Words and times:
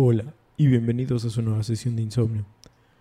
Hola 0.00 0.32
y 0.56 0.68
bienvenidos 0.68 1.24
a 1.24 1.28
su 1.28 1.42
nueva 1.42 1.64
sesión 1.64 1.96
de 1.96 2.02
insomnio. 2.02 2.46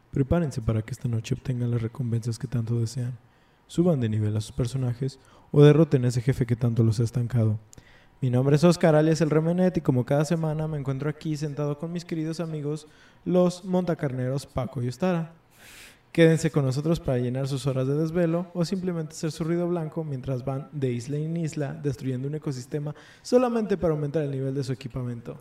Prepárense 0.09 0.63
para 0.63 0.81
que 0.81 0.93
esta 0.93 1.07
noche 1.07 1.35
obtengan 1.35 1.69
las 1.69 1.83
recompensas 1.83 2.39
que 2.39 2.47
tanto 2.47 2.79
desean, 2.79 3.19
suban 3.67 3.99
de 3.99 4.09
nivel 4.09 4.35
a 4.35 4.41
sus 4.41 4.51
personajes 4.51 5.19
o 5.51 5.61
derroten 5.61 6.05
a 6.05 6.07
ese 6.07 6.23
jefe 6.23 6.47
que 6.47 6.55
tanto 6.55 6.83
los 6.83 6.99
ha 6.99 7.03
estancado. 7.03 7.59
Mi 8.19 8.31
nombre 8.31 8.55
es 8.55 8.63
Oscar 8.63 8.95
alias 8.95 9.21
El 9.21 9.29
Remenet 9.29 9.77
y 9.77 9.81
como 9.81 10.07
cada 10.07 10.25
semana 10.25 10.67
me 10.67 10.79
encuentro 10.79 11.07
aquí 11.07 11.37
sentado 11.37 11.77
con 11.77 11.91
mis 11.91 12.03
queridos 12.03 12.39
amigos 12.39 12.87
los 13.25 13.63
montacarneros 13.63 14.47
Paco 14.47 14.81
y 14.81 14.87
Ostara. 14.87 15.33
Quédense 16.11 16.49
con 16.49 16.65
nosotros 16.65 16.99
para 16.99 17.19
llenar 17.19 17.47
sus 17.47 17.67
horas 17.67 17.85
de 17.85 17.93
desvelo 17.93 18.49
o 18.55 18.65
simplemente 18.65 19.13
hacer 19.13 19.31
su 19.31 19.43
ruido 19.43 19.67
blanco 19.67 20.03
mientras 20.03 20.43
van 20.43 20.67
de 20.71 20.93
isla 20.93 21.17
en 21.17 21.37
isla 21.37 21.75
destruyendo 21.75 22.27
un 22.27 22.33
ecosistema 22.33 22.95
solamente 23.21 23.77
para 23.77 23.93
aumentar 23.93 24.23
el 24.23 24.31
nivel 24.31 24.55
de 24.55 24.63
su 24.63 24.73
equipamiento. 24.73 25.39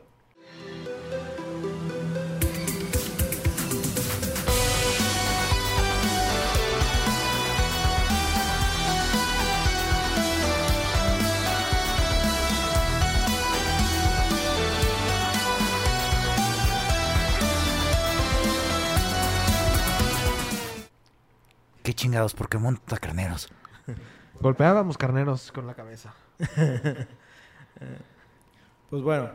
¿Qué 21.87 21.95
chingados? 21.95 22.35
¿Por 22.35 22.49
qué 22.49 22.59
monta 22.59 22.97
carneros? 22.97 23.49
Golpeábamos 24.41 24.99
carneros 24.99 25.53
con 25.53 25.69
la 25.69 25.75
cabeza. 25.75 26.13
Pues 28.91 29.03
bueno. 29.03 29.31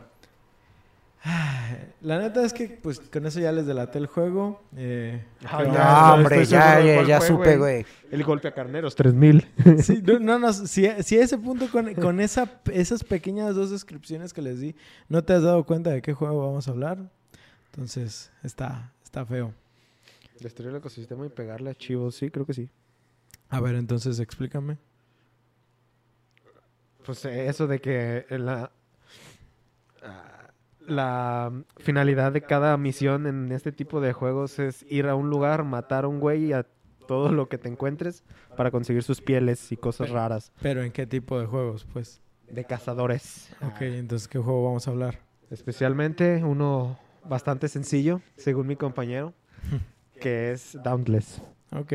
La 2.02 2.18
neta 2.18 2.44
es 2.44 2.52
que 2.52 2.68
pues 2.82 3.00
con 3.00 3.24
eso 3.26 3.38
ya 3.40 3.52
les 3.52 3.64
delaté 3.66 3.98
el 3.98 4.06
juego. 4.06 4.62
Eh, 4.76 5.24
Ay, 5.44 5.64
creo- 5.64 5.74
ya, 5.74 6.14
hombre, 6.14 6.44
ya, 6.44 6.80
ya, 6.80 6.94
cuál 6.96 7.06
ya 7.06 7.18
fue, 7.18 7.26
supe, 7.28 7.56
güey. 7.56 7.82
güey. 7.82 7.86
El 8.10 8.24
golpe 8.24 8.48
a 8.48 8.54
carneros, 8.54 8.94
3000. 8.96 9.48
Sí, 9.82 10.02
no, 10.02 10.18
no, 10.18 10.38
no, 10.38 10.52
si, 10.52 10.88
si 11.02 11.18
a 11.18 11.22
ese 11.22 11.38
punto 11.38 11.70
con, 11.70 11.94
con 11.94 12.20
esa, 12.20 12.60
esas 12.70 13.02
pequeñas 13.04 13.54
dos 13.54 13.70
descripciones 13.70 14.32
que 14.34 14.42
les 14.42 14.60
di, 14.60 14.74
no 15.08 15.22
te 15.24 15.32
has 15.32 15.42
dado 15.42 15.64
cuenta 15.64 15.88
de 15.90 16.02
qué 16.02 16.12
juego 16.12 16.46
vamos 16.46 16.68
a 16.68 16.70
hablar. 16.72 16.98
Entonces, 17.72 18.30
está, 18.42 18.92
está 19.04 19.24
feo. 19.24 19.54
Destruir 20.42 20.70
el 20.70 20.76
ecosistema 20.76 21.24
y 21.26 21.28
pegarle 21.28 21.70
a 21.70 21.74
chivos, 21.74 22.16
sí, 22.16 22.30
creo 22.30 22.44
que 22.44 22.54
sí. 22.54 22.70
A 23.48 23.60
ver, 23.60 23.74
entonces 23.74 24.18
explícame. 24.18 24.78
Pues 27.04 27.24
eh, 27.24 27.46
eso 27.48 27.66
de 27.66 27.80
que 27.80 28.26
en 28.28 28.46
la, 28.46 28.72
ah, 30.02 30.50
la 30.86 31.52
finalidad 31.78 32.32
de 32.32 32.42
cada 32.42 32.76
misión 32.76 33.26
en 33.26 33.52
este 33.52 33.72
tipo 33.72 34.00
de 34.00 34.12
juegos 34.12 34.58
es 34.58 34.84
ir 34.88 35.06
a 35.06 35.14
un 35.14 35.30
lugar, 35.30 35.64
matar 35.64 36.04
a 36.04 36.08
un 36.08 36.20
güey 36.20 36.46
y 36.46 36.52
a 36.52 36.66
todo 37.06 37.32
lo 37.32 37.48
que 37.48 37.58
te 37.58 37.68
encuentres 37.68 38.24
para 38.56 38.70
conseguir 38.70 39.02
sus 39.02 39.20
pieles 39.20 39.72
y 39.72 39.76
cosas 39.76 40.10
raras 40.10 40.52
Pero 40.62 40.82
¿en 40.82 40.92
qué 40.92 41.06
tipo 41.06 41.38
de 41.38 41.46
juegos? 41.46 41.84
Pues, 41.92 42.20
de 42.48 42.64
cazadores. 42.64 43.50
ok, 43.60 43.82
entonces 43.82 44.28
¿qué 44.28 44.38
juego 44.38 44.64
vamos 44.64 44.86
a 44.86 44.92
hablar? 44.92 45.18
Especialmente 45.50 46.42
uno 46.44 46.98
bastante 47.28 47.68
sencillo, 47.68 48.20
según 48.36 48.66
mi 48.66 48.76
compañero, 48.76 49.34
que 50.22 50.52
es 50.52 50.76
Dauntless. 50.82 51.40
Ok, 51.72 51.92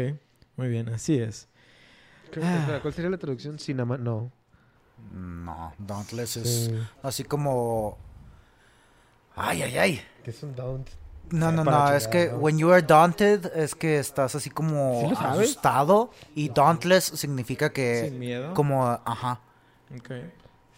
muy 0.55 0.67
bien, 0.67 0.89
así 0.89 1.17
es. 1.19 1.47
Creo 2.31 2.43
que- 2.43 2.57
espera, 2.59 2.81
¿Cuál 2.81 2.93
sería 2.93 3.09
la 3.09 3.17
traducción? 3.17 3.57
Cinema... 3.59 3.97
No. 3.97 4.31
No, 5.13 5.73
Dauntless 5.77 6.37
es 6.37 6.65
Sí. 6.65 6.79
así 7.03 7.23
como... 7.23 7.97
Ay, 9.35 9.61
ay, 9.61 9.77
ay. 9.77 10.01
¿Qué 10.23 10.31
es 10.31 10.41
un 10.43 10.55
Daunt? 10.55 10.89
No, 11.29 11.51
no, 11.51 11.63
no, 11.63 11.91
es 11.91 12.07
que 12.07 12.29
¿no? 12.31 12.37
when 12.37 12.57
you 12.57 12.71
are 12.71 12.81
daunted 12.81 13.45
es 13.53 13.75
que 13.75 13.99
estás 13.99 14.33
así 14.33 14.49
como 14.49 15.01
¿Sí 15.01 15.09
lo 15.09 15.15
sabes? 15.17 15.49
asustado 15.49 16.09
y 16.35 16.47
dauntless 16.49 17.03
significa 17.03 17.71
que 17.73 18.05
Sin 18.09 18.17
miedo. 18.19 18.53
como, 18.53 18.87
ajá, 18.87 19.41
Ok. 19.95 20.11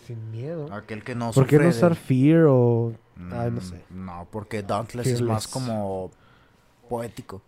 Sin 0.07 0.31
miedo. 0.31 0.74
aquel 0.74 1.03
que 1.03 1.13
no 1.13 1.31
¿Por 1.31 1.45
qué 1.45 1.56
sufre 1.57 1.68
no 1.68 1.72
de- 1.72 1.78
usar 1.78 1.95
Fear 1.95 2.45
o...? 2.50 2.94
Ay, 3.31 3.51
no 3.51 3.62
sé. 3.62 3.84
No, 3.91 4.28
porque 4.31 4.63
dauntless 4.63 5.06
es 5.07 5.22
más 5.22 5.45
Fearless. 5.45 5.47
como 5.47 6.12
poético. 6.89 7.41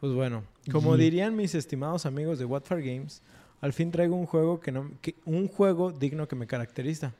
Pues 0.00 0.12
bueno, 0.12 0.44
como 0.70 0.96
dirían 0.96 1.34
mis 1.34 1.54
estimados 1.56 2.06
amigos 2.06 2.38
de 2.38 2.44
What 2.44 2.62
for 2.64 2.80
Games, 2.80 3.20
al 3.60 3.72
fin 3.72 3.90
traigo 3.90 4.14
un 4.14 4.26
juego 4.26 4.60
que 4.60 4.70
no 4.70 4.90
que- 5.02 5.16
un 5.24 5.48
juego 5.48 5.90
digno 5.90 6.28
que 6.28 6.36
me 6.36 6.46
caracteriza. 6.46 7.14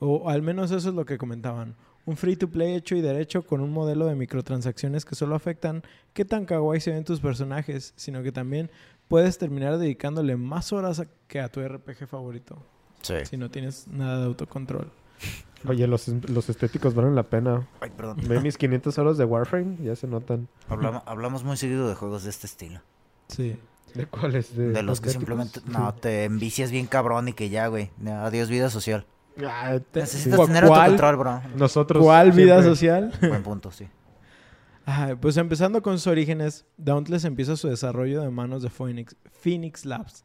O 0.00 0.30
al 0.30 0.40
menos 0.40 0.70
eso 0.70 0.88
es 0.88 0.94
lo 0.94 1.04
que 1.04 1.18
comentaban. 1.18 1.74
Un 2.06 2.16
free 2.16 2.36
to 2.36 2.48
play 2.48 2.74
hecho 2.74 2.96
y 2.96 3.02
derecho 3.02 3.42
con 3.44 3.60
un 3.60 3.70
modelo 3.70 4.06
de 4.06 4.14
microtransacciones 4.14 5.04
que 5.04 5.14
solo 5.14 5.34
afectan 5.34 5.82
qué 6.14 6.24
tan 6.24 6.46
kawaii 6.46 6.80
se 6.80 6.92
ven 6.92 7.04
tus 7.04 7.20
personajes, 7.20 7.92
sino 7.96 8.22
que 8.22 8.32
también 8.32 8.70
puedes 9.08 9.36
terminar 9.36 9.76
dedicándole 9.76 10.36
más 10.36 10.72
horas 10.72 11.00
a- 11.00 11.08
que 11.26 11.40
a 11.40 11.50
tu 11.50 11.60
RPG 11.60 12.06
favorito, 12.06 12.56
Sí. 13.02 13.14
si 13.28 13.36
no 13.36 13.50
tienes 13.50 13.86
nada 13.88 14.20
de 14.20 14.24
autocontrol. 14.26 14.90
Oye, 15.66 15.86
los, 15.86 16.08
los 16.08 16.48
estéticos 16.48 16.94
valen 16.94 17.14
la 17.14 17.24
pena. 17.24 17.66
Ay, 17.80 17.90
perdón. 17.96 18.18
Ve 18.28 18.40
mis 18.40 18.56
500 18.56 18.96
horas 18.98 19.18
de 19.18 19.24
Warframe, 19.24 19.76
ya 19.82 19.96
se 19.96 20.06
notan. 20.06 20.48
Hablamos, 20.68 21.02
hablamos 21.06 21.42
muy 21.44 21.56
seguido 21.56 21.88
de 21.88 21.94
juegos 21.94 22.24
de 22.24 22.30
este 22.30 22.46
estilo. 22.46 22.80
Sí. 23.28 23.56
¿De 23.94 24.06
cuáles? 24.06 24.56
De, 24.56 24.68
De 24.68 24.82
los 24.82 25.00
que 25.00 25.10
simplemente 25.10 25.60
no 25.66 25.92
te 25.94 26.24
envicias 26.24 26.70
bien 26.70 26.86
cabrón 26.86 27.28
y 27.28 27.32
que 27.32 27.48
ya, 27.48 27.66
güey. 27.66 27.90
Adiós 28.06 28.48
vida 28.48 28.70
social. 28.70 29.06
Ah, 29.44 29.78
te- 29.92 30.00
Necesitas 30.00 30.38
¿Cu- 30.38 30.46
tener 30.46 30.64
autocontrol, 30.64 31.16
bro. 31.16 31.40
Nosotros. 31.56 32.02
¿Cuál 32.04 32.32
vida 32.32 32.62
social? 32.62 33.12
Buen 33.20 33.42
punto, 33.42 33.70
sí. 33.72 33.88
Pues 35.20 35.36
empezando 35.36 35.82
con 35.82 35.98
sus 35.98 36.06
orígenes, 36.06 36.64
Dauntless 36.78 37.24
empieza 37.24 37.56
su 37.56 37.68
desarrollo 37.68 38.22
de 38.22 38.30
manos 38.30 38.62
de 38.62 38.70
Phoenix, 38.70 39.16
Phoenix 39.42 39.84
Labs, 39.84 40.24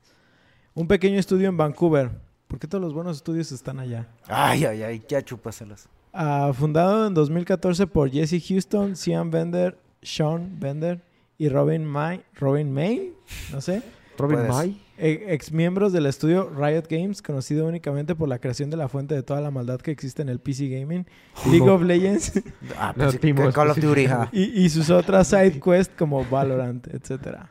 un 0.73 0.87
pequeño 0.87 1.19
estudio 1.19 1.49
en 1.49 1.57
Vancouver. 1.57 2.11
¿Por 2.53 2.59
qué 2.59 2.67
todos 2.67 2.83
los 2.83 2.93
buenos 2.93 3.17
estudios 3.17 3.51
están 3.51 3.79
allá? 3.79 4.07
Ay, 4.27 4.63
ay, 4.65 4.83
ay, 4.83 5.03
ya 5.09 5.23
chúpaselas. 5.23 5.89
Ah, 6.13 6.51
fundado 6.53 7.07
en 7.07 7.15
2014 7.15 7.87
por 7.87 8.11
Jesse 8.11 8.39
Houston, 8.47 8.95
Cian 8.95 9.31
Bender, 9.31 9.75
Sean 10.03 10.59
Bender 10.59 11.01
y 11.39 11.49
Robin 11.49 11.83
May, 11.83 12.21
Robin 12.35 12.71
May, 12.71 13.11
no 13.51 13.59
sé, 13.59 13.81
Robin 14.19 14.45
Puedes. 14.45 14.51
May. 14.51 14.79
ex 14.99 15.51
miembros 15.51 15.93
del 15.93 16.05
estudio 16.05 16.47
Riot 16.55 16.83
Games, 16.87 17.23
conocido 17.23 17.65
únicamente 17.65 18.13
por 18.13 18.29
la 18.29 18.37
creación 18.37 18.69
de 18.69 18.77
la 18.77 18.87
fuente 18.87 19.15
de 19.15 19.23
toda 19.23 19.41
la 19.41 19.49
maldad 19.49 19.81
que 19.81 19.89
existe 19.89 20.21
en 20.21 20.29
el 20.29 20.37
PC 20.37 20.67
Gaming, 20.67 21.07
League 21.49 21.67
of 21.67 21.81
Legends 21.81 22.33
Ah, 22.77 22.93
No, 22.95 23.05
pues, 23.05 23.17
que 23.17 23.51
Call 23.51 23.71
of 23.71 23.79
Duty, 23.79 24.05
y, 24.31 24.63
y 24.63 24.69
sus 24.69 24.91
otras 24.91 25.27
side 25.27 25.59
quests 25.59 25.95
como 25.97 26.23
Valorant, 26.23 26.85
etc. 26.85 27.47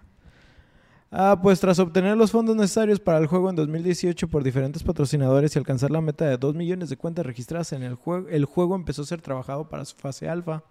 Ah, 1.14 1.38
pues 1.42 1.60
tras 1.60 1.78
obtener 1.78 2.16
los 2.16 2.30
fondos 2.30 2.56
necesarios 2.56 2.98
para 2.98 3.18
el 3.18 3.26
juego 3.26 3.50
en 3.50 3.56
2018 3.56 4.28
por 4.28 4.42
diferentes 4.42 4.82
patrocinadores 4.82 5.54
y 5.54 5.58
alcanzar 5.58 5.90
la 5.90 6.00
meta 6.00 6.24
de 6.24 6.38
2 6.38 6.54
millones 6.54 6.88
de 6.88 6.96
cuentas 6.96 7.26
registradas 7.26 7.74
en 7.74 7.82
el 7.82 7.96
juego, 7.96 8.28
el 8.30 8.46
juego 8.46 8.74
empezó 8.74 9.02
a 9.02 9.04
ser 9.04 9.20
trabajado 9.20 9.68
para 9.68 9.84
su 9.84 9.94
fase 9.94 10.26
alfa. 10.26 10.64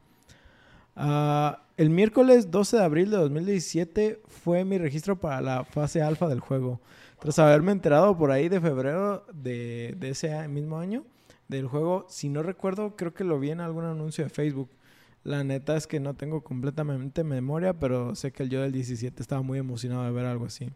Ah, 0.96 1.62
el 1.78 1.92
miércoles 1.92 2.50
12 2.50 2.78
de 2.78 2.84
abril 2.84 3.12
de 3.12 3.18
2017 3.18 4.24
fue 4.28 4.66
mi 4.66 4.80
registro 4.80 5.20
para 5.20 5.42
la 5.42 5.64
fase 5.64 6.02
alfa 6.02 6.28
del 6.28 6.40
juego. 6.40 6.82
Tras 7.20 7.38
haberme 7.38 7.72
enterado 7.72 8.18
por 8.18 8.32
ahí 8.32 8.50
de 8.50 8.60
febrero 8.60 9.24
de, 9.32 9.96
de 10.00 10.10
ese 10.10 10.48
mismo 10.48 10.80
año 10.80 11.06
del 11.50 11.68
juego, 11.68 12.08
si 12.10 12.30
no 12.30 12.42
recuerdo, 12.42 12.96
creo 12.96 13.14
que 13.14 13.24
lo 13.24 13.40
vi 13.40 13.52
en 13.52 13.60
algún 13.60 13.86
anuncio 13.86 14.24
de 14.24 14.32
Facebook. 14.32 14.72
La 15.24 15.44
neta 15.44 15.76
es 15.76 15.86
que 15.86 16.00
no 16.00 16.16
tengo 16.16 16.44
completamente 16.44 17.24
memoria, 17.24 17.74
pero 17.74 18.16
sé 18.16 18.32
que 18.32 18.44
el 18.44 18.50
yo 18.50 18.62
del 18.62 18.72
17 18.72 19.22
estaba 19.22 19.42
muy 19.42 19.60
emocionado 19.60 20.04
de 20.04 20.12
ver 20.12 20.26
algo 20.26 20.46
así. 20.46 20.70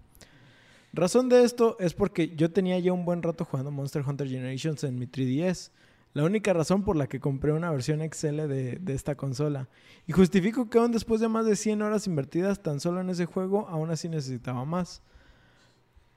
Razón 0.94 1.30
de 1.30 1.44
esto 1.44 1.76
es 1.80 1.94
porque 1.94 2.36
yo 2.36 2.52
tenía 2.52 2.80
ya 2.80 2.94
un 2.94 3.06
buen 3.06 3.24
rato 3.24 3.44
jugando 3.44 3.72
Monster 3.72 4.04
Hunter 4.08 4.30
Generations 4.30 4.84
en 4.84 4.98
mi 5.00 5.08
3DS. 5.08 5.72
La 6.14 6.24
única 6.24 6.54
razón 6.54 6.84
por 6.84 6.96
la 6.96 7.08
que 7.08 7.20
compré 7.20 7.52
una 7.52 7.72
versión 7.72 8.00
XL 8.00 8.48
de, 8.48 8.78
de 8.80 8.94
esta 8.94 9.16
consola. 9.16 9.68
Y 10.08 10.14
justifico 10.14 10.70
que 10.70 10.78
aún 10.78 10.92
después 10.92 11.20
de 11.20 11.28
más 11.28 11.46
de 11.46 11.58
100 11.58 11.82
horas 11.82 12.08
invertidas 12.08 12.62
tan 12.62 12.80
solo 12.80 13.02
en 13.02 13.10
ese 13.10 13.26
juego, 13.26 13.68
aún 13.68 13.90
así 13.92 14.08
necesitaba 14.08 14.64
más. 14.64 15.02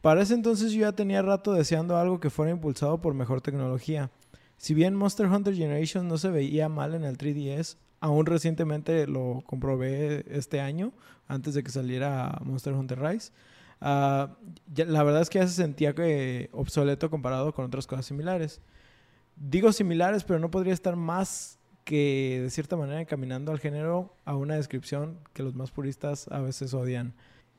Para 0.01 0.23
ese 0.23 0.35
entonces 0.35 0.71
yo 0.71 0.83
ya 0.83 0.93
tenía 0.93 1.23
rato 1.23 1.53
deseando 1.53 1.97
algo 1.97 2.21
que 2.21 2.31
fuera 2.31 2.53
impulsado 2.53 3.01
por 3.01 3.15
mejor 3.15 3.41
tecnología. 3.41 4.13
Si 4.57 4.75
bien 4.75 4.95
Monster 4.95 5.27
Hunter 5.27 5.55
Generations 5.55 6.07
no 6.07 6.19
se 6.19 6.31
veía 6.31 6.69
mal 6.69 6.95
en 6.95 7.05
el 7.05 7.19
3DS, 7.19 7.77
aún 8.01 8.27
recientemente 8.27 9.07
lo 9.07 9.43
comprobé 9.47 10.25
este 10.29 10.61
año, 10.61 10.93
antes 11.27 11.55
de 11.55 11.63
que 11.63 11.71
saliera 11.71 12.39
Monster 12.45 12.73
Hunter 12.75 13.01
Rise. 13.01 13.33
ah, 13.81 14.37
ya- 14.73 14.87
la 14.87 15.03
verdad 15.05 15.23
es 15.23 15.31
que 15.31 15.39
ya 15.39 15.47
se 15.47 15.55
sentía 15.55 15.95
que 15.95 16.49
obsoleto 16.53 17.11
comparado 17.11 17.53
con 17.55 17.65
otras 17.67 17.87
cosas 17.87 18.07
similares. 18.07 18.61
Digo 19.37 19.73
similares, 19.73 20.25
pero 20.25 20.39
no 20.41 20.51
podría 20.51 20.73
estar 20.75 20.97
más 20.97 21.59
que 21.85 22.41
de 22.43 22.51
cierta 22.51 22.77
manera 22.77 23.01
encaminando 23.01 23.53
al 23.53 23.61
género 23.61 24.15
a 24.25 24.35
una 24.37 24.57
descripción 24.57 25.21
que 25.33 25.43
los 25.45 25.55
más 25.55 25.71
puristas 25.71 26.27
a 26.29 26.41
veces 26.41 26.75
odian. 26.75 27.15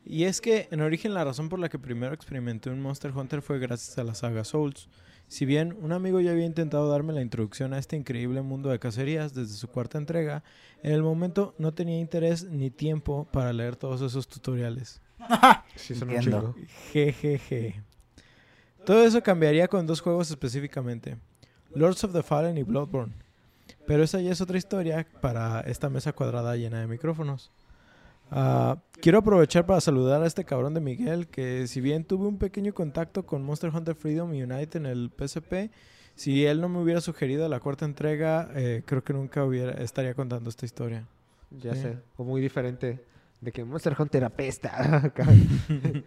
Y 0.06 0.26
es 0.26 0.42
que 0.42 0.68
en 0.72 0.82
origen 0.82 1.14
la 1.14 1.24
razón 1.24 1.48
por 1.50 1.58
la 1.60 1.70
que 1.70 1.80
primero 1.80 2.14
experimenté 2.14 2.70
un 2.70 2.82
Monster 2.82 3.12
Hunter 3.16 3.42
fue 3.42 3.60
gracias 3.60 3.98
a 3.98 4.04
la 4.04 4.14
saga 4.14 4.44
Souls. 4.44 4.90
Si 5.30 5.46
bien 5.46 5.78
un 5.80 5.92
amigo 5.92 6.20
ya 6.20 6.32
había 6.32 6.46
intentado 6.46 6.90
darme 6.90 7.14
la 7.14 7.22
introducción 7.22 7.74
a 7.74 7.78
este 7.78 7.96
increíble 7.96 8.42
mundo 8.42 8.70
de 8.70 8.80
cacerías 8.80 9.36
desde 9.36 9.54
su 9.54 9.68
cuarta 9.68 10.00
entrega, 10.00 10.44
en 10.82 10.92
el 10.92 11.04
momento 11.04 11.54
no 11.60 11.72
tenía 11.72 12.00
interés 12.00 12.46
ni 12.46 12.72
tiempo 12.72 13.28
para 13.32 13.54
leer 13.54 13.76
todos 13.76 14.02
esos 14.02 14.28
tutoriales. 14.28 15.02
Sí, 15.76 15.96
son 15.96 16.10
un 16.10 16.16
Entiendo. 16.16 16.54
chingo. 16.56 16.68
Jejeje. 16.92 17.82
Todo 18.86 19.04
eso 19.04 19.22
cambiaría 19.22 19.68
con 19.68 19.86
dos 19.86 20.02
juegos 20.02 20.30
específicamente, 20.30 21.18
Lords 21.74 22.04
of 22.04 22.12
the 22.12 22.24
Fallen 22.24 22.58
y 22.58 22.64
Bloodborne. 22.64 23.14
Pero 23.86 24.04
esa 24.04 24.20
ya 24.20 24.32
es 24.32 24.42
otra 24.42 24.58
historia 24.58 25.06
para 25.22 25.62
esta 25.62 25.90
mesa 25.90 26.12
cuadrada 26.12 26.56
llena 26.56 26.80
de 26.82 26.88
micrófonos. 26.88 27.52
Ah, 28.32 28.78
quiero 29.02 29.20
aprovechar 29.20 29.66
para 29.66 29.82
saludar 29.82 30.22
a 30.22 30.28
este 30.28 30.46
cabrón 30.46 30.74
de 30.74 30.82
Miguel, 30.82 31.28
que 31.28 31.68
si 31.68 31.82
bien 31.82 32.04
tuve 32.04 32.28
un 32.28 32.38
pequeño 32.38 32.74
contacto 32.74 33.26
con 33.26 33.44
Monster 33.44 33.72
Hunter 33.74 33.96
Freedom 33.96 34.30
Unite 34.32 34.78
en 34.78 34.86
el 34.86 35.12
PSP, 35.16 35.72
si 36.16 36.46
él 36.46 36.60
no 36.62 36.70
me 36.70 36.80
hubiera 36.80 37.02
sugerido 37.02 37.48
la 37.48 37.60
cuarta 37.60 37.86
entrega, 37.86 38.50
eh, 38.56 38.84
creo 38.86 39.04
que 39.04 39.14
nunca 39.14 39.44
hubiera, 39.46 39.72
estaría 39.82 40.14
contando 40.14 40.50
esta 40.50 40.66
historia. 40.66 41.08
Ya 41.52 41.74
Sí. 41.76 41.82
sé. 41.82 41.98
O 42.18 42.24
muy 42.24 42.42
diferente 42.42 43.04
de 43.42 43.52
que 43.52 43.64
Monster 43.64 43.96
Hunter 43.98 44.26
apesta. 44.26 45.12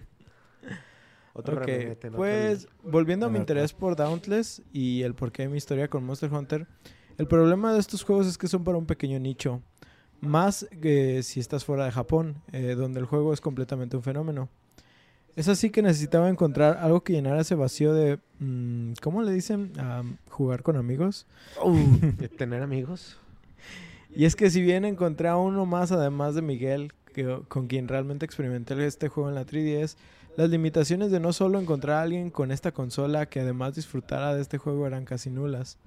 Otro 1.34 1.56
Ok, 1.56 1.66
remete 1.66 2.08
en 2.08 2.14
otro 2.14 2.18
pues 2.26 2.68
volviendo 2.82 3.24
a 3.24 3.30
mi 3.30 3.38
interés 3.38 3.72
por 3.72 3.96
Dauntless 3.96 4.60
y 4.70 5.00
el 5.00 5.14
porqué 5.14 5.44
de 5.44 5.48
mi 5.48 5.56
historia 5.56 5.88
con 5.88 6.04
Monster 6.04 6.30
Hunter, 6.30 6.66
el 7.16 7.26
problema 7.26 7.72
de 7.72 7.80
estos 7.80 8.02
juegos 8.04 8.26
es 8.26 8.36
que 8.36 8.48
son 8.48 8.64
para 8.64 8.76
un 8.76 8.84
pequeño 8.84 9.18
nicho, 9.18 9.62
más 10.22 10.66
que 10.80 11.22
si 11.22 11.40
estás 11.40 11.64
fuera 11.64 11.84
de 11.84 11.90
Japón, 11.90 12.36
eh, 12.52 12.74
donde 12.76 13.00
el 13.00 13.06
juego 13.06 13.34
es 13.34 13.40
completamente 13.40 13.96
un 13.96 14.02
fenómeno. 14.02 14.48
Es 15.34 15.48
así 15.48 15.70
que 15.70 15.82
necesitaba 15.82 16.28
encontrar 16.28 16.78
algo 16.78 17.02
que 17.02 17.12
llenara 17.12 17.40
ese 17.40 17.54
vacío 17.54 17.92
de, 17.92 18.18
mm, 18.38 18.92
¿cómo 19.02 19.22
le 19.22 19.32
dicen? 19.32 19.72
Ah, 19.78 20.02
jugar 20.28 20.62
con 20.62 20.76
amigos. 20.76 21.26
¿De 22.18 22.28
tener 22.28 22.62
amigos? 22.62 23.18
Y 24.14 24.26
es 24.26 24.36
que 24.36 24.50
si 24.50 24.62
bien 24.62 24.84
encontré 24.84 25.28
a 25.28 25.36
uno 25.36 25.66
más 25.66 25.90
además 25.90 26.34
de 26.34 26.42
Miguel, 26.42 26.92
que, 27.14 27.40
con 27.48 27.66
quien 27.66 27.88
realmente 27.88 28.24
experimenté 28.24 28.86
este 28.86 29.08
juego 29.08 29.28
en 29.28 29.34
la 29.34 29.44
3DS, 29.44 29.96
las 30.36 30.50
limitaciones 30.50 31.10
de 31.10 31.18
no 31.18 31.32
solo 31.32 31.58
encontrar 31.58 31.98
a 31.98 32.02
alguien 32.02 32.30
con 32.30 32.52
esta 32.52 32.72
consola 32.72 33.26
que 33.26 33.40
además 33.40 33.74
disfrutara 33.74 34.34
de 34.34 34.42
este 34.42 34.58
juego 34.58 34.86
eran 34.86 35.04
casi 35.04 35.30
nulas. 35.30 35.78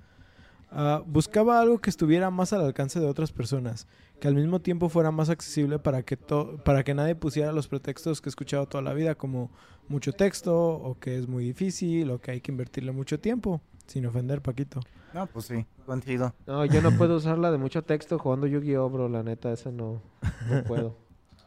Ah, 0.71 1.01
buscaba 1.05 1.59
algo 1.61 1.77
que 1.79 1.89
estuviera 1.89 2.29
más 2.31 2.51
al 2.53 2.61
alcance 2.65 2.99
de 2.99 3.07
otras 3.07 3.31
personas, 3.31 3.87
que 4.19 4.27
al 4.27 4.35
mismo 4.35 4.59
tiempo 4.59 4.89
fuera 4.89 5.11
más 5.11 5.29
accesible 5.29 5.79
para 5.79 6.03
que, 6.03 6.17
to- 6.17 6.57
para 6.65 6.83
que 6.83 6.93
nadie 6.93 7.15
pusiera 7.15 7.51
los 7.53 7.67
pretextos 7.67 8.19
que 8.21 8.27
he 8.29 8.31
escuchado 8.31 8.65
toda 8.67 8.81
la 8.81 8.93
vida, 8.93 9.15
como 9.15 9.51
mucho 9.87 10.11
texto, 10.13 10.53
o 10.57 10.99
que 10.99 11.17
es 11.17 11.27
muy 11.27 11.45
difícil, 11.45 12.09
o 12.11 12.19
que 12.19 12.31
hay 12.31 12.41
que 12.41 12.51
invertirle 12.51 12.91
mucho 12.91 13.19
tiempo, 13.19 13.61
sin 13.87 14.05
ofender, 14.05 14.41
Paquito. 14.41 14.81
No, 15.13 15.27
pues 15.27 15.45
sí, 15.45 15.65
coincido. 15.85 16.33
No, 16.45 16.65
yo 16.65 16.81
no 16.81 16.91
puedo 16.97 17.15
usarla 17.15 17.51
de 17.51 17.57
mucho 17.57 17.81
texto 17.83 18.19
jugando 18.19 18.47
Yu-Gi-Oh, 18.47 18.89
bro. 18.89 19.07
La 19.07 19.23
neta, 19.23 19.53
esa 19.53 19.71
no, 19.71 20.01
no 20.49 20.63
puedo. 20.65 20.97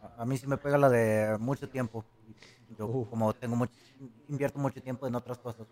A- 0.02 0.22
A 0.22 0.24
mí 0.24 0.38
sí 0.38 0.46
me 0.46 0.56
pega 0.56 0.78
la 0.78 0.88
de 0.88 1.36
mucho 1.38 1.68
tiempo. 1.68 2.02
Yo 2.78 2.86
Uh. 2.86 3.04
como 3.10 3.34
tengo 3.34 3.56
mucho, 3.56 3.72
invierto 4.28 4.58
mucho 4.58 4.80
tiempo 4.82 5.06
en 5.06 5.14
otras 5.16 5.36
cosas. 5.38 5.66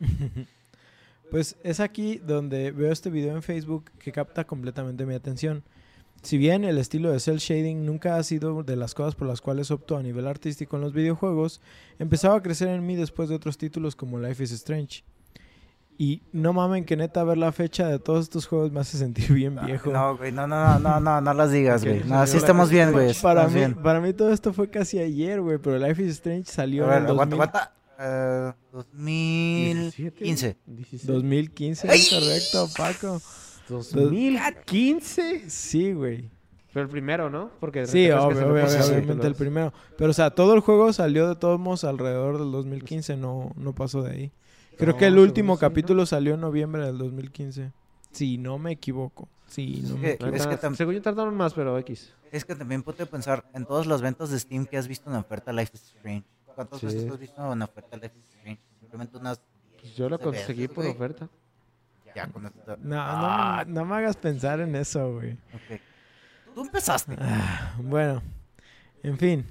Pues 1.30 1.56
es 1.62 1.80
aquí 1.80 2.18
donde 2.18 2.72
veo 2.72 2.90
este 2.90 3.10
video 3.10 3.36
en 3.36 3.42
Facebook 3.42 3.90
que 3.98 4.12
capta 4.12 4.44
completamente 4.44 5.06
mi 5.06 5.14
atención. 5.14 5.62
Si 6.22 6.36
bien 6.36 6.64
el 6.64 6.76
estilo 6.76 7.10
de 7.10 7.20
cel 7.20 7.38
shading 7.38 7.86
nunca 7.86 8.16
ha 8.16 8.22
sido 8.22 8.62
de 8.62 8.76
las 8.76 8.94
cosas 8.94 9.14
por 9.14 9.26
las 9.26 9.40
cuales 9.40 9.70
opto 9.70 9.96
a 9.96 10.02
nivel 10.02 10.26
artístico 10.26 10.76
en 10.76 10.82
los 10.82 10.92
videojuegos, 10.92 11.62
empezaba 11.98 12.36
a 12.36 12.42
crecer 12.42 12.68
en 12.68 12.84
mí 12.84 12.94
después 12.94 13.28
de 13.28 13.36
otros 13.36 13.56
títulos 13.56 13.96
como 13.96 14.18
Life 14.18 14.42
is 14.42 14.50
Strange. 14.52 15.02
Y 15.96 16.22
no 16.32 16.52
mamen 16.52 16.84
que 16.84 16.96
neta 16.96 17.22
ver 17.24 17.38
la 17.38 17.52
fecha 17.52 17.86
de 17.86 17.98
todos 17.98 18.24
estos 18.24 18.46
juegos 18.46 18.72
me 18.72 18.80
hace 18.80 18.98
sentir 18.98 19.32
bien 19.32 19.58
viejo. 19.64 19.90
No, 19.92 20.16
güey, 20.16 20.32
no, 20.32 20.46
no, 20.46 20.78
no, 20.78 20.78
no, 20.78 21.00
no, 21.00 21.20
no 21.20 21.34
las 21.34 21.52
digas, 21.52 21.84
güey. 21.84 22.00
salió 22.00 22.14
No, 22.14 22.26
sí 22.26 22.32
la 22.32 22.38
estamos 22.38 22.70
bien, 22.70 22.92
güey. 22.92 23.14
para, 23.22 23.46
mí, 23.48 23.54
bien. 23.54 23.74
para 23.74 24.00
mí 24.00 24.12
todo 24.12 24.32
esto 24.32 24.52
fue 24.52 24.68
casi 24.68 24.98
ayer, 24.98 25.40
güey, 25.40 25.58
pero 25.58 25.78
Life 25.78 26.02
is 26.02 26.12
Strange 26.12 26.50
salió 26.50 26.84
A 26.84 26.88
ver, 26.88 26.98
en 26.98 27.04
el 27.04 27.10
aguanta, 27.10 27.36
2000 27.36 27.48
aguanta. 27.48 27.79
Eh, 28.02 28.52
2015. 28.72 30.56
17, 30.66 31.12
2015, 31.12 31.88
¡Ay! 31.90 32.00
correcto, 32.10 32.68
Paco. 32.76 33.20
2015. 33.68 35.50
Sí, 35.50 35.92
güey. 35.92 36.30
Pero 36.72 36.84
el 36.84 36.88
primero, 36.90 37.28
¿no? 37.30 37.50
Porque 37.58 37.86
Sí, 37.86 38.06
¿te 38.06 38.12
acuerdas 38.12 38.38
que 38.38 38.44
obvio, 38.50 38.64
obvio, 38.64 38.68
sí, 38.82 38.92
obviamente 38.92 39.26
el 39.26 39.34
primero. 39.34 39.72
Pero, 39.98 40.10
o 40.10 40.14
sea, 40.14 40.30
todo 40.30 40.54
el 40.54 40.60
juego 40.60 40.92
salió 40.92 41.28
de 41.28 41.34
todos 41.36 41.58
modos 41.58 41.84
alrededor 41.84 42.38
del 42.38 42.52
2015, 42.52 43.16
no, 43.16 43.52
no 43.56 43.74
pasó 43.74 44.02
de 44.02 44.12
ahí. 44.12 44.32
Creo 44.78 44.92
No, 44.92 44.98
que 44.98 45.06
el 45.06 45.18
último 45.18 45.54
sí, 45.54 45.56
¿no? 45.56 45.60
capítulo 45.60 46.06
salió 46.06 46.34
en 46.34 46.40
noviembre 46.40 46.86
del 46.86 46.96
2015. 46.98 47.72
Si 48.12 48.38
no 48.38 48.58
me 48.58 48.72
equivoco. 48.72 49.28
Sí, 49.46 49.80
no 49.82 49.88
Sí, 49.88 49.94
me 49.96 50.36
Es 50.36 50.46
que 50.46 50.74
Según 50.76 50.94
yo 50.94 51.02
tardaron 51.02 51.36
más, 51.36 51.54
pero 51.54 51.76
X. 51.80 52.12
Es 52.30 52.44
que 52.44 52.54
también 52.54 52.82
ponte 52.84 53.02
a 53.02 53.06
pensar 53.06 53.44
en 53.52 53.66
todas 53.66 53.86
las 53.86 54.00
ventas 54.00 54.30
de 54.30 54.38
Steam 54.38 54.64
que 54.64 54.78
has 54.78 54.86
visto 54.86 55.10
en 55.10 55.16
oferta 55.16 55.52
Life 55.52 55.72
is 55.74 55.82
Strange. 55.96 56.24
¿Cuántas 56.54 56.80
Sí. 56.80 56.86
veces 56.86 57.10
has 57.10 57.18
visto 57.18 57.52
en 57.52 57.62
oferta 57.62 57.96
Life 57.96 58.18
is 58.18 58.24
Strange? 58.34 58.60
Simplemente 58.80 59.16
unas. 59.18 59.40
Pues 59.80 59.96
yo 59.96 60.08
lo 60.08 60.18
conseguí 60.18 60.68
por 60.68 60.84
güey. 60.84 60.90
oferta. 60.90 61.28
Ya, 62.14 62.26
con 62.26 62.44
esto. 62.46 62.76
No, 62.78 62.96
no, 62.96 62.96
Ah. 62.96 63.64
no 63.66 63.84
me 63.84 63.96
hagas 63.96 64.16
pensar 64.16 64.60
en 64.60 64.74
eso, 64.74 65.14
güey. 65.14 65.32
Ok. 65.54 65.80
Tú 66.54 66.62
empezaste. 66.62 67.14
Ah, 67.18 67.74
bueno, 67.80 68.20
en 69.02 69.16
fin. 69.16 69.46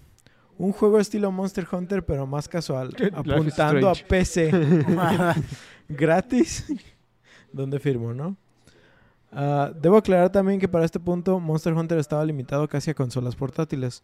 Un 0.58 0.74
juego 0.74 1.00
estilo 1.00 1.32
Monster 1.32 1.66
Hunter, 1.72 2.06
pero 2.06 2.28
más 2.28 2.50
casual. 2.50 2.94
Apuntando 3.14 3.90
a. 3.90 3.94
PC. 3.96 4.52
gratis. 5.88 6.66
¿Dónde 7.54 7.80
firmo, 7.80 8.14
no? 8.14 8.36
Ah, 9.32 9.72
debo 9.80 9.98
aclarar 9.98 10.32
también 10.32 10.60
que 10.60 10.68
para 10.68 10.86
este 10.86 11.00
punto 11.00 11.40
Monster 11.40 11.74
Hunter 11.74 12.00
estaba 12.00 12.26
limitado 12.26 12.68
casi 12.68 12.92
a 12.92 12.96
consolas 12.96 13.36
portátiles. 13.36 14.04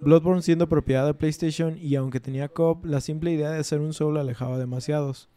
Bloodborne 0.00 0.42
siendo 0.42 0.68
propiedad 0.68 1.06
de 1.06 1.14
PlayStation 1.14 1.78
y 1.78 1.94
aunque 1.96 2.20
tenía 2.20 2.48
co 2.48 2.78
la 2.84 3.00
simple 3.00 3.32
idea 3.32 3.50
de 3.50 3.64
ser 3.64 3.80
un 3.80 3.94
solo 3.94 4.20
alejaba 4.20 4.58
demasiados. 4.58 5.28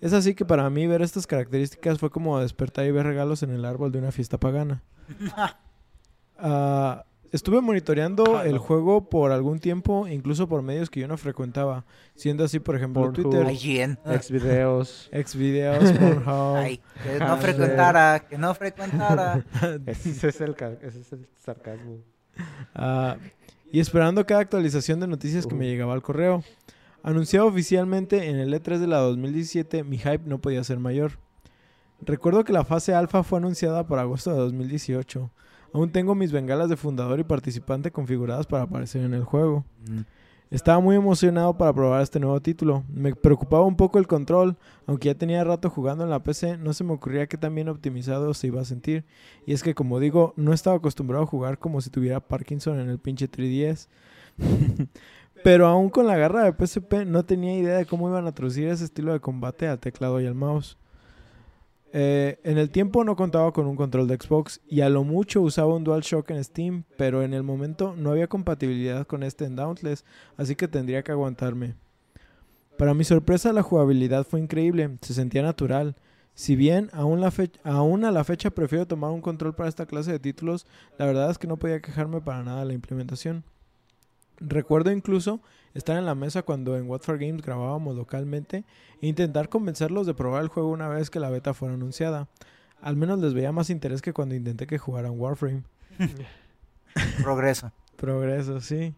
Es 0.00 0.12
así 0.12 0.34
que 0.34 0.44
para 0.44 0.68
mí 0.70 0.86
ver 0.86 1.02
estas 1.02 1.26
características 1.26 1.98
fue 1.98 2.10
como 2.10 2.38
despertar 2.40 2.86
y 2.86 2.90
ver 2.90 3.06
regalos 3.06 3.42
en 3.42 3.50
el 3.50 3.64
árbol 3.64 3.92
de 3.92 3.98
una 3.98 4.12
fiesta 4.12 4.38
pagana. 4.38 4.82
Ah, 6.42 7.04
estuve 7.32 7.60
monitoreando 7.60 8.42
el 8.42 8.58
juego 8.58 9.08
por 9.08 9.32
algún 9.32 9.58
tiempo, 9.58 10.06
incluso 10.08 10.48
por 10.48 10.62
medios 10.62 10.90
que 10.90 11.00
yo 11.00 11.08
no 11.08 11.16
frecuentaba, 11.16 11.84
siendo 12.14 12.44
así, 12.44 12.58
por 12.60 12.76
ejemplo. 12.76 13.12
Twitter, 13.12 13.46
Ay, 13.46 13.58
¿quién? 13.58 13.98
Xvideos. 14.22 15.10
Xvideos, 15.12 15.92
Pornhub. 15.92 16.56
Ay, 16.56 16.80
que 17.02 17.18
no 17.18 17.32
Ah, 17.32 17.36
frecuentara, 17.36 18.26
que 18.28 18.38
no 18.38 18.54
frecuentara. 18.54 19.44
ese, 19.86 20.28
es 20.28 20.40
el, 20.40 20.54
ese 20.82 21.00
es 21.00 21.12
el 21.12 21.26
sarcasmo. 21.36 21.98
Ah, 22.74 23.16
y 23.72 23.80
esperando 23.80 24.24
cada 24.26 24.40
actualización 24.40 25.00
de 25.00 25.06
noticias 25.06 25.46
que 25.46 25.54
me 25.54 25.64
Ujú. 25.66 25.70
llegaba 25.72 25.92
al 25.94 26.02
correo. 26.02 26.42
Anunciado 27.02 27.46
oficialmente 27.46 28.28
en 28.28 28.36
el 28.36 28.52
E3 28.52 28.78
de 28.78 28.86
la 28.86 28.98
2017, 28.98 29.84
mi 29.84 29.96
hype 29.96 30.22
no 30.26 30.38
podía 30.38 30.62
ser 30.64 30.78
mayor. 30.78 31.12
Recuerdo 32.02 32.44
que 32.44 32.52
la 32.52 32.64
fase 32.64 32.94
alfa 32.94 33.22
fue 33.22 33.38
anunciada 33.38 33.86
para 33.86 34.02
agosto 34.02 34.30
de 34.32 34.36
2018. 34.38 35.30
Aún 35.72 35.90
tengo 35.90 36.14
mis 36.14 36.32
bengalas 36.32 36.68
de 36.68 36.76
fundador 36.76 37.20
y 37.20 37.24
participante 37.24 37.90
configuradas 37.90 38.46
para 38.46 38.64
aparecer 38.64 39.02
en 39.02 39.14
el 39.14 39.24
juego. 39.24 39.64
Mm. 39.88 40.00
Estaba 40.50 40.80
muy 40.80 40.96
emocionado 40.96 41.56
para 41.56 41.72
probar 41.72 42.02
este 42.02 42.18
nuevo 42.18 42.40
título. 42.40 42.82
Me 42.92 43.14
preocupaba 43.14 43.64
un 43.64 43.76
poco 43.76 44.00
el 44.00 44.08
control, 44.08 44.56
aunque 44.84 45.06
ya 45.06 45.14
tenía 45.14 45.44
rato 45.44 45.70
jugando 45.70 46.02
en 46.02 46.10
la 46.10 46.24
PC, 46.24 46.58
no 46.58 46.72
se 46.72 46.82
me 46.82 46.92
ocurría 46.92 47.28
qué 47.28 47.36
tan 47.36 47.54
bien 47.54 47.68
optimizado 47.68 48.34
se 48.34 48.48
iba 48.48 48.60
a 48.60 48.64
sentir. 48.64 49.04
Y 49.46 49.52
es 49.52 49.62
que, 49.62 49.76
como 49.76 50.00
digo, 50.00 50.34
no 50.36 50.52
estaba 50.52 50.76
acostumbrado 50.76 51.22
a 51.22 51.28
jugar 51.28 51.60
como 51.60 51.80
si 51.80 51.88
tuviera 51.88 52.18
Parkinson 52.18 52.80
en 52.80 52.90
el 52.90 52.98
pinche 52.98 53.30
3DS. 53.30 53.86
Pero 55.44 55.68
aún 55.68 55.88
con 55.88 56.08
la 56.08 56.16
garra 56.16 56.42
de 56.42 56.66
PSP 56.66 57.06
no 57.06 57.24
tenía 57.24 57.56
idea 57.56 57.76
de 57.76 57.86
cómo 57.86 58.08
iban 58.08 58.26
a 58.26 58.32
traducir 58.32 58.66
ese 58.66 58.84
estilo 58.84 59.12
de 59.12 59.20
combate 59.20 59.68
al 59.68 59.78
teclado 59.78 60.20
y 60.20 60.26
al 60.26 60.34
mouse. 60.34 60.76
Eh, 61.92 62.38
en 62.44 62.56
el 62.56 62.70
tiempo 62.70 63.02
no 63.02 63.16
contaba 63.16 63.52
con 63.52 63.66
un 63.66 63.74
control 63.74 64.06
de 64.06 64.16
Xbox 64.16 64.60
y 64.68 64.82
a 64.82 64.88
lo 64.88 65.02
mucho 65.02 65.42
usaba 65.42 65.74
un 65.74 65.82
DualShock 65.82 66.30
en 66.30 66.44
Steam, 66.44 66.84
pero 66.96 67.22
en 67.22 67.34
el 67.34 67.42
momento 67.42 67.94
no 67.96 68.12
había 68.12 68.28
compatibilidad 68.28 69.06
con 69.06 69.24
este 69.24 69.44
en 69.44 69.56
Dauntless, 69.56 70.04
así 70.36 70.54
que 70.54 70.68
tendría 70.68 71.02
que 71.02 71.12
aguantarme. 71.12 71.74
Para 72.78 72.94
mi 72.94 73.04
sorpresa 73.04 73.52
la 73.52 73.62
jugabilidad 73.62 74.24
fue 74.24 74.40
increíble, 74.40 74.98
se 75.02 75.14
sentía 75.14 75.42
natural. 75.42 75.96
Si 76.34 76.54
bien 76.54 76.90
aún, 76.92 77.22
aún 77.64 78.04
a 78.04 78.12
la 78.12 78.24
fecha 78.24 78.50
prefiero 78.50 78.86
tomar 78.86 79.10
un 79.10 79.20
control 79.20 79.54
para 79.54 79.68
esta 79.68 79.86
clase 79.86 80.12
de 80.12 80.20
títulos, 80.20 80.66
la 80.96 81.06
verdad 81.06 81.30
es 81.30 81.38
que 81.38 81.48
no 81.48 81.58
podía 81.58 81.80
quejarme 81.80 82.20
para 82.20 82.44
nada 82.44 82.60
de 82.60 82.66
la 82.66 82.72
implementación. 82.72 83.44
Recuerdo 84.38 84.92
incluso 84.92 85.40
estar 85.74 85.96
en 85.96 86.06
la 86.06 86.14
mesa 86.14 86.42
cuando 86.42 86.76
en 86.76 86.88
What 86.88 87.00
for 87.02 87.18
Games 87.18 87.42
grabábamos 87.42 87.96
localmente 87.96 88.64
e 89.00 89.06
intentar 89.06 89.48
convencerlos 89.48 90.06
de 90.06 90.14
probar 90.14 90.42
el 90.42 90.48
juego 90.48 90.70
una 90.70 90.88
vez 90.88 91.10
que 91.10 91.20
la 91.20 91.30
beta 91.30 91.54
fuera 91.54 91.74
anunciada. 91.74 92.28
Al 92.80 92.96
menos 92.96 93.18
les 93.20 93.34
veía 93.34 93.52
más 93.52 93.70
interés 93.70 94.02
que 94.02 94.12
cuando 94.12 94.34
intenté 94.34 94.66
que 94.66 94.78
jugaran 94.78 95.18
Warframe. 95.20 95.62
Progreso. 97.22 97.72
Progreso, 97.96 98.60
sí. 98.60 98.94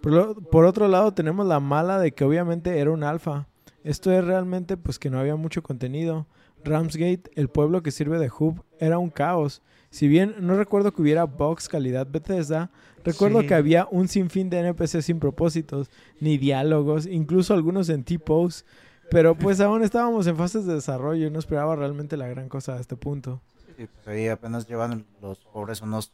Por, 0.00 0.12
lo- 0.12 0.34
por 0.34 0.64
otro 0.64 0.88
lado, 0.88 1.12
tenemos 1.14 1.46
la 1.46 1.60
mala 1.60 1.98
de 1.98 2.12
que 2.12 2.24
obviamente 2.24 2.78
era 2.78 2.90
un 2.90 3.02
alfa. 3.02 3.46
Esto 3.84 4.12
es 4.12 4.24
realmente 4.24 4.76
pues 4.76 4.98
que 4.98 5.10
no 5.10 5.18
había 5.18 5.36
mucho 5.36 5.62
contenido. 5.62 6.26
Ramsgate, 6.64 7.30
el 7.34 7.48
pueblo 7.48 7.82
que 7.82 7.90
sirve 7.90 8.18
de 8.18 8.30
hub, 8.36 8.64
era 8.78 8.98
un 8.98 9.10
caos. 9.10 9.62
Si 9.90 10.06
bien 10.08 10.34
no 10.40 10.56
recuerdo 10.56 10.92
que 10.92 11.00
hubiera 11.02 11.24
bugs 11.24 11.68
calidad 11.68 12.06
Bethesda, 12.06 12.70
recuerdo 13.04 13.40
Sí. 13.40 13.46
que 13.46 13.54
había 13.54 13.86
un 13.90 14.08
sinfín 14.08 14.50
de 14.50 14.58
NPCs 14.60 15.04
sin 15.06 15.18
propósitos, 15.18 15.90
ni 16.20 16.36
diálogos, 16.38 17.06
incluso 17.06 17.54
algunos 17.54 17.88
en 17.88 18.04
T-Pose. 18.04 18.64
Pero 19.10 19.34
pues 19.34 19.58
aún 19.60 19.82
estábamos 19.82 20.26
en 20.26 20.36
fases 20.36 20.66
de 20.66 20.74
desarrollo 20.74 21.26
y 21.26 21.30
no 21.30 21.38
esperaba 21.38 21.74
realmente 21.76 22.18
la 22.18 22.26
gran 22.28 22.50
cosa 22.50 22.74
a 22.74 22.80
este 22.80 22.94
punto. 22.96 23.40
Sí, 23.78 23.86
pues 23.86 24.08
ahí 24.08 24.28
apenas 24.28 24.68
llevan 24.68 25.06
los 25.22 25.38
pobres 25.38 25.80
unos, 25.80 26.12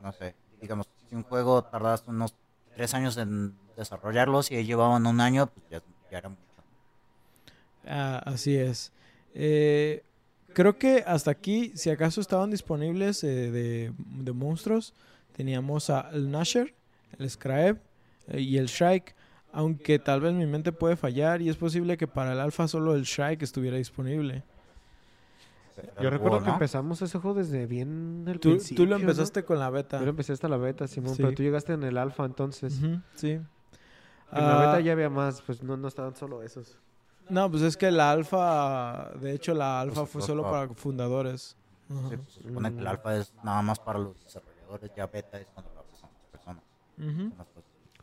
no 0.00 0.12
sé, 0.12 0.34
digamos, 0.60 0.88
si 1.08 1.16
un 1.16 1.24
juego 1.24 1.62
tardaste 1.64 2.08
unos 2.10 2.34
tres 2.76 2.94
años 2.94 3.16
en 3.16 3.54
desarrollarlo, 3.76 4.44
si 4.44 4.62
llevaban 4.64 5.06
un 5.06 5.20
año, 5.20 5.48
pues 5.48 5.66
ya, 5.70 5.82
ya 6.12 6.18
era 6.18 6.28
mucho. 6.28 6.40
Ah, 7.88 8.22
así 8.24 8.56
es. 8.56 8.92
Eh, 9.34 10.02
creo 10.56 10.78
que 10.78 11.04
hasta 11.06 11.30
aquí, 11.30 11.70
si 11.74 11.90
acaso 11.90 12.18
estaban 12.22 12.50
disponibles 12.50 13.22
eh, 13.24 13.50
de, 13.50 13.92
de 13.98 14.32
monstruos, 14.32 14.94
teníamos 15.32 15.90
a 15.90 16.08
el 16.14 16.30
Nasher, 16.30 16.74
el 17.18 17.28
Scribe 17.28 17.76
eh, 18.28 18.40
y 18.40 18.56
el 18.56 18.66
Shrike. 18.66 19.14
Aunque 19.52 19.98
tal 19.98 20.22
vez 20.22 20.32
mi 20.32 20.46
mente 20.46 20.72
puede 20.72 20.96
fallar 20.96 21.42
y 21.42 21.50
es 21.50 21.56
posible 21.56 21.98
que 21.98 22.06
para 22.06 22.32
el 22.32 22.40
alfa 22.40 22.66
solo 22.68 22.94
el 22.94 23.02
Shrike 23.02 23.42
estuviera 23.42 23.76
disponible. 23.76 24.44
Yo 26.00 26.08
recuerdo 26.08 26.42
que 26.42 26.48
empezamos 26.48 27.02
ese 27.02 27.18
juego 27.18 27.36
desde 27.38 27.66
bien 27.66 28.24
el 28.26 28.40
Tú, 28.40 28.50
principio. 28.52 28.76
tú 28.84 28.88
lo 28.90 28.96
¿no? 28.96 29.02
empezaste 29.02 29.44
con 29.44 29.58
la 29.58 29.68
beta. 29.68 29.98
Yo 29.98 30.04
lo 30.04 30.10
empecé 30.10 30.32
hasta 30.32 30.48
la 30.48 30.56
beta, 30.56 30.86
Simón, 30.86 31.14
Sí. 31.14 31.22
pero 31.22 31.34
tú 31.34 31.42
llegaste 31.42 31.74
en 31.74 31.82
el 31.84 31.98
alfa 31.98 32.24
entonces. 32.24 32.80
Sí. 33.14 33.32
En 33.32 33.44
la 34.32 34.56
Ah, 34.56 34.66
beta 34.66 34.80
ya 34.80 34.92
había 34.92 35.10
más, 35.10 35.42
pues 35.42 35.62
no, 35.62 35.76
no 35.76 35.86
estaban 35.88 36.16
solo 36.16 36.42
esos. 36.42 36.78
No, 37.28 37.50
pues 37.50 37.62
es 37.62 37.76
que 37.76 37.90
la 37.90 38.10
alfa, 38.10 39.10
de 39.20 39.32
hecho 39.32 39.52
la 39.54 39.80
alfa 39.80 40.00
Pues, 40.02 40.10
fue 40.10 40.18
pues, 40.20 40.26
solo 40.26 40.46
ah. 40.46 40.50
para 40.50 40.74
fundadores. 40.74 41.56
Sí, 41.88 42.16
pues, 42.16 42.32
se 42.34 42.42
supone 42.42 42.74
que 42.74 42.80
Mm. 42.82 42.86
alfa 42.86 43.16
es 43.16 43.32
nada 43.44 43.62
más 43.62 43.78
para 43.78 43.98
los 43.98 44.22
desarrolladores, 44.24 44.90
ya 44.96 45.06
beta 45.06 45.38
es 45.38 45.46
cuando 45.54 45.72
lo 45.74 45.80
abres 45.80 46.02
a 46.02 46.06
otras 46.06 46.26
personas. 46.30 46.62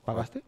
¿Pagaste? 0.05 0.43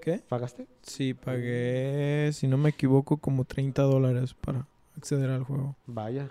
¿Qué? 0.00 0.22
¿Pagaste? 0.28 0.66
Sí, 0.82 1.14
pagué, 1.14 2.30
si 2.32 2.46
no 2.48 2.56
me 2.56 2.70
equivoco, 2.70 3.16
como 3.16 3.44
30 3.44 3.82
dólares 3.82 4.34
para 4.34 4.66
acceder 4.96 5.30
al 5.30 5.42
juego. 5.44 5.74
Vaya. 5.86 6.30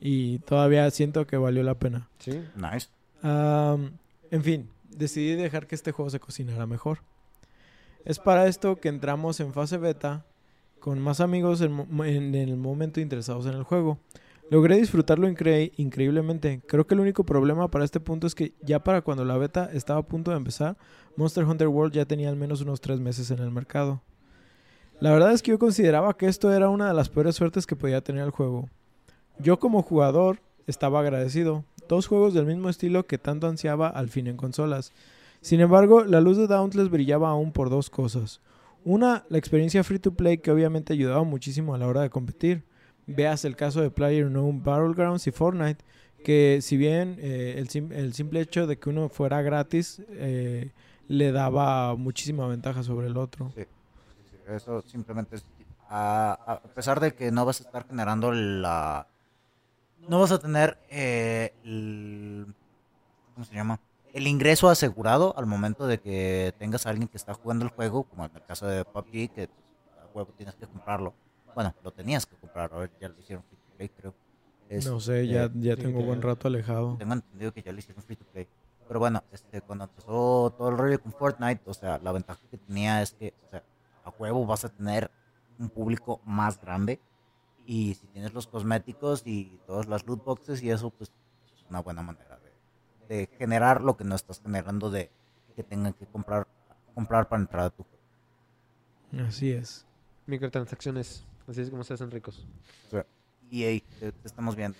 Y 0.00 0.38
todavía 0.40 0.90
siento 0.90 1.26
que 1.26 1.36
valió 1.36 1.62
la 1.62 1.74
pena. 1.74 2.08
Sí. 2.18 2.42
Nice. 2.56 2.88
En 3.22 4.42
fin, 4.42 4.68
decidí 4.90 5.34
dejar 5.34 5.66
que 5.66 5.74
este 5.74 5.92
juego 5.92 6.10
se 6.10 6.20
cocinara 6.20 6.66
mejor. 6.66 6.98
Es 8.04 8.18
para 8.18 8.46
esto 8.46 8.76
que 8.76 8.88
entramos 8.88 9.40
en 9.40 9.52
fase 9.54 9.78
beta 9.78 10.26
con 10.84 11.00
más 11.00 11.20
amigos 11.20 11.62
en, 11.62 12.34
el 12.34 12.56
momento 12.58 13.00
interesados 13.00 13.46
en 13.46 13.54
el 13.54 13.62
juego. 13.62 13.96
Logré 14.50 14.76
disfrutarlo 14.76 15.26
incre- 15.26 15.72
increíblemente. 15.78 16.60
Creo 16.66 16.86
que 16.86 16.92
el 16.92 17.00
único 17.00 17.24
problema 17.24 17.70
para 17.70 17.86
este 17.86 18.00
punto 18.00 18.26
es 18.26 18.34
que 18.34 18.52
ya 18.60 18.84
para 18.84 19.00
cuando 19.00 19.24
la 19.24 19.38
beta 19.38 19.70
estaba 19.72 20.00
a 20.00 20.06
punto 20.06 20.30
de 20.30 20.36
empezar, 20.36 20.76
Monster 21.16 21.44
Hunter 21.44 21.68
World 21.68 21.94
ya 21.94 22.04
tenía 22.04 22.28
al 22.28 22.36
menos 22.36 22.60
unos 22.60 22.82
tres 22.82 23.00
meses 23.00 23.30
en 23.30 23.38
el 23.38 23.50
mercado. 23.50 24.02
La 25.00 25.10
verdad 25.10 25.32
es 25.32 25.40
que 25.40 25.52
yo 25.52 25.58
consideraba 25.58 26.18
que 26.18 26.26
esto 26.26 26.52
era 26.52 26.68
una 26.68 26.86
de 26.86 26.92
las 26.92 27.08
peores 27.08 27.34
suertes 27.34 27.66
que 27.66 27.76
podía 27.76 28.02
tener 28.02 28.22
el 28.22 28.30
juego. 28.30 28.68
Yo 29.38 29.58
como 29.58 29.80
jugador 29.80 30.40
estaba 30.66 31.00
agradecido. 31.00 31.64
Dos 31.88 32.08
juegos 32.08 32.34
del 32.34 32.44
mismo 32.44 32.68
estilo 32.68 33.06
que 33.06 33.16
tanto 33.16 33.46
ansiaba 33.46 33.88
al 33.88 34.10
fin 34.10 34.26
en 34.26 34.36
consolas. 34.36 34.92
Sin 35.40 35.60
embargo, 35.60 36.04
la 36.04 36.20
luz 36.20 36.36
de 36.36 36.46
Dauntless 36.46 36.90
brillaba 36.90 37.30
aún 37.30 37.52
por 37.52 37.70
dos 37.70 37.88
cosas. 37.88 38.42
Una, 38.84 39.24
la 39.28 39.38
experiencia 39.38 39.82
free 39.82 39.98
to 39.98 40.12
play 40.14 40.38
que 40.38 40.50
obviamente 40.50 40.92
ayudaba 40.92 41.24
muchísimo 41.24 41.74
a 41.74 41.78
la 41.78 41.86
hora 41.86 42.02
de 42.02 42.10
competir. 42.10 42.64
Veas 43.06 43.44
el 43.44 43.56
caso 43.56 43.80
de 43.80 43.90
PlayerUnknown 43.90 44.62
Battlegrounds 44.62 45.26
y 45.26 45.30
Fortnite, 45.30 45.84
que 46.24 46.60
si 46.62 46.76
bien 46.76 47.16
eh, 47.18 47.54
el, 47.58 47.68
sim- 47.68 47.92
el 47.92 48.14
simple 48.14 48.40
hecho 48.40 48.66
de 48.66 48.78
que 48.78 48.88
uno 48.90 49.08
fuera 49.08 49.42
gratis 49.42 50.02
eh, 50.10 50.70
le 51.08 51.32
daba 51.32 51.96
muchísima 51.96 52.46
ventaja 52.46 52.82
sobre 52.82 53.08
el 53.08 53.16
otro. 53.16 53.52
Sí, 53.54 53.64
Eso 54.48 54.82
simplemente 54.82 55.36
es. 55.36 55.44
A, 55.88 56.32
a 56.46 56.60
pesar 56.60 56.98
de 56.98 57.14
que 57.14 57.30
no 57.30 57.44
vas 57.44 57.60
a 57.60 57.64
estar 57.64 57.86
generando 57.86 58.32
la. 58.32 59.06
No 60.08 60.20
vas 60.20 60.32
a 60.32 60.38
tener 60.38 60.78
eh. 60.90 61.52
¿Cómo 63.34 63.44
se 63.44 63.54
llama? 63.54 63.78
El 64.14 64.28
ingreso 64.28 64.68
asegurado 64.68 65.36
al 65.36 65.44
momento 65.44 65.88
de 65.88 65.98
que 65.98 66.54
tengas 66.56 66.86
a 66.86 66.90
alguien 66.90 67.08
que 67.08 67.16
está 67.16 67.34
jugando 67.34 67.64
el 67.64 67.72
juego, 67.72 68.04
como 68.04 68.24
en 68.24 68.30
el 68.32 68.44
caso 68.44 68.64
de 68.64 68.84
PUBG, 68.84 69.10
que 69.10 69.48
pues, 69.48 69.98
a 70.00 70.06
huevo 70.14 70.32
tienes 70.36 70.54
que 70.54 70.68
comprarlo. 70.68 71.12
Bueno, 71.52 71.74
lo 71.82 71.90
tenías 71.90 72.24
que 72.24 72.36
comprar, 72.36 72.72
ahora 72.72 72.88
ya 73.00 73.08
lo 73.08 73.18
hicieron 73.18 73.42
free 73.42 73.56
to 73.56 73.76
play, 73.76 73.88
creo. 73.88 74.14
Es, 74.68 74.86
No 74.86 75.00
sé, 75.00 75.26
ya, 75.26 75.46
eh, 75.46 75.50
ya 75.54 75.74
tengo 75.74 76.00
buen 76.00 76.22
rato 76.22 76.46
alejado. 76.46 76.96
tengo 76.96 77.12
entendido 77.12 77.52
que 77.52 77.62
ya 77.62 77.72
lo 77.72 77.78
hicieron 77.80 78.04
free 78.04 78.14
to 78.14 78.24
play. 78.26 78.46
Pero 78.86 79.00
bueno, 79.00 79.24
este, 79.32 79.60
cuando 79.62 79.84
empezó 79.86 80.54
todo 80.56 80.68
el 80.68 80.78
rollo 80.78 81.02
con 81.02 81.10
Fortnite, 81.10 81.62
o 81.66 81.74
sea, 81.74 81.98
la 81.98 82.12
ventaja 82.12 82.40
que 82.48 82.56
tenía 82.56 83.02
es 83.02 83.14
que, 83.14 83.34
o 83.48 83.50
sea, 83.50 83.64
a 84.04 84.10
huevo 84.10 84.46
vas 84.46 84.64
a 84.64 84.68
tener 84.68 85.10
un 85.58 85.70
público 85.70 86.20
más 86.24 86.60
grande. 86.60 87.00
Y 87.66 87.94
si 87.94 88.06
tienes 88.06 88.32
los 88.32 88.46
cosméticos 88.46 89.26
y 89.26 89.58
todas 89.66 89.88
las 89.88 90.06
loot 90.06 90.24
boxes 90.24 90.62
y 90.62 90.70
eso, 90.70 90.90
pues 90.90 91.10
es 91.52 91.64
una 91.68 91.80
buena 91.80 92.02
manera 92.02 92.38
de, 93.08 93.28
generar 93.38 93.82
lo 93.82 93.96
que 93.96 94.04
no 94.04 94.14
estás 94.14 94.40
generando 94.40 94.90
de 94.90 95.10
que 95.56 95.62
tengan 95.62 95.92
que 95.92 96.06
comprar 96.06 96.46
comprar 96.94 97.28
para 97.28 97.42
entrar 97.42 97.64
a 97.64 97.70
tu 97.70 97.84
juego. 97.84 99.28
Así 99.28 99.50
es. 99.50 99.84
Microtransacciones. 100.26 101.24
Así 101.48 101.60
es 101.60 101.70
como 101.70 101.84
se 101.84 101.94
hacen 101.94 102.10
ricos. 102.10 102.46
EA, 103.50 103.80
te, 104.00 104.12
te 104.12 104.26
estamos 104.26 104.56
viendo. 104.56 104.78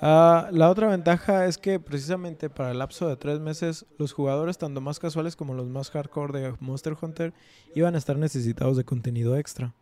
Ah, 0.00 0.48
la 0.52 0.70
otra 0.70 0.88
ventaja 0.88 1.46
es 1.46 1.56
que 1.56 1.80
precisamente 1.80 2.50
para 2.50 2.72
el 2.72 2.78
lapso 2.78 3.08
de 3.08 3.16
tres 3.16 3.40
meses, 3.40 3.86
los 3.96 4.12
jugadores, 4.12 4.58
tanto 4.58 4.80
más 4.80 4.98
casuales 4.98 5.36
como 5.36 5.54
los 5.54 5.68
más 5.68 5.90
hardcore 5.90 6.38
de 6.38 6.54
Monster 6.60 6.96
Hunter, 7.00 7.32
iban 7.74 7.94
a 7.94 7.98
estar 7.98 8.18
necesitados 8.18 8.76
de 8.76 8.84
contenido 8.84 9.36
extra. 9.36 9.72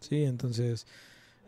Sí, 0.00 0.24
entonces 0.24 0.86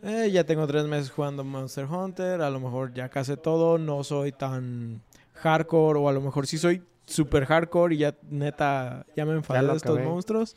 eh, 0.03 0.29
ya 0.31 0.43
tengo 0.45 0.65
tres 0.67 0.85
meses 0.85 1.11
jugando 1.11 1.43
Monster 1.43 1.85
Hunter, 1.85 2.41
a 2.41 2.49
lo 2.49 2.59
mejor 2.59 2.93
ya 2.93 3.09
casi 3.09 3.35
todo, 3.37 3.77
no 3.77 4.03
soy 4.03 4.31
tan 4.31 5.01
hardcore 5.35 5.99
o 5.99 6.09
a 6.09 6.11
lo 6.11 6.21
mejor 6.21 6.47
sí 6.47 6.57
soy 6.57 6.83
super 7.05 7.45
hardcore 7.45 7.95
y 7.95 7.99
ya 7.99 8.15
neta 8.29 9.05
ya 9.15 9.25
me 9.25 9.33
enfadé 9.33 9.65
de 9.65 9.75
estos 9.75 9.91
acabé. 9.97 10.05
monstruos. 10.07 10.55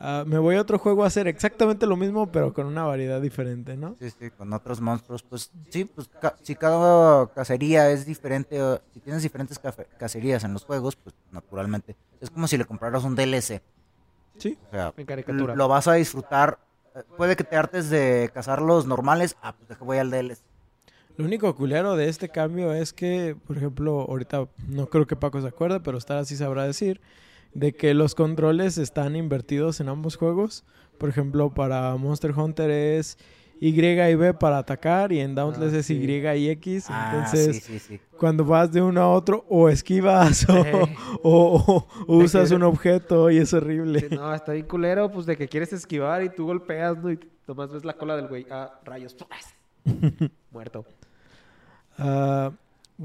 Ah, 0.00 0.24
me 0.26 0.38
voy 0.38 0.56
a 0.56 0.60
otro 0.60 0.78
juego 0.78 1.04
a 1.04 1.06
hacer 1.06 1.28
exactamente 1.28 1.86
lo 1.86 1.96
mismo 1.96 2.30
pero 2.32 2.52
con 2.52 2.66
una 2.66 2.82
variedad 2.82 3.20
diferente, 3.20 3.76
¿no? 3.76 3.96
Sí, 4.00 4.10
sí, 4.10 4.30
con 4.30 4.52
otros 4.52 4.80
monstruos, 4.80 5.22
pues 5.22 5.50
sí, 5.70 5.84
pues 5.84 6.08
ca- 6.20 6.34
si 6.42 6.56
cada 6.56 7.28
cacería 7.28 7.90
es 7.90 8.04
diferente, 8.04 8.60
o 8.60 8.80
si 8.92 9.00
tienes 9.00 9.22
diferentes 9.22 9.58
cacerías 9.96 10.42
en 10.44 10.52
los 10.52 10.64
juegos, 10.64 10.96
pues 10.96 11.14
naturalmente 11.30 11.96
es 12.20 12.28
como 12.28 12.48
si 12.48 12.58
le 12.58 12.64
compraras 12.64 13.04
un 13.04 13.14
DLC. 13.14 13.62
Sí. 14.36 14.58
O 14.66 14.70
sea, 14.72 14.92
En 14.96 15.06
caricatura. 15.06 15.54
lo 15.54 15.68
vas 15.68 15.86
a 15.86 15.92
disfrutar. 15.94 16.58
Puede 17.16 17.36
que 17.36 17.44
te 17.44 17.56
hartes 17.56 17.90
de 17.90 18.30
cazar 18.32 18.62
los 18.62 18.86
normales, 18.86 19.36
ah, 19.42 19.54
pues 19.54 19.78
voy 19.80 19.98
al 19.98 20.10
DLC. 20.10 20.38
Lo 21.16 21.24
único 21.24 21.54
culero 21.54 21.96
de 21.96 22.08
este 22.08 22.28
cambio 22.28 22.72
es 22.72 22.92
que, 22.92 23.36
por 23.46 23.56
ejemplo, 23.56 24.00
ahorita 24.08 24.48
no 24.68 24.88
creo 24.88 25.06
que 25.06 25.16
Paco 25.16 25.40
se 25.40 25.48
acuerde, 25.48 25.80
pero 25.80 25.98
Star 25.98 26.18
así 26.18 26.36
sabrá 26.36 26.64
decir, 26.64 27.00
de 27.52 27.72
que 27.72 27.94
los 27.94 28.14
controles 28.14 28.78
están 28.78 29.14
invertidos 29.16 29.80
en 29.80 29.88
ambos 29.88 30.16
juegos. 30.16 30.64
Por 30.98 31.08
ejemplo, 31.08 31.54
para 31.54 31.96
Monster 31.96 32.32
Hunter 32.32 32.70
es 32.70 33.18
Y 33.60 33.68
y 33.68 34.14
B 34.14 34.34
para 34.34 34.58
atacar 34.58 35.12
y 35.12 35.20
en 35.20 35.34
Dauntless 35.34 35.72
Ah, 35.72 35.78
es 35.78 35.86
sí. 35.86 35.94
Y 35.94 36.10
y 36.36 36.48
X. 36.50 36.86
Ah, 36.88 37.12
Entonces, 37.14 37.56
sí, 37.64 37.78
sí, 37.78 37.78
sí. 37.78 38.00
cuando 38.18 38.44
vas 38.44 38.72
de 38.72 38.82
uno 38.82 39.00
a 39.00 39.08
otro, 39.10 39.44
o 39.48 39.68
esquivas 39.68 40.46
o, 40.48 40.52
o- 40.52 40.88
o- 41.22 41.86
o 42.06 42.18
De 42.18 42.24
usas 42.24 42.48
que- 42.50 42.56
un 42.56 42.62
objeto 42.64 43.30
y 43.30 43.38
es 43.38 43.52
horrible. 43.54 44.08
No, 44.10 44.34
está 44.34 44.52
bien 44.52 44.66
culero, 44.66 45.10
pues 45.10 45.24
de 45.26 45.36
que 45.36 45.48
quieres 45.48 45.72
esquivar 45.72 46.22
y 46.22 46.28
tú 46.28 46.46
golpeas, 46.46 46.98
¿no? 46.98 47.10
Y 47.10 47.18
nomás 47.46 47.72
ves 47.72 47.84
la 47.84 47.94
cola 47.94 48.16
del 48.16 48.28
güey. 48.28 48.46
Ah, 48.50 48.78
rayos. 48.84 49.16
Muerto. 50.50 50.84
Ah, 51.98 52.50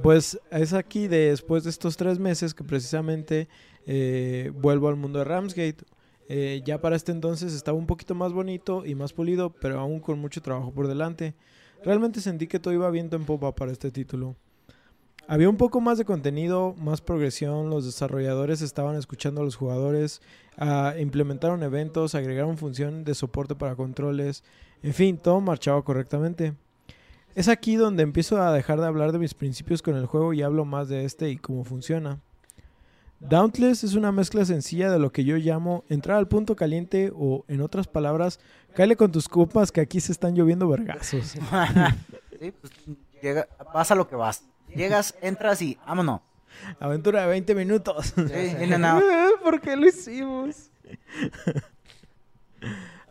pues 0.02 0.40
es 0.52 0.74
aquí 0.74 1.08
después 1.08 1.64
de 1.64 1.70
estos 1.70 1.98
tres 1.98 2.20
meses 2.20 2.54
que 2.54 2.64
precisamente 2.64 3.48
eh, 3.86 4.52
vuelvo 4.56 4.88
al 4.90 4.96
mundo 4.96 5.20
de 5.20 5.26
Ramsgate. 5.26 5.84
Eh, 6.32 6.62
ya 6.64 6.80
para 6.80 6.96
este 6.96 7.12
entonces 7.12 7.54
estaba 7.54 7.78
un 7.78 7.88
poquito 7.88 8.14
más 8.14 8.32
bonito 8.32 8.86
y 8.86 8.94
más 8.94 9.14
pulido, 9.14 9.50
pero 9.50 9.80
aún 9.80 10.00
con 10.00 10.20
mucho 10.20 10.42
trabajo 10.42 10.72
por 10.72 10.88
delante. 10.88 11.34
Realmente 11.84 12.22
sentí 12.22 12.46
que 12.46 12.60
todo 12.60 12.74
iba 12.74 12.90
viento 12.92 13.16
en 13.16 13.26
popa 13.26 13.56
para 13.56 13.72
este 13.72 13.90
título. 13.90 14.36
Había 15.28 15.50
un 15.50 15.58
poco 15.58 15.82
más 15.82 15.98
de 15.98 16.06
contenido, 16.06 16.76
más 16.78 17.02
progresión, 17.02 17.70
los 17.70 17.86
desarrolladores 17.86 18.62
estaban 18.62 18.96
escuchando 18.96 19.42
a 19.42 19.44
los 19.44 19.56
jugadores, 19.56 20.22
ah, 20.58 20.94
implementaron 21.00 21.62
eventos, 21.62 22.16
agregaron 22.16 22.58
función 22.58 23.04
de 23.04 23.14
soporte 23.14 23.56
para 23.56 23.76
controles, 23.76 24.44
en 24.82 24.94
fin, 24.94 25.18
todo 25.18 25.42
marchaba 25.42 25.84
correctamente. 25.84 26.54
Es 27.36 27.48
aquí 27.48 27.76
donde 27.76 28.04
empiezo 28.04 28.42
a 28.42 28.52
dejar 28.52 28.80
de 28.80 28.88
hablar 28.88 29.12
de 29.12 29.20
mis 29.20 29.34
principios 29.34 29.82
con 29.82 29.96
el 29.96 30.08
juego 30.08 30.34
y 30.34 30.42
hablo 30.42 30.66
más 30.66 30.90
de 30.90 31.06
este 31.06 31.30
y 31.30 31.38
cómo 31.38 31.64
funciona. 31.64 32.22
Dauntless 33.20 33.84
es 33.84 33.96
una 33.96 34.12
mezcla 34.12 34.46
sencilla 34.46 34.90
de 34.92 35.00
lo 35.00 35.12
que 35.12 35.26
yo 35.26 35.36
llamo 35.38 35.84
entrar 35.90 36.18
al 36.18 36.28
punto 36.28 36.56
caliente 36.56 37.12
o, 37.14 37.44
en 37.48 37.62
otras 37.62 37.88
palabras, 37.88 38.40
cáele 38.74 38.96
con 38.96 39.12
tus 39.12 39.28
copas 39.28 39.72
que 39.72 39.82
aquí 39.82 40.00
se 40.00 40.12
están 40.12 40.36
lloviendo 40.36 40.68
vergazos. 40.68 41.36
Sí, 42.40 42.54
pues 42.62 42.72
llega, 43.22 43.50
pasa 43.74 43.96
lo 43.96 44.08
que 44.08 44.16
vas. 44.16 44.46
Llegas, 44.74 45.14
entras 45.22 45.62
y 45.62 45.78
vámonos. 45.86 46.22
Aventura 46.80 47.24
de 47.24 47.28
20 47.28 47.54
minutos. 47.54 48.14
Sí, 48.16 48.74
out. 48.86 49.04
¿Por 49.44 49.60
qué 49.60 49.76
lo 49.76 49.88
hicimos? 49.88 50.70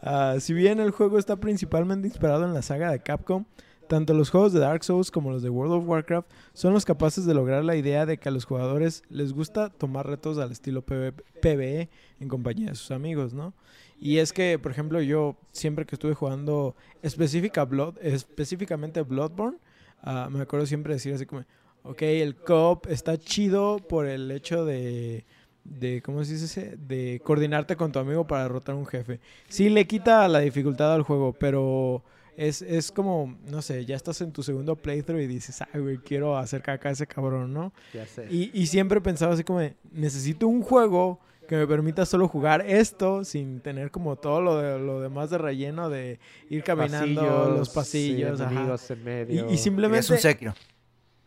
Ah, 0.01 0.37
si 0.39 0.55
bien 0.55 0.79
el 0.79 0.93
juego 0.93 1.19
está 1.19 1.37
principalmente 1.37 2.07
inspirado 2.07 2.45
en 2.45 2.55
la 2.55 2.63
saga 2.63 2.93
de 2.93 3.03
Capcom, 3.03 3.47
tanto 3.89 4.15
los 4.15 4.31
juegos 4.31 4.53
de 4.53 4.61
Dark 4.61 4.85
Souls 4.85 5.11
como 5.11 5.31
los 5.31 5.43
de 5.43 5.51
World 5.51 5.75
of 5.75 5.89
Warcraft 5.89 6.31
son 6.53 6.73
los 6.73 6.85
capaces 6.85 7.27
de 7.27 7.35
lograr 7.35 7.65
la 7.65 7.75
idea 7.75 8.07
de 8.07 8.19
que 8.19 8.29
a 8.29 8.33
los 8.33 8.45
jugadores 8.45 9.03
les 9.09 9.33
gusta 9.33 9.71
tomar 9.71 10.07
retos 10.07 10.39
al 10.39 10.53
estilo 10.53 10.83
PvE 10.83 11.89
en 12.21 12.29
compañía 12.29 12.69
de 12.69 12.75
sus 12.75 12.91
amigos, 12.91 13.35
¿no? 13.35 13.55
Y 14.01 14.19
es 14.19 14.33
que, 14.33 14.59
por 14.59 14.71
ejemplo, 14.71 15.01
yo 15.01 15.37
siempre 15.51 15.85
que 15.85 15.97
estuve 15.97 16.15
jugando 16.15 16.77
específicamente 17.03 19.03
Bloodborne, 19.03 19.59
ah, 20.03 20.29
me 20.31 20.41
acuerdo 20.41 20.67
siempre 20.67 20.95
decir 20.95 21.15
así 21.15 21.27
como, 21.27 21.45
ok, 21.83 22.03
el 22.03 22.37
cop 22.37 22.87
está 22.89 23.19
chido 23.19 23.79
por 23.79 24.07
el 24.07 24.31
hecho 24.31 24.65
de, 24.65 25.25
de 25.65 26.01
¿cómo 26.03 26.25
se 26.25 26.35
dice? 26.35 26.77
De 26.77 27.21
coordinarte 27.25 27.77
con 27.77 27.91
tu 27.91 27.99
amigo 27.99 28.27
para 28.27 28.45
derrotar 28.45 28.75
a 28.75 28.79
un 28.79 28.87
jefe. 28.87 29.21
Sí, 29.49 29.69
le 29.69 29.87
quita 29.87 30.29
la 30.29 30.41
dificultad 30.41 30.95
al 30.95 31.03
juego, 31.03 31.33
pero 31.33 32.05
es, 32.39 32.63
es 32.63 32.93
como, 32.93 33.37
no 33.47 33.63
sé, 33.63 33.85
ya 33.85 33.97
estás 33.97 34.21
en 34.21 34.31
tu 34.33 34.45
segundo 34.45 34.77
playthrough 34.77 35.21
y 35.21 35.27
dices, 35.27 35.61
ay, 35.73 35.81
güey, 35.81 35.99
quiero 35.99 36.39
hacer 36.39 36.63
caca 36.63 36.89
a 36.89 36.93
ese 36.93 37.05
cabrón, 37.07 37.53
¿no? 37.53 37.73
Ya 37.93 38.07
sé. 38.07 38.29
Y, 38.31 38.51
y 38.55 38.69
siempre 38.69 39.01
pensaba 39.01 39.35
así 39.35 39.43
como, 39.43 39.61
necesito 39.91 40.47
un 40.47 40.63
juego 40.63 41.19
que 41.49 41.57
me 41.57 41.67
permita 41.67 42.07
solo 42.07 42.29
jugar 42.29 42.65
esto 42.65 43.25
sin 43.25 43.61
tener 43.61 43.91
como 43.91 44.15
todo 44.17 44.41
lo, 44.41 44.57
de, 44.59 44.79
lo 44.79 45.01
demás 45.01 45.31
de 45.31 45.39
relleno 45.39 45.89
de 45.91 46.21
ir 46.49 46.63
caminando 46.63 47.51
los 47.57 47.71
pasillos. 47.71 48.39
sí, 48.39 48.45
ajá. 48.45 48.77
en 48.91 49.01
Y, 49.01 49.03
medio. 49.03 49.51
y 49.51 49.59
simplemente... 49.59 50.01
Es 50.05 50.11
un 50.11 50.19
Sekiro. 50.19 50.55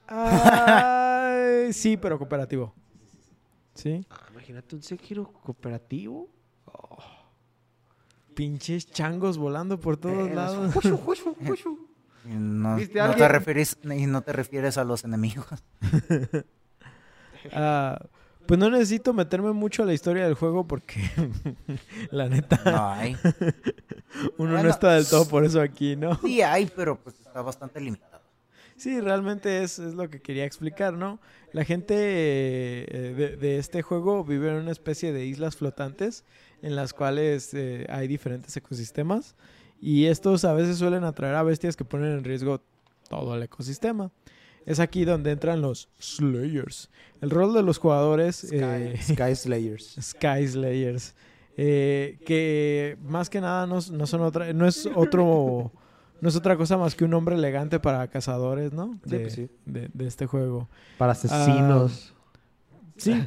Ay, 0.07 1.73
sí, 1.73 1.97
pero 1.97 2.17
cooperativo. 2.17 2.73
¿Sí? 3.73 4.05
Ah, 4.09 4.27
imagínate 4.31 4.75
un 4.75 4.81
Sekiro 4.81 5.25
cooperativo. 5.43 6.29
Pinches 8.35 8.85
changos 8.89 9.38
volando 9.38 9.79
por 9.79 9.97
todos 9.97 10.29
Eh, 10.29 10.33
lados. 10.35 10.73
los- 10.75 10.85
no, 12.25 12.75
¿Viste 12.75 13.00
no 13.00 13.05
a 13.05 13.15
te 13.15 13.27
refieres, 13.27 13.77
y 13.83 14.05
no 14.05 14.21
te 14.21 14.31
refieres 14.33 14.77
a 14.77 14.83
los 14.83 15.03
enemigos. 15.03 15.47
Ah, 17.53 18.00
pues 18.45 18.59
no 18.59 18.69
necesito 18.69 19.13
meterme 19.13 19.51
mucho 19.53 19.83
a 19.83 19.85
la 19.85 19.93
historia 19.93 20.25
del 20.25 20.33
juego 20.35 20.67
porque 20.67 21.01
la 22.11 22.27
neta 22.29 22.59
No 22.65 22.89
hay. 22.91 23.15
uno 24.38 24.61
no 24.61 24.69
está 24.69 24.93
del 24.93 25.07
todo 25.07 25.27
por 25.27 25.43
eso 25.45 25.61
aquí, 25.61 25.95
¿no? 25.95 26.15
Sí 26.21 26.41
hay, 26.41 26.71
pero 26.75 27.00
pues 27.01 27.19
está 27.19 27.41
bastante 27.41 27.79
limitado. 27.79 28.21
Sí, 28.77 29.00
realmente 29.00 29.63
es, 29.63 29.77
es 29.79 29.93
lo 29.93 30.09
que 30.09 30.21
quería 30.21 30.43
explicar, 30.45 30.93
¿no? 30.93 31.19
La 31.53 31.63
gente 31.65 31.93
eh, 31.97 33.13
de, 33.15 33.38
de 33.38 33.57
este 33.59 33.83
juego 33.83 34.23
vive 34.23 34.50
en 34.50 34.55
una 34.55 34.71
especie 34.71 35.13
de 35.13 35.25
islas 35.25 35.55
flotantes 35.55 36.23
en 36.61 36.75
las 36.75 36.93
cuales 36.93 37.53
eh, 37.53 37.85
hay 37.89 38.07
diferentes 38.07 38.55
ecosistemas 38.57 39.35
y 39.79 40.05
estos 40.05 40.45
a 40.45 40.53
veces 40.53 40.77
suelen 40.77 41.03
atraer 41.03 41.35
a 41.35 41.43
bestias 41.43 41.75
que 41.75 41.85
ponen 41.85 42.11
en 42.11 42.23
riesgo 42.23 42.61
todo 43.09 43.35
el 43.35 43.43
ecosistema. 43.43 44.11
Es 44.65 44.79
aquí 44.79 45.05
donde 45.05 45.31
entran 45.31 45.59
los 45.61 45.89
Slayers. 45.99 46.91
El 47.19 47.31
rol 47.31 47.53
de 47.53 47.63
los 47.63 47.79
jugadores... 47.79 48.43
eh, 48.51 48.95
Sky 49.01 49.35
Slayers. 49.35 49.95
Sky 49.99 50.47
Slayers. 50.47 51.15
eh, 51.57 52.19
que 52.25 52.97
más 53.03 53.29
que 53.29 53.41
nada 53.41 53.65
no, 53.65 53.79
no 53.91 54.05
son 54.07 54.21
otra, 54.21 54.53
no 54.53 54.67
es 54.67 54.87
otro, 54.95 55.71
no 56.21 56.29
es 56.29 56.35
otra 56.35 56.55
cosa 56.57 56.77
más 56.77 56.93
que 56.93 57.03
un 57.05 57.09
nombre 57.11 57.35
elegante 57.35 57.79
para 57.79 58.07
cazadores, 58.07 58.71
¿no? 58.71 58.99
Sí, 59.05 59.17
pues 59.17 59.33
sí. 59.33 59.49
de- 59.65 59.89
de 59.93 60.07
este 60.07 60.27
juego. 60.27 60.69
Para 60.99 61.13
asesinos. 61.13 62.13
Sí, 62.97 63.19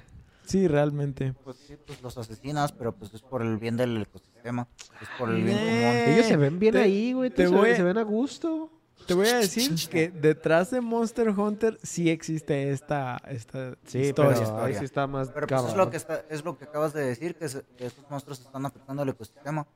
sí, 0.44 0.68
realmente. 0.68 1.34
Pues 1.44 1.56
sí, 1.56 1.76
pues 1.86 2.00
los 2.02 2.16
asesinas, 2.18 2.72
pero 2.72 2.94
pues 2.94 3.12
es 3.14 3.22
por 3.22 3.42
el 3.42 3.58
bien 3.58 3.76
del 3.76 4.02
ecosistema. 4.02 4.68
Es 5.00 5.08
por 5.18 5.30
el 5.30 5.42
bien 5.42 5.56
común. 5.58 5.70
Eh, 5.72 6.14
Ellos 6.14 6.26
se 6.26 6.36
ven 6.36 6.58
bien 6.58 6.72
te- 6.74 6.80
ahí, 6.82 7.12
güey. 7.12 7.30
te 7.30 7.46
Se, 7.48 7.54
voy 7.54 7.70
a- 7.70 7.76
se 7.76 7.82
ven 7.82 7.98
a 7.98 8.02
gusto. 8.02 8.70
Te 9.06 9.12
voy 9.12 9.28
a 9.28 9.36
decir 9.36 9.70
que 9.90 10.08
detrás 10.10 10.70
de 10.70 10.80
Monster 10.80 11.28
Hunter 11.28 11.78
sí 11.82 12.08
existe 12.08 12.70
esta, 12.70 13.20
esta 13.28 13.76
Sí, 13.84 13.98
historia. 13.98 14.32
pero 14.40 14.62
ahí 14.62 14.74
sí 14.74 14.84
está 14.86 15.06
más 15.06 15.28
Pero 15.28 15.46
pues 15.46 15.62
es 15.64 15.76
lo 15.76 15.90
que 15.90 15.96
está, 15.98 16.24
es 16.30 16.42
lo 16.42 16.56
que 16.56 16.64
acabas 16.64 16.94
de 16.94 17.02
decir, 17.04 17.34
que, 17.34 17.48
se- 17.50 17.64
que 17.76 17.84
estos 17.86 18.08
monstruos 18.10 18.40
están 18.40 18.64
afectando 18.64 19.02
al 19.02 19.08
ecosistema. 19.10 19.66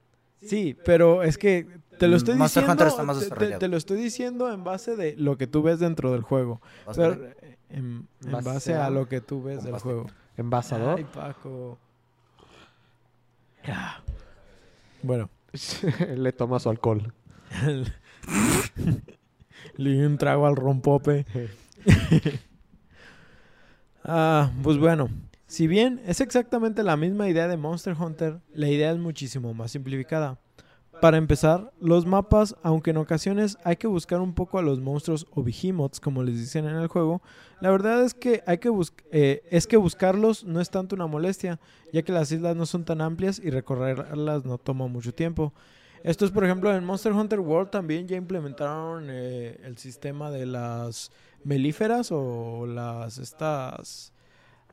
Sí, 0.40 0.74
pero 0.84 1.24
es 1.24 1.36
que 1.36 1.66
te 1.98 2.06
lo 2.06 2.16
estoy 2.16 2.36
Monster 2.36 2.62
diciendo. 2.62 2.72
Hunter 2.72 2.86
está 2.86 3.02
más 3.02 3.18
te, 3.18 3.24
desarrollado. 3.24 3.58
te 3.58 3.68
lo 3.68 3.76
estoy 3.76 3.98
diciendo 4.00 4.50
en 4.52 4.62
base 4.64 4.96
de 4.96 5.14
lo 5.16 5.36
que 5.36 5.46
tú 5.48 5.62
ves 5.62 5.80
dentro 5.80 6.12
del 6.12 6.22
juego. 6.22 6.62
¿Vas 6.86 6.96
a 6.96 7.02
Pero, 7.02 7.20
ver? 7.20 7.36
eh, 7.42 7.58
en, 7.70 8.08
en 8.24 8.30
Base 8.44 8.74
a- 8.76 8.88
lo 8.88 9.08
que 9.08 9.20
tú 9.20 9.42
ves 9.42 9.62
del 9.64 9.78
juego. 9.78 10.06
Envasador. 10.38 10.98
Ay, 10.98 11.04
Paco. 11.04 11.78
Bueno, 15.02 15.28
Le 16.16 16.32
toma 16.32 16.58
su 16.58 16.68
alcohol. 16.68 17.12
le 19.76 19.90
di 19.90 20.02
un 20.02 20.18
trago 20.18 20.46
al 20.46 20.56
rompope. 20.56 21.24
ah, 24.04 24.50
pues 24.62 24.78
bueno, 24.78 25.08
si 25.46 25.66
bien 25.66 26.00
es 26.06 26.20
exactamente 26.20 26.82
la 26.82 26.96
misma 26.96 27.28
idea 27.28 27.48
de 27.48 27.56
Monster 27.56 27.96
Hunter, 27.98 28.40
la 28.52 28.68
idea 28.68 28.92
es 28.92 28.98
muchísimo 28.98 29.54
más 29.54 29.70
simplificada. 29.72 30.38
Para 31.00 31.16
empezar, 31.16 31.72
los 31.80 32.06
mapas, 32.06 32.56
aunque 32.62 32.90
en 32.90 32.96
ocasiones 32.96 33.56
hay 33.62 33.76
que 33.76 33.86
buscar 33.86 34.20
un 34.20 34.34
poco 34.34 34.58
a 34.58 34.62
los 34.62 34.80
monstruos 34.80 35.26
o 35.30 35.44
behemoths, 35.44 36.00
como 36.00 36.24
les 36.24 36.36
dicen 36.36 36.66
en 36.66 36.74
el 36.74 36.88
juego, 36.88 37.22
la 37.60 37.70
verdad 37.70 38.02
es 38.02 38.14
que 38.14 38.42
hay 38.46 38.58
que 38.58 38.70
eh, 39.12 39.42
es 39.50 39.66
que 39.66 39.76
buscarlos 39.76 40.44
no 40.44 40.60
es 40.60 40.70
tanto 40.70 40.96
una 40.96 41.06
molestia, 41.06 41.60
ya 41.92 42.02
que 42.02 42.12
las 42.12 42.32
islas 42.32 42.56
no 42.56 42.66
son 42.66 42.84
tan 42.84 43.00
amplias 43.00 43.38
y 43.38 43.50
recorrerlas 43.50 44.44
no 44.44 44.58
toma 44.58 44.88
mucho 44.88 45.14
tiempo. 45.14 45.52
Esto 46.02 46.24
es, 46.24 46.30
por 46.30 46.44
ejemplo, 46.44 46.74
en 46.74 46.84
Monster 46.84 47.12
Hunter 47.12 47.40
World 47.40 47.70
también 47.70 48.06
ya 48.08 48.16
implementaron 48.16 49.06
eh, 49.08 49.60
el 49.64 49.78
sistema 49.78 50.30
de 50.30 50.46
las 50.46 51.10
melíferas 51.44 52.10
o 52.10 52.66
las 52.66 53.18
estas... 53.18 54.12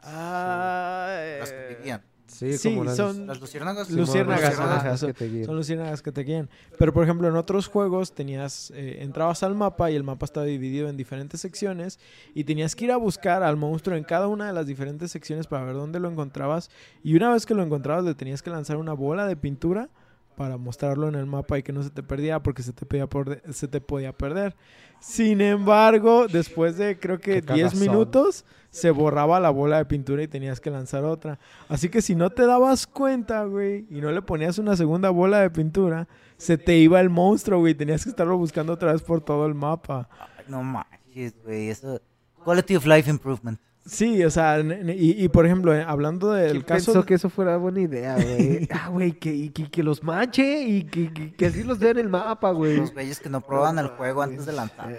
Ah, 0.02 1.18
Las 1.40 1.52
que 1.52 1.80
guían. 1.84 2.15
Sí, 2.28 2.58
Sí, 2.58 2.70
como 2.72 2.84
las, 2.86 2.96
son- 2.98 3.28
Las 3.28 3.92
luciérnagas. 4.08 5.04
Que 5.04 5.14
te 5.14 5.30
guían. 5.30 5.46
Son 5.46 5.56
luciérnagas 5.56 6.02
que 6.02 6.12
te 6.12 6.22
guían. 6.22 6.50
Pero 6.78 6.92
por 6.94 7.04
ejemplo, 7.04 7.28
en 7.28 7.36
otros 7.36 7.68
juegos 7.68 8.14
tenías, 8.14 8.72
eh, 8.76 8.98
entrabas 9.02 9.44
al 9.44 9.56
mapa 9.56 9.92
y 9.92 9.96
el 9.96 10.04
mapa 10.04 10.26
estaba 10.26 10.46
dividido 10.46 10.90
en 10.90 10.98
diferentes 10.98 11.42
secciones 11.42 12.00
y 12.34 12.44
tenías 12.44 12.76
que 12.76 12.86
ir 12.86 12.92
a 12.92 12.98
buscar 12.98 13.44
al 13.44 13.58
monstruo 13.58 13.96
en 13.96 14.04
cada 14.04 14.28
una 14.28 14.48
de 14.48 14.54
las 14.54 14.66
diferentes 14.66 15.12
secciones 15.12 15.48
para 15.48 15.64
ver 15.66 15.76
dónde 15.76 16.00
lo 16.00 16.10
encontrabas. 16.10 16.70
Y 17.04 17.16
una 17.16 17.32
vez 17.32 17.46
que 17.46 17.54
lo 17.54 17.64
encontrabas, 17.64 18.04
le 18.04 18.16
tenías 18.16 18.42
que 18.42 18.50
lanzar 18.50 18.78
una 18.78 18.94
bola 18.94 19.28
de 19.28 19.36
pintura 19.36 19.90
para 20.36 20.58
mostrarlo 20.58 21.08
en 21.08 21.16
el 21.16 21.26
mapa 21.26 21.58
y 21.58 21.64
que 21.64 21.72
no 21.74 21.82
se 21.84 21.90
te 21.90 22.04
perdiera 22.04 22.42
porque 22.44 22.62
se 22.64 22.74
te 22.74 22.86
podía, 22.86 23.08
por- 23.08 23.42
se 23.54 23.68
te 23.68 23.82
podía 23.82 24.12
perder. 24.14 24.56
Sin 25.00 25.42
embargo, 25.42 26.28
después 26.28 26.78
de 26.78 27.00
creo 27.00 27.20
que 27.20 27.42
Qué 27.42 27.54
10 27.54 27.72
cagazón. 27.72 27.80
minutos 27.80 28.46
se 28.70 28.92
borraba 28.92 29.40
la 29.40 29.50
bola 29.50 29.78
de 29.78 29.86
pintura 29.86 30.24
y 30.24 30.28
tenías 30.28 30.60
que 30.60 30.70
lanzar 30.72 31.04
otra. 31.06 31.40
Así 31.70 31.90
que 31.90 32.02
si 32.02 32.16
no 32.16 32.30
te 32.30 32.46
dabas 32.46 32.88
cuenta, 32.88 33.44
güey, 33.46 33.86
y 33.90 34.02
no 34.02 34.12
le 34.12 34.22
ponías 34.22 34.58
una 34.58 34.76
segunda 34.76 35.10
bola 35.10 35.40
de 35.42 35.50
pintura, 35.50 36.08
se 36.38 36.58
te 36.58 36.78
iba 36.78 37.00
el 37.00 37.10
monstruo, 37.10 37.60
güey. 37.60 37.76
Tenías 37.76 38.04
que 38.04 38.10
estarlo 38.10 38.38
buscando 38.38 38.74
otra 38.74 38.92
vez 38.94 39.02
por 39.02 39.22
todo 39.22 39.46
el 39.46 39.54
mapa. 39.56 40.10
No 40.48 40.62
manches, 40.64 41.36
güey. 41.44 41.70
Eso. 41.70 42.02
Quality 42.44 42.76
of 42.76 42.86
life 42.86 43.10
improvement. 43.10 43.60
Sí, 43.86 44.24
o 44.24 44.32
sea, 44.32 44.60
y, 44.62 45.24
y, 45.24 45.30
por 45.30 45.46
ejemplo, 45.46 45.76
eh, 45.76 45.86
hablando 45.88 46.32
del 46.32 46.52
¿Quién 46.52 46.62
caso... 46.64 46.94
pensó 46.94 47.06
que 47.06 47.14
eso 47.14 47.30
fuera 47.30 47.58
buena 47.58 47.82
idea, 47.82 48.16
güey? 48.16 48.68
ah, 48.74 48.90
güey, 48.90 49.12
que, 49.12 49.32
y 49.32 49.50
que, 49.50 49.70
que 49.70 49.84
los 49.84 50.04
manche 50.04 50.64
y 50.64 50.84
que, 50.86 51.14
que, 51.14 51.34
que 51.36 51.46
así 51.46 51.64
los 51.64 51.78
vean 51.78 52.00
en 52.00 52.06
el 52.06 52.10
mapa, 52.10 52.50
güey. 52.50 52.78
Los 52.78 52.94
güeyes 52.94 53.20
que 53.20 53.30
no 53.30 53.42
prueban 53.42 53.78
el 53.78 53.90
juego 53.90 54.24
antes 54.24 54.48
de 54.48 54.54
lanzar. 54.54 54.92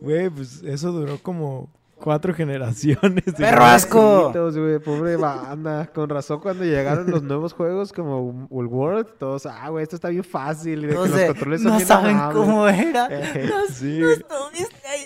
Güey, 0.00 0.30
pues 0.30 0.62
eso 0.62 0.90
duró 0.90 1.18
como 1.18 1.68
cuatro 2.00 2.34
generaciones. 2.34 3.24
de- 3.24 3.32
¡Perro 3.32 3.64
asco! 3.64 4.32
Güey, 4.32 4.78
pobre 4.80 5.16
banda. 5.16 5.86
Con 5.92 6.08
razón, 6.08 6.40
cuando 6.40 6.64
llegaron 6.64 7.10
los 7.10 7.22
nuevos 7.22 7.52
juegos 7.52 7.92
como 7.92 8.48
el 8.50 8.66
World, 8.66 9.06
todos, 9.18 9.46
ah, 9.46 9.68
güey, 9.68 9.82
esto 9.84 9.96
está 9.96 10.08
bien 10.08 10.24
fácil. 10.24 10.82
de 10.82 10.88
que 10.88 10.94
Todos 10.94 11.10
los 11.10 11.18
de, 11.18 11.26
controles 11.28 11.62
no 11.62 11.78
saben 11.80 12.16
amables". 12.16 12.36
cómo 12.36 12.66
era. 12.68 13.08
Eh, 13.10 13.48
No, 13.48 13.72
sí, 13.74 14.00
no. 14.00 14.08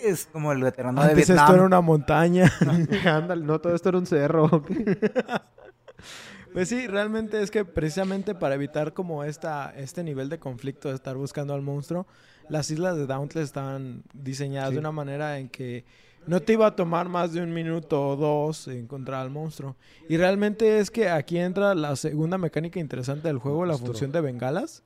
Es 0.03 0.27
como 0.33 0.53
el 0.53 0.63
veterano 0.63 1.03
de 1.03 1.11
Antes 1.11 1.29
Vietnam. 1.29 1.45
esto 1.47 1.55
era 1.57 1.65
una 1.67 1.81
montaña. 1.81 2.51
Ándale, 3.07 3.45
no, 3.45 3.61
todo 3.61 3.75
esto 3.75 3.89
era 3.91 3.99
un 3.99 4.07
cerro. 4.07 4.49
Pues 6.53 6.69
sí, 6.69 6.87
realmente 6.87 7.43
es 7.43 7.51
que 7.51 7.65
precisamente 7.65 8.33
para 8.37 8.55
evitar 8.55 8.93
como 8.95 9.25
esta, 9.25 9.73
este 9.77 10.05
nivel 10.05 10.29
de 10.29 10.39
conflicto 10.39 10.89
de 10.89 10.95
estar 10.95 11.17
buscando 11.17 11.53
al 11.53 11.63
monstruo, 11.63 12.07
las 12.49 12.71
islas 12.71 12.97
de 12.97 13.09
Dauntless 13.09 13.47
estaban 13.47 14.05
diseñadas 14.13 14.69
Sí. 14.69 14.75
de 14.75 14.79
una 14.81 14.93
manera 14.93 15.39
en 15.41 15.49
que 15.49 15.85
no 16.27 16.41
te 16.41 16.53
iba 16.55 16.67
a 16.67 16.77
tomar 16.77 17.09
más 17.09 17.33
de 17.33 17.43
un 17.43 17.53
minuto 17.53 18.09
o 18.09 18.17
dos 18.17 18.69
encontrar 18.69 19.21
al 19.23 19.31
monstruo. 19.31 19.77
Y 20.09 20.17
realmente 20.17 20.79
es 20.79 20.91
que 20.91 21.09
aquí 21.09 21.39
entra 21.39 21.75
la 21.75 21.97
segunda 21.97 22.39
mecánica 22.39 22.81
interesante 22.81 23.29
del 23.29 23.39
juego, 23.39 23.67
la 23.67 23.77
función 23.79 24.13
de 24.13 24.21
bengalas. 24.21 24.83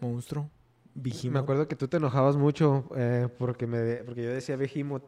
Monstruo. 0.00 0.50
Me 0.94 1.02
Behemoth. 1.10 1.42
acuerdo 1.42 1.68
que 1.68 1.76
tú 1.76 1.86
te 1.88 1.96
enojabas 1.98 2.36
mucho 2.36 2.84
eh, 2.96 3.28
porque, 3.38 3.66
me, 3.66 3.96
porque 4.04 4.22
yo 4.24 4.30
decía 4.30 4.56
Behemoth. 4.56 5.04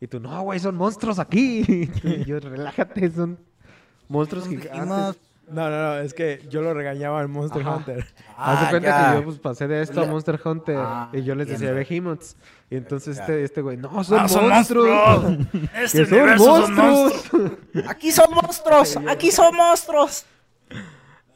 Y 0.00 0.06
tú, 0.08 0.20
no, 0.20 0.42
güey, 0.42 0.58
son 0.58 0.74
monstruos 0.74 1.18
aquí. 1.18 1.88
y 2.02 2.24
yo, 2.24 2.40
relájate, 2.40 3.10
son 3.10 3.38
monstruos 4.08 4.48
gigantes. 4.48 5.16
No, 5.48 5.68
no, 5.68 5.70
no, 5.70 5.98
es 5.98 6.12
que 6.14 6.40
yo 6.50 6.60
lo 6.62 6.72
regañaba 6.74 7.20
al 7.20 7.28
Monster 7.28 7.62
Ajá. 7.62 7.76
Hunter. 7.76 8.04
Haz 8.36 8.66
Ah, 8.66 8.66
cuenta 8.70 8.88
ya. 8.88 9.10
que 9.12 9.18
yo 9.20 9.24
pues, 9.24 9.38
pasé 9.38 9.68
de 9.68 9.82
esto 9.82 10.00
a 10.02 10.06
Monster 10.06 10.40
Hunter 10.44 10.76
Ah, 10.78 11.10
y 11.12 11.22
yo 11.22 11.34
les 11.34 11.48
decía. 11.48 11.72
Behemoths. 11.72 12.36
Y 12.72 12.76
entonces 12.76 13.18
este, 13.18 13.44
este 13.44 13.60
güey, 13.60 13.76
no, 13.76 14.02
son 14.02 14.18
Ah, 14.20 14.28
son 14.28 14.48
monstruos. 14.48 14.88
monstruos. 14.88 15.70
Este 15.74 16.06
son 16.06 16.18
universo 16.18 16.44
son 16.44 16.74
monstruos. 16.74 17.32
monstruos. 17.32 17.86
Aquí 17.88 18.10
son 18.12 18.34
monstruos. 18.34 18.96
Aquí 19.08 19.30
son 19.30 19.54
monstruos. 19.56 20.24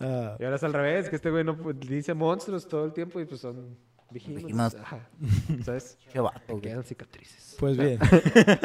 Ah, 0.00 0.36
Y 0.40 0.44
ahora 0.44 0.56
es 0.56 0.62
al 0.64 0.72
revés, 0.72 1.08
que 1.10 1.16
este 1.16 1.30
güey 1.30 1.44
no 1.44 1.54
dice 1.74 2.14
monstruos 2.14 2.66
todo 2.66 2.84
el 2.86 2.92
tiempo 2.92 3.20
y 3.20 3.26
pues 3.26 3.40
son. 3.42 3.76
Ajá. 4.80 5.00
¿Sabes? 5.64 5.98
Qué 6.12 6.20
vato, 6.20 6.60
quedan 6.60 6.84
cicatrices. 6.84 7.56
pues 7.58 7.76
bien. 7.76 7.98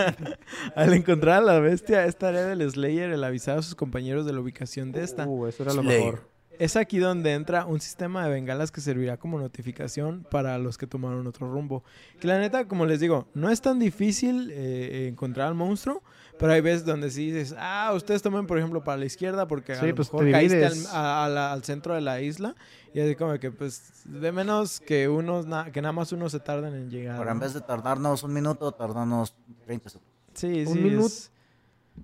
Al 0.75 0.93
encontrar 0.93 1.39
a 1.39 1.41
la 1.41 1.59
bestia, 1.59 2.05
es 2.05 2.15
tarea 2.15 2.45
del 2.45 2.69
Slayer 2.69 3.11
el 3.11 3.23
avisar 3.23 3.57
a 3.57 3.61
sus 3.61 3.73
compañeros 3.75 4.25
de 4.25 4.33
la 4.33 4.39
ubicación 4.39 4.91
de 4.91 5.03
esta. 5.03 5.27
Uh, 5.27 5.47
eso 5.47 5.63
era 5.63 5.73
lo 5.73 5.81
Slayer. 5.81 6.03
mejor. 6.05 6.30
Es 6.59 6.75
aquí 6.75 6.99
donde 6.99 7.33
entra 7.33 7.65
un 7.65 7.79
sistema 7.81 8.23
de 8.25 8.31
bengalas 8.31 8.71
que 8.71 8.81
servirá 8.81 9.17
como 9.17 9.39
notificación 9.39 10.25
para 10.29 10.57
los 10.59 10.77
que 10.77 10.85
tomaron 10.85 11.25
otro 11.25 11.51
rumbo. 11.51 11.83
Que 12.19 12.27
la 12.27 12.37
neta, 12.39 12.67
como 12.67 12.85
les 12.85 12.99
digo, 12.99 13.27
no 13.33 13.49
es 13.49 13.61
tan 13.61 13.79
difícil 13.79 14.49
eh, 14.51 15.07
encontrar 15.09 15.47
al 15.47 15.55
monstruo, 15.55 16.03
pero 16.37 16.53
hay 16.53 16.61
veces 16.61 16.85
donde 16.85 17.09
sí 17.09 17.31
dices, 17.31 17.55
ah, 17.57 17.91
ustedes 17.95 18.21
tomen 18.21 18.45
por 18.47 18.57
ejemplo 18.57 18.83
para 18.83 18.97
la 18.97 19.05
izquierda 19.05 19.47
porque 19.47 19.73
a 19.73 19.79
Sí, 19.79 19.87
lo 19.87 19.95
pues, 19.95 20.11
mejor 20.13 20.31
caíste 20.31 20.65
al, 20.65 20.73
divides. 20.73 20.93
a- 20.93 21.25
a 21.25 21.29
la- 21.29 21.51
al 21.53 21.63
centro 21.63 21.95
de 21.95 22.01
la 22.01 22.21
isla 22.21 22.55
y 22.93 22.99
así 22.99 23.15
como 23.15 23.37
que 23.39 23.51
pues 23.51 24.03
de 24.05 24.31
menos 24.31 24.79
que 24.81 25.07
unos 25.07 25.45
na- 25.47 25.71
que 25.71 25.81
nada 25.81 25.93
más 25.93 26.11
unos 26.11 26.31
se 26.31 26.39
tarden 26.39 26.73
en 26.75 26.89
llegar. 26.89 27.15
Ahora, 27.17 27.31
en 27.31 27.37
¿no? 27.37 27.43
vez 27.43 27.53
de 27.53 27.61
tardarnos 27.61 28.23
un 28.23 28.33
minuto, 28.33 28.71
tardarnos 28.71 29.35
30 29.65 29.89
segundos. 29.89 30.11
Sí, 30.33 30.63
un 30.67 30.73
sí. 30.73 30.79
minuto. 30.79 31.07
es- 31.07 31.31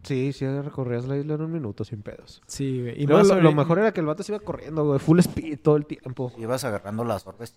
Sí, 0.03 0.33
sí, 0.33 0.45
recorrías 0.47 1.05
la 1.05 1.17
isla 1.17 1.35
en 1.35 1.41
un 1.41 1.51
minuto 1.51 1.83
sin 1.83 2.01
pedos. 2.01 2.41
Sí, 2.47 2.81
güey. 2.81 2.99
Y 2.99 3.03
Y 3.03 3.07
luego 3.07 3.23
más 3.27 3.43
lo, 3.43 3.51
mejor 3.51 3.79
era 3.79 3.91
que 3.93 3.99
el 3.99 4.05
vato 4.05 4.23
se 4.23 4.31
iba 4.33 4.39
corriendo, 4.39 4.85
güey, 4.85 4.99
full 4.99 5.19
speed 5.19 5.59
todo 5.61 5.75
el 5.77 5.85
tiempo. 5.85 6.31
Y 6.37 6.41
ibas 6.43 6.63
agarrando 6.63 7.03
las 7.03 7.25
orbes. 7.27 7.55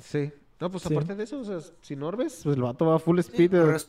Sí. 0.00 0.32
No, 0.60 0.70
pues 0.70 0.82
Sí. 0.84 0.92
aparte 0.94 1.14
de 1.16 1.24
eso, 1.24 1.40
o 1.40 1.44
sea, 1.44 1.58
sin 1.80 2.02
orbes, 2.02 2.40
pues 2.44 2.56
el 2.56 2.62
vato 2.62 2.86
va 2.86 2.98
full 2.98 3.18
Sí, 3.20 3.30
speed. 3.30 3.50
pero 3.50 3.72
eh, 3.72 3.76
es- 3.76 3.88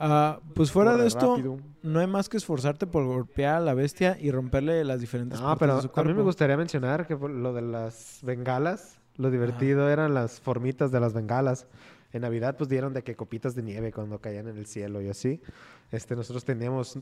Ah, 0.00 0.38
pues 0.54 0.70
fuera 0.70 0.92
corre 0.92 1.02
de 1.02 1.08
esto, 1.08 1.30
rápido. 1.36 1.58
no 1.82 1.98
hay 1.98 2.06
más 2.06 2.28
que 2.28 2.36
esforzarte 2.36 2.86
por 2.86 3.04
golpear 3.04 3.56
a 3.56 3.60
la 3.60 3.74
bestia 3.74 4.16
y 4.20 4.30
romperle 4.30 4.84
las 4.84 5.00
diferentes 5.00 5.40
No, 5.40 5.46
partes 5.46 5.58
pero 5.60 5.76
de 5.76 5.82
su 5.82 5.90
a 6.00 6.04
mí 6.04 6.14
me 6.14 6.22
gustaría 6.22 6.56
mencionar 6.56 7.06
que 7.06 7.16
por 7.16 7.30
lo 7.30 7.52
de 7.52 7.62
las 7.62 8.20
bengalas, 8.22 8.98
lo 9.16 9.30
divertido 9.32 9.88
eran 9.90 10.14
las 10.14 10.40
formitas 10.40 10.92
de 10.92 11.00
las 11.00 11.14
bengalas. 11.14 11.66
En 12.12 12.22
Navidad 12.22 12.56
pues 12.56 12.70
dieron 12.70 12.94
de 12.94 13.02
que 13.02 13.14
copitas 13.14 13.54
de 13.54 13.62
nieve 13.62 13.92
cuando 13.92 14.18
caían 14.18 14.48
en 14.48 14.56
el 14.56 14.66
cielo 14.66 15.02
y 15.02 15.08
así. 15.10 15.42
Este, 15.92 16.16
nosotros 16.16 16.42
teníamos 16.44 16.98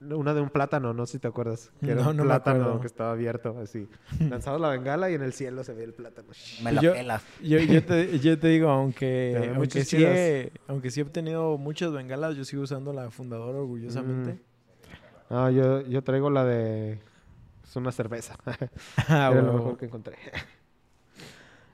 una 0.00 0.32
de 0.34 0.40
un 0.40 0.48
plátano, 0.50 0.94
no 0.94 1.04
sé 1.06 1.12
si 1.12 1.18
te 1.18 1.28
acuerdas. 1.28 1.70
Que 1.80 1.90
era 1.92 2.02
No, 2.04 2.10
un 2.10 2.16
no 2.16 2.22
me 2.24 2.28
plátano 2.30 2.80
que 2.80 2.86
estaba 2.86 3.12
abierto, 3.12 3.58
así. 3.62 3.86
Lanzabas 4.30 4.60
la 4.60 4.68
bengala 4.70 5.10
y 5.10 5.14
en 5.14 5.22
el 5.22 5.32
cielo 5.34 5.62
se 5.62 5.74
ve 5.74 5.84
el 5.84 5.92
plátano. 5.92 6.28
me 6.62 6.72
la 6.72 6.80
Yo- 6.80 6.92
pelas. 6.94 7.22
Yo, 7.42 7.58
yo, 7.58 7.84
te, 7.84 8.18
yo 8.20 8.38
te 8.38 8.48
digo, 8.48 8.70
aunque, 8.70 9.52
aunque, 9.54 9.84
sí 9.84 10.02
he, 10.04 10.52
aunque 10.68 10.90
sí 10.90 11.00
he 11.00 11.02
obtenido 11.02 11.58
muchas 11.58 11.92
bengalas, 11.92 12.34
yo 12.36 12.44
sigo 12.44 12.62
usando 12.62 12.92
la 12.94 13.10
fundadora 13.10 13.58
orgullosamente. 13.58 14.38
Ah, 15.28 15.50
yo, 15.50 15.82
yo 15.82 16.02
traigo 16.02 16.30
la 16.30 16.44
de... 16.46 16.98
Es 17.62 17.76
una 17.76 17.92
cerveza. 17.92 18.36
Ah, 19.08 19.28
Era 19.32 19.42
lo 19.42 19.52
mejor 19.52 19.76
que 19.76 19.84
encontré. 19.84 20.16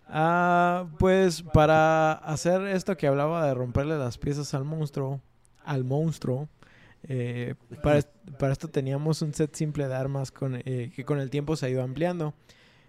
Ah, 0.09 0.87
pues 0.99 1.43
para 1.43 2.13
hacer 2.13 2.63
esto 2.69 2.97
que 2.97 3.07
hablaba 3.07 3.47
de 3.47 3.55
romperle 3.55 3.99
las 3.99 4.19
piezas 4.19 4.55
al 4.55 4.65
monstruo, 4.65 5.21
al 5.65 5.83
monstruo, 5.85 6.49
eh, 7.09 7.55
para, 7.83 8.01
para 8.39 8.53
esto 8.53 8.69
teníamos 8.69 9.21
un 9.23 9.35
set 9.35 9.55
simple 9.55 9.89
de 9.89 9.95
armas 9.95 10.31
con, 10.31 10.57
eh, 10.65 10.93
que 10.95 11.05
con 11.05 11.19
el 11.21 11.31
tiempo 11.31 11.57
se 11.57 11.67
ha 11.67 11.69
ido 11.69 11.83
ampliando. 11.83 12.35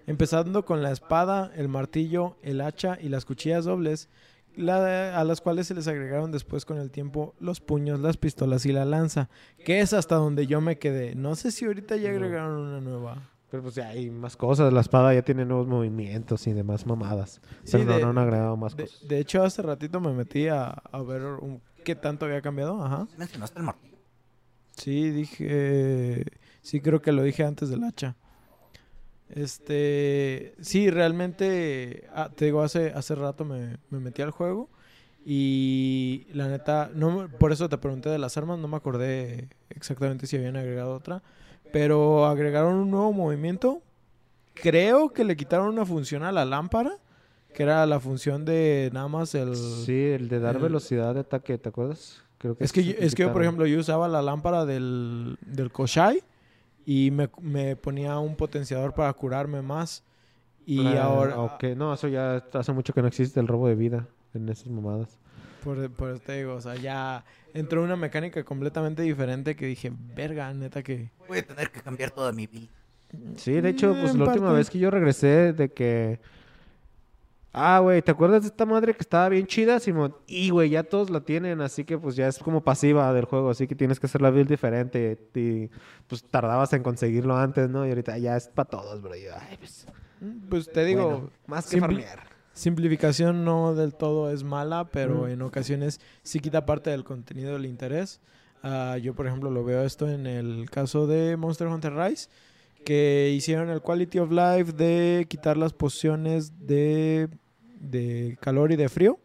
Empezando 0.05 0.63
con 0.63 0.81
la 0.83 0.91
espada, 0.91 1.51
el 1.55 1.67
martillo, 1.67 2.37
el 2.41 2.61
hacha 2.61 2.97
y 3.01 3.09
las 3.09 3.25
cuchillas 3.25 3.65
dobles, 3.65 4.09
la- 4.55 5.19
a 5.19 5.23
las 5.23 5.41
cuales 5.41 5.67
se 5.67 5.73
les 5.75 5.87
agregaron 5.87 6.31
después 6.31 6.65
con 6.65 6.77
el 6.77 6.91
tiempo 6.91 7.35
los 7.39 7.59
puños, 7.59 7.99
las 7.99 8.15
pistolas 8.17 8.65
y 8.65 8.71
la 8.71 8.85
lanza, 8.85 9.27
que 9.65 9.81
es 9.81 9.91
hasta 9.93 10.15
donde 10.15 10.47
yo 10.47 10.61
me 10.61 10.77
quedé. 10.77 11.13
No 11.15 11.35
sé 11.35 11.51
si 11.51 11.65
ahorita 11.65 11.95
ya 11.97 12.09
agregaron 12.11 12.57
una 12.59 12.79
nueva. 12.79 13.29
Pero 13.49 13.63
pues 13.63 13.75
ya 13.75 13.87
hay 13.89 14.09
más 14.09 14.35
cosas. 14.35 14.73
La 14.73 14.81
espada 14.81 15.13
ya 15.13 15.21
tiene 15.21 15.45
nuevos 15.45 15.67
movimientos 15.67 16.45
y 16.47 16.53
demás 16.53 16.85
mamadas. 16.85 17.41
Sí, 17.63 17.71
Pero 17.73 17.85
no, 17.85 17.95
de- 17.95 18.01
no 18.03 18.09
han 18.09 18.17
agregado 18.17 18.57
más 18.57 18.75
De, 18.75 18.83
cosas. 18.83 19.07
de 19.07 19.19
hecho, 19.19 19.41
hace 19.43 19.61
ratito 19.61 19.99
me 20.01 20.11
metí 20.13 20.47
a, 20.47 20.65
a 20.69 21.01
ver 21.01 21.21
un- 21.23 21.61
qué 21.85 21.95
tanto 21.95 22.25
había 22.25 22.41
cambiado. 22.41 22.83
Ajá. 22.83 23.07
¿Sí 23.09 23.15
mencionaste 23.17 23.59
el 23.59 23.65
martillo? 23.65 23.97
Sí, 24.75 25.09
dije. 25.11 26.25
Sí, 26.61 26.81
creo 26.81 27.01
que 27.01 27.11
lo 27.13 27.23
dije 27.23 27.43
antes 27.45 27.69
del 27.69 27.83
hacha. 27.85 28.15
Este. 29.29 30.53
Sí, 30.61 30.89
realmente. 30.89 32.07
ah, 32.13 32.29
te 32.35 32.45
digo, 32.45 32.61
hace, 32.61 32.91
hace 32.91 33.15
rato 33.15 33.45
me, 33.45 33.77
me 33.89 33.99
metí 33.99 34.21
al 34.21 34.31
juego. 34.31 34.69
Y 35.25 36.27
la 36.33 36.47
neta. 36.47 36.89
No, 36.93 37.11
me- 37.23 37.27
por 37.29 37.51
eso 37.51 37.67
te 37.69 37.77
pregunté 37.77 38.09
de 38.09 38.19
las 38.19 38.37
armas. 38.37 38.59
No 38.59 38.67
me 38.67 38.77
acordé 38.77 39.49
exactamente 39.69 40.27
si 40.27 40.37
habían 40.37 40.55
agregado 40.57 40.93
otra. 40.93 41.23
Pero 41.71 42.25
agregaron 42.25 42.75
un 42.75 42.91
nuevo 42.91 43.13
movimiento. 43.13 43.81
Creo 44.53 45.09
que 45.09 45.23
le 45.23 45.35
quitaron 45.35 45.67
una 45.69 45.85
función 45.85 46.23
a 46.23 46.31
la 46.31 46.45
lámpara. 46.45 46.91
Que 47.53 47.63
era 47.63 47.85
la 47.87 47.99
función 47.99 48.45
de 48.45 48.91
nada 48.93 49.07
más 49.07 49.33
el. 49.33 49.55
Sí, 49.55 49.93
el 50.11 50.29
de 50.29 50.39
dar 50.39 50.57
el- 50.57 50.61
velocidad 50.61 51.13
de 51.15 51.21
ataque, 51.21 51.57
¿te 51.57 51.69
acuerdas? 51.69 52.21
Creo 52.37 52.55
Es 52.59 52.71
que, 52.71 52.83
yo, 52.83 52.93
es 52.99 53.15
que 53.15 53.23
yo, 53.23 53.33
por 53.33 53.41
ejemplo, 53.41 53.65
yo 53.65 53.79
usaba 53.79 54.07
la 54.07 54.21
lámpara 54.21 54.63
del, 54.65 55.39
del 55.41 55.71
Koshai 55.71 56.21
y 56.85 57.09
me, 57.09 57.29
me 57.41 57.75
ponía 57.75 58.19
un 58.19 58.35
potenciador 58.35 58.93
para 58.93 59.11
curarme 59.13 59.63
más. 59.63 60.03
Y 60.67 60.85
Ah, 60.85 61.05
ahora, 61.05 61.39
Ok, 61.41 61.63
no, 61.75 61.93
eso 61.95 62.07
ya 62.09 62.43
hace 62.53 62.73
mucho 62.73 62.93
que 62.93 63.01
no 63.01 63.07
existe 63.07 63.39
el 63.39 63.47
robo 63.47 63.67
de 63.67 63.73
vida 63.75 64.05
en 64.35 64.47
esas 64.49 64.67
mamadas. 64.67 65.17
Por, 65.75 65.89
por 65.91 66.09
eso 66.11 66.19
te 66.25 66.37
digo, 66.37 66.53
o 66.55 66.61
sea, 66.61 66.75
ya 66.75 67.25
entró 67.53 67.83
una 67.83 67.95
mecánica 67.97 68.43
completamente 68.43 69.01
diferente 69.01 69.55
que 69.55 69.65
dije, 69.65 69.91
verga, 70.15 70.53
neta 70.53 70.81
que... 70.81 71.09
Voy 71.27 71.39
a 71.39 71.45
tener 71.45 71.69
que 71.71 71.81
cambiar 71.81 72.11
toda 72.11 72.31
mi 72.31 72.47
build. 72.47 72.69
Sí, 73.35 73.59
de 73.59 73.69
hecho, 73.69 73.93
pues 73.99 74.13
en 74.13 74.19
la 74.19 74.25
última 74.25 74.53
vez 74.53 74.69
que 74.69 74.79
yo 74.79 74.89
regresé 74.89 75.51
de 75.53 75.69
que... 75.71 76.19
Ah, 77.53 77.79
güey, 77.79 78.01
¿te 78.01 78.11
acuerdas 78.11 78.43
de 78.43 78.49
esta 78.49 78.65
madre 78.65 78.93
que 78.93 79.01
estaba 79.01 79.27
bien 79.29 79.47
chida, 79.47 79.79
Simón? 79.79 80.15
Y, 80.27 80.51
güey, 80.51 80.69
ya 80.69 80.83
todos 80.83 81.09
la 81.09 81.21
tienen, 81.21 81.59
así 81.61 81.83
que 81.85 81.97
pues 81.97 82.15
ya 82.15 82.27
es 82.27 82.37
como 82.37 82.61
pasiva 82.61 83.11
del 83.13 83.25
juego, 83.25 83.49
así 83.49 83.67
que 83.67 83.73
tienes 83.75 83.99
que 83.99 84.05
hacer 84.05 84.21
la 84.21 84.29
build 84.29 84.47
diferente 84.49 85.17
y 85.33 85.69
pues 86.07 86.23
tardabas 86.23 86.71
en 86.73 86.83
conseguirlo 86.83 87.35
antes, 87.35 87.69
¿no? 87.69 87.85
Y 87.85 87.89
ahorita 87.89 88.17
ya 88.19 88.37
es 88.37 88.47
para 88.47 88.69
todos, 88.69 89.01
bro. 89.01 89.15
Y 89.15 89.23
yo, 89.23 89.31
ay, 89.37 89.57
pues, 89.57 89.87
Mm, 90.19 90.49
Pues 90.49 90.71
te 90.71 90.83
digo, 90.83 91.03
bueno, 91.05 91.29
más 91.45 91.67
que 91.69 91.77
simpli- 91.77 91.81
farmear. 91.81 92.26
Simplificación 92.57 93.45
no 93.45 93.75
del 93.75 93.93
todo 93.93 94.31
es 94.31 94.43
mala, 94.43 94.85
pero 94.91 95.23
Mm. 95.25 95.29
en 95.29 95.41
ocasiones 95.43 95.99
sí 96.23 96.39
quita 96.39 96.65
parte 96.65 96.89
del 96.89 97.03
contenido 97.03 97.53
del 97.53 97.65
interés. 97.65 98.19
Ah, 98.63 98.97
yo, 99.01 99.13
por 99.13 99.27
ejemplo, 99.27 99.51
lo 99.51 99.63
veo 99.63 99.83
esto 99.83 100.09
en 100.09 100.25
el 100.25 100.69
caso 100.69 101.05
de 101.07 101.37
Monster 101.37 101.67
Hunter 101.67 101.93
Rise, 101.95 102.29
que 102.83 103.31
hicieron 103.35 103.69
el 103.69 103.81
Quality 103.81 104.19
of 104.19 104.31
Life 104.31 104.73
de 104.73 105.25
quitar 105.29 105.57
las 105.57 105.73
pociones 105.73 106.51
de, 106.67 107.29
de 107.79 108.37
calor 108.41 108.71
y 108.71 108.75
de 108.75 108.89
frío. 108.89 109.19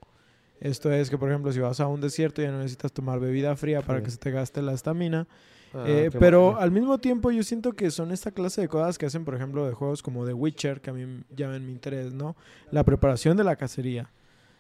Esto 0.61 0.93
es 0.93 1.11
que, 1.11 1.19
por 1.19 1.29
ejemplo, 1.31 1.51
si 1.53 1.59
vas 1.61 1.81
a 1.81 1.89
un 1.89 2.01
desierto 2.01 2.43
ya 2.43 2.51
no 2.53 2.59
necesitas 2.59 2.93
tomar 2.93 3.19
bebida 3.19 3.57
fría 3.57 3.83
para 3.83 4.03
que 4.03 4.11
se 4.11 4.19
te 4.19 4.31
gaste 4.31 4.63
la 4.63 4.73
estamina. 4.75 5.27
Ah, 5.75 5.85
Eh, 5.87 6.11
pero 6.19 6.43
bueno. 6.53 6.59
al 6.61 6.71
mismo 6.71 6.99
tiempo 6.99 7.31
yo 7.31 7.43
siento 7.43 7.73
que 7.73 7.91
son 7.91 8.13
esta 8.13 8.31
clase 8.31 8.61
de 8.61 8.69
cosas 8.69 8.99
que 8.99 9.07
hacen, 9.07 9.25
por 9.25 9.35
ejemplo, 9.35 9.67
de 9.67 9.73
juegos 9.73 10.03
como 10.03 10.27
The 10.27 10.33
Witcher, 10.35 10.81
que 10.81 10.91
a 10.91 10.93
mí 10.93 11.23
llaman 11.35 11.65
mi 11.67 11.73
interés, 11.73 12.13
¿no? 12.13 12.37
La 12.71 12.85
preparación 12.85 13.37
de 13.37 13.45
la 13.45 13.57
cacería. 13.57 14.11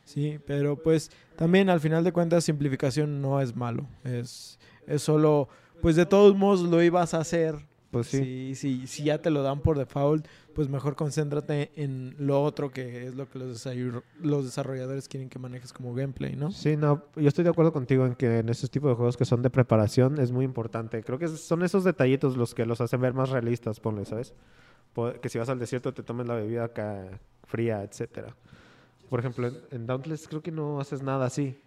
Sí, 0.04 0.38
pero 0.46 0.76
pues 0.76 1.10
también 1.36 1.70
al 1.70 1.80
final 1.80 2.02
de 2.02 2.12
cuentas 2.12 2.44
simplificación 2.44 3.20
no 3.20 3.40
es 3.40 3.54
malo. 3.54 3.86
Es, 4.04 4.58
es 4.86 5.02
solo, 5.02 5.48
pues 5.80 5.94
de 5.96 6.06
todos 6.06 6.34
modos 6.36 6.62
lo 6.62 6.82
ibas 6.82 7.14
a 7.14 7.18
hacer. 7.18 7.54
Pues 7.92 8.06
sí. 8.06 8.54
Si, 8.54 8.54
si, 8.54 8.86
si 8.86 9.04
ya 9.04 9.18
te 9.18 9.30
lo 9.30 9.42
dan 9.42 9.60
por 9.60 9.76
default, 9.78 10.26
pues 10.54 10.68
mejor 10.68 10.94
concéntrate 10.96 11.70
en 11.76 12.14
lo 12.18 12.42
otro 12.42 12.70
que 12.70 13.06
es 13.06 13.14
lo 13.14 13.28
que 13.28 13.38
los, 13.38 13.64
desarroll- 13.66 14.02
los 14.20 14.44
desarrolladores 14.44 15.08
quieren 15.08 15.28
que 15.28 15.38
manejes 15.38 15.72
como 15.72 15.94
gameplay, 15.94 16.36
¿no? 16.36 16.50
Sí, 16.52 16.76
no, 16.76 17.02
yo 17.16 17.28
estoy 17.28 17.44
de 17.44 17.50
acuerdo 17.50 17.72
contigo 17.72 18.06
en 18.06 18.14
que 18.14 18.38
en 18.38 18.48
esos 18.48 18.70
tipos 18.70 18.90
de 18.90 18.94
juegos 18.96 19.16
que 19.16 19.24
son 19.24 19.42
de 19.42 19.50
preparación 19.50 20.18
es 20.20 20.30
muy 20.32 20.44
importante. 20.44 21.02
Creo 21.02 21.18
que 21.18 21.28
son 21.28 21.62
esos 21.62 21.84
detallitos 21.84 22.36
los 22.36 22.54
que 22.54 22.66
los 22.66 22.80
hacen 22.80 23.00
ver 23.00 23.14
más 23.14 23.30
realistas, 23.30 23.80
ponle, 23.80 24.04
¿sabes? 24.04 24.34
Que 25.22 25.28
si 25.28 25.38
vas 25.38 25.48
al 25.48 25.58
desierto 25.58 25.92
te 25.94 26.02
tomes 26.02 26.26
la 26.26 26.34
bebida 26.34 26.64
acá 26.64 27.18
fría, 27.44 27.82
etcétera. 27.82 28.34
Por 29.08 29.20
ejemplo, 29.20 29.46
en, 29.48 29.56
en 29.70 29.86
Dauntless 29.86 30.28
creo 30.28 30.42
que 30.42 30.50
no 30.52 30.80
haces 30.80 31.02
nada 31.02 31.26
así. 31.26 31.58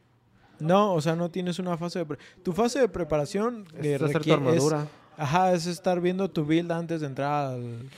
No, 0.60 0.94
o 0.94 1.02
sea, 1.02 1.16
no 1.16 1.30
tienes 1.30 1.60
una 1.60 1.76
fase 1.78 2.00
de... 2.00 2.06
pre- 2.06 2.18
tu 2.44 2.54
fase 2.54 2.80
de 2.80 2.88
preparación 2.88 3.66
Es 3.78 4.02
hacer 4.02 4.12
tu 4.14 4.18
requiere- 4.20 4.42
es- 4.42 4.48
armadura. 4.48 4.88
Ajá, 5.18 5.54
es 5.54 5.66
estar 5.66 6.02
viendo 6.02 6.30
tu 6.30 6.46
build 6.46 6.72
antes 6.72 7.02
de 7.02 7.08
entrar 7.08 7.48
al- 7.54 7.90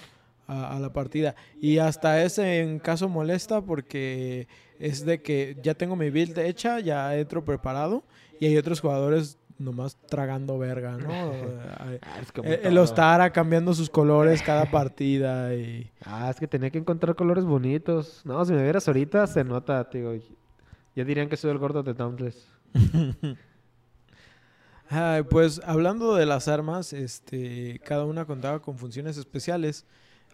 a, 0.47 0.75
a 0.75 0.79
la 0.79 0.91
partida. 0.93 1.35
Y 1.61 1.77
hasta 1.77 2.23
ese 2.23 2.61
en 2.61 2.79
caso 2.79 3.09
molesta 3.09 3.61
porque 3.61 4.47
es 4.79 5.05
de 5.05 5.21
que 5.21 5.57
ya 5.61 5.73
tengo 5.73 5.95
mi 5.95 6.09
build 6.09 6.37
hecha, 6.37 6.79
ya 6.79 7.15
entro 7.15 7.43
preparado 7.43 8.03
y 8.39 8.45
hay 8.47 8.57
otros 8.57 8.79
jugadores 8.79 9.37
nomás 9.59 9.97
tragando 10.07 10.57
verga, 10.57 10.97
¿no? 10.97 11.07
Ah, 11.79 12.21
todo. 12.33 12.45
el 12.45 12.77
Ostara 12.77 13.31
cambiando 13.31 13.73
sus 13.73 13.89
colores 13.89 14.41
cada 14.41 14.69
partida 14.69 15.53
y... 15.53 15.89
Ah, 16.03 16.29
es 16.29 16.37
que 16.37 16.47
tenía 16.47 16.69
que 16.69 16.77
encontrar 16.77 17.15
colores 17.15 17.43
bonitos. 17.43 18.21
No, 18.25 18.43
si 18.45 18.53
me 18.53 18.63
vieras 18.63 18.87
ahorita 18.87 19.25
se 19.27 19.43
nota, 19.43 19.87
digo. 19.91 20.13
Ya 20.95 21.03
dirían 21.03 21.29
que 21.29 21.37
soy 21.37 21.51
el 21.51 21.57
gordo 21.57 21.83
de 21.83 21.93
Dauntless. 21.93 22.47
Ay, 24.89 25.23
pues 25.23 25.61
hablando 25.65 26.15
de 26.15 26.25
las 26.25 26.47
armas, 26.47 26.93
este, 26.93 27.79
cada 27.85 28.05
una 28.05 28.25
contaba 28.25 28.61
con 28.61 28.77
funciones 28.77 29.17
especiales. 29.17 29.85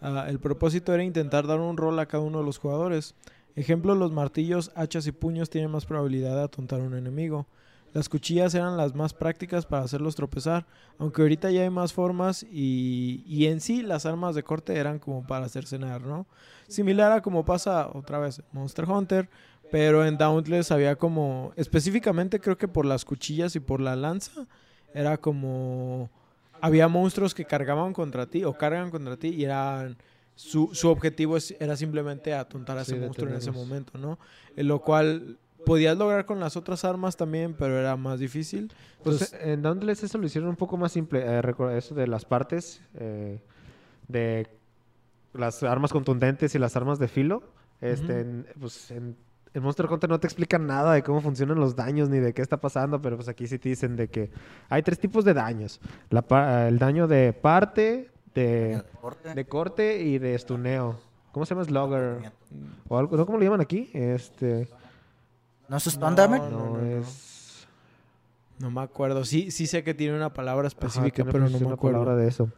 Ah, 0.03 0.25
el 0.27 0.39
propósito 0.39 0.93
era 0.93 1.01
intentar 1.01 1.47
dar 1.47 1.61
un 1.61 1.77
rol 1.77 1.97
a 1.97 2.05
cada 2.05 2.23
uno 2.23 2.39
de 2.39 2.45
los 2.45 2.57
jugadores. 2.57 3.15
Ejemplo, 3.55 3.95
los 3.95 4.11
martillos, 4.11 4.71
hachas 4.75 5.07
y 5.07 5.13
puños 5.13 5.49
tienen 5.49 5.71
más 5.71 5.85
probabilidad 5.85 6.35
de 6.35 6.43
atontar 6.43 6.81
a 6.81 6.83
un 6.83 6.93
enemigo. 6.93 7.47
Las 7.93 8.09
cuchillas 8.09 8.53
eran 8.53 8.75
las 8.75 8.95
más 8.95 9.13
prácticas 9.13 9.65
para 9.65 9.83
hacerlos 9.83 10.15
tropezar, 10.15 10.65
aunque 10.97 11.21
ahorita 11.21 11.51
ya 11.51 11.61
hay 11.61 11.69
más 11.69 11.93
formas 11.93 12.43
y, 12.43 13.45
en 13.45 13.61
sí 13.61 13.81
las 13.81 14.05
armas 14.05 14.35
de 14.35 14.43
corte 14.43 14.75
eran 14.75 14.99
como 14.99 15.25
para 15.25 15.45
hacer 15.45 15.65
cenar, 15.67 16.01
¿no? 16.01 16.25
Similar 16.67 17.11
a 17.11 17.21
como 17.21 17.45
pasa 17.45 17.89
otra 17.93 18.19
vez 18.19 18.41
Monster 18.51 18.89
Hunter, 18.89 19.29
pero 19.71 20.05
en 20.05 20.17
Dauntless 20.17 20.71
había 20.71 20.95
como, 20.95 21.53
específicamente 21.55 22.39
creo 22.41 22.57
que 22.57 22.67
por 22.67 22.85
las 22.85 23.05
cuchillas 23.05 23.55
y 23.55 23.59
por 23.59 23.79
la 23.79 23.95
lanza, 23.95 24.47
era 24.95 25.17
como, 25.17 26.09
había 26.65 26.87
monstruos 26.87 27.33
que 27.35 27.43
cargaban 27.45 27.91
contra 27.93 28.25
ti 28.25 28.43
o 28.45 28.57
cargan 28.57 28.89
contra 28.89 29.17
ti 29.17 29.27
y 29.29 29.43
eran, 29.43 29.97
su, 30.35 30.69
su 30.73 30.87
objetivo 30.89 31.35
es- 31.35 31.55
era 31.59 31.75
simplemente 31.75 32.33
atontar 32.33 32.77
a 32.77 32.85
Sí, 32.85 32.93
ese 32.93 33.01
monstruo 33.05 33.29
en 33.29 33.35
ese 33.37 33.51
momento, 33.51 33.97
¿no? 33.97 34.17
En 34.55 34.67
lo 34.69 34.79
cual 34.79 35.37
podías 35.65 35.97
lograr 35.97 36.25
con 36.25 36.39
las 36.39 36.55
otras 36.55 36.85
armas 36.85 37.17
también, 37.17 37.53
pero 37.53 37.77
era 37.77 37.95
más 37.97 38.19
difícil. 38.19 38.71
Pues 39.03 39.21
Entonces, 39.21 39.39
en 39.41 39.61
Dauntless 39.61 40.03
eso 40.03 40.17
lo 40.17 40.25
hicieron 40.25 40.49
un 40.49 40.55
poco 40.55 40.77
más 40.77 40.91
simple. 40.93 41.21
eh, 41.25 41.41
eso 41.77 41.95
de 41.95 42.07
las 42.07 42.23
partes, 42.25 42.81
eh, 42.95 43.41
de 44.07 44.47
las 45.33 45.63
armas 45.63 45.91
contundentes 45.91 46.55
y 46.55 46.59
las 46.59 46.75
armas 46.77 46.97
de 46.97 47.07
filo. 47.09 47.43
Este, 47.81 48.21
en, 48.21 48.47
pues 48.59 48.89
en, 48.91 49.17
en 49.53 49.61
Monster 49.63 49.85
Hunter 49.91 50.09
no 50.09 50.19
te 50.19 50.27
explican 50.27 50.65
nada 50.65 50.93
de 50.93 51.03
cómo 51.03 51.21
funcionan 51.21 51.59
los 51.59 51.75
daños 51.75 52.09
ni 52.09 52.19
de 52.19 52.33
qué 52.33 52.41
está 52.41 52.57
pasando, 52.57 53.01
pero 53.01 53.15
pues 53.17 53.27
aquí 53.27 53.47
sí 53.47 53.59
te 53.59 53.69
dicen 53.69 53.95
de 53.95 54.07
que 54.07 54.31
hay 54.69 54.81
tres 54.83 54.99
tipos 54.99 55.23
de 55.25 55.33
daños. 55.33 55.79
La 56.09 56.21
pa- 56.23 56.67
el 56.67 56.79
daño 56.79 57.07
de 57.07 57.33
parte, 57.33 58.09
de, 58.33 58.81
Corte. 59.01 59.33
de 59.33 59.45
corte 59.45 60.01
y 60.01 60.17
de 60.17 60.33
estuneo. 60.35 60.99
¿Cómo 61.31 61.45
se 61.45 61.53
llama? 61.53 61.65
Slugger. 61.65 62.31
O 62.87 62.97
algo, 62.97 63.15
¿no? 63.17 63.25
¿Cómo 63.25 63.37
le 63.37 63.45
llaman 63.45 63.61
aquí? 63.61 63.89
Este, 63.93 64.67
¿No 65.69 65.77
es 65.77 65.83
stun 65.85 66.15
damage? 66.15 66.49
No, 66.49 66.59
no, 66.59 66.65
no, 66.65 66.77
no. 66.77 66.85
es... 66.99 67.67
no 68.59 68.69
me 68.71 68.81
acuerdo. 68.81 69.23
Sí, 69.25 69.49
sí 69.51 69.65
sé 69.67 69.83
que 69.83 69.93
tiene 69.93 70.15
una 70.15 70.31
palabra 70.33 70.67
específica, 70.67 71.23
pero 71.25 71.39
no 71.39 71.49
me 71.59 71.65
una 71.65 71.73
acuerdo. 71.75 71.99
palabra 71.99 72.15
de 72.21 72.27
eso. 72.27 72.49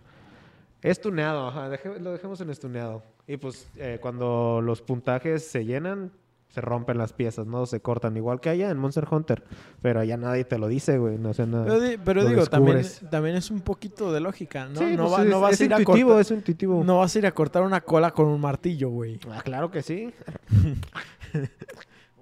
Es 0.82 1.00
tuneado, 1.02 1.48
ajá, 1.48 1.70
deje- 1.70 2.00
lo 2.00 2.12
dejemos 2.12 2.40
en 2.42 2.50
estuneado. 2.50 3.02
Y 3.28 3.38
pues 3.38 3.68
eh, 3.78 3.98
cuando 4.02 4.62
los 4.62 4.82
puntajes 4.82 5.48
se 5.48 5.66
llenan, 5.66 6.12
se 6.56 6.62
rompen 6.62 6.98
las 6.98 7.12
piezas, 7.14 7.46
¿no? 7.46 7.66
Se 7.66 7.82
cortan, 7.82 8.16
igual 8.18 8.40
que 8.40 8.50
allá 8.50 8.70
en 8.72 8.78
Monster 8.78 9.06
Hunter. 9.12 9.44
Pero 9.82 10.00
allá 10.00 10.16
nadie 10.18 10.46
te 10.46 10.58
lo 10.58 10.68
dice, 10.70 10.98
güey. 10.98 11.18
No 11.18 11.34
sé 11.34 11.46
nada. 11.46 11.66
Pero, 12.04 12.26
digo, 12.26 12.46
también, 12.48 12.82
tamí 13.12 13.30
es 13.32 13.52
un 13.52 13.60
poquito 13.60 14.14
de 14.14 14.22
lógica, 14.22 14.66
¿no? 14.68 14.80
Sí, 14.80 14.96
no, 14.96 15.04
pues 15.08 15.14
va- 15.20 15.24
es, 15.24 15.30
no 15.30 15.42
vas 15.42 15.54
es 15.54 15.62
a 15.62 15.64
ir 15.66 15.74
a 15.74 15.80
intuitivo, 15.80 16.10
cortar, 16.12 16.22
es 16.22 16.32
intuitivo. 16.32 16.84
no 16.84 16.98
vas 17.00 17.14
a 17.16 17.20
ir 17.20 17.28
a 17.28 17.32
cortar 17.34 17.62
una 17.64 17.82
cola 17.82 18.12
con 18.12 18.28
un 18.28 18.40
martillo, 18.40 18.90
güey. 18.90 19.20
Ah, 19.30 19.42
claro 19.44 19.70
que 19.70 19.82
sí. 19.84 20.14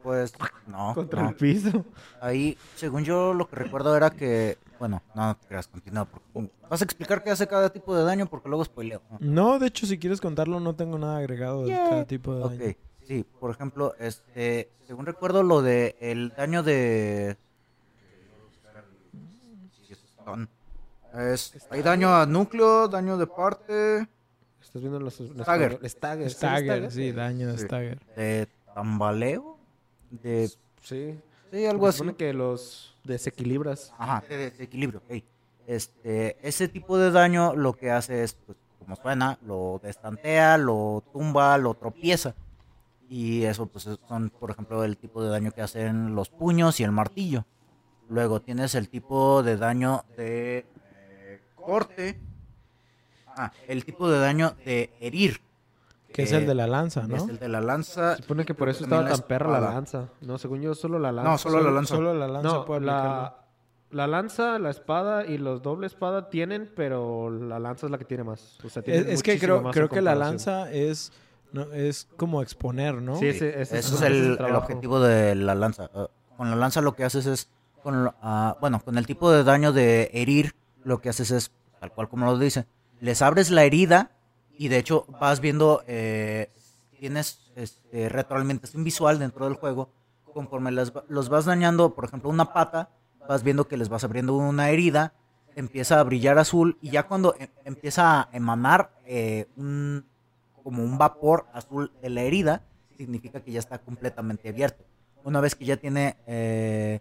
Pues 0.02 0.34
no. 0.68 0.92
Contra 0.94 1.24
no. 1.24 1.30
el 1.30 1.36
piso. 1.36 1.86
Ahí, 2.20 2.58
según 2.76 3.06
yo, 3.06 3.34
lo 3.34 3.48
que 3.48 3.56
recuerdo 3.56 3.96
era 3.96 4.10
que. 4.10 4.58
Bueno, 4.78 5.02
no, 5.16 5.28
no 5.28 5.36
te 5.38 5.48
creas, 5.48 5.68
continúa. 5.68 6.04
porque- 6.06 6.52
Vas 6.70 6.82
a 6.82 6.84
explicar 6.84 7.24
qué 7.24 7.30
hace 7.30 7.48
cada 7.48 7.70
tipo 7.72 7.96
de 7.96 8.04
daño 8.04 8.26
porque 8.26 8.50
luego 8.50 8.66
spoileo. 8.66 9.02
¿no? 9.12 9.18
No, 9.22 9.60
de 9.60 9.68
hecho, 9.68 9.86
si 9.86 9.98
quieres 9.98 10.20
contarlo, 10.20 10.60
no 10.60 10.76
tengo 10.76 10.98
nada 10.98 11.20
agregado 11.20 11.62
de 11.62 11.68
Yeah. 11.68 11.90
cada 11.90 12.06
tipo 12.06 12.34
de 12.34 12.40
daño. 12.42 12.72
Ok, 12.72 12.78
sí, 13.08 13.26
por 13.40 13.52
ejemplo, 13.52 13.96
este, 14.00 14.70
según 14.88 15.06
recuerdo 15.06 15.44
lo 15.44 15.62
de 15.62 15.96
el 16.00 16.30
daño 16.36 16.64
de 16.64 17.38
es 21.14 21.54
hay 21.70 21.82
daño 21.82 22.16
a 22.16 22.26
núcleo, 22.26 22.88
daño 22.88 23.18
de 23.18 23.28
parte, 23.28 24.08
Estás 24.62 24.82
viendo 24.82 25.00
los... 25.00 25.20
los 25.20 25.44
Stagger. 25.44 25.80
Stagger. 25.88 26.30
¿sí? 26.30 26.36
Stagger, 26.36 26.92
sí, 26.92 27.12
daño 27.12 27.52
de 27.52 27.58
Sí. 27.58 27.66
Stagger. 27.66 28.00
de 28.16 28.48
tambaleo, 28.74 29.58
de 30.10 30.50
Sí. 30.82 31.20
sí, 31.52 31.66
algo 31.66 31.88
así. 31.88 32.00
supone 32.00 32.16
que 32.16 32.34
los 32.34 32.96
desequilibras. 33.04 33.94
Ajá, 33.98 34.24
de 34.28 34.38
desequilibrio, 34.50 35.02
ok. 35.08 35.24
Este, 35.68 36.38
ese 36.42 36.68
tipo 36.68 36.98
de 36.98 37.12
daño 37.12 37.54
lo 37.56 37.74
que 37.74 37.92
hace 37.92 38.24
es, 38.24 38.34
pues, 38.34 38.58
como 38.80 38.96
suena, 38.96 39.38
lo 39.46 39.80
destantea, 39.84 40.58
lo 40.58 41.04
tumba, 41.14 41.58
lo 41.58 41.74
tropieza. 41.76 42.34
Y 43.10 43.44
eso, 43.44 43.68
pues, 43.68 43.86
es- 43.88 44.00
son, 44.08 44.30
por 44.30 44.52
ejemplo, 44.52 44.84
el 44.84 44.98
tipo 44.98 45.24
de 45.24 45.30
daño 45.30 45.52
que 45.52 45.62
hacen 45.62 46.16
los 46.16 46.30
puños 46.30 46.80
y 46.80 46.84
el 46.84 46.92
martillo. 46.92 47.46
Luego 48.10 48.42
tienes 48.42 48.76
el 48.76 48.90
tipo 48.90 49.44
de 49.44 49.58
daño 49.58 50.04
de 50.18 50.66
eh, 51.00 51.42
corte. 51.56 52.20
Ah, 53.28 53.52
el 53.68 53.84
tipo 53.86 54.10
de 54.10 54.20
daño 54.20 54.56
de 54.66 54.94
herir. 55.00 55.42
Que 56.12 56.24
es 56.24 56.32
el 56.32 56.46
de 56.46 56.54
la 56.54 56.68
lanza, 56.68 57.08
¿no? 57.08 57.16
Es 57.16 57.28
el 57.28 57.40
de 57.40 57.50
la 57.50 57.60
lanza. 57.60 58.16
Se 58.18 58.22
supone 58.22 58.46
que 58.46 58.54
por 58.54 58.70
eso 58.70 58.84
estaba 58.84 59.08
tan 59.10 59.22
perra 59.22 59.50
la 59.60 59.60
lanza. 59.74 60.10
No, 60.22 60.38
según 60.38 60.62
yo, 60.62 60.76
solo 60.76 61.00
la 61.00 61.12
lanza. 61.12 61.32
No, 61.32 61.38
solo 61.40 61.60
la 61.62 61.72
lanza. 61.72 61.96
Solo 61.96 62.14
la 62.14 62.28
lanza 62.28 62.50
No, 62.68 62.80
la, 62.80 63.36
la 63.90 64.08
lanza, 64.08 64.60
la 64.60 64.70
espada 64.70 65.26
y 65.26 65.40
los 65.40 65.64
doble 65.64 65.88
espada 65.88 66.30
tienen, 66.30 66.72
pero 66.76 67.32
la 67.32 67.58
lanza 67.58 67.88
es 67.88 67.92
la 67.92 67.98
que 67.98 68.06
tiene 68.06 68.24
más. 68.24 68.60
O 68.64 68.70
sea, 68.70 68.84
Es, 68.86 69.08
es 69.08 69.24
que 69.24 69.40
creo, 69.40 69.64
más 69.64 69.74
creo 69.74 69.90
que 69.90 70.02
la 70.02 70.14
lanza 70.14 70.72
es, 70.72 71.12
no, 71.54 71.72
es 71.74 72.08
como 72.18 72.42
exponer, 72.42 72.96
¿no? 73.02 73.16
Sí, 73.16 73.28
ese, 73.28 73.62
ese 73.62 73.78
Eso 73.80 73.96
es 73.96 74.02
ese 74.02 74.08
el, 74.08 74.32
el 74.32 74.38
trabajo. 74.38 74.58
objetivo 74.66 75.00
de 75.00 75.36
la 75.36 75.56
lanza. 75.56 75.90
Ah, 75.94 76.08
con 76.36 76.50
la 76.50 76.56
lanza 76.56 76.82
lo 76.82 76.96
que 76.96 77.04
haces 77.06 77.26
es, 77.26 77.50
con 77.82 78.12
ah, 78.22 78.58
bueno, 78.60 78.82
con 78.84 78.98
el 78.98 79.06
tipo 79.06 79.32
de 79.32 79.44
daño 79.44 79.72
de 79.72 80.10
herir, 80.14 80.56
lo 80.84 81.00
que 81.00 81.10
haces 81.10 81.32
es, 81.32 81.52
tal 81.80 81.92
cual 81.92 82.10
como 82.10 82.26
lo 82.26 82.38
dice, 82.38 82.66
les 83.00 83.22
abres 83.22 83.50
la 83.52 83.64
herida 83.64 84.12
y 84.58 84.68
de 84.68 84.78
hecho 84.78 85.06
vas 85.20 85.40
viendo, 85.40 85.84
eh, 85.88 86.52
tienes 87.00 87.52
este, 87.56 88.10
retroalimentación 88.10 88.84
visual 88.84 89.20
dentro 89.20 89.46
del 89.46 89.56
juego. 89.56 89.90
Conforme 90.34 90.72
las 90.72 90.96
va- 90.96 91.04
los 91.10 91.30
vas 91.30 91.46
dañando, 91.46 91.94
por 91.94 92.06
ejemplo, 92.06 92.30
una 92.30 92.52
pata, 92.54 92.90
vas 93.30 93.44
viendo 93.44 93.68
que 93.68 93.78
les 93.78 93.90
vas 93.90 94.04
abriendo 94.04 94.34
una 94.36 94.70
herida, 94.72 95.14
empieza 95.56 96.00
a 96.00 96.04
brillar 96.04 96.40
azul 96.40 96.78
y 96.82 96.90
ya 96.90 97.04
cuando 97.04 97.36
em- 97.38 97.50
empieza 97.66 98.22
a 98.22 98.30
emanar 98.34 98.92
eh, 99.06 99.48
un, 99.56 100.06
como 100.64 100.84
un 100.84 100.98
vapor 100.98 101.46
azul 101.54 101.92
de 102.02 102.10
la 102.10 102.22
herida, 102.24 102.62
significa 102.98 103.42
que 103.42 103.52
ya 103.52 103.60
está 103.60 103.78
completamente 103.80 104.50
abierto. 104.50 104.84
Una 105.24 105.40
vez 105.42 105.56
que 105.56 105.66
ya 105.66 105.78
tiene 105.78 106.16
eh, 106.28 107.00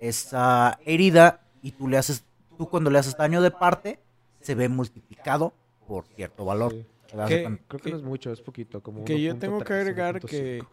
esa 0.00 0.78
herida 0.84 1.40
y 1.62 1.72
tú 1.72 1.88
le 1.88 1.98
haces, 1.98 2.24
tú 2.58 2.68
cuando 2.68 2.90
le 2.90 2.98
haces 2.98 3.16
daño 3.16 3.40
de 3.42 3.50
parte, 3.50 3.98
se 4.40 4.54
ve 4.54 4.68
multiplicado 4.68 5.52
por 5.86 6.04
cierto 6.16 6.44
valor. 6.44 6.72
Sí. 6.72 6.86
¿Te 7.10 7.16
das 7.16 7.28
¿Qué? 7.28 7.42
cuenta? 7.42 7.62
Creo 7.68 7.78
que 7.80 7.84
Que- 7.84 7.90
no 7.90 7.96
es 7.98 8.02
mucho, 8.02 8.32
es 8.32 8.40
poquito. 8.40 8.82
Como 8.82 9.04
Que 9.04 9.20
yo 9.20 9.36
tengo 9.38 9.58
1.3, 9.58 9.64
que 9.66 9.72
agregar 9.74 10.20
que 10.20 10.58
1.5. 10.60 10.66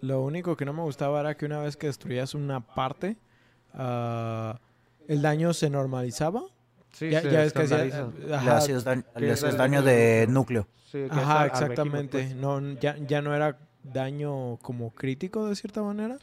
lo 0.00 0.22
único 0.22 0.56
que 0.56 0.64
no 0.64 0.72
me 0.72 0.82
gustaba 0.82 1.20
era 1.20 1.36
que 1.36 1.46
una 1.46 1.60
vez 1.60 1.76
que 1.76 1.86
destruías 1.86 2.34
una 2.34 2.60
parte, 2.60 3.16
ah, 3.74 4.58
el 5.08 5.22
daño 5.22 5.52
se 5.54 5.70
normalizaba. 5.70 6.42
Sí, 6.96 7.10
ya, 7.10 7.20
ya 7.22 7.40
ves 7.40 7.52
que 7.52 7.62
hacía-. 7.62 8.08
Le 8.26 8.34
ajá, 8.34 8.56
haces 8.56 8.84
daño, 8.84 9.02
que 9.14 9.20
le 9.20 9.32
es 9.32 9.42
el- 9.42 9.56
daño 9.56 9.82
de 9.82 10.26
núcleo. 10.30 10.66
Sí, 10.86 10.92
que 10.98 11.04
es 11.06 11.12
ajá, 11.12 11.32
al- 11.34 11.38
al 11.40 11.46
exactamente. 11.48 12.18
pues. 12.22 12.36
No, 12.36 12.60
ya, 12.80 12.96
ya 13.06 13.20
no 13.20 13.34
era 13.34 13.58
daño 13.82 14.56
como 14.62 14.90
crítico 14.94 15.46
de 15.46 15.54
cierta 15.56 15.82
manera. 15.82 16.18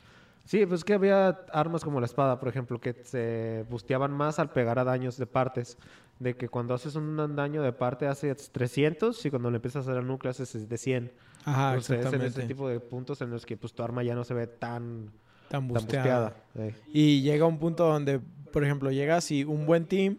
Sí, 0.46 0.66
pues 0.66 0.84
que 0.84 0.94
había 0.94 1.30
armas 1.54 1.84
como 1.84 2.00
la 2.02 2.06
espada, 2.06 2.40
por 2.40 2.50
ejemplo, 2.50 2.80
que 2.82 2.94
se 3.04 3.66
busteaban 3.70 4.12
más 4.12 4.40
al 4.40 4.52
pegar 4.52 4.78
a 4.80 4.84
daños 4.84 5.18
de 5.18 5.26
partes. 5.28 5.78
De 6.20 6.36
que 6.36 6.48
cuando 6.50 6.74
haces 6.74 6.96
un 6.96 7.36
daño 7.36 7.62
de 7.64 7.72
parte 7.74 8.08
haces 8.08 8.52
300 8.52 9.26
y 9.26 9.30
cuando 9.30 9.50
le 9.52 9.58
empiezas 9.58 9.88
a 9.88 9.92
hacer 9.92 10.00
al 10.02 10.08
núcleo 10.08 10.32
haces 10.32 10.68
de 10.70 10.78
100. 10.78 11.12
Ajá, 11.46 11.70
Entonces, 11.70 11.90
es 11.90 11.90
en 11.92 11.98
exactamente. 12.00 12.40
ese 12.40 12.48
tipo 12.48 12.68
de 12.70 12.80
puntos 12.80 13.22
en 13.22 13.30
los 13.32 13.46
que 13.46 13.58
pues 13.58 13.74
tu 13.74 13.84
arma 13.84 14.04
ya 14.04 14.16
no 14.16 14.24
se 14.24 14.34
ve 14.34 14.48
tan, 14.48 15.12
Tan 15.50 15.62
tan 15.62 15.68
busteada. 15.68 16.34
busteada. 16.54 16.68
Eh. 16.70 16.76
Y 16.94 17.22
llega 17.22 17.46
un 17.46 17.58
punto 17.58 17.86
donde, 17.86 18.20
por 18.52 18.64
ejemplo, 18.64 18.92
llegas 18.92 19.32
y 19.32 19.44
un 19.44 19.66
buen 19.66 19.86
team 19.86 20.18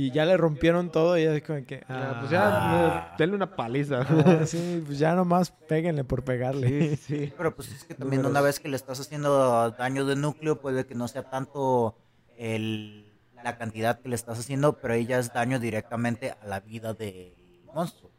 y 0.00 0.10
ya 0.12 0.24
le 0.24 0.36
rompieron 0.36 0.90
todo 0.92 1.18
y 1.18 1.22
es 1.24 1.42
como 1.42 1.64
que... 1.66 1.84
Ya, 1.88 2.16
pues 2.20 2.32
ah, 2.32 3.08
ya, 3.10 3.14
denle 3.18 3.34
una 3.36 3.56
paliza. 3.56 4.00
ah, 4.08 4.46
sí, 4.46 4.82
pues 4.86 4.98
ya 4.98 5.14
nomás 5.14 5.50
péguenle 5.50 6.04
por 6.04 6.22
pegarle. 6.24 6.68
Sí, 6.68 6.96
sí. 6.96 7.32
Pero 7.36 7.54
pues 7.56 7.68
es 7.72 7.84
que 7.84 7.94
también 7.94 8.22
Números. 8.22 8.30
una 8.30 8.40
vez 8.40 8.60
que 8.60 8.68
le 8.68 8.76
estás 8.76 9.00
haciendo 9.00 9.70
daño 9.72 10.04
de 10.04 10.14
núcleo, 10.14 10.60
puede 10.60 10.86
que 10.86 10.94
no 10.94 11.08
sea 11.08 11.24
tanto 11.28 11.96
el, 12.36 13.12
la 13.42 13.58
cantidad 13.58 13.98
que 14.00 14.08
le 14.08 14.14
estás 14.14 14.38
haciendo, 14.38 14.74
pero 14.78 14.94
ella 14.94 15.18
es 15.18 15.32
daño 15.32 15.58
directamente 15.58 16.30
a 16.40 16.46
la 16.46 16.60
vida 16.60 16.94
del 16.94 17.34
monstruo. 17.74 18.10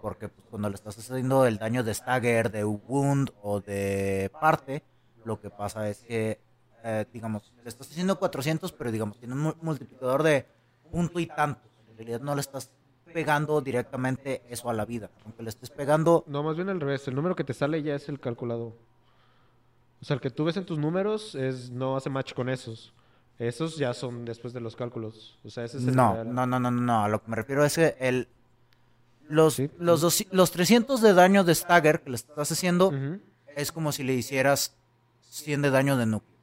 Porque 0.00 0.28
pues, 0.28 0.46
cuando 0.50 0.68
le 0.68 0.74
estás 0.76 0.96
haciendo 0.98 1.46
el 1.46 1.58
daño 1.58 1.82
de 1.82 1.92
stagger, 1.94 2.50
de 2.50 2.64
wound 2.64 3.30
o 3.42 3.60
de 3.60 4.30
parte, 4.40 4.82
lo 5.24 5.40
que 5.40 5.50
pasa 5.50 5.88
es 5.88 5.98
que, 5.98 6.38
eh, 6.84 7.04
digamos, 7.12 7.52
le 7.62 7.68
estás 7.68 7.90
haciendo 7.90 8.18
400, 8.18 8.72
pero 8.72 8.90
digamos, 8.92 9.18
tiene 9.18 9.34
un 9.34 9.40
mu- 9.40 9.54
multiplicador 9.60 10.22
de 10.22 10.46
punto 10.96 11.20
y 11.20 11.26
tanto. 11.26 11.60
En 11.90 11.96
realidad 11.98 12.20
no 12.20 12.34
le 12.34 12.40
estás 12.40 12.70
pegando 13.12 13.60
directamente 13.60 14.42
eso 14.48 14.70
a 14.70 14.74
la 14.74 14.84
vida. 14.86 15.10
Aunque 15.24 15.42
le 15.42 15.50
estés 15.50 15.68
pegando 15.70 16.24
No, 16.26 16.42
más 16.42 16.56
bien 16.56 16.68
al 16.70 16.80
revés. 16.80 17.06
El 17.08 17.14
número 17.14 17.36
que 17.36 17.44
te 17.44 17.52
sale 17.54 17.82
ya 17.82 17.94
es 17.94 18.08
el 18.08 18.18
calculado. 18.18 18.76
O 20.00 20.04
sea, 20.04 20.14
el 20.14 20.20
que 20.20 20.30
tú 20.30 20.44
ves 20.44 20.56
en 20.56 20.64
tus 20.66 20.78
números 20.78 21.34
es 21.34 21.70
no 21.70 21.96
hace 21.96 22.08
match 22.10 22.32
con 22.34 22.48
esos. 22.48 22.92
Esos 23.38 23.76
ya 23.76 23.92
son 23.92 24.24
después 24.24 24.54
de 24.54 24.60
los 24.60 24.74
cálculos. 24.76 25.38
O 25.44 25.50
sea, 25.50 25.64
ese 25.64 25.76
es 25.78 25.86
el 25.86 25.94
No, 25.96 26.14
real. 26.14 26.34
no, 26.34 26.46
no, 26.46 26.58
no, 26.58 26.70
no, 26.70 26.80
no. 26.80 27.04
A 27.04 27.08
lo 27.08 27.22
que 27.22 27.28
me 27.30 27.36
refiero 27.36 27.64
es 27.64 27.74
que 27.74 27.94
el, 28.00 28.28
los, 29.28 29.54
Sí. 29.54 29.70
los, 29.78 30.02
doci- 30.02 30.28
los 30.30 30.50
300 30.50 31.00
de 31.02 31.12
daño 31.12 31.44
de 31.44 31.54
stagger 31.54 32.02
que 32.02 32.10
le 32.10 32.16
estás 32.16 32.50
haciendo 32.52 32.92
es 33.54 33.72
como 33.72 33.92
si 33.92 34.02
le 34.04 34.14
hicieras 34.14 34.74
100 35.20 35.60
de 35.62 35.70
daño 35.70 35.96
de 35.98 36.06
núcleo. 36.06 36.35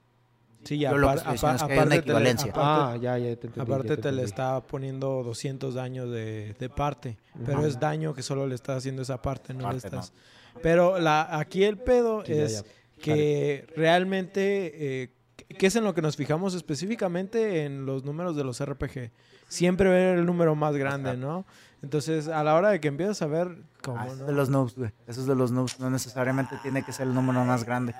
Sí, 0.64 0.80
Yo 0.80 0.98
lo 0.98 1.08
que 1.08 1.14
apar- 1.14 1.18
estoy 1.18 1.32
diciendo 1.34 1.48
apa- 1.48 1.56
es 1.56 1.64
que 1.64 1.74
hay 1.74 1.78
una 1.78 1.84
aparte 1.96 2.02
te 2.02 2.14
le- 2.14 2.30
aparte- 2.32 2.52
Ah, 2.56 2.98
ya, 3.02 3.18
ya 3.18 3.24
te 3.26 3.32
entendí. 3.32 3.56
ya 3.58 3.62
Aparte 3.64 3.88
te 3.88 3.94
le 3.94 3.96
entendí. 4.10 4.24
está 4.24 4.62
poniendo 4.62 5.24
200 5.24 5.74
daños 5.74 6.10
de, 6.12 6.56
de 6.58 6.70
parte, 6.70 7.18
pero 7.46 7.66
es 7.66 7.80
daño 7.80 8.14
que 8.14 8.22
solo 8.24 8.48
le 8.48 8.56
estás 8.56 8.78
haciendo 8.78 9.02
esa 9.02 9.22
parte, 9.22 9.54
no 9.54 9.62
le 9.62 9.68
no. 9.70 9.78
estás. 9.78 10.14
Pero 10.62 11.00
la 11.00 11.38
aquí 11.38 11.64
el 11.64 11.78
pedo 11.78 12.24
Sí, 12.26 12.34
es 12.34 12.64
ya. 12.64 12.70
que 13.02 13.68
realmente 13.76 15.02
eh, 15.04 15.10
que 15.58 15.68
es 15.68 15.76
en 15.76 15.84
lo 15.84 15.94
que 15.94 16.02
nos 16.02 16.16
fijamos 16.16 16.54
específicamente 16.56 17.66
en 17.66 17.86
los 17.86 18.04
números 18.06 18.36
de 18.36 18.44
los 18.44 18.60
RPG. 18.64 19.12
Siempre 19.50 19.90
ver 19.90 20.18
el 20.18 20.26
número 20.26 20.56
más 20.56 20.76
grande, 20.76 21.16
¿no? 21.18 21.46
Entonces, 21.84 22.28
a 22.30 22.44
la 22.44 22.56
hora 22.56 22.70
de 22.70 22.80
que 22.80 22.88
empiezas 22.88 23.22
a 23.22 23.28
ver 23.28 23.58
como 23.84 24.00
Ah, 24.00 24.06
eso 24.06 24.14
es 24.14 24.20
no? 24.22 24.26
de 24.28 24.34
los 24.34 24.50
noobs, 24.50 24.76
güey. 24.76 24.92
Eso 25.06 25.20
es 25.22 25.28
de 25.28 25.36
los 25.36 25.52
noobs. 25.52 25.80
No 25.80 25.90
necesariamente 25.90 26.56
tiene 26.64 26.84
que 26.84 26.94
ser 26.94 27.08
el 27.08 27.14
número 27.14 27.44
más 27.44 27.66
grande. 27.66 27.94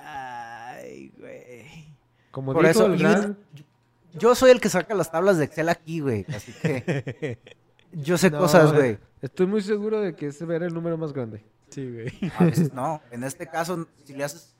Como 2.34 2.52
Por 2.52 2.66
dijo 2.66 2.70
eso, 2.72 2.86
el 2.92 2.98
yo- 2.98 3.08
gran... 3.08 3.38
Yo 4.14 4.34
soy 4.34 4.50
el 4.50 4.60
que 4.60 4.68
saca 4.68 4.92
las 4.94 5.10
tablas 5.12 5.38
de 5.38 5.44
Excel 5.44 5.68
aquí, 5.68 6.00
güey. 6.00 6.26
Así 6.34 6.52
que 6.52 7.38
yo 7.92 8.18
sé 8.18 8.28
No, 8.30 8.38
cosas, 8.40 8.72
eh, 8.72 8.74
güey. 8.76 8.98
Estoy 9.22 9.46
muy 9.46 9.60
seguro 9.62 10.00
de 10.00 10.14
que 10.16 10.26
es 10.26 10.44
ver 10.44 10.64
el 10.64 10.74
número 10.74 10.96
más 10.98 11.12
grande. 11.12 11.44
Sí, 11.70 11.88
güey. 11.90 12.32
A 12.38 12.44
veces 12.44 12.72
no. 12.72 13.00
En 13.12 13.22
este 13.22 13.46
caso, 13.46 13.86
si 14.04 14.14
le 14.14 14.24
haces, 14.24 14.54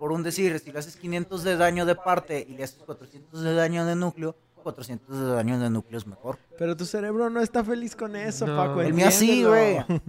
por 0.00 0.10
un 0.12 0.22
decir, 0.22 0.58
si 0.58 0.72
le 0.72 0.78
haces 0.78 0.96
500 0.96 1.42
de 1.44 1.56
daño 1.58 1.84
de 1.86 1.94
parte 1.96 2.44
y 2.48 2.54
le 2.54 2.64
haces 2.64 2.78
400 2.84 3.42
de 3.42 3.54
daño 3.54 3.84
de 3.86 3.94
núcleo, 3.94 4.34
400 4.62 5.18
de 5.20 5.26
daño 5.34 5.58
de 5.58 5.68
núcleo 5.70 5.98
es 5.98 6.06
mejor. 6.06 6.38
Pero 6.58 6.76
tu 6.76 6.84
cerebro 6.86 7.28
no 7.30 7.40
está 7.42 7.62
feliz 7.62 7.94
con 7.94 8.16
eso, 8.16 8.46
No. 8.46 8.56
Paco. 8.56 8.80
El 8.82 8.94
mío 8.94 9.10
sí, 9.10 9.44
güey. 9.44 9.78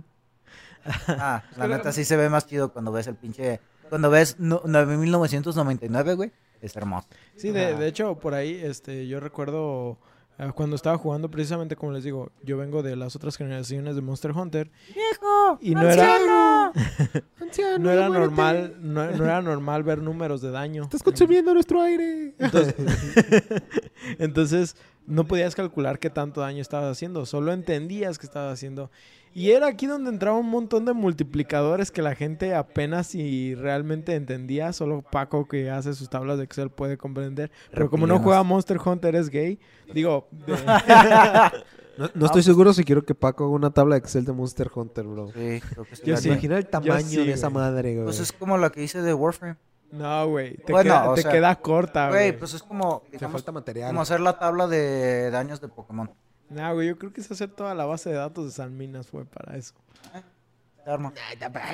Ah, 1.08 1.44
la 1.58 1.68
neta 1.68 1.92
sí 1.92 2.06
se 2.06 2.16
ve 2.16 2.30
más 2.30 2.48
chido 2.48 2.72
cuando 2.72 2.92
ves 2.92 3.08
el 3.08 3.16
pinche. 3.16 3.60
Cuando 3.90 4.10
ves 4.10 4.38
no- 4.40 4.62
9999, 4.66 6.14
güey. 6.16 6.32
Es 6.62 6.76
hermoso. 6.76 7.08
Sí, 7.36 7.52
de, 7.52 7.76
de 7.76 7.88
hecho, 7.88 8.16
por 8.20 8.34
ahí, 8.34 8.60
este, 8.64 9.08
yo 9.08 9.20
recuerdo 9.20 9.98
eh, 10.40 10.52
cuando 10.56 10.78
estaba 10.78 10.98
jugando, 10.98 11.30
precisamente 11.30 11.76
como 11.76 11.92
les 11.92 12.04
digo, 12.06 12.32
yo 12.44 12.58
vengo 12.58 12.82
de 12.82 12.96
las 12.96 13.14
otras 13.16 13.36
generaciones 13.36 13.96
de 13.96 14.02
Monster 14.02 14.32
Hunter 14.32 14.72
¡Viejo! 14.96 15.58
y 15.62 15.76
no 15.76 15.90
era, 15.90 16.72
Anciano, 17.42 17.80
no 17.80 17.92
era 17.92 18.08
muérete. 18.08 18.28
normal, 18.28 18.76
no, 18.80 19.12
no 19.12 19.26
era 19.26 19.42
normal 19.42 19.84
ver 19.84 19.98
números 20.02 20.42
de 20.42 20.52
daño. 20.52 20.84
Estás 20.84 21.04
consumiendo 21.04 21.54
nuestro 21.54 21.82
aire. 21.82 22.36
Entonces, 22.40 22.76
entonces, 24.20 24.76
no 25.10 25.26
podías 25.26 25.56
calcular 25.56 26.00
qué 26.00 26.10
tanto 26.10 26.40
daño 26.42 26.62
estabas 26.62 26.90
haciendo, 26.92 27.26
solo 27.26 27.52
entendías 27.52 28.18
que 28.18 28.26
estabas 28.26 28.54
haciendo. 28.54 28.90
Y 29.34 29.52
era 29.52 29.68
aquí 29.68 29.86
donde 29.86 30.10
entraba 30.10 30.38
un 30.38 30.50
montón 30.50 30.86
de 30.86 30.94
multiplicadores 30.94 31.92
que 31.92 32.02
la 32.02 32.16
gente 32.16 32.56
apenas 32.56 33.08
si 33.08 33.54
realmente 33.56 34.16
entendía, 34.16 34.74
solo 34.74 35.04
Paco 35.04 35.48
que 35.48 35.70
hace 35.70 35.94
sus 35.94 36.10
tablas 36.10 36.38
de 36.40 36.46
Excel 36.46 36.70
puede 36.72 36.98
comprender. 36.98 37.52
Pero 37.72 37.90
como 37.92 38.08
no 38.08 38.20
juega 38.20 38.42
Monster 38.44 38.78
Hunter 38.84 39.16
es 39.16 39.30
gay, 39.30 39.60
digo, 39.94 40.28
de- 40.32 40.56
No, 42.00 42.10
no 42.14 42.26
estoy 42.28 42.44
seguro 42.44 42.72
si 42.72 42.86
quiero 42.86 43.04
que 43.04 43.14
Paco 43.14 43.44
haga 43.44 43.54
una 43.54 43.72
tabla 43.72 43.96
de 43.96 44.00
Excel 44.00 44.24
de 44.24 44.32
Monster 44.32 44.72
Hunter, 44.74 45.04
bro. 45.06 45.28
Sí, 45.28 45.60
creo 45.60 45.84
que 45.84 45.96
sí. 45.98 46.02
Yo 46.06 46.14
la- 46.14 46.22
sí. 46.22 46.30
Imagina 46.30 46.58
el 46.58 46.66
tamaño 46.66 47.02
sí, 47.06 47.18
de 47.26 47.34
esa 47.34 47.50
madre, 47.50 47.94
güey. 47.96 48.06
Pues 48.06 48.22
es 48.22 48.32
como 48.32 48.58
la 48.58 48.70
que 48.70 48.82
hice 48.84 49.02
de 49.02 49.14
Warframe. 49.14 49.58
No, 49.92 50.28
güey, 50.28 50.58
te, 50.58 50.72
Bueno, 50.72 50.94
queda, 51.02 51.14
te 51.16 51.22
sea, 51.22 51.32
queda 51.32 51.56
corta, 51.56 52.10
Güey, 52.10 52.30
güey. 52.30 52.40
pues 52.40 52.54
es 52.54 52.64
como, 52.64 53.04
digamos, 53.12 53.42
falta 53.42 53.52
material. 53.52 53.90
como 53.90 54.02
hacer 54.02 54.20
la 54.20 54.38
tabla 54.38 54.68
de 54.68 55.32
daños 55.32 55.62
de 55.62 55.68
Pokémon. 55.68 56.10
No, 56.50 56.74
güey, 56.74 56.88
yo 56.88 56.98
creo 56.98 57.14
que 57.14 57.22
es 57.22 57.32
hacer 57.32 57.50
toda 57.50 57.76
la 57.76 57.86
base 57.86 58.10
de 58.10 58.16
datos 58.16 58.46
de 58.46 58.52
San 58.52 58.76
Minas 58.76 59.08
fue 59.08 59.26
para 59.26 59.58
eso. 59.58 59.76
Te 60.84 60.90
arma. 60.92 61.14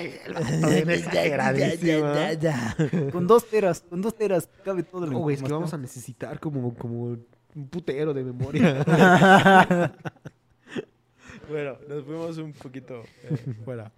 ¿eh? 1.57 3.09
Con 3.11 3.27
dos 3.27 3.47
teras, 3.49 3.81
con 3.89 4.01
dos 4.01 4.15
teras, 4.15 4.49
cabe 4.63 4.83
todo 4.83 5.05
el 5.05 5.11
No, 5.11 5.19
güey, 5.19 5.35
es 5.35 5.43
que 5.43 5.51
vamos 5.51 5.73
a 5.73 5.77
necesitar 5.77 6.39
como, 6.39 6.73
como 6.73 7.17
un 7.55 7.67
putero 7.69 8.13
de 8.13 8.23
memoria. 8.23 9.91
Bueno, 11.49 11.77
nos 11.87 12.03
fuimos 12.03 12.37
un 12.39 12.53
poquito 12.53 13.03
eh, 13.23 13.37
fuera. 13.63 13.91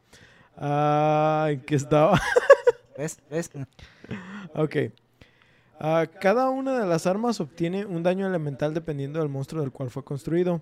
Ah, 0.58 1.48
¿en 1.50 1.62
qué 1.62 1.76
estaba? 1.76 2.20
¿Ves? 2.98 3.20
¿Ves? 3.30 3.52
ok. 4.56 4.76
Ah, 5.80 6.08
cada 6.20 6.50
una 6.50 6.80
de 6.80 6.88
las 6.88 7.06
armas 7.06 7.40
obtiene 7.40 7.86
un 7.86 8.02
daño 8.02 8.26
elemental 8.28 8.74
dependiendo 8.74 9.20
del 9.20 9.30
monstruo 9.30 9.62
del 9.62 9.72
cual 9.72 9.92
fue 9.92 10.04
construido. 10.04 10.62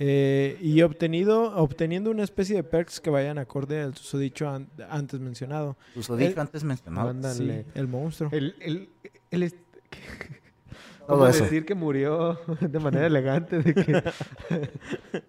Eh, 0.00 0.56
y 0.60 0.82
obtenido, 0.82 1.56
obteniendo 1.56 2.10
una 2.10 2.22
especie 2.22 2.54
de 2.56 2.62
perks 2.62 3.00
que 3.00 3.10
vayan 3.10 3.38
acorde 3.38 3.80
al 3.82 3.96
susodicho 3.96 4.48
an- 4.48 4.68
antes 4.90 5.18
mencionado. 5.20 5.76
Tus 5.94 6.06
dicho 6.16 6.32
El- 6.32 6.38
antes 6.38 6.62
mencionado. 6.64 7.08
Ándale. 7.10 7.62
Sí, 7.64 7.70
el 7.74 7.88
monstruo. 7.88 8.30
El, 8.32 8.54
el, 8.60 8.88
el 9.30 9.42
est- 9.44 9.56
Todo 11.06 11.16
¿Cómo 11.18 11.26
eso. 11.28 11.44
decir 11.44 11.64
que 11.64 11.74
murió 11.74 12.38
de 12.60 12.78
manera 12.80 13.06
elegante 13.06 13.60
de 13.62 13.74
que 13.74 13.92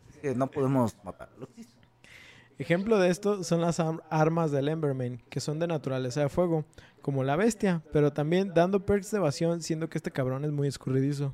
Es 0.09 0.17
que 0.21 0.35
no 0.35 0.47
podemos 0.47 0.95
matarlo. 1.03 1.47
Ejemplo 2.59 2.99
de 2.99 3.09
esto 3.09 3.43
son 3.43 3.61
las 3.61 3.79
ar- 3.79 4.03
armas 4.09 4.51
del 4.51 4.67
Emberman, 4.67 5.21
que 5.29 5.39
son 5.39 5.59
de 5.59 5.67
naturaleza 5.67 6.21
de 6.21 6.29
fuego, 6.29 6.65
como 7.01 7.23
la 7.23 7.35
bestia, 7.37 7.81
pero 7.93 8.11
también 8.13 8.53
dando 8.53 8.85
perks 8.85 9.11
de 9.11 9.17
evasión, 9.17 9.61
siendo 9.61 9.89
que 9.89 9.97
este 9.97 10.11
cabrón 10.11 10.43
es 10.45 10.51
muy 10.51 10.67
escurridizo. 10.67 11.33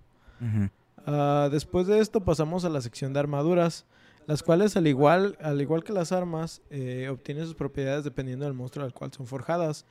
Ah, 1.08 1.50
después 1.52 1.88
de 1.88 2.00
esto 2.00 2.24
pasamos 2.24 2.64
a 2.64 2.70
la 2.70 2.80
sección 2.82 3.12
de 3.12 3.20
armaduras, 3.20 3.86
las 4.28 4.44
cuales 4.44 4.78
al 4.78 4.88
igual, 4.88 5.38
al 5.42 5.60
igual 5.62 5.84
que 5.84 5.94
las 5.94 6.12
armas, 6.12 6.62
eh, 6.70 7.10
obtienen 7.12 7.46
sus 7.46 7.56
propiedades 7.56 8.04
dependiendo 8.04 8.46
del 8.46 8.54
monstruo 8.54 8.86
al 8.86 8.94
cual 8.94 9.12
son 9.12 9.26
forjadas. 9.28 9.86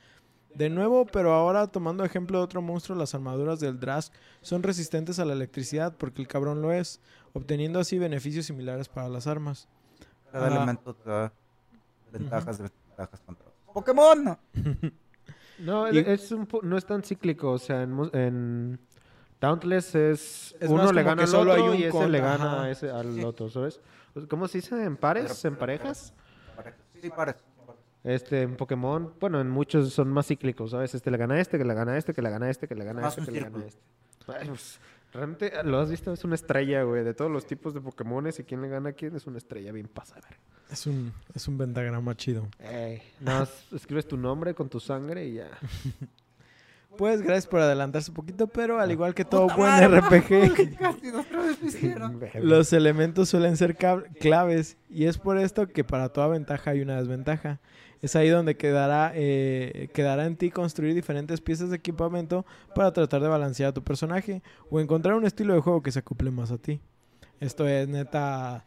De 0.53 0.69
nuevo, 0.69 1.05
pero 1.05 1.33
ahora 1.33 1.67
tomando 1.67 2.05
ejemplo 2.05 2.37
de 2.37 2.43
otro 2.45 2.61
monstruo, 2.61 2.97
las 2.97 3.13
armaduras 3.13 3.59
del 3.59 3.77
Drask 3.77 4.13
son 4.41 4.63
resistentes 4.63 5.19
a 5.19 5.25
la 5.25 5.33
electricidad 5.33 5.95
porque 5.97 6.21
el 6.21 6.29
cabrón 6.29 6.61
lo 6.61 6.71
es, 6.71 7.01
obteniendo 7.33 7.77
así 7.79 7.99
beneficios 7.99 8.45
similares 8.45 8.87
para 8.87 9.09
las 9.09 9.27
armas. 9.27 9.67
Cada 10.35 10.47
Ah. 10.47 10.55
elemento 10.57 10.93
te 10.93 11.09
da 11.09 11.31
ventajas, 12.11 12.57
desventajas 12.57 13.21
contra 13.21 13.45
otros. 13.47 13.73
¡Pokémon! 13.73 14.37
No, 15.59 15.89
Y- 15.89 15.99
es 15.99 16.33
un 16.33 16.45
po- 16.47 16.59
no 16.61 16.77
es 16.77 16.85
tan 16.85 17.01
cíclico, 17.01 17.51
o 17.51 17.57
sea, 17.57 17.83
en, 17.83 17.97
en 18.11 18.77
Dauntless 19.39 19.95
es, 19.95 20.53
Es 20.59 20.69
uno 20.69 20.91
le 20.91 21.01
gana 21.03 21.21
al 21.21 21.27
solo 21.29 21.53
hay 21.53 21.61
otro 21.61 21.71
un 21.71 21.77
y 21.77 21.83
ese 21.83 21.91
contra, 21.91 22.09
le 22.09 22.19
gana 22.19 22.33
ajá. 22.35 22.63
a 22.63 22.71
ese, 22.71 22.89
al 22.91 23.15
Sí. 23.15 23.23
otro, 23.23 23.49
¿sabes? 23.49 23.79
Pues, 24.13 24.27
¿Cómo 24.27 24.49
se 24.49 24.57
dice? 24.57 24.83
¿En 24.83 24.97
pares? 24.97 25.39
Pero- 25.41 25.53
¿En 25.53 25.57
parejas? 25.59 26.13
Parejas. 26.57 26.79
Sí, 27.01 27.09
pares. 27.09 27.35
Este, 28.03 28.41
en 28.41 28.57
Pokémon, 28.57 29.13
bueno, 29.17 29.39
en 29.39 29.49
muchos 29.49 29.93
son 29.93 30.09
más 30.09 30.27
cíclicos, 30.27 30.71
¿sabes? 30.71 30.93
Este 30.93 31.09
le 31.09 31.17
gana 31.17 31.35
a 31.35 31.39
este, 31.39 31.57
que 31.57 31.63
le 31.63 31.73
gana 31.73 31.93
a 31.93 31.97
este, 31.99 32.13
que 32.13 32.21
le 32.21 32.29
gana 32.29 32.47
a 32.47 32.49
este, 32.49 32.67
que 32.67 32.75
le 32.75 32.83
gana 32.83 33.05
a 33.05 33.07
este, 33.07 33.21
que 33.25 33.31
le 33.31 33.39
gana 33.39 33.57
a 33.63 33.67
este. 33.67 33.79
Realmente, 35.15 35.51
¿lo 35.63 35.79
has 35.79 35.89
visto? 35.89 36.11
Es 36.11 36.23
una 36.25 36.35
estrella, 36.35 36.83
güey. 36.83 37.03
De 37.03 37.13
todos 37.13 37.31
los 37.31 37.47
tipos 37.47 37.73
de 37.73 37.81
Pokémones 37.81 38.37
y 38.39 38.43
quién 38.43 38.61
le 38.61 38.67
gana 38.69 38.89
a 38.89 38.93
quién, 38.93 39.15
es 39.15 39.25
una 39.25 39.37
estrella 39.37 39.71
bien 39.71 39.87
pasada. 39.87 40.27
Es 40.69 40.85
un, 40.87 41.13
es 41.33 41.47
un 41.47 41.57
pentagrama 41.57 42.15
chido. 42.15 42.47
Ey, 42.59 43.01
nada 43.21 43.41
más 43.41 43.65
escribes 43.73 44.07
tu 44.07 44.17
nombre 44.17 44.53
con 44.53 44.67
tu 44.69 44.79
sangre 44.79 45.25
y 45.25 45.33
ya. 45.35 45.47
Pues 46.97 47.21
gracias 47.21 47.47
por 47.47 47.59
adelantarse 47.59 48.09
un 48.09 48.15
poquito, 48.15 48.47
pero 48.47 48.79
Ah. 48.79 48.83
al 48.83 48.91
igual 48.91 49.13
que 49.13 49.25
todo 49.25 49.47
buen 49.47 49.69
madre, 49.69 49.99
RPG, 49.99 50.77
los 52.41 52.71
elementos 52.71 53.27
suelen 53.27 53.57
ser 53.57 53.75
claves 53.75 54.77
y 54.89 55.03
es 55.03 55.17
por 55.17 55.37
esto 55.37 55.67
que 55.67 55.83
para 55.83 56.07
toda 56.07 56.27
ventaja 56.27 56.71
hay 56.71 56.79
una 56.79 56.95
desventaja. 56.95 57.59
Es 58.05 58.15
ahí 58.15 58.29
donde 58.29 58.55
quedará, 58.55 59.13
eh, 59.15 59.89
quedará 59.93 60.25
en 60.27 60.35
ti 60.35 60.51
construir 60.51 60.93
diferentes 60.93 61.41
piezas 61.41 61.71
de 61.71 61.77
equipamiento 61.77 62.45
para 62.75 62.93
tratar 62.93 63.19
de 63.21 63.27
balancear 63.27 63.69
a 63.69 63.73
tu 63.73 63.83
personaje 63.83 64.43
o 64.69 64.79
encontrar 64.79 65.15
un 65.15 65.25
estilo 65.25 65.55
de 65.55 65.59
juego 65.61 65.81
que 65.81 65.91
se 65.91 65.99
acople 65.99 66.29
más 66.29 66.51
a 66.51 66.57
ti. 66.59 66.79
Esto 67.39 67.67
es 67.67 67.87
neta. 67.87 68.63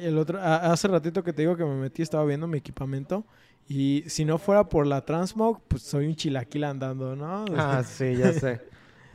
El 0.00 0.18
otro, 0.18 0.40
hace 0.42 0.88
ratito 0.88 1.22
que 1.22 1.32
te 1.32 1.42
digo 1.42 1.56
que 1.56 1.64
me 1.64 1.76
metí, 1.76 2.02
estaba 2.02 2.24
viendo 2.24 2.46
mi 2.48 2.58
equipamiento. 2.58 3.24
Y 3.68 4.02
si 4.08 4.24
no 4.24 4.38
fuera 4.38 4.68
por 4.68 4.84
la 4.86 5.04
Transmog, 5.04 5.60
pues 5.68 5.82
soy 5.82 6.06
un 6.08 6.16
chilaquil 6.16 6.64
andando, 6.64 7.14
¿no? 7.14 7.44
Ah, 7.56 7.82
sí, 7.86 8.16
ya 8.16 8.32
sé. 8.32 8.60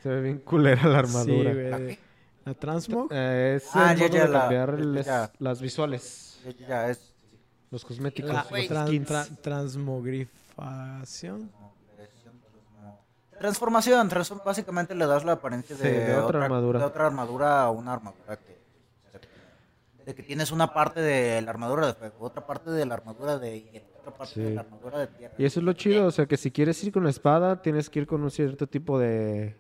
Se 0.02 0.08
ve 0.10 0.22
bien 0.22 0.38
culera 0.40 0.88
la 0.88 1.00
armadura. 1.00 1.52
Sí, 1.52 1.60
güey. 1.60 2.00
La 2.46 2.54
Transmog. 2.54 3.10
Eh, 3.12 3.56
es 3.58 3.70
Ah, 3.74 3.92
el 3.92 4.00
ya, 4.00 4.06
modo 4.08 4.16
ya, 4.18 4.24
de 4.28 4.30
la- 4.32 4.40
cambiar 4.40 4.78
ya, 4.78 4.84
les- 4.86 5.30
las 5.40 5.62
visuales, 5.62 6.40
Ya, 6.60 6.68
ya 6.68 6.90
es 6.90 7.07
los 7.72 7.84
cosméticos, 7.86 8.32
La 8.34 8.46
tran- 8.48 8.88
skins. 8.88 9.10
tra- 9.10 9.38
transmogrifación. 9.42 11.50
Transformación, 13.40 14.10
transform- 14.10 14.44
básicamente 14.44 14.96
le 14.96 15.06
das 15.06 15.24
la 15.24 15.34
apariencia 15.34 15.76
Sí, 15.76 15.84
de, 15.84 16.06
de 16.06 16.18
otra 16.18 16.44
armadura. 16.46 16.80
de 16.80 16.86
otra 16.86 17.06
armadura 17.06 17.62
a 17.64 17.70
una 17.70 17.94
armadura 17.94 18.36
que, 18.38 18.58
de 20.06 20.16
que 20.16 20.24
tienes 20.24 20.52
una 20.52 20.74
parte 20.74 21.02
de 21.02 21.40
la 21.44 21.52
armadura 21.52 21.86
de 21.86 21.94
fuego, 21.94 22.16
otra 22.20 22.48
parte 22.48 22.72
de 22.72 22.84
la 22.88 22.96
armadura 22.96 23.38
de 23.38 23.62
hielo, 23.62 23.86
otra 24.00 24.12
parte 24.18 24.34
Sí. 24.34 24.42
de 24.42 24.56
la 24.56 24.62
armadura 24.62 24.98
de 25.00 25.08
tierra. 25.08 25.36
Y 25.38 25.46
eso 25.46 25.60
es 25.60 25.66
lo 25.66 25.74
chido, 25.74 26.08
o 26.08 26.12
sea 26.12 26.26
que 26.26 26.36
si 26.38 26.50
quieres 26.50 26.84
ir 26.84 26.92
con 26.92 27.04
la 27.04 27.12
espada, 27.12 27.62
tienes 27.62 27.92
que 27.92 28.00
ir 28.00 28.08
con 28.08 28.24
un 28.24 28.32
cierto 28.32 28.66
tipo 28.66 28.98
de 28.98 29.56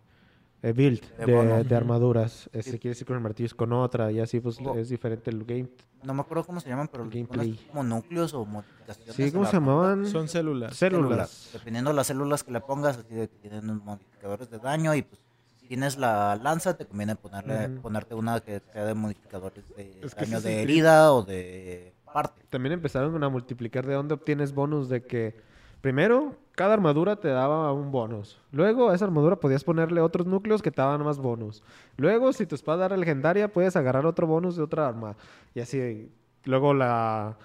eh, 0.63 0.73
build 0.73 1.01
De 1.17 1.25
de, 1.25 1.63
de 1.63 1.75
armaduras. 1.75 2.49
Eh, 2.53 2.63
Sí. 2.63 2.71
Si 2.71 2.79
quieres 2.79 2.99
ir 3.01 3.07
con 3.07 3.15
el 3.15 3.21
martillo 3.21 3.45
es 3.47 3.53
con 3.53 3.71
otra, 3.73 4.11
y 4.11 4.19
así 4.19 4.39
pues 4.39 4.57
Oh. 4.63 4.75
es 4.75 4.89
diferente 4.89 5.29
el 5.29 5.43
game. 5.45 5.67
No 6.03 6.13
me 6.13 6.21
acuerdo 6.21 6.43
cómo 6.45 6.59
se 6.59 6.69
llaman, 6.69 6.87
pero 6.91 7.05
Gameplay. 7.09 7.59
como 7.69 7.83
núcleos 7.83 8.33
o 8.33 8.45
modificaciones. 8.45 9.15
Sí, 9.15 9.23
a 9.23 9.31
¿cómo 9.31 9.45
se 9.45 9.53
llamaban? 9.53 10.05
Son 10.05 10.27
células. 10.27 10.75
Células. 10.75 11.49
Dependiendo 11.53 11.89
de 11.91 11.95
las 11.95 12.07
células 12.07 12.43
que 12.43 12.51
le 12.51 12.61
pongas, 12.61 12.97
así 12.97 13.13
de 13.13 13.27
que 13.27 13.35
tienen 13.37 13.65
modificadores 13.83 14.49
de 14.49 14.59
daño 14.59 14.93
y 14.95 15.01
pues 15.01 15.19
si 15.59 15.67
tienes 15.67 15.97
la 15.97 16.35
lanza, 16.35 16.77
te 16.77 16.85
conviene 16.85 17.15
ponerle, 17.15 17.69
ponerte 17.81 18.13
una 18.15 18.39
que 18.39 18.61
sea 18.71 18.85
de 18.85 18.93
modificadores 18.93 19.63
de 19.75 19.99
Es 20.03 20.13
que 20.15 20.25
daño 20.25 20.41
de 20.41 20.61
herida 20.61 21.11
o 21.13 21.23
de 21.23 21.93
parte. 22.13 22.41
También 22.49 22.73
empezaron 22.73 23.21
a 23.23 23.29
multiplicar 23.29 23.85
de 23.85 23.95
dónde 23.95 24.13
obtienes 24.13 24.53
bonus 24.53 24.87
de 24.89 25.03
que 25.03 25.35
primero 25.81 26.35
cada 26.57 26.73
armadura 26.73 27.15
te 27.17 27.27
daba 27.27 27.71
un 27.71 27.91
bonus. 27.91 28.39
Luego 28.51 28.89
a 28.89 28.95
esa 28.95 29.05
armadura 29.05 29.35
podías 29.35 29.63
ponerle 29.63 30.01
otros 30.01 30.25
núcleos 30.25 30.63
que 30.63 30.71
te 30.71 30.81
daban 30.81 31.03
más 31.03 31.19
bonus. 31.19 31.61
Luego 31.97 32.33
si 32.33 32.47
tu 32.47 32.55
espada 32.55 32.87
era 32.87 32.97
legendaria 32.97 33.47
puedes 33.53 33.75
agarrar 33.75 34.07
otro 34.07 34.25
bonus 34.25 34.55
de 34.55 34.63
otra 34.63 34.87
arma. 34.87 35.15
Y 35.53 35.59
así 35.59 36.09
luego 36.45 36.73
la 36.73 37.37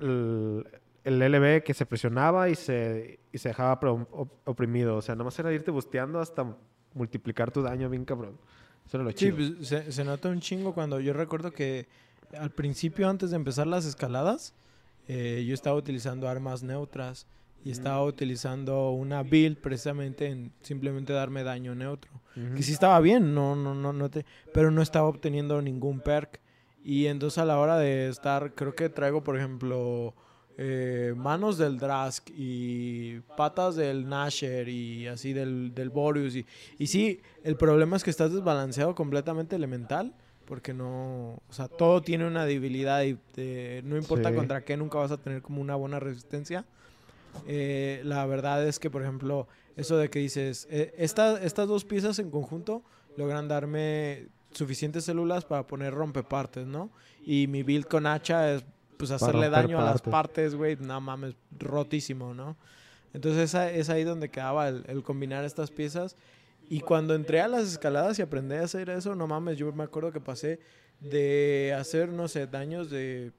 el, 0.00 0.66
el 1.04 1.18
LB 1.32 1.62
que 1.62 1.74
se 1.74 1.84
presionaba 1.84 2.48
y 2.48 2.54
se, 2.54 3.20
y 3.32 3.36
se 3.38 3.50
dejaba 3.50 3.78
oprimido. 4.46 4.96
O 4.96 5.02
sea, 5.02 5.14
nada 5.14 5.24
más 5.24 5.38
era 5.38 5.52
irte 5.52 5.70
busteando 5.70 6.18
hasta 6.18 6.56
multiplicar 6.94 7.50
tu 7.50 7.60
daño 7.60 7.90
bien 7.90 8.06
cabrón. 8.06 8.38
Eso 8.86 8.96
era 8.96 9.04
lo 9.04 9.10
Sí, 9.10 9.16
chido. 9.16 9.36
pues, 9.36 9.68
se, 9.68 9.92
se 9.92 10.04
nota 10.04 10.30
un 10.30 10.40
chingo 10.40 10.72
cuando 10.72 11.00
yo 11.00 11.12
recuerdo 11.12 11.50
que 11.52 11.86
al 12.38 12.50
principio, 12.50 13.10
antes 13.10 13.28
de 13.28 13.36
empezar 13.36 13.66
las 13.66 13.84
escaladas, 13.84 14.54
eh, 15.06 15.44
yo 15.46 15.52
estaba 15.52 15.76
utilizando 15.76 16.28
armas 16.28 16.62
neutras 16.62 17.26
y 17.66 17.70
estaba 17.72 18.04
utilizando 18.04 18.90
una 18.90 19.22
build 19.24 19.58
precisamente 19.58 20.26
en 20.26 20.52
simplemente 20.62 21.12
darme 21.12 21.42
daño 21.42 21.74
neutro. 21.74 22.12
Ujú. 22.36 22.54
Que 22.54 22.62
sí 22.62 22.72
estaba 22.72 23.00
bien, 23.00 23.34
no, 23.34 23.56
no, 23.56 23.74
no, 23.74 23.92
no 23.92 24.08
te, 24.08 24.24
pero 24.54 24.70
no 24.70 24.82
estaba 24.82 25.08
obteniendo 25.08 25.60
ningún 25.60 26.00
perk. 26.00 26.40
Y 26.84 27.06
entonces 27.06 27.38
a 27.38 27.44
la 27.44 27.58
hora 27.58 27.76
de 27.78 28.08
estar, 28.08 28.54
creo 28.54 28.76
que 28.76 28.88
traigo, 28.88 29.24
por 29.24 29.36
ejemplo, 29.36 30.14
eh, 30.58 31.12
manos 31.16 31.58
del 31.58 31.78
Drask 31.78 32.30
y 32.36 33.18
patas 33.36 33.74
del 33.74 34.08
Nasher 34.08 34.68
y 34.68 35.08
así 35.08 35.32
del, 35.32 35.74
del 35.74 35.90
Boreus. 35.90 36.36
Y, 36.36 36.46
y 36.78 36.86
sí, 36.86 37.20
el 37.42 37.56
problema 37.56 37.96
es 37.96 38.04
que 38.04 38.10
estás 38.10 38.32
desbalanceado 38.32 38.94
completamente 38.94 39.56
elemental. 39.56 40.14
Porque 40.44 40.72
no, 40.72 41.42
o 41.48 41.52
sea, 41.52 41.66
todo 41.66 42.02
tiene 42.02 42.24
una 42.24 42.44
debilidad 42.46 43.02
y 43.02 43.18
eh, 43.36 43.82
no 43.84 43.96
importa 43.96 44.30
Sí. 44.30 44.36
contra 44.36 44.64
qué, 44.64 44.76
nunca 44.76 44.96
vas 44.98 45.10
a 45.10 45.16
tener 45.16 45.42
como 45.42 45.60
una 45.60 45.74
buena 45.74 45.98
resistencia. 45.98 46.64
Eh, 47.46 48.00
la 48.04 48.24
verdad 48.26 48.66
es 48.66 48.78
que, 48.78 48.90
por 48.90 49.02
ejemplo, 49.02 49.48
eso 49.76 49.96
de 49.96 50.08
que 50.10 50.18
dices, 50.20 50.66
eh, 50.70 50.94
esta- 50.96 51.42
estas 51.42 51.68
dos 51.68 51.84
piezas 51.84 52.18
en 52.18 52.30
conjunto 52.30 52.82
logran 53.16 53.48
darme 53.48 54.28
suficientes 54.52 55.04
células 55.04 55.44
para 55.44 55.66
poner 55.66 55.92
rompepartes, 55.94 56.66
¿no? 56.66 56.90
Y 57.24 57.46
mi 57.46 57.62
build 57.62 57.86
con 57.86 58.06
hacha 58.06 58.52
es, 58.54 58.64
pues, 58.96 59.10
hacerle 59.10 59.48
daño 59.50 59.78
a 59.78 59.82
las 59.84 60.00
partes. 60.02 60.12
partes, 60.12 60.54
güey, 60.54 60.76
no 60.76 61.00
mames, 61.00 61.34
rotísimo, 61.58 62.32
¿no? 62.34 62.56
Entonces 63.12 63.44
esa- 63.44 63.70
es 63.70 63.88
ahí 63.90 64.04
donde 64.04 64.30
quedaba 64.30 64.68
el, 64.68 64.84
el 64.88 65.02
combinar 65.02 65.44
estas 65.44 65.70
piezas. 65.70 66.16
Y 66.68 66.80
cuando 66.80 67.14
entré 67.14 67.40
a 67.40 67.48
las 67.48 67.64
escaladas 67.64 68.18
y 68.18 68.22
aprendí 68.22 68.56
a 68.56 68.62
hacer 68.62 68.90
eso, 68.90 69.14
no 69.14 69.26
mames, 69.26 69.56
yo 69.56 69.72
me 69.72 69.84
acuerdo 69.84 70.10
que 70.12 70.20
pasé 70.20 70.58
de 71.00 71.74
hacer, 71.78 72.08
no 72.08 72.26
sé, 72.28 72.46
daños 72.46 72.90
de, 72.90 73.32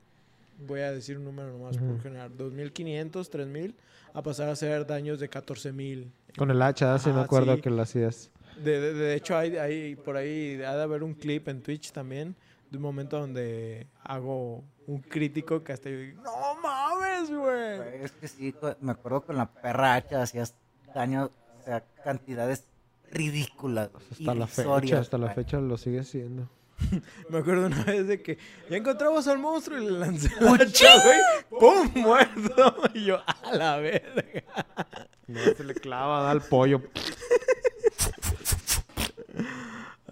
voy 0.60 0.82
a 0.82 0.91
decir 0.91 1.18
un 1.18 1.26
número 1.26 1.51
nomás 1.51 1.78
por 1.78 1.89
Ujú. 1.89 2.01
generar, 2.01 2.32
2.500, 2.32 3.30
3.000, 3.30 3.76
a 4.14 4.22
pasar 4.22 4.49
a 4.49 4.53
hacer 4.53 4.86
daños 4.86 5.20
de 5.20 5.30
14.000. 5.30 6.12
Con 6.38 6.51
el 6.51 6.62
hacha, 6.62 6.97
sí 6.99 7.10
me 7.12 7.22
acuerdo 7.22 7.55
sí. 7.55 7.62
que 7.62 7.70
lo 7.70 7.82
hacías. 7.82 8.32
De, 8.64 8.80
de, 8.80 8.93
de 8.93 9.16
hecho, 9.16 9.38
hay, 9.38 9.58
hay 9.58 9.95
por 9.95 10.18
ahí, 10.18 10.62
ha 10.64 10.76
de 10.76 10.84
haber 10.84 11.03
un 11.03 11.14
clip 11.14 11.47
en 11.47 11.62
Twitch 11.62 11.91
también, 11.91 12.36
de 12.72 12.78
un 12.78 12.84
momento 12.84 13.20
donde 13.20 13.88
hago 14.03 14.64
un 14.88 15.01
crítico 15.01 15.64
que 15.64 15.74
hasta 15.74 15.89
yo 15.89 15.97
digo, 15.97 16.22
no 16.24 16.55
mames, 16.62 17.30
güey. 17.30 18.03
Es 18.03 18.12
que 18.14 18.28
sí, 18.28 18.55
me 18.82 18.91
acuerdo 18.91 19.22
con 19.22 19.38
la 19.38 19.45
perra 19.45 19.95
hacha 19.95 20.22
hacías 20.22 20.55
daño, 20.93 21.30
o 21.60 21.64
sea, 21.64 21.84
cantidades 22.03 22.66
ridículas. 23.12 23.89
Hasta 24.12 24.34
la 24.34 24.47
fecha, 24.47 24.99
hasta 24.99 25.18
la 25.18 25.30
fecha 25.30 25.60
lo 25.60 25.78
sigue 25.78 25.99
haciendo. 25.99 26.49
Me 27.30 27.39
acuerdo 27.39 27.67
una 27.67 27.84
vez 27.84 28.07
de 28.07 28.21
que 28.21 28.38
ya 28.69 28.78
encontramos 28.78 29.28
al 29.28 29.39
monstruo 29.39 29.78
y 29.80 29.86
le 29.86 29.91
lancé 29.91 30.30
la 30.39 30.53
hacha, 30.53 30.88
güey. 31.03 31.59
¡Pum! 31.59 31.91
Muerto. 32.01 32.75
Y 32.93 33.05
yo, 33.05 33.19
a 33.25 33.55
la 33.55 33.78
verga. 33.78 34.23
No, 35.28 35.41
se 35.41 35.65
le 35.65 35.73
clava, 35.73 36.21
da 36.21 36.32
al 36.32 36.41
pollo. 36.41 36.82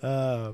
Ah. 0.03 0.51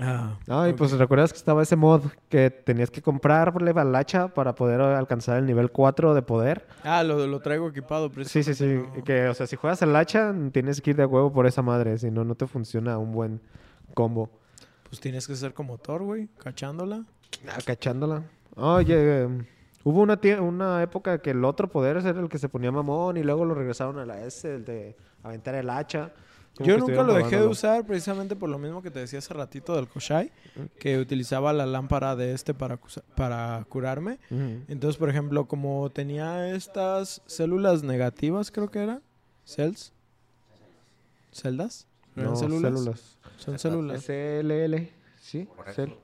Ah. 0.00 0.36
Ay, 0.46 0.74
pues 0.74 0.92
recuerdas 0.92 1.32
que 1.32 1.38
estaba 1.38 1.62
ese 1.62 1.74
mod 1.74 2.02
que 2.28 2.50
tenías 2.50 2.90
que 2.90 3.00
comprarle 3.00 3.72
al 3.74 3.96
hacha 3.96 4.28
para 4.28 4.54
poder 4.54 4.82
alcanzar 4.82 5.38
el 5.38 5.46
nivel 5.46 5.70
4 5.70 6.12
de 6.12 6.20
poder. 6.20 6.66
Ah, 6.84 7.02
lo, 7.02 7.26
lo 7.26 7.40
traigo 7.40 7.68
equipado. 7.68 8.10
Sí, 8.24 8.42
sí, 8.42 8.54
sí. 8.54 8.66
no. 8.66 9.02
Que, 9.02 9.28
o 9.28 9.34
sea, 9.34 9.46
si 9.46 9.56
juegas 9.56 9.82
al 9.82 9.96
hacha, 9.96 10.32
tienes 10.52 10.82
que 10.82 10.90
ir 10.90 10.96
de 10.96 11.06
huevo 11.06 11.32
por 11.32 11.46
esa 11.46 11.62
madre, 11.62 11.96
si 11.96 12.10
no, 12.10 12.24
no 12.24 12.34
te 12.34 12.46
funciona 12.46 12.98
un 12.98 13.12
buen 13.12 13.40
combo. 13.94 14.30
Pues 14.88 15.00
tienes 15.00 15.26
que 15.26 15.36
ser 15.36 15.52
como 15.54 15.78
Thor, 15.78 16.02
güey, 16.02 16.28
cachándola. 16.38 17.04
Ah, 17.48 17.58
cachándola. 17.64 18.22
Oye, 18.56 19.22
em, 19.22 19.44
hubo 19.84 20.00
una, 20.00 20.18
una 20.40 20.82
época 20.82 21.18
que 21.20 21.30
el 21.30 21.44
otro 21.44 21.68
poder 21.68 21.98
era 21.98 22.10
el 22.10 22.28
que 22.28 22.38
se 22.38 22.48
ponía 22.48 22.72
mamón 22.72 23.16
y 23.16 23.22
luego 23.22 23.44
lo 23.44 23.54
regresaron 23.54 23.98
a 23.98 24.06
la 24.06 24.24
S, 24.24 24.52
el 24.54 24.64
de 24.64 24.96
aventar 25.22 25.54
el 25.54 25.68
hacha. 25.70 26.12
Como 26.56 26.66
Yo 26.66 26.78
nunca 26.78 27.02
lo 27.04 27.14
dejé 27.14 27.38
de 27.38 27.46
usar 27.46 27.86
precisamente 27.86 28.34
por 28.34 28.48
lo 28.48 28.58
mismo 28.58 28.82
que 28.82 28.90
te 28.90 28.98
decía 28.98 29.20
hace 29.20 29.32
ratito 29.32 29.76
del 29.76 29.86
Koshai, 29.86 30.32
que 30.80 30.98
utilizaba 30.98 31.52
la 31.52 31.66
lámpara 31.66 32.16
de 32.16 32.32
este 32.32 32.52
para, 32.52 32.80
para 33.14 33.64
curarme. 33.68 34.18
Entonces, 34.66 34.96
por 34.96 35.08
ejemplo, 35.08 35.46
como 35.46 35.88
tenía 35.90 36.52
estas 36.52 37.22
células 37.26 37.84
negativas, 37.84 38.50
creo 38.50 38.70
que 38.72 38.82
era, 38.82 39.00
cells, 39.44 39.92
celdas, 41.30 41.86
¿Eran 42.16 42.30
No, 42.30 42.36
células? 42.36 42.72
células. 42.72 43.17
Son 43.38 43.58
células. 43.58 44.02
SLL, 44.04 44.90
sí, 45.20 45.48
cel. 45.74 45.94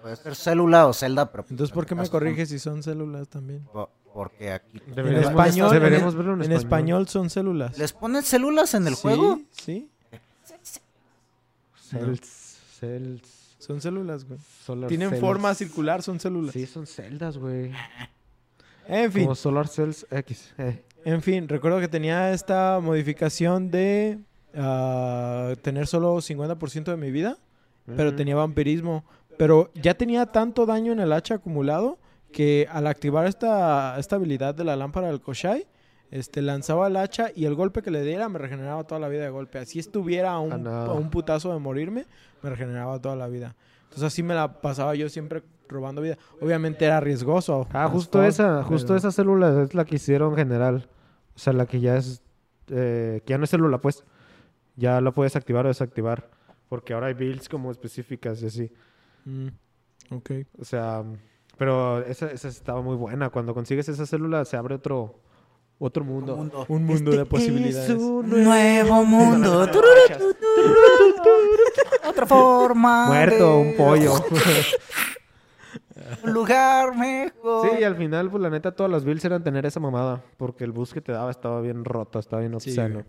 Puede 0.00 0.16
ser 0.16 0.34
célula 0.34 0.86
o 0.86 0.92
celda, 0.92 1.30
pero... 1.30 1.44
Entonces, 1.50 1.72
¿por 1.74 1.86
qué 1.86 1.94
me 1.94 2.08
corriges 2.08 2.48
si 2.50 2.58
son 2.58 2.82
células 2.82 3.28
también? 3.28 3.64
po- 3.72 3.90
Porque 4.12 4.52
aquí... 4.52 4.80
Deberíamos, 4.94 5.30
español- 5.30 5.70
deberíamos 5.70 6.14
verlo 6.14 6.34
en, 6.34 6.42
En 6.44 6.52
español 6.52 7.08
son 7.08 7.30
células. 7.30 7.76
¿Les 7.78 7.92
ponen 7.92 8.22
células 8.22 8.74
en 8.74 8.86
el 8.86 8.94
Sí, 8.96 9.02
juego? 9.02 9.40
Sí, 9.50 9.90
Cells, 11.74 12.58
cells, 12.80 13.56
son 13.58 13.80
células, 13.80 14.24
güey. 14.24 14.38
solar 14.64 14.88
Tienen 14.88 15.10
cells. 15.10 15.20
forma 15.20 15.54
circular, 15.54 16.02
son 16.02 16.18
células. 16.20 16.52
Sí, 16.52 16.66
son 16.66 16.86
celdas, 16.86 17.38
güey. 17.38 17.72
En 18.88 19.10
fin, 19.12 19.22
Como 19.24 19.34
Solar 19.34 19.68
Cells 19.68 20.06
X. 20.10 20.52
eh. 20.58 20.82
en 21.04 21.22
fin, 21.22 21.48
recuerdo 21.48 21.80
que 21.80 21.88
tenía 21.88 22.32
esta 22.32 22.80
modificación 22.82 23.70
de 23.70 24.18
ah, 24.56 25.52
tener 25.62 25.86
solo 25.86 26.16
50% 26.16 26.84
de 26.84 26.96
mi 26.96 27.10
vida, 27.10 27.38
pero 27.96 28.14
tenía 28.14 28.36
vampirismo. 28.36 29.04
Pero 29.36 29.70
ya 29.74 29.94
tenía 29.94 30.26
tanto 30.26 30.64
daño 30.66 30.92
en 30.92 31.00
el 31.00 31.12
hacha 31.12 31.34
acumulado 31.36 31.98
que 32.32 32.66
al 32.70 32.86
activar 32.86 33.26
esta, 33.26 33.98
esta 33.98 34.16
habilidad 34.16 34.54
de 34.54 34.64
la 34.64 34.76
lámpara 34.76 35.08
del 35.08 35.20
Koshai, 35.20 35.66
este, 36.10 36.42
lanzaba 36.42 36.86
el 36.86 36.96
hacha 36.96 37.28
y 37.34 37.44
el 37.46 37.54
golpe 37.56 37.82
que 37.82 37.90
le 37.90 38.02
diera 38.02 38.28
me 38.28 38.38
regeneraba 38.38 38.84
toda 38.84 39.00
la 39.00 39.08
vida 39.08 39.22
de 39.24 39.30
golpe. 39.30 39.58
Así 39.58 39.78
estuviera 39.80 40.32
a 40.32 40.38
un, 40.38 40.52
Ah, 40.52 40.58
no. 40.58 40.70
a 40.70 40.94
un 40.94 41.10
putazo 41.10 41.52
de 41.52 41.58
morirme, 41.58 42.06
me 42.42 42.50
regeneraba 42.50 43.00
toda 43.00 43.16
la 43.16 43.26
vida. 43.26 43.56
Entonces 43.84 44.04
así 44.04 44.22
me 44.22 44.34
la 44.34 44.60
pasaba 44.60 44.94
yo 44.94 45.08
siempre 45.08 45.42
robando 45.68 46.00
vida. 46.02 46.16
Obviamente 46.40 46.84
era 46.84 47.00
riesgoso. 47.00 47.66
Ah, 47.72 47.88
justo 47.88 48.22
esa, 48.22 48.62
justo 48.62 48.88
pero- 48.88 48.98
esa 48.98 49.10
célula 49.10 49.62
es 49.62 49.74
la 49.74 49.84
que 49.84 49.96
hicieron 49.96 50.36
general. 50.36 50.88
O 51.34 51.38
sea, 51.38 51.52
la 51.52 51.66
que 51.66 51.80
ya 51.80 51.96
es, 51.96 52.22
eh, 52.68 53.20
que 53.24 53.30
ya 53.32 53.38
no 53.38 53.44
es 53.44 53.50
célula, 53.50 53.78
pues. 53.78 54.04
Ya 54.76 55.00
la 55.00 55.10
puedes 55.12 55.36
activar 55.36 55.64
o 55.66 55.68
desactivar. 55.68 56.28
Porque 56.68 56.92
ahora 56.94 57.06
hay 57.08 57.14
builds 57.14 57.48
como 57.48 57.70
específicas 57.70 58.42
y 58.42 58.46
así. 58.46 58.72
Mm, 59.24 59.48
ok. 60.10 60.30
O 60.58 60.64
sea, 60.64 61.04
pero 61.56 62.02
esa, 62.04 62.30
esa 62.30 62.48
estaba 62.48 62.82
muy 62.82 62.96
buena. 62.96 63.30
Cuando 63.30 63.54
consigues 63.54 63.88
esa 63.88 64.06
célula 64.06 64.44
se 64.44 64.56
abre 64.56 64.74
otro, 64.74 65.20
otro 65.78 66.02
mundo. 66.04 66.36
mundo. 66.36 66.64
Un 66.68 66.84
mundo 66.84 67.10
de 67.12 67.24
posibilidades. 67.26 67.90
Un 67.90 68.28
nuevo 68.44 69.04
mundo. 69.04 69.68
Otra 72.08 72.26
forma. 72.26 73.06
Muerto, 73.06 73.46
de- 73.46 73.56
un 73.56 73.76
pollo. 73.76 74.14
Un 76.22 76.32
lugar 76.32 76.96
mejor. 76.96 77.68
Sí, 77.70 77.76
y 77.80 77.84
al 77.84 77.96
final, 77.96 78.30
pues 78.30 78.42
la 78.42 78.50
neta, 78.50 78.72
todas 78.72 78.90
las 78.90 79.04
builds 79.04 79.24
eran 79.24 79.42
tener 79.42 79.64
esa 79.66 79.80
mamada. 79.80 80.22
Porque 80.36 80.64
el 80.64 80.72
bus 80.72 80.92
que 80.92 81.00
te 81.00 81.12
daba 81.12 81.30
estaba 81.30 81.60
bien 81.60 81.84
roto, 81.84 82.18
estaba 82.18 82.40
bien 82.40 82.58
Sí, 82.60 82.70
obsceno. 82.70 82.94
güey. 82.94 83.04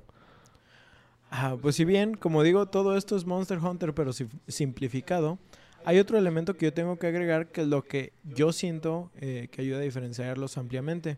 Ah, 1.38 1.58
pues 1.62 1.76
si 1.76 1.84
bien, 1.86 2.16
como 2.16 2.44
digo, 2.44 2.68
todo 2.68 2.96
esto 2.96 3.16
es 3.18 3.26
Monster 3.26 3.60
Hunter, 3.60 3.94
pero 3.94 4.14
si- 4.14 4.28
simplificado, 4.48 5.38
hay 5.84 6.00
otro 6.00 6.18
elemento 6.18 6.56
que 6.56 6.66
yo 6.68 6.74
tengo 6.74 6.98
que 6.98 7.08
agregar 7.08 7.48
que 7.52 7.62
es 7.62 7.68
lo 7.68 7.84
que 7.84 8.14
yo 8.24 8.52
siento 8.54 9.12
eh, 9.18 9.50
que 9.52 9.62
ayuda 9.62 9.80
a 9.80 9.82
diferenciarlos 9.82 10.58
ampliamente. 10.58 11.18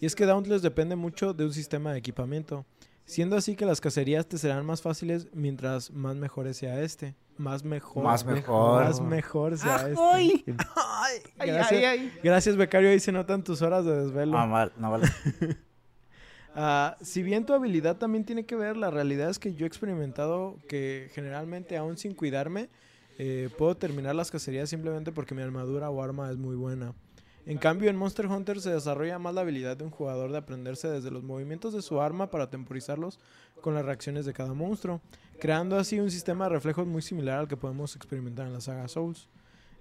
Y 0.00 0.04
es 0.06 0.14
que 0.14 0.26
Dauntless 0.26 0.60
depende 0.62 0.94
mucho 0.94 1.32
de 1.32 1.44
un 1.46 1.52
sistema 1.54 1.92
de 1.92 1.98
equipamiento, 1.98 2.66
siendo 3.06 3.34
así 3.36 3.56
que 3.56 3.64
las 3.64 3.80
cacerías 3.80 4.26
te 4.26 4.36
serán 4.36 4.66
más 4.66 4.82
fáciles 4.82 5.28
mientras 5.32 5.90
más 5.90 6.16
mejores 6.16 6.58
sea 6.58 6.82
este. 6.82 7.14
Más 7.38 7.64
mejor. 7.64 8.02
Más 8.04 8.24
mejor. 8.24 8.84
Más 8.84 9.00
mejor 9.00 9.56
sea 9.58 9.88
este. 9.88 9.94
Ay. 10.76 11.20
Ay, 11.38 11.48
gracias, 11.50 12.00
gracias, 12.22 12.56
becario. 12.56 12.90
Ahí 12.90 13.00
se 13.00 13.12
notan 13.12 13.42
tus 13.42 13.62
horas 13.62 13.84
de 13.84 14.04
desvelo. 14.04 14.32
No, 14.38 14.46
mal- 14.46 14.72
no 14.76 14.90
vale. 14.90 15.06
Ah, 16.58 16.96
si 17.02 17.22
bien 17.22 17.44
tu 17.44 17.52
habilidad 17.52 17.98
también 17.98 18.24
tiene 18.24 18.46
que 18.46 18.56
ver, 18.56 18.78
la 18.78 18.90
realidad 18.90 19.28
es 19.28 19.38
que 19.38 19.52
yo 19.52 19.66
he 19.66 19.68
experimentado 19.68 20.56
que 20.68 21.10
generalmente 21.12 21.76
aún 21.76 21.98
sin 21.98 22.14
cuidarme 22.14 22.70
eh, 23.18 23.50
puedo 23.58 23.76
terminar 23.76 24.14
las 24.14 24.30
cacerías 24.30 24.70
simplemente 24.70 25.12
porque 25.12 25.34
mi 25.34 25.42
armadura 25.42 25.90
o 25.90 26.02
arma 26.02 26.30
es 26.30 26.38
muy 26.38 26.56
buena. 26.56 26.94
En 27.44 27.58
cambio, 27.58 27.90
en 27.90 27.96
Monster 27.96 28.26
Hunter 28.26 28.58
se 28.62 28.70
desarrolla 28.70 29.18
más 29.18 29.34
la 29.34 29.42
habilidad 29.42 29.76
de 29.76 29.84
un 29.84 29.90
jugador 29.90 30.32
de 30.32 30.38
aprenderse 30.38 30.88
desde 30.88 31.10
los 31.10 31.22
movimientos 31.22 31.74
de 31.74 31.82
su 31.82 32.00
arma 32.00 32.30
para 32.30 32.48
temporizarlos 32.48 33.20
con 33.60 33.74
las 33.74 33.84
reacciones 33.84 34.24
de 34.24 34.32
cada 34.32 34.54
monstruo, 34.54 35.02
creando 35.38 35.76
así 35.76 36.00
un 36.00 36.10
sistema 36.10 36.46
de 36.46 36.54
reflejos 36.54 36.86
muy 36.86 37.02
similar 37.02 37.38
al 37.40 37.48
que 37.48 37.58
podemos 37.58 37.94
experimentar 37.96 38.46
en 38.46 38.54
la 38.54 38.62
saga 38.62 38.88
Souls. 38.88 39.28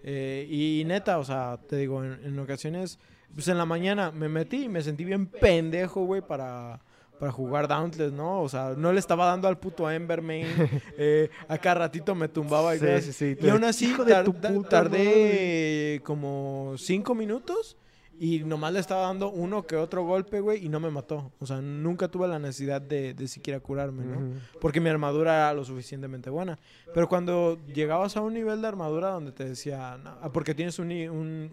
Eh, 0.03 0.45
y, 0.49 0.83
neta, 0.85 1.19
o 1.19 1.23
sea, 1.23 1.57
te 1.69 1.77
digo, 1.77 2.03
en 2.03 2.37
ocasiones, 2.37 2.99
pues 3.35 3.47
en 3.49 3.57
la 3.57 3.65
mañana 3.65 4.11
me 4.11 4.27
metí 4.29 4.63
y 4.63 4.69
me 4.69 4.81
sentí 4.81 5.05
bien 5.05 5.27
pendejo, 5.27 6.05
güey, 6.05 6.21
para, 6.21 6.79
para 7.19 7.31
jugar 7.31 7.67
Dauntless, 7.67 8.11
¿no? 8.11 8.41
O 8.41 8.49
sea, 8.49 8.73
no 8.77 8.91
le 8.93 8.99
estaba 8.99 9.25
dando 9.27 9.47
al 9.47 9.57
puto 9.59 9.89
Embermain. 9.91 10.47
eh, 10.97 11.29
a 11.47 11.57
cada 11.57 11.75
ratito 11.75 12.15
me 12.15 12.27
tumbaba 12.29 12.75
y 12.75 12.79
Sí, 12.79 12.85
sí, 13.01 13.13
sí. 13.13 13.37
Y 13.41 13.49
aún 13.49 13.63
así 13.65 13.93
tar- 14.07 14.25
puta 14.25 14.49
tardé 14.69 16.01
como 16.03 16.73
cinco 16.77 17.13
minutos 17.15 17.77
y 18.17 18.39
nomás 18.45 18.71
le 18.71 18.79
estaba 18.79 19.01
dando 19.07 19.29
uno 19.29 19.67
que 19.67 19.75
otro 19.75 20.03
golpe, 20.05 20.39
güey, 20.39 20.65
y 20.65 20.69
no 20.69 20.79
me 20.79 20.89
mató. 20.89 21.33
O 21.39 21.45
sea, 21.45 21.59
nunca 21.61 22.07
tuve 22.07 22.29
la 22.29 22.39
necesidad 22.39 22.81
de, 22.81 23.13
de 23.13 23.27
siquiera 23.27 23.59
curarme, 23.59 24.05
¿no? 24.05 24.17
Ujú. 24.17 24.33
Porque 24.61 24.79
mi 24.79 24.89
armadura 24.89 25.35
era 25.35 25.53
lo 25.53 25.65
suficientemente 25.65 26.29
buena. 26.29 26.57
Pero 26.93 27.09
cuando 27.09 27.59
llegabas 27.73 28.15
a 28.15 28.21
un 28.21 28.33
nivel 28.33 28.61
de 28.61 28.67
armadura 28.69 29.09
donde 29.09 29.33
te 29.33 29.43
decía, 29.43 29.97
no, 30.01 30.31
porque 30.31 30.55
tienes 30.55 30.79
un, 30.79 30.89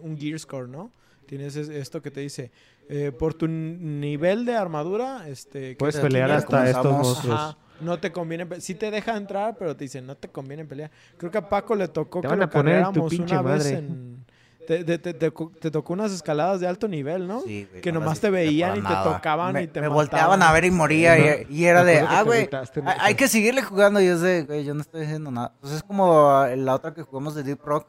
un 0.01 0.17
gear 0.17 0.39
score, 0.39 0.69
¿no? 0.69 0.89
Tienes 1.25 1.55
es- 1.55 1.69
esto 1.69 2.01
que 2.01 2.11
te 2.11 2.21
dice, 2.21 2.51
eh, 2.89 3.11
por 3.17 3.33
tu 3.33 3.47
nivel 3.47 4.45
de 4.45 4.55
armadura, 4.55 5.27
este... 5.27 5.71
que 5.71 5.75
Puedes 5.77 5.97
pelear 5.97 6.31
hasta 6.31 6.69
estos 6.69 6.91
monstruos. 6.91 7.39
Ajá, 7.39 7.57
no 7.81 7.99
te 7.99 8.11
conviene, 8.11 8.47
sí 8.61 8.75
te 8.75 8.91
deja 8.91 9.17
entrar, 9.17 9.55
pero 9.57 9.75
te 9.75 9.85
dice, 9.85 10.01
no 10.01 10.15
te 10.15 10.29
conviene 10.29 10.63
pelear. 10.65 10.91
Creo 11.17 11.31
que 11.31 11.37
a 11.37 11.49
Paco 11.49 11.75
le 11.75 11.87
tocó 11.87 12.19
Te 12.21 12.27
que 12.27 12.29
van 12.29 12.39
lo 12.39 12.45
a 12.45 12.49
poner 12.49 12.75
tu 12.77 12.83
cargáramos 12.83 13.09
pinche 13.09 13.33
una 13.37 13.41
vez 13.53 13.65
en... 13.67 14.25
Te, 14.65 14.81
te- 14.85 14.97
te- 14.97 15.13
te 15.13 15.29
co- 15.31 15.51
te 15.59 15.69
tocó 15.69 15.91
unas 15.91 16.13
escaladas 16.13 16.61
de 16.61 16.67
alto 16.67 16.87
nivel, 16.87 17.27
¿no? 17.27 17.41
Sí, 17.41 17.67
güey, 17.69 17.81
que 17.81 17.91
no 17.91 17.99
nomás 17.99 18.21
te 18.21 18.29
veían 18.29 18.77
y 18.77 18.81
te 18.81 18.93
tocaban 19.03 19.51
me, 19.51 19.63
y 19.63 19.67
te 19.67 19.81
Me 19.81 19.89
mataban. 19.89 19.93
volteaban 19.93 20.41
a 20.41 20.53
ver 20.53 20.63
y 20.63 20.71
moría. 20.71 21.41
y, 21.41 21.47
y 21.53 21.65
era 21.65 21.83
de, 21.83 21.99
ah, 21.99 22.21
güey, 22.23 22.47
hay, 22.97 23.15
que 23.15 23.27
seguirle 23.27 23.61
jugando. 23.61 23.99
Y 23.99 24.05
es 24.05 24.21
de, 24.21 24.43
güey, 24.43 24.63
yo 24.63 24.73
no 24.73 24.79
estoy 24.79 25.03
haciendo 25.03 25.31
nada. 25.31 25.51
Pues 25.59 25.73
es 25.73 25.83
como 25.83 26.45
eh, 26.45 26.55
la 26.55 26.75
otra 26.75 26.93
que 26.93 27.01
jugamos 27.01 27.35
de 27.35 27.43
Deep 27.43 27.59
Rock, 27.61 27.87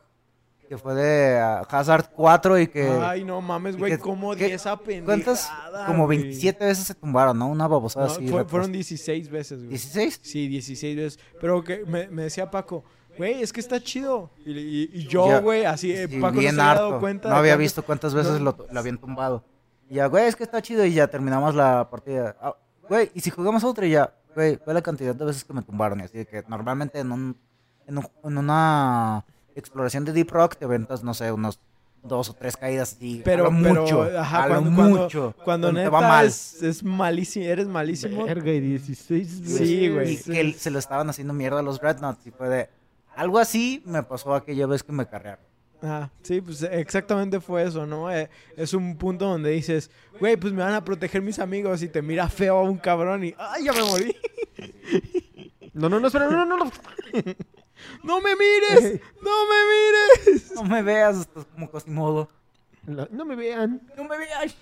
que 0.69 0.79
fue 0.79 0.95
de 0.95 1.39
ah, 1.39 1.63
Hazard 1.69 2.11
4 2.15 2.59
y 2.61 2.67
que... 2.69 2.89
Ay, 2.89 3.25
no 3.25 3.41
mames, 3.41 3.77
güey, 3.77 3.93
que- 3.93 3.99
cómo 3.99 4.35
que- 4.35 4.47
di 4.47 4.53
esa 4.53 4.77
pendejada, 4.79 5.05
¿Cuántas? 5.07 5.51
Como 5.87 6.07
güey? 6.07 6.19
27 6.23 6.65
veces 6.65 6.85
se 6.87 6.95
tumbaron, 6.95 7.39
¿no? 7.39 7.49
Una 7.49 7.67
babosada 7.69 8.07
No, 8.07 8.13
así. 8.13 8.29
fue- 8.29 8.45
fueron 8.45 8.69
post- 8.69 8.73
16 8.75 9.31
veces, 9.31 9.59
güey. 9.65 9.77
¿16? 9.77 10.19
Sí, 10.23 10.49
16 10.49 10.97
veces. 10.97 11.19
Pero 11.41 11.63
que 11.63 11.85
me, 11.85 12.09
me 12.09 12.23
decía 12.23 12.51
Paco, 12.51 12.85
güey, 13.19 13.43
es 13.43 13.53
que 13.53 13.61
está 13.61 13.81
chido. 13.81 14.31
Y, 14.45 14.53
y- 14.53 14.91
y 14.93 15.07
yo, 15.07 15.27
Ya, 15.29 15.41
güey, 15.41 15.65
así, 15.65 15.93
eh, 15.93 16.09
Sí, 16.09 16.19
Paco 16.21 16.37
no 16.37 16.41
se 16.43 16.49
había 16.49 16.63
dado 16.65 16.87
harto. 16.89 17.01
cuenta. 17.01 17.29
No 17.29 17.37
había 17.37 17.57
visto 17.57 17.83
cuántas 17.85 18.15
veces 18.15 18.41
no. 18.41 18.55
lo, 18.59 18.67
lo 18.71 18.81
habían 18.81 18.99
tumbado. 18.99 19.45
Y 19.89 19.95
ya, 19.97 20.07
güey, 20.07 20.27
es 20.27 20.35
que 20.37 20.45
está 20.45 20.63
chido 20.63 20.85
y 20.87 20.95
ya 20.95 21.07
terminamos 21.09 21.55
la 21.55 21.89
partida. 21.91 22.37
Ah, 22.41 22.57
güey, 22.89 23.11
y 23.15 23.21
si 23.21 23.31
jugamos 23.31 23.63
otra 23.65 23.87
y 23.87 23.91
ya, 23.91 24.15
güey, 24.35 24.59
ve 24.67 24.73
la 24.75 24.81
cantidad 24.83 25.15
de 25.15 25.25
veces 25.25 25.45
que 25.45 25.53
me 25.53 25.63
tumbaron. 25.63 26.01
Y 26.01 26.05
así 26.05 26.25
que 26.25 26.43
normalmente 26.49 26.99
en, 26.99 27.13
un, 27.13 27.37
en, 27.87 27.99
un- 27.99 28.09
en 28.25 28.39
una 28.39 29.25
exploración 29.55 30.05
de 30.05 30.13
Deep 30.13 30.31
Rock 30.31 30.57
te 30.57 30.65
aventas, 30.65 31.03
no 31.03 31.15
sé, 31.15 31.31
unos 31.33 31.61
dos 32.03 32.29
o 32.31 32.35
tres 32.35 32.57
caídas 32.57 32.93
así. 32.93 33.23
Pero, 33.25 33.47
a 33.47 33.51
lo 33.51 33.63
pero, 33.63 33.83
mucho. 33.83 34.03
ajá, 34.03 34.45
a 34.45 34.49
lo 34.49 34.55
cuando, 34.55 34.77
cuando- 34.77 35.03
mucho. 35.03 35.35
Cuando, 35.45 35.73
te 35.73 35.89
va 35.89 36.01
mal. 36.01 36.27
Es, 36.27 36.63
es 36.63 36.83
malísimo, 36.85 37.47
eres 37.47 37.67
malísimo. 37.67 38.25
Verga, 38.27 38.53
y 38.53 38.61
16 38.61 39.43
Sí, 39.45 39.89
güey. 39.89 40.15
Y 40.15 40.17
que 40.19 40.53
se 40.53 40.71
lo 40.71 40.79
estaban 40.79 41.09
haciendo 41.09 41.33
mierda 41.33 41.61
a 41.61 41.63
los 41.63 41.81
Dreadnoughts. 41.81 42.27
Y 42.27 42.31
fue 42.31 42.49
de. 42.49 42.69
Algo 43.17 43.39
así 43.39 43.83
me 43.87 44.03
pasó 44.03 44.35
aquella 44.35 44.67
vez 44.67 44.83
que 44.83 44.93
me 44.93 45.07
carrearon. 45.07 45.45
Ah, 45.83 46.09
sí, 46.23 46.41
pues 46.41 46.63
exactamente 46.63 47.41
fue 47.41 47.63
eso, 47.63 47.87
¿no? 47.87 48.11
Eh, 48.11 48.31
es 48.57 48.73
un 48.73 48.97
punto 48.97 49.27
donde 49.27 49.51
dices, 49.51 49.91
güey, 50.19 50.37
pues 50.37 50.53
me 50.55 50.63
van 50.63 50.73
a 50.73 50.83
proteger 50.83 51.21
mis 51.21 51.39
amigos 51.39 51.83
y 51.83 51.89
te 51.89 52.01
mira 52.01 52.29
feo 52.29 52.57
a 52.59 52.63
un 52.63 52.79
cabrón 52.79 53.23
y, 53.25 53.35
¡ay, 53.37 53.65
ya 53.65 53.73
me 53.73 53.83
morí! 53.83 54.17
No, 55.75 55.89
no, 55.89 55.99
no, 55.99 56.07
espera, 56.07 56.31
no, 56.31 56.45
no, 56.45 56.57
no. 56.57 56.71
¡No 58.03 58.21
me 58.21 58.31
mires! 58.37 59.01
¡No 59.23 59.31
me 59.49 60.27
mires! 60.31 60.53
No 60.55 60.65
me 60.65 60.83
veas, 60.83 61.21
estás 61.21 61.45
como 61.47 61.71
Cosimodo. 61.71 62.29
La- 62.87 63.09
No 63.11 63.25
me 63.25 63.35
vean. 63.37 63.81
No 63.97 64.05
me 64.05 64.19
veas. 64.19 64.55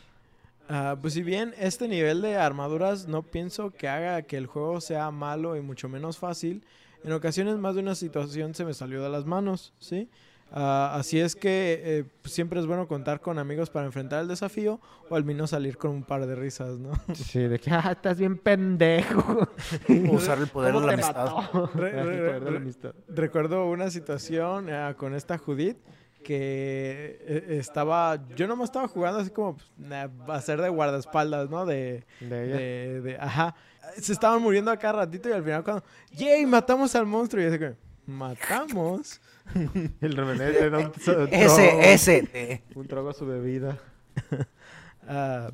Ah, 0.69 0.97
pues 1.01 1.15
si 1.15 1.23
bien 1.23 1.55
este 1.59 1.89
nivel 1.89 2.23
de 2.23 2.37
armaduras 2.37 3.07
no 3.09 3.23
pienso 3.23 3.71
que 3.71 3.89
haga 3.89 4.23
que 4.23 4.37
el 4.37 4.47
juego 4.47 4.81
sea 4.81 5.11
malo 5.11 5.57
y 5.57 5.61
mucho 5.61 5.89
menos 5.89 6.19
fácil, 6.19 6.65
en 7.05 7.13
ocasiones 7.13 7.57
más 7.59 7.75
de 7.75 7.81
una 7.83 7.95
situación 7.97 8.55
se 8.55 8.65
me 8.65 8.73
salió 8.73 9.03
de 9.03 9.11
las 9.11 9.27
manos, 9.27 9.73
¿sí? 9.81 10.09
Ah, 10.55 10.93
así 10.97 11.19
es 11.19 11.35
que 11.35 11.81
eh, 11.83 12.05
pues, 12.21 12.35
siempre 12.35 12.61
es 12.61 12.67
bueno 12.67 12.87
contar 12.87 13.21
con 13.23 13.39
amigos 13.39 13.71
para 13.71 13.87
enfrentar 13.87 14.21
el 14.21 14.29
desafío 14.29 14.81
o 15.09 15.17
al 15.17 15.25
menos 15.25 15.51
salir 15.51 15.79
con 15.79 15.93
un 15.93 16.03
par 16.05 16.27
de 16.27 16.35
risas, 16.35 16.79
¿no? 16.79 16.93
Sí, 17.15 17.39
de 17.41 17.59
que, 17.59 17.71
ah, 17.71 17.93
estás 17.93 18.19
bien 18.19 18.37
pendejo. 18.37 19.49
Usar 20.11 20.39
el 20.39 20.49
poder 20.49 20.73
de 20.75 20.79
¿Cómo 20.79 20.87
la? 20.87 20.97
Re- 21.75 22.01
El 22.01 22.07
re- 22.07 22.17
poder 22.19 22.41
de 22.41 22.41
la 22.45 22.51
re- 22.51 22.57
amistad. 22.59 22.95
Recuerdo 23.09 23.71
una 23.71 23.91
situación 23.91 24.69
ah, 24.71 24.95
con 24.97 25.15
esta 25.15 25.39
Judith 25.39 25.79
que 26.23 27.19
eh, 27.27 27.57
estaba, 27.59 28.19
yo 28.37 28.47
nomás 28.47 28.69
estaba 28.69 28.87
jugando 28.89 29.21
así 29.21 29.31
como 29.31 29.57
pues, 29.57 29.71
nah, 29.77 30.07
a 30.29 30.41
ser 30.41 30.61
de 30.61 30.69
guardaespaldas, 30.69 31.49
¿no? 31.51 31.65
De, 31.67 32.05
De 32.21 32.45
ella. 32.45 32.57
de, 32.57 33.01
de- 33.01 33.17
ajá. 33.19 33.55
Se 33.99 34.13
estaban 34.13 34.41
muriendo 34.41 34.71
a 34.71 34.77
cada 34.77 34.93
ratito 35.05 35.29
y 35.29 35.33
al 35.33 35.43
final 35.43 35.65
cuando, 35.65 35.83
¡yay! 36.13 36.47
Matamos 36.47 36.95
al 36.95 37.07
monstruo 37.07 37.43
y 37.43 37.47
así 37.47 37.59
que, 37.59 37.75
¿matamos? 38.07 39.21
El 40.01 40.15
le 40.17 40.71
da 40.71 40.79
un, 40.79 40.93
ese. 41.31 42.23
te- 42.23 42.63
Un 42.75 42.87
trago 42.87 43.11
a 43.11 43.15
su 43.15 43.27
bebida. 43.27 43.79
Ah, 45.09 45.51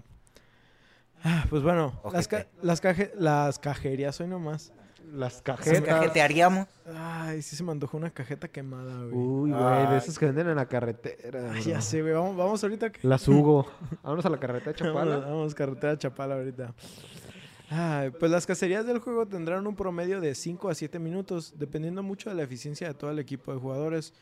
ah, 1.25 1.47
pues 1.49 1.63
bueno, 1.63 1.99
las, 2.13 2.29
ca- 2.29 2.47
las, 2.61 2.83
caje- 2.83 3.13
las 3.19 3.59
cajerías 3.59 4.21
hoy 4.21 4.29
nomás. 4.29 4.73
Las 5.11 5.37
¿Qué 5.37 5.53
cajetas. 5.53 5.83
cajetearíamos? 5.85 6.69
Ay, 6.95 7.41
sí 7.41 7.57
se 7.57 7.65
me 7.65 7.73
antojó 7.73 7.97
una 7.97 8.11
cajeta 8.11 8.49
quemada, 8.49 8.93
güey. 9.05 9.15
Uy, 9.15 9.51
güey, 9.51 9.87
de 9.89 9.97
esas 9.97 10.19
que 10.19 10.27
venden 10.27 10.51
en 10.51 10.57
la 10.57 10.67
carretera. 10.67 11.53
Ay, 11.55 11.63
ya 11.63 11.81
sé, 11.81 12.03
güey. 12.03 12.13
Vamos, 12.13 12.37
vamos 12.37 12.63
ahorita. 12.63 12.91
que- 12.93 13.09
Las 13.09 13.27
Hugo. 13.27 13.67
Vámonos 14.03 14.27
a 14.27 14.29
la 14.29 14.39
carretera 14.39 14.73
de 14.77 14.85
Vamos, 14.93 15.03
Chapala. 15.09 15.17
vamos, 15.27 15.55
carretera 15.55 15.97
Chapala 15.99 16.35
ahorita. 16.35 16.75
Ay, 17.71 18.11
pues 18.11 18.31
las 18.31 18.47
cacerías 18.47 18.87
del 18.87 18.99
juego 18.99 19.27
tendrán 19.27 19.67
un 19.67 19.77
promedio 19.77 20.21
de 20.21 20.35
5 20.35 20.71
a 20.71 20.75
7 20.75 20.99
minutos, 20.99 21.55
dependiendo 21.57 22.03
mucho 22.03 22.31
de 22.31 22.37
la 22.37 22.43
eficiencia 22.43 22.89
de 22.89 22.95
todo 22.95 23.11
el 23.11 23.19
equipo 23.19 23.53
de 23.53 23.59
jugadores. 23.59 24.15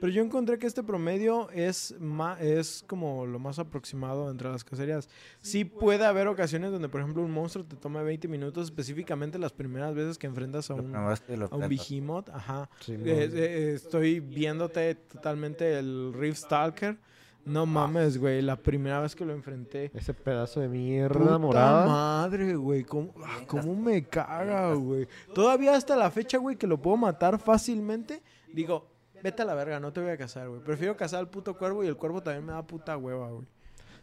Pero 0.00 0.12
yo 0.12 0.22
encontré 0.22 0.58
que 0.58 0.66
este 0.66 0.82
promedio 0.82 1.48
es, 1.50 1.94
es 2.40 2.84
como 2.86 3.26
lo 3.26 3.38
más 3.38 3.58
aproximado 3.58 4.30
entre 4.30 4.50
las 4.50 4.64
cacerías. 4.64 5.08
Sí 5.40 5.64
puede 5.64 6.04
haber 6.04 6.26
ocasiones 6.26 6.72
donde, 6.72 6.88
por 6.88 7.00
ejemplo, 7.00 7.22
un 7.22 7.30
monstruo 7.30 7.64
te 7.64 7.76
tome 7.76 8.02
20 8.02 8.26
minutos, 8.28 8.64
específicamente 8.64 9.38
las 9.38 9.52
primeras 9.52 9.94
veces 9.94 10.18
que 10.18 10.26
enfrentas 10.26 10.70
a 10.70 10.74
un, 10.74 10.94
a 10.96 11.56
un. 11.56 11.68
Behemoth. 11.68 12.28
Ajá. 12.30 12.68
Sí, 12.80 12.94
Eh, 12.94 13.30
eh, 13.32 13.72
estoy 13.76 14.20
viéndote 14.20 14.94
totalmente 14.96 15.78
el 15.78 16.12
Rift 16.12 16.38
Stalker. 16.38 16.98
No 17.44 17.66
mames, 17.66 18.18
güey. 18.18 18.42
La 18.42 18.56
primera 18.56 19.00
vez 19.00 19.14
que 19.14 19.24
lo 19.24 19.32
enfrenté. 19.32 19.90
Ese 19.94 20.14
pedazo 20.14 20.60
de 20.60 20.68
mierda 20.68 21.18
Puta 21.18 21.38
morada. 21.38 21.86
madre, 21.86 22.56
güey. 22.56 22.84
¿Cómo, 22.84 23.12
ah, 23.24 23.40
cómo 23.46 23.74
me 23.74 24.04
caga, 24.04 24.72
güey? 24.74 25.06
Todavía 25.34 25.74
hasta 25.76 25.96
la 25.96 26.10
fecha, 26.10 26.38
güey, 26.38 26.56
que 26.56 26.66
lo 26.66 26.80
puedo 26.80 26.96
matar 26.96 27.38
fácilmente. 27.38 28.22
Digo, 28.52 28.94
Vete 29.24 29.40
a 29.40 29.46
la 29.46 29.54
verga, 29.54 29.80
no 29.80 29.90
te 29.90 30.02
voy 30.02 30.10
a 30.10 30.18
cazar, 30.18 30.50
güey. 30.50 30.60
Prefiero 30.60 30.98
cazar 30.98 31.20
al 31.20 31.30
puto 31.30 31.56
cuervo 31.56 31.82
y 31.82 31.86
el 31.86 31.96
cuervo 31.96 32.22
también 32.22 32.44
me 32.44 32.52
da 32.52 32.62
puta 32.62 32.94
hueva, 32.98 33.30
güey. 33.30 33.46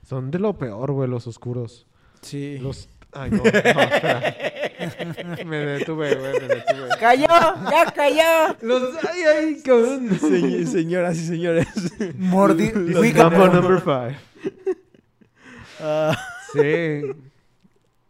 Son 0.04 0.32
de 0.32 0.39
lo 0.39 0.58
peor, 0.58 0.92
güey, 0.94 1.08
los 1.08 1.28
oscuros. 1.28 1.86
Sí. 2.22 2.58
Los... 2.58 2.89
Ay, 3.12 3.30
no, 3.30 3.38
no, 3.44 3.44
espera. 3.46 4.36
me 5.46 5.58
detuve, 5.58 6.16
güey, 6.16 6.34
me 6.34 6.48
detuve. 6.48 6.90
¡Cayó! 7.00 7.28
¡Ya 7.70 7.92
cayó! 7.94 8.56
Los... 8.62 8.84
Ay, 9.06 9.22
ay, 9.38 9.62
cabrón. 9.62 10.10
Se- 10.20 10.66
señoras 10.68 11.18
y 11.18 11.26
señores. 11.26 11.68
Mordi. 12.18 12.72
Mambo 12.74 13.48
number 13.48 13.82
five. 13.82 14.18
Ah, 15.80 16.16
Sí. 16.54 17.02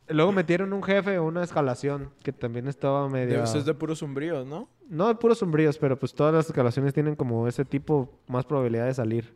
Luego 0.07 0.31
metieron 0.33 0.73
un 0.73 0.83
jefe, 0.83 1.19
una 1.21 1.41
escalación, 1.43 2.09
que 2.21 2.33
también 2.33 2.67
estaba 2.67 3.07
medio... 3.07 3.37
de- 3.43 3.57
es 3.59 3.65
de 3.65 3.73
puros 3.73 3.99
sombríos, 3.99 4.45
¿no? 4.45 4.67
No 4.89 5.07
de 5.07 5.15
puros 5.15 5.37
sombríos, 5.37 5.77
pero 5.77 5.97
pues 5.97 6.13
todas 6.13 6.33
las 6.33 6.47
escalaciones 6.47 6.93
tienen 6.93 7.15
como 7.15 7.47
ese 7.47 7.63
tipo 7.63 8.09
más 8.27 8.43
probabilidad 8.43 8.87
de 8.87 8.93
salir. 8.93 9.33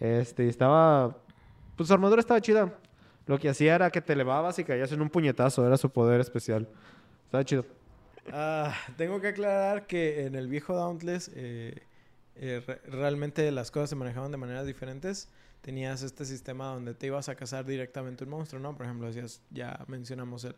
Este, 0.00 0.46
y 0.46 0.48
estaba... 0.48 1.16
Pues 1.76 1.86
su 1.86 1.94
armadura 1.94 2.18
estaba 2.18 2.40
chida. 2.40 2.74
Lo 3.26 3.38
que 3.38 3.48
hacía 3.48 3.74
era 3.74 3.90
que 3.90 4.00
te 4.00 4.12
elevabas 4.14 4.58
y 4.58 4.64
caías 4.64 4.90
en 4.92 5.00
un 5.00 5.08
puñetazo. 5.10 5.66
Era 5.66 5.76
su 5.76 5.90
poder 5.90 6.20
especial. 6.20 6.68
Estaba 7.24 7.44
chido. 7.44 7.64
Ah, 8.32 8.74
tengo 8.96 9.20
que 9.20 9.28
aclarar 9.28 9.86
que 9.86 10.26
en 10.26 10.34
el 10.34 10.48
viejo 10.48 10.74
Dauntless 10.76 11.30
eh, 11.34 11.82
eh, 12.36 12.62
re- 12.66 12.80
realmente 12.88 13.50
las 13.50 13.70
cosas 13.70 13.90
se 13.90 13.96
manejaban 13.96 14.30
de 14.30 14.36
maneras 14.36 14.66
diferentes. 14.66 15.28
Tenías 15.60 16.02
este 16.02 16.24
sistema 16.24 16.66
donde 16.66 16.94
te 16.94 17.06
ibas 17.06 17.28
a 17.28 17.34
cazar 17.36 17.64
directamente 17.64 18.24
un 18.24 18.30
monstruo, 18.30 18.60
¿no? 18.60 18.76
Por 18.76 18.86
ejemplo, 18.86 19.06
decías, 19.06 19.40
ya 19.50 19.78
mencionamos 19.86 20.44
el, 20.44 20.56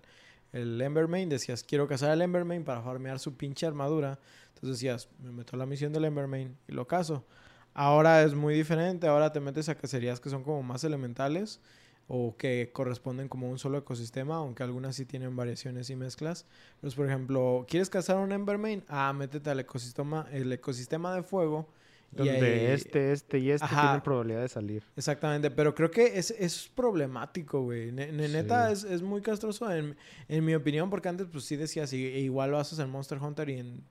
el 0.53 0.81
Embermane, 0.81 1.27
decías, 1.27 1.62
quiero 1.62 1.87
cazar 1.87 2.11
al 2.11 2.23
Embermane 2.23 2.62
para 2.62 2.81
farmear 2.83 3.19
su 3.19 3.37
pinche 3.37 3.67
armadura. 3.67 4.19
Entonces 4.55 4.81
decías, 4.81 5.09
me 5.23 5.31
meto 5.31 5.57
a 5.57 5.59
la 5.59 5.67
misión 5.67 5.93
del 5.93 6.07
Embermane 6.07 6.55
y 6.69 6.73
lo 6.73 6.87
cazo. 6.87 7.25
Ahora 7.75 8.23
es 8.23 8.35
muy 8.35 8.55
diferente, 8.55 9.07
ahora 9.07 9.33
te 9.33 9.41
metes 9.41 9.69
a 9.69 9.75
cacerías 9.75 10.21
que 10.21 10.31
son 10.31 10.43
como 10.43 10.62
más 10.62 10.85
elementales 10.85 11.61
o 12.07 12.37
que 12.37 12.71
corresponden 12.73 13.29
como 13.29 13.49
un 13.51 13.59
solo 13.59 13.79
ecosistema, 13.79 14.37
aunque 14.37 14.63
algunas 14.63 14.95
sí 14.97 15.07
tienen 15.07 15.35
variaciones 15.37 15.89
y 15.91 15.97
mezclas. 15.97 16.45
Pues, 16.81 16.95
por 16.95 17.07
ejemplo, 17.07 17.65
¿quieres 17.69 17.89
cazar 17.89 18.17
un 18.19 18.31
Embermane? 18.33 18.83
Ah, 18.89 19.13
métete 19.15 19.49
al 19.51 19.61
ecosistema, 19.61 20.27
el 20.31 20.53
ecosistema 20.53 21.15
de 21.15 21.23
fuego. 21.23 21.67
y 22.13 22.17
Donde 22.17 22.33
ahí- 22.33 22.67
este, 22.67 23.11
este 23.13 23.39
y 23.41 23.51
este 23.51 23.65
Ajá. 23.65 23.81
tienen 23.81 24.01
probabilidad 24.03 24.43
de 24.43 24.49
salir. 24.49 24.85
Exactamente, 24.97 25.51
pero 25.51 25.75
creo 25.75 25.91
que 25.91 26.17
es, 26.17 26.31
es 26.31 26.69
problemático, 26.69 27.63
güey. 27.63 27.91
Ne- 27.91 28.13
ne- 28.13 28.29
neta, 28.29 28.69
Sí. 28.69 28.73
es, 28.87 28.93
es 28.93 29.03
muy 29.03 29.21
castroso 29.21 29.69
en, 29.73 29.97
en 30.29 30.45
mi 30.45 30.55
opinión, 30.55 30.91
porque 30.91 31.09
antes 31.09 31.27
pues 31.33 31.45
sí 31.45 31.57
decías, 31.57 31.93
y, 31.93 32.05
e 32.07 32.21
igual 32.21 32.53
lo 32.53 32.59
haces 32.59 32.79
en 32.79 32.89
Monster 32.91 33.19
Hunter 33.19 33.49
y 33.49 33.59
en, 33.59 33.83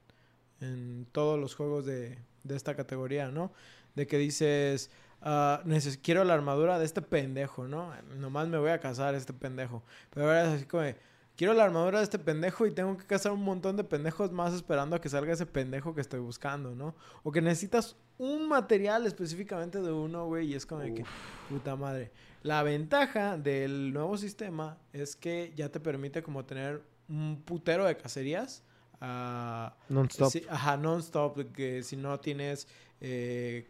en 0.61 1.05
todos 1.11 1.38
los 1.39 1.55
juegos 1.55 1.86
de, 1.86 2.18
de 2.43 2.55
esta 2.55 2.76
categoría, 2.76 3.30
¿no? 3.30 3.51
De 3.95 4.07
que 4.07 4.18
dices, 4.18 4.89
ah, 5.24 5.63
quiero 6.01 6.24
la 6.24 6.34
armadura 6.34 6.78
de 6.80 6.86
este 6.86 7.01
pendejo, 7.01 7.67
¿no? 7.67 7.91
Nomás 8.17 8.47
me 8.47 8.57
voy 8.57 8.71
a 8.71 8.80
cazar 8.80 9.15
este 9.15 9.34
pendejo. 9.34 9.84
Pero 10.11 10.28
ahora 10.28 10.43
es 10.43 10.49
así 10.49 10.65
como, 10.65 10.84
de, 10.84 10.95
quiero 11.36 11.53
la 11.53 11.63
armadura 11.63 11.99
de 11.99 12.03
este 12.03 12.19
pendejo 12.19 12.65
y 12.65 12.71
tengo 12.71 12.95
que 12.97 13.05
cazar 13.05 13.32
un 13.32 13.43
montón 13.43 13.78
de 13.78 13.84
pendejos 13.84 14.32
más 14.32 14.53
esperando 14.53 14.95
a 14.95 15.01
que 15.01 15.09
salga 15.09 15.34
ese 15.34 15.45
pendejo 15.45 15.95
que 15.95 16.01
estoy 16.01 16.19
buscando, 16.19 16.76
¿no? 16.76 16.95
O 17.24 17.32
que 17.32 17.41
necesitas 17.41 17.95
un 18.17 18.47
material 18.47 19.05
específicamente 19.05 19.82
de 19.82 19.91
uno, 19.91 20.26
güey, 20.28 20.47
y 20.47 20.55
es 20.55 20.65
como 20.65 20.82
de 20.82 20.93
que, 20.93 21.05
puta 21.49 21.76
madre. 21.76 22.11
La 22.43 22.61
ventaja 22.61 23.38
del 23.38 23.93
nuevo 23.93 24.17
sistema 24.17 24.78
es 24.91 25.15
que 25.15 25.53
ya 25.55 25.69
te 25.69 25.80
permite 25.80 26.21
como 26.21 26.45
tener 26.45 26.84
un 27.07 27.41
putero 27.43 27.86
de 27.86 27.97
cacerías. 27.97 28.63
ah, 29.01 29.76
Non-stop. 29.89 30.32
ajá, 30.49 30.78
non-stop, 30.78 31.51
que 31.53 31.84
si 31.84 31.95
no 31.97 32.19
tienes, 32.19 32.67
eh, 33.01 33.69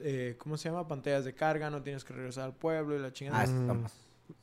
eh, 0.00 0.36
¿cómo 0.38 0.56
se 0.56 0.68
llama? 0.68 0.86
Pantallas 0.88 1.24
de 1.24 1.34
carga, 1.34 1.70
no 1.70 1.82
tienes 1.82 2.04
que 2.04 2.12
regresar 2.14 2.44
al 2.44 2.54
pueblo 2.54 2.96
y 2.96 2.98
la 3.00 3.12
chingada. 3.12 3.40
Ah, 3.40 3.44
está, 3.44 3.74
Mm, 3.74 3.82
más- 3.82 3.94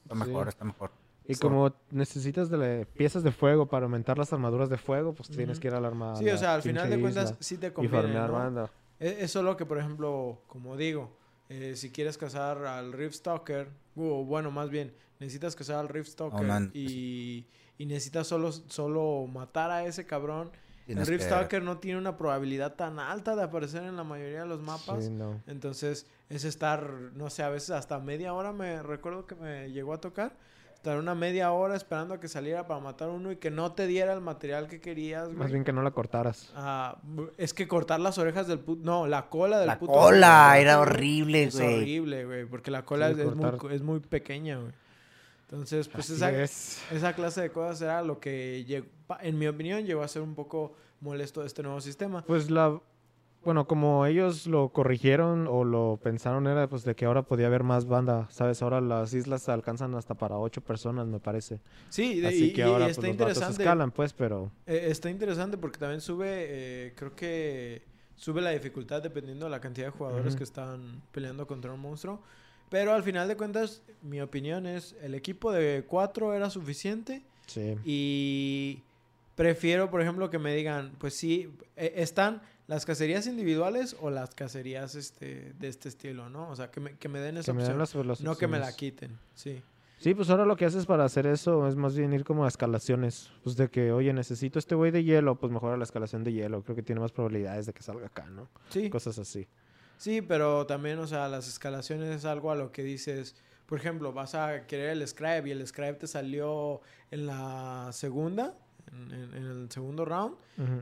está 0.04 0.16
mejor, 0.16 0.46
sí. 0.46 0.50
está 0.50 0.66
mejor. 0.66 0.92
Y 1.28 1.36
como 1.36 1.72
necesitas 1.92 2.50
de 2.50 2.86
piezas 2.86 3.24
de 3.24 3.32
fuego 3.32 3.68
para 3.68 3.86
aumentar 3.86 4.18
las 4.18 4.34
armaduras 4.34 4.70
de 4.70 4.78
fuego, 4.78 5.14
pues 5.14 5.30
tienes 5.30 5.60
que 5.60 5.68
ir 5.68 5.74
a 5.74 5.80
la 5.80 5.88
arma. 5.88 6.16
sí, 6.16 6.30
o 6.30 6.38
sea, 6.38 6.56
al 6.56 6.62
final 6.62 6.90
de 6.90 7.00
cuentas 7.00 7.36
sí 7.40 7.58
te 7.58 7.68
Y 7.68 7.72
conviene, 7.72 7.96
farmear 8.02 8.28
¿no? 8.30 8.34
banda. 8.38 8.72
E- 9.00 9.18
Es 9.22 9.32
solo 9.32 9.56
que, 9.56 9.66
por 9.66 9.78
ejemplo, 9.78 10.42
como 10.48 10.76
digo, 10.78 11.16
eh, 11.50 11.76
si 11.76 11.92
quieres 11.92 12.18
cazar 12.18 12.66
al 12.66 12.92
Rift 12.92 13.16
Stalker, 13.16 13.70
o 13.96 14.26
bueno, 14.26 14.52
más 14.52 14.70
bien, 14.70 14.94
necesitas 15.20 15.56
cazar 15.56 15.78
al 15.78 15.90
Rift 15.90 16.10
Stalker 16.10 16.70
y, 16.74 17.46
y 17.78 17.86
necesitas 17.86 18.28
solo, 18.28 18.52
solo 18.52 19.28
matar 19.32 19.70
a 19.72 19.86
ese 19.86 20.06
cabrón. 20.06 20.52
Tienes 20.94 21.08
Rift 21.08 21.22
que- 21.22 21.26
Stalker 21.28 21.64
no 21.64 21.78
tiene 21.78 21.98
una 21.98 22.18
probabilidad 22.18 22.74
tan 22.76 23.00
alta 23.00 23.36
de 23.36 23.44
aparecer 23.44 23.84
en 23.84 23.96
la 23.98 24.04
mayoría 24.04 24.42
de 24.42 24.48
los 24.48 24.62
mapas. 24.62 25.06
Sí, 25.06 25.10
no. 25.12 25.42
Entonces, 25.48 26.08
es 26.30 26.44
estar, 26.46 26.90
no 27.16 27.30
sé, 27.30 27.44
a 27.44 27.50
veces 27.50 27.72
hasta 27.72 28.00
media 28.00 28.34
hora 28.34 28.52
me 28.54 28.82
recuerdo 28.84 29.26
que 29.26 29.36
me 29.36 29.72
llegó 29.72 29.94
a 29.94 30.02
tocar. 30.02 30.34
Estar 30.74 30.98
una 30.98 31.14
media 31.14 31.52
hora 31.52 31.76
esperando 31.76 32.16
a 32.16 32.20
que 32.20 32.28
saliera 32.28 32.66
para 32.66 32.80
matar 32.80 33.10
uno 33.10 33.32
y 33.32 33.36
que 33.36 33.52
no 33.52 33.72
te 33.74 33.86
diera 33.86 34.14
el 34.14 34.22
material 34.22 34.68
que 34.68 34.82
querías, 34.82 35.26
güey. 35.28 35.38
Más 35.38 35.52
bien 35.52 35.64
que 35.64 35.72
no 35.72 35.84
la 35.84 35.92
cortaras. 35.92 36.52
Ah, 36.56 36.98
es 37.38 37.54
que 37.54 37.68
cortar 37.68 38.00
las 38.00 38.18
orejas 38.18 38.48
del 38.48 38.58
puto... 38.62 38.82
No, 38.84 39.06
la 39.06 39.30
cola 39.30 39.60
del 39.60 39.68
La 39.68 39.78
puto... 39.78 39.92
cola 39.94 40.48
gato, 40.48 40.60
era 40.60 40.78
güey, 40.78 40.90
horrible, 40.90 41.44
Es 41.44 41.56
güey. 41.56 41.76
horrible, 41.76 42.26
güey, 42.26 42.46
porque 42.46 42.72
la 42.72 42.84
cola 42.84 43.10
Sí, 43.14 43.22
es, 43.22 43.28
es 43.28 43.36
muy, 43.36 43.76
es 43.76 43.82
muy 43.84 44.00
pequeña, 44.00 44.58
güey. 44.58 44.72
Entonces, 45.44 45.88
pues 45.88 46.06
Así 46.06 46.14
esa, 46.16 46.32
es. 46.32 46.82
esa 46.92 47.14
clase 47.14 47.42
de 47.42 47.52
cosas 47.52 47.82
era 47.82 48.02
lo 48.02 48.20
que, 48.20 48.64
llegó- 48.66 48.88
en 49.22 49.38
mi 49.40 49.48
opinión, 49.48 49.86
llegó 49.86 50.02
a 50.04 50.08
ser 50.08 50.22
un 50.22 50.36
poco 50.36 50.74
molesto 51.02 51.44
este 51.44 51.64
nuevo 51.64 51.82
sistema. 51.82 52.24
Pues 52.26 52.50
la. 52.50 52.80
Bueno, 53.44 53.66
como 53.66 54.06
ellos 54.06 54.46
lo 54.46 54.70
corrigieron 54.70 55.48
o 55.48 55.64
lo 55.64 56.00
pensaron, 56.04 56.46
era 56.46 56.70
pues 56.70 56.84
de 56.84 56.94
que 56.96 57.06
ahora 57.06 57.24
podía 57.24 57.48
haber 57.48 57.64
más 57.64 57.86
banda, 57.88 58.28
¿sabes? 58.30 58.62
Ahora 58.62 58.82
las 58.82 59.16
islas 59.16 59.50
alcanzan 59.50 59.96
hasta 59.96 60.14
para 60.14 60.38
ocho 60.38 60.62
personas, 60.62 61.08
me 61.08 61.20
parece. 61.20 61.60
Sí, 61.90 62.20
de- 62.22 62.28
Así 62.28 62.46
y, 62.50 62.54
que 62.54 62.62
y 62.62 62.64
ahora 62.66 62.86
está 62.88 63.02
pues, 63.02 63.08
los 63.08 63.14
interesante. 63.30 63.64
escalan, 63.64 63.90
pues, 63.90 64.14
pero. 64.14 64.52
Eh, 64.68 64.86
está 64.92 65.10
interesante 65.10 65.58
porque 65.58 65.80
también 65.80 66.02
sube, 66.02 66.28
eh, 66.30 66.94
creo 66.96 67.16
que 67.16 67.82
sube 68.16 68.42
la 68.42 68.52
dificultad 68.52 69.02
dependiendo 69.02 69.46
de 69.46 69.50
la 69.50 69.60
cantidad 69.60 69.88
de 69.88 69.92
jugadores 69.92 70.28
Ujú. 70.34 70.38
que 70.38 70.44
están 70.44 71.02
peleando 71.12 71.48
contra 71.48 71.74
un 71.74 71.80
monstruo. 71.80 72.22
Pero 72.70 72.94
al 72.94 73.02
final 73.02 73.28
de 73.28 73.38
cuentas, 73.38 73.82
mi 74.04 74.22
opinión 74.22 74.68
es, 74.68 74.96
el 75.02 75.16
equipo 75.16 75.52
de 75.52 75.84
cuatro 75.88 76.36
era 76.36 76.52
suficiente 76.52 77.24
Sí. 77.48 77.76
y 77.84 78.84
prefiero, 79.36 79.90
por 79.90 80.02
ejemplo, 80.02 80.30
que 80.30 80.40
me 80.40 80.54
digan, 80.56 80.94
pues 81.00 81.14
sí, 81.16 81.54
eh, 81.76 81.94
están 81.98 82.42
las 82.68 82.86
cacerías 82.86 83.28
individuales 83.28 83.96
o 84.00 84.10
las 84.10 84.34
cacerías 84.36 84.96
este, 84.96 85.54
de 85.60 85.68
este 85.68 85.90
estilo, 85.90 86.30
¿no? 86.30 86.50
O 86.50 86.56
sea, 86.56 86.72
que 86.72 86.80
me, 86.80 86.96
que 86.98 87.10
me 87.10 87.20
den 87.20 87.38
esa 87.38 87.52
Que 87.52 87.58
me 87.58 87.64
den 87.64 87.80
opción, 87.82 88.08
las- 88.08 88.20
las 88.20 88.22
no 88.22 88.38
que 88.38 88.48
me 88.48 88.60
la 88.60 88.74
quiten, 88.76 89.18
sí. 89.34 89.62
Sí, 90.00 90.16
pues 90.16 90.32
ahora 90.32 90.46
lo 90.46 90.56
que 90.56 90.66
haces 90.66 90.88
para 90.88 91.06
hacer 91.06 91.28
eso 91.28 91.68
es 91.68 91.76
más 91.76 91.96
bien 91.96 92.12
ir 92.14 92.24
como 92.24 92.46
a 92.46 92.48
escalaciones. 92.48 93.30
Pues 93.44 93.56
de 93.56 93.70
que, 93.70 93.92
oye, 93.92 94.12
necesito 94.14 94.58
este 94.58 94.74
güey 94.74 94.90
de 94.90 95.04
hielo, 95.04 95.36
pues 95.40 95.54
mejora 95.54 95.78
la 95.78 95.84
escalación 95.84 96.24
de 96.24 96.34
hielo. 96.34 96.64
Creo 96.64 96.76
que 96.76 96.82
tiene 96.82 97.00
más 97.02 97.12
probabilidades 97.12 97.68
de 97.68 97.74
que 97.74 97.84
salga 97.84 98.08
acá, 98.08 98.26
¿no? 98.26 98.50
Sí. 98.70 98.90
Cosas 98.90 99.20
así. 99.20 99.48
Sí, 99.98 100.24
pero 100.24 100.66
también, 100.66 100.98
o 100.98 101.06
sea, 101.06 101.28
las 101.28 101.48
escalaciones 101.48 102.10
es 102.16 102.26
algo 102.26 102.50
a 102.50 102.56
lo 102.56 102.72
que 102.72 102.82
dices, 102.82 103.36
por 103.68 103.78
ejemplo, 103.78 104.12
vas 104.12 104.34
a 104.34 104.66
querer 104.66 104.90
el 104.90 105.08
scribe 105.08 105.44
y 105.50 105.52
el 105.52 105.68
scribe 105.68 105.94
te 105.94 106.08
salió 106.08 106.82
en 107.12 107.28
la 107.28 107.90
segunda, 107.94 108.56
en, 108.92 109.12
en- 109.12 109.34
en 109.36 109.46
el 109.64 109.72
segundo 109.72 110.06
round, 110.06 110.36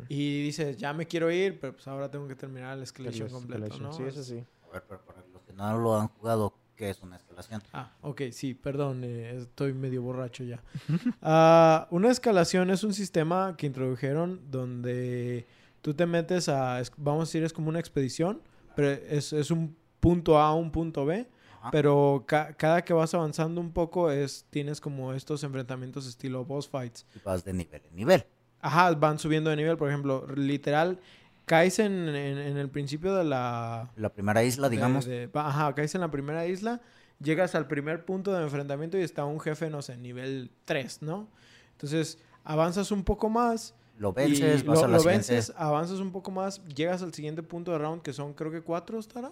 y 0.09 0.43
dices, 0.43 0.77
ya 0.77 0.91
me 0.93 1.05
quiero 1.07 1.31
ir, 1.31 1.59
pero 1.59 1.73
pues 1.73 1.87
ahora 1.87 2.09
tengo 2.11 2.27
que 2.27 2.35
terminar 2.35 2.75
el 2.77 2.83
escalation 2.83 3.29
completo, 3.29 3.65
escalation. 3.65 3.83
¿no? 3.91 3.93
Sí, 3.93 4.03
eso 4.03 4.23
sí. 4.23 4.43
A 4.67 4.73
ver, 4.73 4.83
pero 4.87 5.01
para 5.05 5.19
los 5.33 5.41
que 5.43 5.53
no 5.53 5.77
lo 5.77 5.95
han 5.99 6.07
jugado, 6.09 6.53
¿qué 6.75 6.89
es 6.89 7.01
una 7.01 7.15
escalación? 7.17 7.61
Ah, 7.73 7.93
ok, 8.01 8.21
sí, 8.31 8.53
perdón, 8.53 9.03
eh, 9.03 9.37
estoy 9.37 9.73
medio 9.73 10.01
borracho 10.01 10.43
ya. 10.43 10.61
Ah, 11.21 11.87
una 11.91 12.09
escalación 12.09 12.69
es 12.71 12.83
un 12.83 12.93
sistema 12.93 13.55
que 13.57 13.67
introdujeron 13.67 14.41
donde 14.49 15.45
tú 15.81 15.93
te 15.93 16.05
metes 16.05 16.49
a, 16.49 16.79
es- 16.81 16.91
vamos 16.97 17.21
a 17.21 17.25
decir, 17.29 17.43
es 17.43 17.53
como 17.53 17.69
una 17.69 17.79
expedición, 17.79 18.41
pero 18.75 18.89
es, 18.89 19.33
es 19.33 19.51
un 19.51 19.75
punto 19.99 20.37
A 20.39 20.47
a 20.47 20.53
un 20.53 20.71
punto 20.71 21.05
B, 21.05 21.27
Ajá. 21.59 21.71
pero 21.71 22.23
ca- 22.27 22.53
cada 22.53 22.83
que 22.83 22.93
vas 22.93 23.13
avanzando 23.13 23.59
un 23.61 23.71
poco 23.71 24.09
es 24.11 24.45
tienes 24.49 24.79
como 24.81 25.13
estos 25.13 25.43
enfrentamientos 25.43 26.07
estilo 26.07 26.45
boss 26.45 26.69
fights. 26.69 27.05
Y 27.15 27.19
vas 27.23 27.43
de 27.43 27.53
nivel 27.53 27.81
en 27.89 27.95
nivel. 27.95 28.25
Ajá, 28.61 28.91
van 28.95 29.19
subiendo 29.19 29.49
de 29.49 29.55
nivel, 29.55 29.77
por 29.77 29.89
ejemplo, 29.89 30.25
literal, 30.35 30.99
caes 31.45 31.79
en, 31.79 32.09
en- 32.09 32.37
en 32.37 32.57
el 32.57 32.69
principio 32.69 33.15
de 33.15 33.23
la, 33.23 33.91
La 33.95 34.09
primera 34.09 34.43
isla, 34.43 34.69
de- 34.69 34.75
digamos, 34.75 35.05
de- 35.05 35.27
va- 35.27 35.47
ajá, 35.47 35.73
caes 35.75 35.95
en 35.95 36.01
la 36.01 36.11
primera 36.11 36.45
isla, 36.47 36.81
llegas 37.21 37.55
al 37.55 37.67
primer 37.67 38.05
punto 38.05 38.31
de 38.33 38.41
enfrentamiento 38.43 38.97
y 38.97 39.01
está 39.01 39.25
un 39.25 39.39
jefe, 39.39 39.69
no 39.69 39.81
sé, 39.81 39.97
nivel 39.97 40.51
3, 40.65 41.01
¿no? 41.01 41.27
Entonces, 41.73 42.17
avanzas 42.43 42.91
un 42.91 43.03
poco 43.03 43.29
más. 43.29 43.73
lo 43.97 44.13
vences, 44.13 44.65
vas 44.65 44.79
lo, 44.79 44.85
a 44.85 44.87
la 44.87 44.97
lo 44.97 45.03
vences, 45.03 45.51
avanzas 45.57 45.99
un 45.99 46.11
poco 46.13 46.31
más, 46.31 46.63
llegas 46.67 47.01
al 47.01 47.13
siguiente 47.13 47.43
punto 47.43 47.71
de 47.73 47.77
round, 47.79 48.01
que 48.01 48.13
son 48.13 48.33
creo 48.33 48.51
que 48.51 48.61
cuatro, 48.61 48.97
¿estará? 48.99 49.31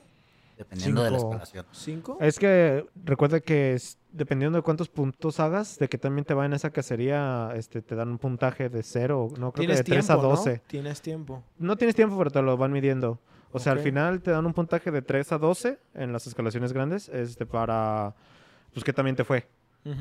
Dependiendo 0.58 1.04
de 1.04 1.12
la 1.12 1.18
Cinco. 1.20 1.30
escalación. 1.34 1.66
¿Cinco? 1.72 2.18
Es 2.20 2.40
que 2.40 2.86
recuerda 3.06 3.40
que 3.40 3.74
es- 3.74 3.98
dependiendo 4.12 4.58
de 4.58 4.62
cuántos 4.64 4.90
puntos 4.90 5.40
hagas, 5.40 5.78
de 5.78 5.88
que 5.88 5.98
también 5.98 6.26
te 6.26 6.34
va 6.34 6.46
en 6.46 6.54
esa 6.54 6.72
cacería, 6.72 7.52
este, 7.56 7.82
te 7.82 7.96
dan 7.96 8.10
un 8.10 8.18
puntaje 8.18 8.70
de 8.70 8.82
cero, 8.84 9.28
no 9.38 9.52
creo 9.52 9.68
que 9.68 9.76
de 9.76 9.84
3 9.84 10.06
tiempo, 10.06 10.14
a 10.14 10.30
12. 10.30 10.54
¿no? 10.56 10.62
Tienes 10.68 11.02
tiempo. 11.02 11.44
¿no? 11.60 11.78
tienes 11.78 11.96
tiempo, 11.96 12.18
pero 12.18 12.32
te 12.32 12.42
lo 12.42 12.58
van 12.58 12.72
midiendo. 12.72 13.20
O 13.52 13.60
sea, 13.60 13.72
al 13.74 13.80
final 13.80 14.22
te 14.22 14.32
dan 14.32 14.46
un 14.46 14.54
puntaje 14.54 14.92
de 14.92 15.02
3 15.02 15.32
a 15.32 15.38
12 15.38 15.80
en 15.94 16.12
las 16.12 16.28
escalaciones 16.28 16.74
grandes, 16.74 17.08
este, 17.10 17.46
para, 17.46 18.14
pues, 18.74 18.84
que 18.84 18.92
también 18.94 19.16
te 19.16 19.24
fue, 19.24 19.48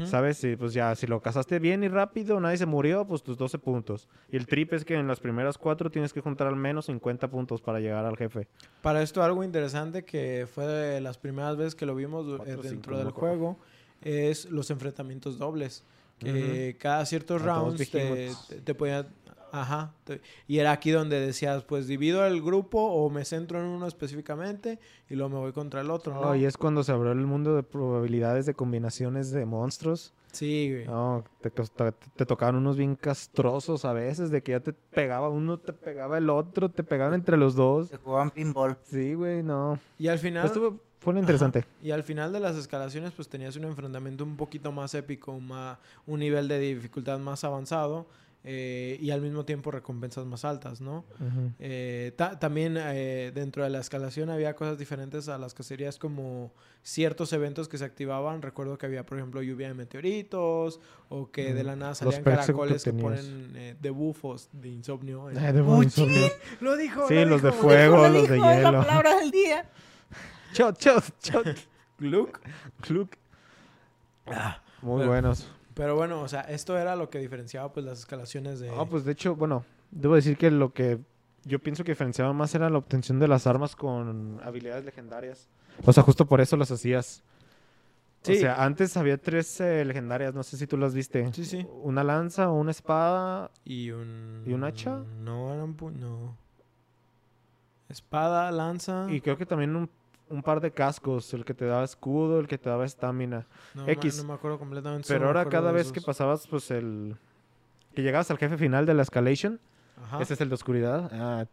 ¿sabes? 0.04 0.42
Y 0.44 0.56
pues 0.56 0.72
ya, 0.72 0.94
si 0.94 1.06
lo 1.06 1.20
cazaste 1.20 1.58
bien 1.58 1.84
y 1.84 1.88
rápido, 1.88 2.40
nadie 2.40 2.56
se 2.56 2.66
murió, 2.66 3.06
pues 3.06 3.22
tus 3.22 3.36
12 3.36 3.58
puntos. 3.58 4.08
Y 4.30 4.36
el 4.36 4.46
trip 4.46 4.72
es 4.72 4.84
que 4.84 4.94
en 4.94 5.06
las 5.06 5.20
primeras 5.20 5.58
cuatro 5.58 5.90
tienes 5.90 6.12
que 6.12 6.20
juntar 6.20 6.46
al 6.46 6.56
menos 6.56 6.86
50 6.86 7.28
puntos 7.28 7.60
para 7.60 7.80
llegar 7.80 8.04
al 8.04 8.16
jefe. 8.16 8.48
Para 8.82 9.02
esto 9.02 9.22
algo 9.22 9.44
interesante 9.44 10.04
que 10.04 10.46
fue 10.52 10.66
de 10.66 11.00
las 11.00 11.18
primeras 11.18 11.56
veces 11.56 11.74
que 11.74 11.86
lo 11.86 11.94
vimos 11.94 12.40
eh, 12.46 12.56
dentro 12.62 12.98
del 12.98 13.10
juego 13.10 13.58
es 14.02 14.50
los 14.50 14.70
enfrentamientos 14.70 15.38
dobles. 15.38 15.84
Que 16.18 16.76
cada 16.78 17.04
ciertos 17.04 17.42
A 17.42 17.44
todos 17.44 17.56
rounds 17.64 17.90
te, 17.90 18.30
te, 18.48 18.60
te 18.62 18.74
podía... 18.74 19.06
Ajá. 19.52 19.92
te- 20.04 20.20
y 20.48 20.58
era 20.58 20.72
aquí 20.72 20.90
donde 20.90 21.20
decías, 21.20 21.62
pues 21.64 21.86
divido 21.86 22.24
el 22.26 22.42
grupo 22.42 22.80
o 22.80 23.08
me 23.10 23.24
centro 23.24 23.58
en 23.60 23.66
uno 23.66 23.86
específicamente 23.86 24.78
y 25.08 25.14
luego 25.14 25.30
me 25.30 25.38
voy 25.38 25.52
contra 25.52 25.80
el 25.80 25.90
otro, 25.90 26.14
¿no? 26.14 26.20
Oh, 26.20 26.34
y 26.34 26.44
es 26.44 26.56
cuando 26.56 26.82
se 26.84 26.92
abrió 26.92 27.12
el 27.12 27.26
mundo 27.26 27.54
de 27.56 27.62
probabilidades 27.62 28.46
de 28.46 28.54
combinaciones 28.54 29.30
de 29.30 29.44
monstruos. 29.46 30.12
Sí, 30.32 30.70
güey. 30.70 30.86
No, 30.86 31.24
te, 31.40 31.50
costa- 31.50 31.92
te 31.92 32.26
tocaban 32.26 32.56
unos 32.56 32.76
bien 32.76 32.94
castrosos 32.96 33.84
a 33.86 33.92
veces, 33.94 34.30
de 34.30 34.42
que 34.42 34.52
ya 34.52 34.60
te 34.60 34.72
pegaba 34.74 35.28
uno, 35.30 35.58
te 35.58 35.72
pegaba 35.72 36.18
el 36.18 36.28
otro, 36.28 36.68
te 36.70 36.84
pegaban 36.84 37.14
entre 37.14 37.36
los 37.38 37.54
dos. 37.54 37.88
Se 37.88 37.96
jugaban 37.96 38.30
pinball. 38.30 38.76
Sí, 38.84 39.14
güey, 39.14 39.42
no. 39.42 39.78
Y 39.98 40.08
al 40.08 40.18
final... 40.18 40.44
Estuvo, 40.44 40.78
fue 40.98 41.14
lo 41.14 41.20
interesante. 41.20 41.64
Y 41.82 41.90
al 41.90 42.02
final 42.02 42.32
de 42.34 42.40
las 42.40 42.56
escalaciones, 42.56 43.12
pues 43.12 43.28
tenías 43.28 43.56
un 43.56 43.64
enfrentamiento 43.64 44.24
un 44.24 44.36
poquito 44.36 44.72
más 44.72 44.94
épico, 44.94 45.38
ma- 45.40 45.78
un 46.06 46.20
nivel 46.20 46.48
de 46.48 46.58
dificultad 46.58 47.18
más 47.18 47.42
avanzado 47.44 48.06
eh, 48.48 48.96
y 49.00 49.10
al 49.10 49.20
mismo 49.22 49.44
tiempo 49.44 49.72
recompensas 49.72 50.24
más 50.24 50.44
altas, 50.44 50.80
¿no? 50.80 51.04
Eh, 51.58 52.12
ta- 52.16 52.38
también 52.38 52.76
eh, 52.78 53.32
dentro 53.34 53.64
de 53.64 53.70
la 53.70 53.80
escalación 53.80 54.30
había 54.30 54.54
cosas 54.54 54.78
diferentes 54.78 55.28
a 55.28 55.36
las 55.36 55.52
cacerías 55.52 55.98
como 55.98 56.52
ciertos 56.84 57.32
eventos 57.32 57.66
que 57.68 57.76
se 57.76 57.84
activaban. 57.84 58.42
Recuerdo 58.42 58.78
que 58.78 58.86
había, 58.86 59.04
por 59.04 59.18
ejemplo, 59.18 59.42
lluvia 59.42 59.66
de 59.66 59.74
meteoritos 59.74 60.80
o 61.08 61.28
que 61.32 61.52
de 61.54 61.64
la 61.64 61.74
nada 61.74 61.90
los 61.90 61.98
salían 61.98 62.22
caracoles 62.22 62.84
que, 62.84 62.92
ponen 62.92 63.52
eh, 63.56 63.74
de 63.80 63.90
bufos 63.90 64.48
de 64.52 64.68
insomnio. 64.68 65.26
Ay, 65.26 65.52
de 65.52 65.60
buen 65.60 65.82
insomnio. 65.82 66.28
Lo 66.60 66.76
dijo. 66.76 67.08
Sí, 67.08 67.14
lo 67.16 67.24
los 67.26 67.42
de 67.42 67.50
dijo. 67.50 67.62
fuego, 67.62 68.08
los 68.08 68.28
de 68.28 68.36
Hijo, 68.36 68.48
es 68.50 68.56
hielo. 68.58 68.70
la 68.72 68.80
palabra 68.86 69.16
del 69.18 69.30
día. 69.32 69.68
Chot, 70.52 70.78
chot, 70.78 71.04
chot. 71.20 71.46
Gluck. 71.98 72.38
Kluk. 72.82 73.10
Ah, 74.26 74.62
Muy 74.82 74.98
Bueno. 74.98 75.10
buenos. 75.10 75.48
Pero 75.76 75.94
bueno, 75.94 76.22
o 76.22 76.28
sea, 76.28 76.40
esto 76.40 76.78
era 76.78 76.96
lo 76.96 77.10
que 77.10 77.18
diferenciaba 77.18 77.70
pues 77.70 77.84
las 77.84 77.98
escalaciones 77.98 78.60
de... 78.60 78.70
Ah, 78.70 78.86
pues 78.88 79.04
de 79.04 79.12
hecho, 79.12 79.36
bueno, 79.36 79.62
debo 79.90 80.14
decir 80.14 80.38
que 80.38 80.50
lo 80.50 80.72
que 80.72 80.98
yo 81.44 81.58
pienso 81.58 81.84
que 81.84 81.92
diferenciaba 81.92 82.32
más 82.32 82.54
era 82.54 82.70
la 82.70 82.78
obtención 82.78 83.18
de 83.18 83.28
las 83.28 83.46
armas 83.46 83.76
con 83.76 84.40
habilidades 84.42 84.86
legendarias. 84.86 85.48
O 85.84 85.92
sea, 85.92 86.02
justo 86.02 86.24
por 86.24 86.40
eso 86.40 86.56
las 86.56 86.70
hacías. 86.70 87.22
Sí. 88.22 88.32
O 88.32 88.40
sea, 88.40 88.64
antes 88.64 88.96
había 88.96 89.18
tres 89.18 89.60
eh, 89.60 89.84
legendarias, 89.84 90.34
no 90.34 90.42
sé 90.42 90.56
si 90.56 90.66
tú 90.66 90.78
las 90.78 90.94
viste. 90.94 91.30
Sí, 91.34 91.44
sí. 91.44 91.66
Una 91.82 92.02
lanza, 92.02 92.48
una 92.50 92.70
espada. 92.70 93.50
¿Y 93.62 93.90
un... 93.90 94.44
¿Y 94.46 94.54
un 94.54 94.64
hacha? 94.64 95.02
No, 95.22 95.52
era 95.52 95.62
un... 95.62 95.76
pu- 95.76 95.92
No. 95.92 96.34
Espada, 97.90 98.50
lanza... 98.50 99.06
Y 99.10 99.20
creo 99.20 99.36
que 99.36 99.46
también 99.46 99.76
un, 99.76 99.90
un 100.28 100.42
par 100.42 100.60
de 100.60 100.70
cascos, 100.70 101.32
el 101.34 101.44
que 101.44 101.54
te 101.54 101.64
daba 101.64 101.84
escudo, 101.84 102.40
el 102.40 102.48
que 102.48 102.58
te 102.58 102.68
daba 102.68 102.84
estamina. 102.84 103.46
no, 103.74 103.88
X. 103.88 104.18
no 104.18 104.28
me 104.28 104.34
acuerdo 104.34 104.58
completamente. 104.58 105.06
Pero 105.08 105.26
ahora 105.26 105.48
cada 105.48 105.72
vez 105.72 105.92
que 105.92 106.00
pasabas, 106.00 106.46
pues 106.46 106.70
el... 106.70 107.16
Que 107.94 108.02
llegabas 108.02 108.30
al 108.30 108.38
jefe 108.38 108.58
final 108.58 108.84
de 108.84 108.94
la 108.94 109.02
escalation, 109.02 109.58
Ajá. 110.02 110.20
ese 110.20 110.34
es 110.34 110.40
el 110.42 110.50
de 110.50 110.54
oscuridad, 110.54 111.08
ah, 111.12 111.46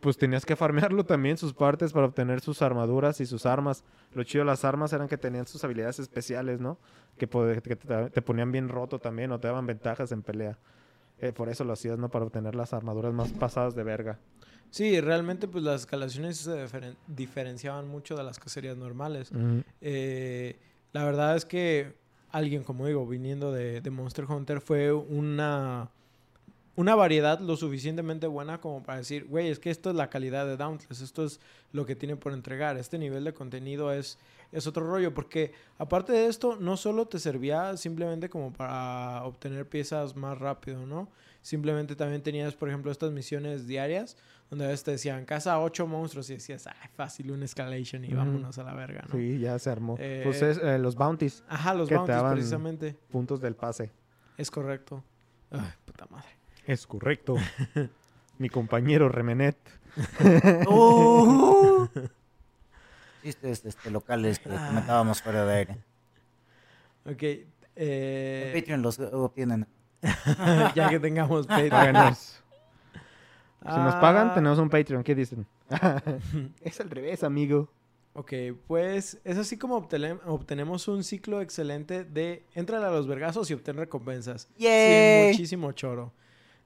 pues 0.00 0.18
tenías 0.18 0.44
que 0.44 0.56
farmearlo 0.56 1.04
también, 1.04 1.38
sus 1.38 1.54
partes, 1.54 1.92
para 1.92 2.06
obtener 2.06 2.40
sus 2.40 2.60
armaduras 2.60 3.20
y 3.20 3.26
sus 3.26 3.46
armas. 3.46 3.82
Lo 4.12 4.24
chido 4.24 4.44
de 4.44 4.50
las 4.50 4.64
armas 4.64 4.92
eran 4.92 5.08
que 5.08 5.16
tenían 5.16 5.46
sus 5.46 5.64
habilidades 5.64 5.98
especiales, 5.98 6.60
¿no? 6.60 6.78
Que, 7.16 7.26
que 7.26 7.76
te, 7.76 8.10
te 8.10 8.22
ponían 8.22 8.52
bien 8.52 8.68
roto 8.68 8.98
también 8.98 9.32
o 9.32 9.40
te 9.40 9.48
daban 9.48 9.66
ventajas 9.66 10.12
en 10.12 10.22
pelea. 10.22 10.58
Eh, 11.18 11.32
por 11.32 11.48
eso 11.48 11.64
lo 11.64 11.72
hacías, 11.72 11.98
¿no? 11.98 12.10
Para 12.10 12.26
obtener 12.26 12.54
las 12.54 12.74
armaduras 12.74 13.14
más 13.14 13.32
pasadas 13.32 13.74
de 13.74 13.82
verga. 13.84 14.18
Sí, 14.70 15.00
realmente 15.00 15.48
pues 15.48 15.64
las 15.64 15.82
escalaciones 15.82 16.36
se 16.38 16.50
diferen- 16.66 16.96
diferenciaban 17.06 17.88
mucho 17.88 18.16
de 18.16 18.24
las 18.24 18.38
cacerías 18.38 18.76
normales. 18.76 19.30
Eh, 19.80 20.56
la 20.92 21.04
verdad 21.04 21.36
es 21.36 21.44
que 21.44 21.94
alguien, 22.30 22.62
como 22.62 22.86
digo, 22.86 23.06
viniendo 23.06 23.52
de, 23.52 23.80
de 23.80 23.90
Monster 23.90 24.24
Hunter, 24.26 24.60
fue 24.60 24.92
una, 24.92 25.88
una 26.74 26.94
variedad 26.94 27.40
lo 27.40 27.56
suficientemente 27.56 28.26
buena 28.26 28.60
como 28.60 28.82
para 28.82 28.98
decir, 28.98 29.24
güey, 29.26 29.48
es 29.48 29.58
que 29.58 29.70
esto 29.70 29.90
es 29.90 29.96
la 29.96 30.10
calidad 30.10 30.46
de 30.46 30.56
Dauntless, 30.56 31.00
esto 31.00 31.24
es 31.24 31.40
lo 31.72 31.86
que 31.86 31.96
tiene 31.96 32.16
por 32.16 32.32
entregar, 32.32 32.76
este 32.76 32.98
nivel 32.98 33.24
de 33.24 33.32
contenido 33.32 33.92
es, 33.92 34.18
es 34.52 34.66
otro 34.66 34.86
rollo, 34.86 35.14
porque 35.14 35.52
aparte 35.78 36.12
de 36.12 36.26
esto, 36.26 36.56
no 36.56 36.76
solo 36.76 37.06
te 37.06 37.18
servía 37.18 37.76
simplemente 37.78 38.28
como 38.28 38.52
para 38.52 39.24
obtener 39.24 39.66
piezas 39.66 40.16
más 40.16 40.38
rápido, 40.38 40.84
¿no? 40.86 41.08
Simplemente 41.42 41.94
también 41.94 42.22
tenías, 42.22 42.54
por 42.54 42.68
ejemplo, 42.68 42.90
estas 42.90 43.12
misiones 43.12 43.66
diarias, 43.66 44.16
donde 44.50 44.64
a 44.64 44.68
veces 44.68 44.84
te 44.84 44.90
decían, 44.92 45.24
caza 45.24 45.58
ocho 45.60 45.86
monstruos 45.86 46.30
y 46.30 46.34
decías, 46.34 46.66
ay, 46.66 46.88
fácil, 46.94 47.32
un 47.32 47.42
escalation 47.42 48.04
y 48.04 48.14
vámonos 48.14 48.56
a 48.58 48.62
la 48.62 48.74
verga, 48.74 49.02
¿no? 49.08 49.14
Sí, 49.18 49.38
ya 49.38 49.58
se 49.58 49.70
armó. 49.70 49.96
Eh, 49.98 50.20
pues 50.24 50.40
es, 50.42 50.58
eh, 50.58 50.78
los 50.78 50.94
bounties, 50.94 51.42
Ajá, 51.48 51.74
los 51.74 51.88
que 51.88 51.94
te 51.94 51.98
bounties, 51.98 52.16
daban- 52.16 52.32
precisamente. 52.34 52.96
puntos 53.10 53.40
del 53.40 53.54
pase. 53.56 53.90
Es 54.36 54.50
correcto. 54.50 55.02
Ay, 55.50 55.60
puta 55.84 56.06
madre. 56.10 56.28
Es 56.66 56.86
correcto. 56.86 57.36
Mi 58.38 58.48
compañero 58.48 59.08
Remenet. 59.08 59.56
¡Oh! 60.66 61.88
Chistes 63.22 63.64
este, 63.64 63.90
locales 63.90 64.38
que 64.38 64.50
Ah. 64.52 64.66
comentábamos 64.68 65.22
fuera 65.22 65.44
de 65.44 65.54
aire. 65.54 65.76
Ok. 67.04 67.22
En 67.22 67.46
Eh, 67.76 68.52
Patreon 68.54 68.82
los 68.82 68.98
obtienen. 69.00 69.66
ya 70.74 70.88
que 70.88 71.00
tengamos 71.00 71.46
Patreon. 71.46 72.14
Si 73.62 73.78
nos 73.78 73.94
pagan, 73.96 74.28
Ah, 74.30 74.34
tenemos 74.34 74.58
un 74.58 74.68
Patreon. 74.68 75.02
¿Qué 75.02 75.14
dicen? 75.14 75.46
es 76.60 76.80
al 76.80 76.90
revés, 76.90 77.24
amigo. 77.24 77.68
Ok, 78.12 78.32
pues 78.66 79.18
es 79.24 79.36
así 79.36 79.58
como 79.58 79.76
obtenemos 79.76 80.88
un 80.88 81.04
ciclo 81.04 81.42
excelente 81.42 82.04
de 82.04 82.44
entrale 82.54 82.86
a 82.86 82.90
los 82.90 83.06
vergazos 83.06 83.50
y 83.50 83.54
obtén 83.54 83.76
recompensas. 83.76 84.48
Sin 84.56 84.64
¡Yay! 84.64 85.28
muchísimo 85.32 85.70
choro. 85.72 86.12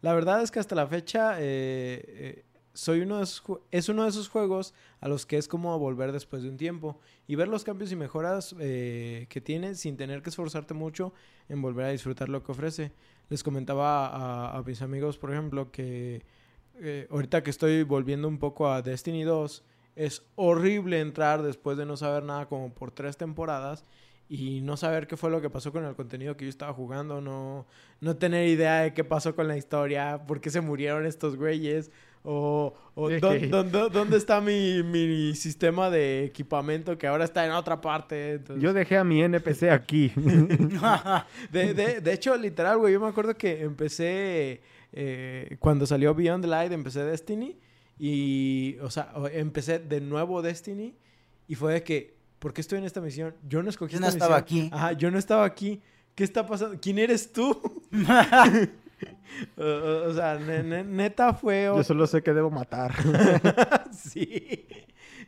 La 0.00 0.14
verdad 0.14 0.42
es 0.42 0.50
que 0.50 0.60
hasta 0.60 0.76
la 0.76 0.86
fecha 0.86 1.36
eh, 1.40 2.04
eh, 2.06 2.44
soy 2.72 3.00
uno 3.00 3.16
de 3.18 3.24
esos 3.24 3.42
es 3.72 3.88
uno 3.88 4.04
de 4.04 4.10
esos 4.10 4.28
juegos 4.28 4.74
a 5.00 5.08
los 5.08 5.26
que 5.26 5.38
es 5.38 5.48
como 5.48 5.76
volver 5.78 6.12
después 6.12 6.42
de 6.44 6.50
un 6.50 6.56
tiempo 6.56 7.00
y 7.26 7.34
ver 7.34 7.48
los 7.48 7.64
cambios 7.64 7.90
y 7.90 7.96
mejoras 7.96 8.54
eh, 8.60 9.26
que 9.28 9.40
tiene 9.40 9.74
sin 9.74 9.96
tener 9.96 10.22
que 10.22 10.30
esforzarte 10.30 10.72
mucho 10.72 11.12
en 11.48 11.60
volver 11.60 11.86
a 11.86 11.90
disfrutar 11.90 12.28
lo 12.28 12.44
que 12.44 12.52
ofrece. 12.52 12.92
Les 13.28 13.42
comentaba 13.42 14.06
a, 14.06 14.56
a 14.56 14.62
mis 14.62 14.82
amigos, 14.82 15.18
por 15.18 15.32
ejemplo, 15.32 15.72
que 15.72 16.22
eh, 16.78 17.06
ahorita 17.10 17.42
que 17.42 17.50
estoy 17.50 17.82
volviendo 17.82 18.28
un 18.28 18.38
poco 18.38 18.70
a 18.70 18.82
Destiny 18.82 19.24
2, 19.24 19.64
es 19.96 20.22
horrible 20.36 21.00
entrar 21.00 21.42
después 21.42 21.76
de 21.76 21.86
no 21.86 21.96
saber 21.96 22.22
nada 22.22 22.46
como 22.46 22.72
por 22.72 22.90
tres 22.90 23.16
temporadas 23.16 23.84
y 24.28 24.60
no 24.60 24.76
saber 24.76 25.08
qué 25.08 25.16
fue 25.16 25.28
lo 25.28 25.40
que 25.40 25.50
pasó 25.50 25.72
con 25.72 25.84
el 25.84 25.96
contenido 25.96 26.36
que 26.36 26.44
yo 26.44 26.50
estaba 26.50 26.72
jugando, 26.72 27.20
no, 27.20 27.66
no 28.00 28.16
tener 28.16 28.46
idea 28.46 28.82
de 28.82 28.94
qué 28.94 29.02
pasó 29.02 29.34
con 29.34 29.48
la 29.48 29.56
historia, 29.56 30.24
por 30.26 30.40
qué 30.40 30.50
se 30.50 30.60
murieron 30.60 31.04
estos 31.04 31.36
güeyes, 31.36 31.90
o, 32.22 32.74
o 32.94 33.04
Ok. 33.06 33.12
dó- 33.12 33.48
dónde, 33.48 33.88
dónde 33.90 34.16
está 34.18 34.40
mi, 34.40 34.82
mi 34.82 35.34
sistema 35.34 35.88
de 35.90 36.24
equipamiento 36.24 36.98
que 36.98 37.06
ahora 37.06 37.24
está 37.24 37.44
en 37.46 37.52
otra 37.52 37.80
parte. 37.80 38.32
entonces- 38.34 38.62
Yo 38.62 38.72
dejé 38.72 38.98
a 38.98 39.04
mi 39.04 39.22
NPC 39.22 39.70
aquí. 39.70 40.12
de, 41.52 41.74
de, 41.74 42.00
de 42.00 42.12
hecho, 42.12 42.36
literal, 42.36 42.78
güey, 42.78 42.92
yo 42.92 43.00
me 43.00 43.08
acuerdo 43.08 43.34
que 43.36 43.62
empecé, 43.62 44.60
eh, 44.92 45.56
cuando 45.60 45.86
salió 45.86 46.14
Beyond 46.14 46.42
the 46.44 46.48
Light, 46.48 46.72
empecé 46.72 47.02
Destiny 47.04 47.56
y, 47.98 48.76
o 48.82 48.90
sea, 48.90 49.12
empecé 49.32 49.78
de 49.78 50.00
nuevo 50.00 50.42
Destiny 50.42 50.94
y 51.48 51.54
fue 51.54 51.72
de 51.74 51.82
que, 51.82 52.16
¿por 52.38 52.52
qué 52.52 52.60
estoy 52.60 52.78
en 52.78 52.84
esta 52.84 53.00
misión? 53.00 53.34
Yo 53.48 53.62
no 53.62 53.70
escogí 53.70 53.94
Yo 53.94 54.00
no 54.00 54.06
esta 54.06 54.18
estaba 54.26 54.40
misión. 54.42 54.66
aquí. 54.66 54.74
Ajá, 54.74 54.92
yo 54.92 55.10
no 55.10 55.18
estaba 55.18 55.44
aquí. 55.44 55.80
¿Qué 56.14 56.24
está 56.24 56.46
pasando? 56.46 56.78
¿Quién 56.80 56.98
eres 56.98 57.32
tú? 57.32 57.58
o, 59.56 60.12
sea, 60.12 60.38
ne- 60.38 60.62
ne- 60.62 60.84
neta 60.84 61.32
fue... 61.34 61.64
Yo 61.64 61.82
solo 61.84 62.06
sé 62.06 62.22
que 62.22 62.32
debo 62.32 62.50
matar. 62.50 62.92
sí. 63.92 64.66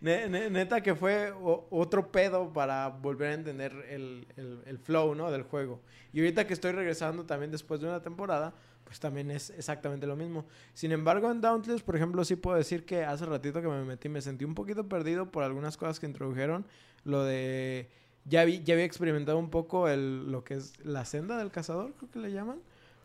Ne- 0.01 0.29
ne- 0.29 0.51
neta 0.51 0.81
que 0.81 0.95
fue 0.95 1.31
o- 1.33 1.67
otro 1.71 2.11
pedo 2.11 2.53
para 2.53 2.89
volver 2.89 3.31
a 3.31 3.35
entender 3.35 3.73
el, 3.89 4.27
el- 4.37 4.63
el 4.67 4.79
flow, 4.79 5.15
¿no? 5.15 5.31
Del 5.31 5.43
juego. 5.43 5.81
Y 6.13 6.21
ahorita 6.21 6.47
que 6.47 6.55
estoy 6.55 6.73
regresando 6.73 7.25
también 7.25 7.51
después 7.51 7.81
de 7.81 7.89
una 7.89 8.03
temporada, 8.03 8.53
pues 8.85 8.99
también 9.01 9.31
es 9.31 9.51
exactamente 9.51 10.07
lo 10.07 10.17
mismo. 10.17 10.45
Sin 10.75 10.93
embargo, 10.93 11.31
en 11.31 11.41
Dauntless, 11.41 11.83
por 11.83 11.97
ejemplo, 11.97 12.25
sí 12.25 12.37
puedo 12.37 12.57
decir 12.57 12.85
que 12.85 13.05
hace 13.05 13.25
ratito 13.27 13.63
que 13.63 13.69
me 13.69 13.85
metí, 13.85 14.09
me 14.09 14.21
sentí 14.21 14.45
un 14.45 14.55
poquito 14.55 14.89
perdido 14.89 15.31
por 15.31 15.45
algunas 15.45 15.77
cosas 15.77 16.01
que 16.01 16.07
introdujeron. 16.07 16.67
Lo 17.05 17.23
de... 17.25 17.89
Ya, 18.25 18.45
vi, 18.45 18.63
ya 18.63 18.75
había 18.75 18.85
experimentado 18.85 19.39
un 19.39 19.51
poco 19.51 19.89
el, 19.89 20.31
lo 20.31 20.45
que 20.45 20.55
es 20.55 20.75
la 20.85 21.05
senda 21.05 21.39
del 21.39 21.51
cazador, 21.51 21.93
creo 21.95 22.11
que 22.11 22.19
le 22.21 22.31
llaman. 22.33 22.61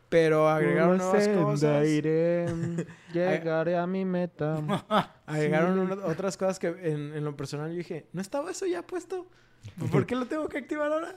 Pero 0.10 0.48
agregaron 0.50 0.98
la 0.98 1.04
nuevas 1.06 1.28
cosas. 1.28 1.88
iré, 1.88 2.46
llegaré 3.14 3.78
a 3.78 3.86
mi 3.88 4.06
meta. 4.06 4.58
Agregaron 5.26 5.80
una- 5.80 6.06
otras 6.06 6.38
cosas 6.38 6.60
que 6.60 6.68
en, 6.68 7.14
en 7.14 7.24
lo 7.24 7.36
personal 7.36 7.72
yo 7.72 7.78
dije, 7.78 8.08
¿no 8.14 8.22
estaba 8.22 8.52
eso 8.52 8.66
ya 8.66 8.86
puesto? 8.86 9.28
¿Por 9.92 10.06
qué 10.06 10.16
lo 10.16 10.26
tengo 10.28 10.48
que 10.48 10.60
activar 10.60 10.92
ahora? 10.92 11.16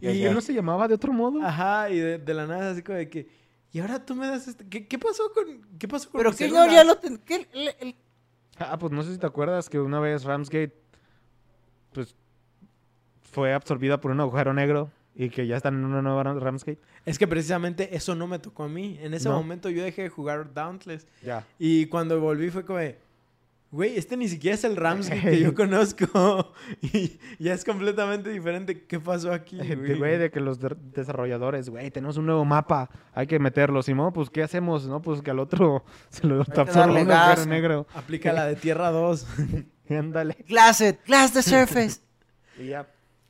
Ya, 0.00 0.10
¿Y 0.12 0.20
ya. 0.20 0.32
no 0.32 0.40
se 0.40 0.54
llamaba 0.54 0.86
de 0.88 0.94
otro 0.94 1.12
modo? 1.12 1.42
Ajá, 1.42 1.90
y 1.90 1.98
de, 1.98 2.18
de 2.18 2.34
la 2.34 2.46
nada 2.46 2.70
así 2.70 2.82
como 2.82 2.98
de 2.98 3.08
que, 3.08 3.28
y 3.72 3.80
ahora 3.80 4.04
tú 4.04 4.14
me 4.14 4.26
das 4.28 4.46
este, 4.46 4.68
¿qué, 4.68 4.86
qué 4.86 4.98
pasó 4.98 5.32
con, 5.32 5.62
qué 5.78 5.88
pasó 5.88 6.08
con 6.10 6.18
Pero 6.18 6.30
mis 6.30 6.38
señor, 6.38 6.70
ya 6.70 6.84
lo 6.84 6.96
ten... 6.96 7.18
¿qué? 7.18 7.48
El- 7.52 7.74
el- 7.80 7.96
Ah, 8.58 8.78
pues 8.78 8.92
no 8.92 9.02
sé 9.02 9.12
si 9.12 9.18
te 9.18 9.26
acuerdas 9.26 9.68
que 9.68 9.80
una 9.80 9.98
vez 9.98 10.22
Ramsgate 10.22 10.76
pues 11.92 12.14
fue 13.22 13.52
absorbida 13.52 13.98
por 14.00 14.12
un 14.12 14.20
agujero 14.20 14.54
negro 14.54 14.90
y 15.16 15.28
que 15.30 15.46
ya 15.48 15.56
están 15.56 15.74
en 15.74 15.84
una 15.84 16.02
nueva 16.02 16.22
Ram- 16.22 16.38
Ramsgate. 16.40 16.80
Es 17.06 17.18
que 17.18 17.26
precisamente 17.28 17.94
eso 17.94 18.14
no 18.14 18.26
me 18.26 18.38
tocó 18.38 18.64
a 18.64 18.68
mí. 18.68 18.98
En 19.02 19.12
ese 19.14 19.28
No. 19.28 19.36
momento 19.36 19.68
yo 19.70 19.82
dejé 19.84 20.02
de 20.02 20.08
jugar 20.08 20.52
Dauntless. 20.54 21.06
Ya. 21.22 21.44
Y 21.58 21.86
cuando 21.86 22.18
volví 22.20 22.48
fue 22.50 22.64
como 22.64 22.78
de, 22.78 22.98
güey, 23.70 23.98
este 23.98 24.16
ni 24.16 24.26
siquiera 24.28 24.54
es 24.54 24.64
el 24.64 24.74
Ramsgate 24.76 25.20
que 25.20 25.40
yo 25.40 25.54
conozco. 25.54 26.52
y 26.80 27.18
ya 27.38 27.52
es 27.52 27.62
completamente 27.64 28.30
diferente. 28.30 28.84
¿Qué 28.86 28.98
pasó 29.00 29.32
aquí, 29.32 29.56
De, 29.58 29.76
güey? 29.76 29.98
güey, 29.98 30.18
de 30.18 30.30
que 30.30 30.40
los 30.40 30.60
de- 30.60 30.76
desarrolladores, 30.94 31.68
güey, 31.68 31.90
tenemos 31.90 32.16
un 32.16 32.24
nuevo 32.26 32.44
mapa, 32.46 32.88
hay 33.12 33.26
que 33.26 33.38
meterlo. 33.38 33.82
Simón, 33.82 34.12
pues, 34.14 34.30
¿qué 34.30 34.42
hacemos? 34.42 34.86
No, 34.86 35.02
pues 35.02 35.20
que 35.20 35.30
al 35.30 35.40
otro 35.40 35.84
se 36.08 36.26
lo 36.26 36.42
gas. 37.06 37.46
negro. 37.46 37.86
Aplica 37.94 38.32
la 38.32 38.46
de 38.46 38.56
Tierra 38.56 38.90
2. 38.90 39.26
Ándale. 39.90 40.36
Glass 40.48 40.80
it, 40.80 40.96
glass 41.06 41.32
the 41.34 41.42
surface. 41.42 42.00
Y 42.58 42.68
ya 42.68 42.86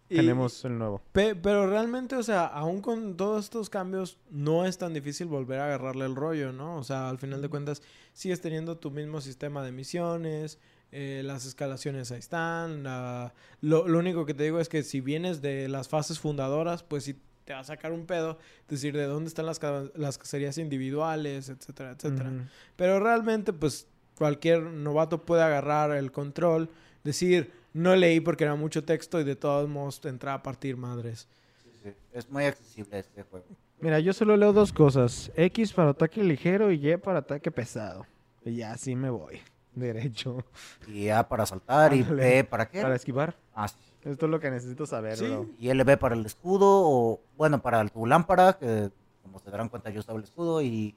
Y- 0.08 0.16
tenemos 0.16 0.64
el 0.64 0.78
nuevo. 0.78 1.00
Pe- 1.12 1.34
pero 1.34 1.66
realmente, 1.66 2.14
o 2.16 2.22
sea, 2.22 2.44
aún 2.46 2.80
con 2.82 3.16
todos 3.16 3.44
estos 3.44 3.70
cambios, 3.70 4.18
no 4.30 4.66
es 4.66 4.76
tan 4.78 4.92
difícil 4.92 5.26
volver 5.26 5.60
a 5.60 5.64
agarrarle 5.66 6.04
el 6.04 6.14
rollo, 6.14 6.52
¿no? 6.52 6.76
O 6.76 6.84
sea, 6.84 7.08
al 7.08 7.18
final 7.18 7.40
de 7.40 7.48
cuentas, 7.48 7.82
sigues 8.12 8.40
teniendo 8.40 8.76
tu 8.76 8.90
mismo 8.90 9.20
sistema 9.20 9.62
de 9.64 9.72
misiones, 9.72 10.58
eh, 10.92 11.22
las 11.24 11.46
escalaciones 11.46 12.12
ahí 12.12 12.18
están. 12.18 12.82
la- 12.82 13.32
Lo, 13.60 13.88
lo 13.88 13.98
único 13.98 14.26
que 14.26 14.34
te 14.34 14.44
digo 14.44 14.60
es 14.60 14.68
que 14.68 14.82
si 14.82 15.00
vienes 15.00 15.40
de 15.42 15.68
las 15.68 15.88
fases 15.88 16.20
fundadoras, 16.20 16.82
pues 16.82 17.04
sí 17.04 17.18
te 17.44 17.52
va 17.52 17.60
a 17.60 17.64
sacar 17.64 17.92
un 17.92 18.06
pedo, 18.06 18.38
decir 18.68 18.94
de 18.96 19.04
dónde 19.04 19.28
están 19.28 19.46
las, 19.46 19.60
las 19.94 20.16
cacerías 20.18 20.56
individuales, 20.58 21.48
etcétera, 21.48 21.90
etcétera. 21.92 22.30
Pero 22.76 23.00
realmente, 23.00 23.52
pues, 23.52 23.86
cualquier 24.16 24.62
novato 24.62 25.24
puede 25.26 25.42
agarrar 25.42 25.90
el 25.92 26.12
control, 26.12 26.70
decir, 27.02 27.52
no 27.74 27.94
leí 27.94 28.20
porque 28.20 28.44
era 28.44 28.54
mucho 28.54 28.82
texto 28.84 29.20
y 29.20 29.24
de 29.24 29.36
todos 29.36 29.68
modos 29.68 30.00
entrar 30.04 30.36
a 30.36 30.42
partir 30.42 30.76
madres. 30.78 31.28
Sí, 31.62 31.70
sí. 31.82 31.90
Es 32.12 32.30
muy 32.30 32.44
accesible 32.44 32.98
este 32.98 33.22
juego. 33.24 33.44
Mira, 33.80 34.00
yo 34.00 34.12
solo 34.14 34.36
leo 34.38 34.52
dos 34.54 34.72
cosas. 34.72 35.30
X 35.36 35.72
para 35.74 35.90
ataque 35.90 36.22
ligero 36.24 36.72
y 36.72 36.88
Y 36.90 36.96
para 36.96 37.18
ataque 37.18 37.50
pesado. 37.50 38.06
Y 38.44 38.56
ya 38.56 38.72
así 38.72 38.96
me 38.96 39.10
voy. 39.10 39.40
Derecho. 39.74 40.44
Y 40.88 41.08
A 41.10 41.28
para 41.28 41.44
saltar 41.44 41.92
y. 41.92 42.02
B 42.02 42.44
para 42.44 42.68
qué. 42.68 42.80
Para 42.80 42.94
esquivar. 42.96 43.36
Ah, 43.54 43.68
sí. 43.68 43.76
Esto 44.04 44.26
es 44.26 44.30
lo 44.30 44.38
que 44.38 44.50
necesito 44.50 44.86
saber, 44.86 45.16
Sí. 45.16 45.26
bro. 45.26 45.46
Y 45.58 45.72
LB 45.72 45.96
para 45.98 46.14
el 46.14 46.24
escudo 46.26 46.66
o, 46.68 47.20
bueno, 47.36 47.60
para 47.62 47.84
tu 47.88 48.06
lámpara, 48.06 48.52
que 48.58 48.90
como 49.22 49.38
se 49.38 49.50
darán 49.50 49.68
cuenta 49.70 49.90
yo 49.90 50.00
usaba 50.00 50.18
el 50.18 50.24
escudo 50.24 50.60
y 50.62 50.94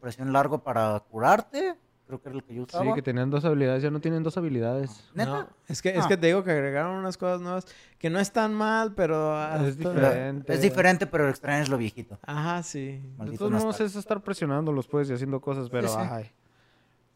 presión 0.00 0.32
largo 0.32 0.58
para 0.62 1.00
curarte, 1.10 1.74
creo 2.06 2.20
que 2.20 2.28
era 2.28 2.36
el 2.36 2.44
que 2.44 2.54
yo 2.54 2.62
usaba. 2.64 2.84
Sí, 2.84 2.92
que 2.94 3.02
tenían 3.02 3.30
dos 3.30 3.44
habilidades, 3.44 3.82
ya 3.82 3.90
no 3.90 4.00
tienen 4.00 4.22
dos 4.22 4.36
habilidades. 4.36 5.08
¿Neta? 5.14 5.30
No, 5.30 5.48
es 5.68 5.80
que, 5.82 5.90
es 5.96 6.06
que 6.06 6.16
te 6.16 6.26
digo 6.26 6.44
que 6.44 6.50
agregaron 6.50 6.96
unas 6.96 7.16
cosas 7.16 7.40
nuevas 7.40 7.66
que 7.98 8.10
no 8.10 8.18
están 8.20 8.52
mal, 8.54 8.94
pero... 8.94 9.34
Es 9.66 9.76
Pero 9.76 9.90
diferente. 9.94 10.52
Es 10.54 10.60
diferente, 10.62 11.06
pero 11.06 11.24
lo 11.24 11.30
extraño 11.30 11.62
es 11.62 11.68
lo 11.68 11.78
viejito. 11.78 12.18
Ajá, 12.22 12.62
sí. 12.62 12.98
De 12.98 13.02
Maldito 13.16 13.38
todos 13.38 13.50
modos 13.52 13.64
nostalgia. 13.64 13.86
es 13.90 13.96
estar 13.96 14.20
presionándolos 14.22 14.86
pues 14.86 15.08
y 15.08 15.12
haciendo 15.14 15.40
cosas, 15.40 15.68
pero 15.70 15.88
sí. 15.88 15.96
ay. 15.98 16.30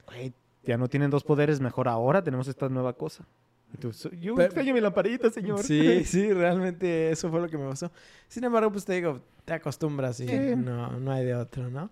Güey, 0.07 0.33
ya 0.65 0.77
no 0.79 0.89
tienen 0.89 1.11
dos 1.11 1.23
poderes, 1.25 1.61
mejor 1.61 1.89
ahora 1.89 2.23
tenemos 2.23 2.49
esta 2.49 2.69
nueva 2.69 2.93
cosa. 2.95 3.25
Y 3.75 3.77
tú, 3.77 3.93
"So- 3.93 4.11
yo 4.13 4.35
Pero- 4.35 4.47
extraño 4.47 4.73
mi 4.73 4.81
lamparita, 4.81 5.29
señor. 5.31 5.63
Sí, 5.63 6.03
sí, 6.05 6.33
realmente 6.33 7.11
eso 7.11 7.31
fue 7.31 7.41
lo 7.41 7.49
que 7.49 7.59
me 7.59 7.69
pasó. 7.69 7.91
Sin 8.27 8.43
embargo, 8.45 8.73
pues 8.73 8.87
te 8.87 8.95
digo, 8.95 9.21
te 9.45 9.53
acostumbras 9.53 10.19
y 10.21 10.27
Sí. 10.29 10.57
no, 10.57 10.99
no 10.99 11.13
hay 11.13 11.27
de 11.27 11.35
otro, 11.35 11.69
¿no? 11.71 11.91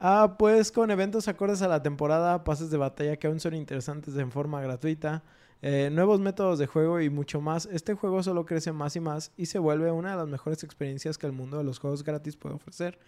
Ah, 0.00 0.36
pues 0.38 0.70
con 0.70 0.90
eventos 0.90 1.26
acordes 1.28 1.60
a 1.62 1.68
la 1.68 1.82
temporada, 1.82 2.44
pases 2.44 2.70
de 2.70 2.76
batalla 2.78 3.16
que 3.16 3.26
aún 3.26 3.40
son 3.40 3.54
interesantes 3.54 4.16
en 4.16 4.30
forma 4.30 4.60
gratuita, 4.60 5.24
eh, 5.60 5.90
nuevos 5.92 6.20
métodos 6.20 6.60
de 6.60 6.66
juego 6.68 7.00
y 7.00 7.10
mucho 7.10 7.40
más, 7.40 7.66
este 7.66 7.94
juego 7.94 8.22
solo 8.22 8.46
crece 8.46 8.70
más 8.70 8.94
y 8.94 9.00
más 9.00 9.32
y 9.36 9.46
se 9.46 9.58
vuelve 9.58 9.90
una 9.90 10.12
de 10.12 10.16
las 10.18 10.28
mejores 10.28 10.62
experiencias 10.62 11.18
que 11.18 11.26
el 11.26 11.32
mundo 11.32 11.58
de 11.58 11.64
los 11.64 11.80
juegos 11.80 12.04
gratis 12.04 12.36
puede 12.36 12.54
ofrecer. 12.54 12.98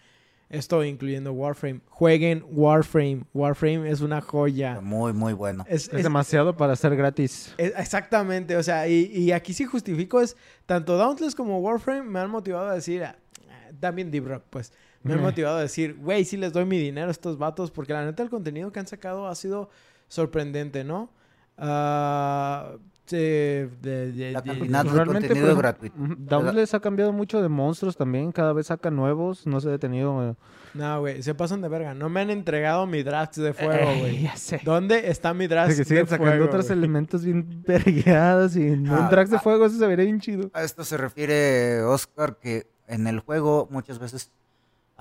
Esto 0.49 0.83
incluyendo 0.83 1.31
Warframe. 1.31 1.79
Jueguen 1.87 2.43
Warframe. 2.51 3.23
Warframe 3.33 3.89
es 3.89 4.01
una 4.01 4.19
joya. 4.19 4.81
Muy, 4.81 5.13
muy 5.13 5.31
bueno. 5.31 5.63
Es, 5.69 5.87
Es 5.87 5.93
es- 5.93 6.03
demasiado 6.03 6.57
para 6.57 6.75
ser 6.75 6.93
gratis. 6.97 7.53
es- 7.57 7.71
exactamente, 7.77 8.57
o 8.57 8.63
sea, 8.63 8.85
y, 8.89 9.05
y 9.13 9.31
aquí 9.31 9.53
sí 9.53 9.63
justifico 9.63 10.19
es, 10.19 10.35
tanto 10.65 10.97
Dauntless 10.97 11.35
como 11.35 11.59
Warframe 11.59 12.01
me 12.03 12.19
han 12.19 12.29
motivado 12.29 12.67
a 12.67 12.73
decir, 12.75 13.01
ah, 13.05 13.15
ah, 13.49 13.71
también 13.79 14.11
Deep 14.11 14.27
Rock, 14.27 14.43
pues, 14.49 14.73
me 15.03 15.13
han 15.13 15.21
motivado 15.21 15.57
a 15.57 15.61
decir, 15.61 15.95
güey, 15.99 16.23
sí 16.25 16.37
les 16.37 16.53
doy 16.53 16.65
mi 16.65 16.77
dinero 16.77 17.07
a 17.07 17.11
estos 17.11 17.37
vatos, 17.37 17.71
porque 17.71 17.93
la 17.93 18.05
neta 18.05 18.21
el 18.23 18.29
contenido 18.29 18.71
que 18.71 18.79
han 18.79 18.87
sacado 18.87 19.27
ha 19.27 19.35
sido 19.35 19.69
sorprendente, 20.07 20.83
¿no? 20.83 21.09
Ah, 21.57 22.71
de, 23.09 23.69
de- 23.81 24.11
de- 24.13 24.31
La 24.31 24.41
de- 24.41 24.47
cantidad 24.51 24.83
de 24.85 24.89
Realmente, 24.91 25.27
contenido 25.27 25.45
pues, 25.47 25.57
gratuito. 25.57 25.95
Dauntless 26.17 26.73
ha 26.73 26.79
cambiado 26.79 27.11
mucho 27.11 27.41
de 27.41 27.49
monstruos 27.49 27.97
también, 27.97 28.31
cada 28.31 28.53
vez 28.53 28.67
sacan 28.67 28.95
nuevos, 28.95 29.45
no 29.45 29.59
se 29.59 29.67
ha 29.67 29.71
detenido. 29.71 30.29
eh. 30.29 30.35
No, 30.73 31.01
güey, 31.01 31.21
se 31.21 31.35
pasan 31.35 31.59
de 31.61 31.67
verga, 31.67 31.93
no 31.93 32.07
me 32.07 32.21
han 32.21 32.29
entregado 32.29 32.87
mi 32.87 33.03
Drax 33.03 33.35
de 33.35 33.53
fuego, 33.53 33.73
Eh, 33.91 33.99
güey. 33.99 34.21
ya 34.23 34.35
sé. 34.37 34.61
¿Dónde 34.63 35.09
está 35.11 35.33
mi 35.33 35.47
Drax 35.47 35.69
De 35.75 35.75
que 35.75 35.83
siguen 35.83 36.05
de 36.05 36.09
sacando 36.11 36.31
fuego, 36.31 36.45
otros 36.45 36.67
güey? 36.67 36.77
elementos 36.77 37.25
bien 37.25 37.63
vergueados 37.67 38.55
y 38.55 38.69
un 38.69 38.87
Ah, 38.89 39.09
Drax 39.11 39.29
de 39.31 39.37
ah. 39.37 39.41
fuego, 39.41 39.65
eso 39.65 39.77
se 39.77 39.87
vería 39.87 40.05
bien 40.05 40.21
chido. 40.21 40.49
A 40.53 40.63
esto 40.63 40.85
se 40.85 40.95
refiere 40.95 41.81
Oscar, 41.83 42.37
que 42.37 42.67
en 42.87 43.07
el 43.07 43.19
juego 43.19 43.67
muchas 43.69 43.99
veces 43.99 44.31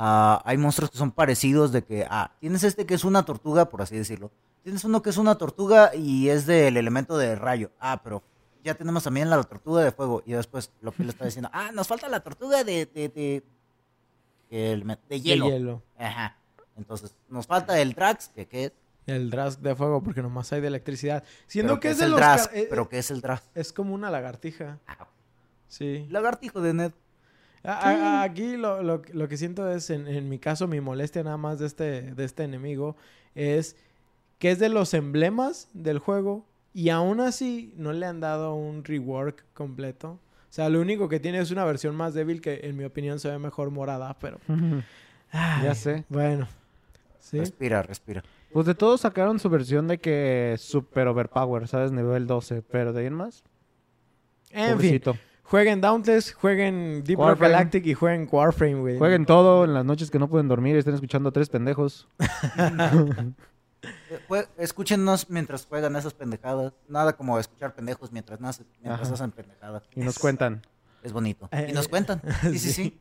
ah, 0.02 0.40
hay 0.44 0.56
monstruos 0.56 0.90
que 0.90 0.98
son 0.98 1.12
parecidos 1.12 1.70
de 1.72 1.84
que, 1.84 2.06
ah, 2.08 2.32
tienes 2.40 2.64
este 2.64 2.86
que 2.86 2.94
es 2.94 3.04
una 3.04 3.24
tortuga, 3.24 3.68
por 3.68 3.82
así 3.82 3.96
decirlo. 3.96 4.30
Tienes 4.64 4.82
uno 4.84 5.02
que 5.02 5.10
es 5.10 5.16
una 5.18 5.36
tortuga 5.36 5.94
y 5.94 6.28
es 6.30 6.46
del 6.46 6.76
elemento 6.76 7.16
de 7.18 7.36
rayo. 7.36 7.70
Ah, 7.78 8.00
pero 8.02 8.22
ya 8.64 8.74
tenemos 8.74 9.04
también 9.04 9.30
la 9.30 9.42
tortuga 9.44 9.82
de 9.84 9.92
fuego. 9.92 10.22
Y 10.26 10.32
después 10.32 10.72
lo 10.80 10.92
que 10.92 11.04
le 11.04 11.10
está 11.10 11.24
diciendo, 11.26 11.50
ah, 11.52 11.70
nos 11.72 11.86
falta 11.86 12.08
la 12.08 12.20
tortuga 12.20 12.64
de, 12.64 12.86
de, 12.86 13.08
de, 13.08 13.42
de 14.50 14.96
De 15.08 15.20
hielo. 15.20 15.48
hielo. 15.48 15.82
Ajá. 15.98 16.36
Entonces, 16.76 17.14
nos 17.28 17.46
falta 17.46 17.78
el 17.80 17.92
Drax, 17.94 18.28
que 18.28 18.46
qué 18.46 18.64
es. 18.64 18.72
El 19.06 19.30
Drax 19.30 19.60
de 19.62 19.74
fuego, 19.74 20.02
porque 20.02 20.22
nomás 20.22 20.52
hay 20.52 20.60
de 20.60 20.68
electricidad. 20.68 21.24
Siendo 21.46 21.80
que 21.80 21.88
es 21.90 21.98
de 21.98 22.04
el 22.04 22.10
los... 22.12 22.20
Eh, 22.52 22.66
Pero 22.70 22.88
¿qué 22.88 22.98
es 22.98 23.10
el 23.10 23.20
Drax? 23.20 23.42
Es 23.54 23.72
como 23.72 23.94
una 23.94 24.10
lagartija. 24.10 24.78
Ah, 24.86 25.08
Sí. 25.68 26.06
lagartijo 26.10 26.60
de 26.60 26.74
Ned. 26.74 26.92
A- 27.62 27.90
a- 27.90 28.22
aquí 28.22 28.56
lo, 28.56 28.82
lo- 28.82 29.02
lo 29.12 29.28
que 29.28 29.36
siento 29.36 29.70
es, 29.70 29.90
en, 29.90 30.08
en 30.08 30.28
mi 30.28 30.38
caso, 30.38 30.66
mi 30.66 30.80
molestia 30.80 31.22
nada 31.22 31.36
más 31.36 31.58
de 31.58 31.66
este, 31.66 32.14
de 32.14 32.24
este 32.24 32.44
enemigo 32.44 32.96
es 33.34 33.76
que 34.38 34.50
es 34.50 34.58
de 34.58 34.68
los 34.70 34.94
emblemas 34.94 35.68
del 35.74 35.98
juego 35.98 36.46
y 36.72 36.88
aún 36.88 37.20
así 37.20 37.74
no 37.76 37.92
le 37.92 38.06
han 38.06 38.20
dado 38.20 38.54
un 38.54 38.84
rework 38.84 39.44
completo. 39.54 40.12
O 40.48 40.52
sea, 40.52 40.68
lo 40.68 40.80
único 40.80 41.08
que 41.08 41.20
tiene 41.20 41.38
es 41.38 41.50
una 41.50 41.64
versión 41.64 41.94
más 41.94 42.14
débil 42.14 42.40
que 42.40 42.60
en 42.64 42.76
mi 42.76 42.84
opinión 42.84 43.20
se 43.20 43.28
ve 43.28 43.38
mejor 43.38 43.70
morada, 43.70 44.16
pero... 44.18 44.38
Ay, 45.32 45.64
Ya 45.64 45.74
sé. 45.74 46.04
Bueno. 46.08 46.48
Sí. 47.20 47.38
Respira, 47.38 47.82
respira. 47.82 48.24
Pues 48.52 48.66
de 48.66 48.74
todos 48.74 49.02
sacaron 49.02 49.38
su 49.38 49.48
versión 49.50 49.86
de 49.86 49.98
que 49.98 50.56
super 50.58 51.06
overpower, 51.06 51.68
¿sabes? 51.68 51.92
Nivel 51.92 52.26
12, 52.26 52.62
pero 52.62 52.92
de 52.92 53.00
ahí 53.02 53.06
en 53.06 53.14
más. 53.14 53.44
En 54.50 54.64
fin, 54.64 54.72
pobrecito. 55.00 55.16
Jueguen 55.50 55.80
Dauntless, 55.80 56.32
jueguen 56.32 57.02
Deep 57.04 57.18
Rock. 57.18 57.40
Galactic 57.40 57.84
y 57.86 57.94
jueguen 57.94 58.28
Warframe, 58.30 58.74
güey. 58.80 58.98
Jueguen 58.98 59.26
todo 59.26 59.64
en 59.64 59.74
las 59.74 59.84
noches 59.84 60.10
que 60.10 60.18
no 60.18 60.28
pueden 60.28 60.48
dormir 60.48 60.76
y 60.76 60.78
estén 60.78 60.94
escuchando 60.94 61.28
a 61.28 61.32
tres 61.32 61.48
pendejos. 61.48 62.08
Eh, 62.20 63.32
jue- 64.28 64.48
Escúchenos 64.56 65.28
mientras 65.28 65.66
juegan 65.66 65.96
esas 65.96 66.14
pendejadas. 66.14 66.72
Nada 66.88 67.12
como 67.14 67.38
escuchar 67.38 67.74
pendejos 67.74 68.12
mientras, 68.12 68.40
nace- 68.40 68.64
mientras 68.82 69.10
hacen 69.10 69.30
pendejadas. 69.32 69.82
Y 69.94 70.00
nos 70.00 70.18
cuentan. 70.18 70.62
Es 71.02 71.12
bonito. 71.12 71.48
Eh, 71.52 71.68
y 71.70 71.72
nos 71.72 71.86
eh, 71.86 71.90
cuentan. 71.90 72.22
Sí, 72.42 72.50
sí, 72.52 72.58
sí. 72.58 72.72
sí. 72.72 73.00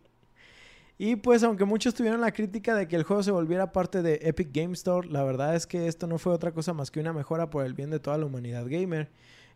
Y 1.01 1.15
pues 1.15 1.43
aunque 1.43 1.63
muchos 1.63 1.93
tuvieron 1.93 2.19
la 2.19 2.31
crítica 2.33 2.75
de 2.75 2.87
que 2.89 2.97
el 2.97 3.03
juego 3.03 3.23
se 3.23 3.31
volviera 3.31 3.71
parte 3.71 4.01
de 4.01 4.19
Epic 4.21 4.49
Game 4.51 4.73
Store, 4.73 5.07
la 5.07 5.23
verdad 5.23 5.55
es 5.55 5.65
que 5.65 5.87
esto 5.87 6.07
no 6.07 6.17
fue 6.17 6.33
otra 6.33 6.51
cosa 6.51 6.73
más 6.73 6.91
que 6.91 6.99
una 6.99 7.13
mejora 7.13 7.49
por 7.49 7.65
el 7.65 7.73
bien 7.73 7.89
de 7.89 7.99
toda 8.01 8.17
la 8.17 8.25
humanidad 8.25 8.65
gamer. 8.67 9.09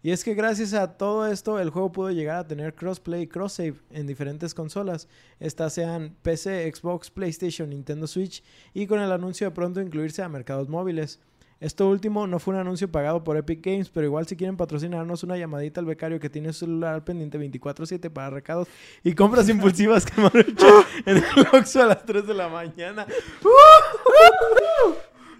Y 0.06 0.12
es 0.12 0.26
que 0.26 0.34
gracias 0.34 0.74
a 0.74 0.97
todo 0.97 1.26
esto 1.28 1.62
el 1.62 1.70
juego 1.70 1.93
pudo 1.93 2.12
llegar 2.12 2.36
a 2.36 2.45
tener 2.47 2.76
crossplay 2.76 3.22
y 3.22 3.28
cross-save 3.28 3.76
en 3.89 4.06
diferentes 4.06 4.54
consolas, 4.54 5.08
estas 5.39 5.74
sean 5.74 6.18
PC, 6.22 6.70
Xbox, 6.76 7.10
PlayStation, 7.10 7.70
Nintendo 7.70 8.06
Switch 8.06 8.43
y 8.74 8.86
con 8.86 8.99
el 8.99 9.14
anuncio 9.14 9.47
de 9.47 9.56
pronto 9.56 9.80
incluirse 9.80 10.22
a 10.22 10.28
mercados 10.28 10.68
móviles. 10.68 11.22
Esto 11.62 11.88
último 11.88 12.28
no 12.28 12.39
fue 12.39 12.54
un 12.54 12.60
anuncio 12.60 12.91
pagado 12.91 13.24
por 13.24 13.38
Epic 13.38 13.66
Games, 13.66 13.89
pero 13.89 14.06
igual 14.06 14.28
si 14.28 14.36
quieren 14.36 14.58
patrocinarnos 14.58 15.24
una 15.24 15.38
llamadita 15.38 15.80
al 15.80 15.86
becario 15.86 16.20
que 16.20 16.30
tiene 16.30 16.51
su 16.51 16.66
celular 16.66 17.06
pendiente 17.06 17.39
24/7 17.39 18.10
para 18.10 18.30
recados 18.30 18.68
y 19.06 19.16
compras 19.16 19.47
impulsivas 19.47 20.06
que 20.06 20.22
hecho 20.22 20.86
en 21.06 21.18
el 21.18 21.24
Oxxo 21.54 21.82
a 21.82 21.86
las 21.86 22.06
3 22.06 22.28
de 22.28 22.34
la 22.34 22.49
mañana. 22.49 23.08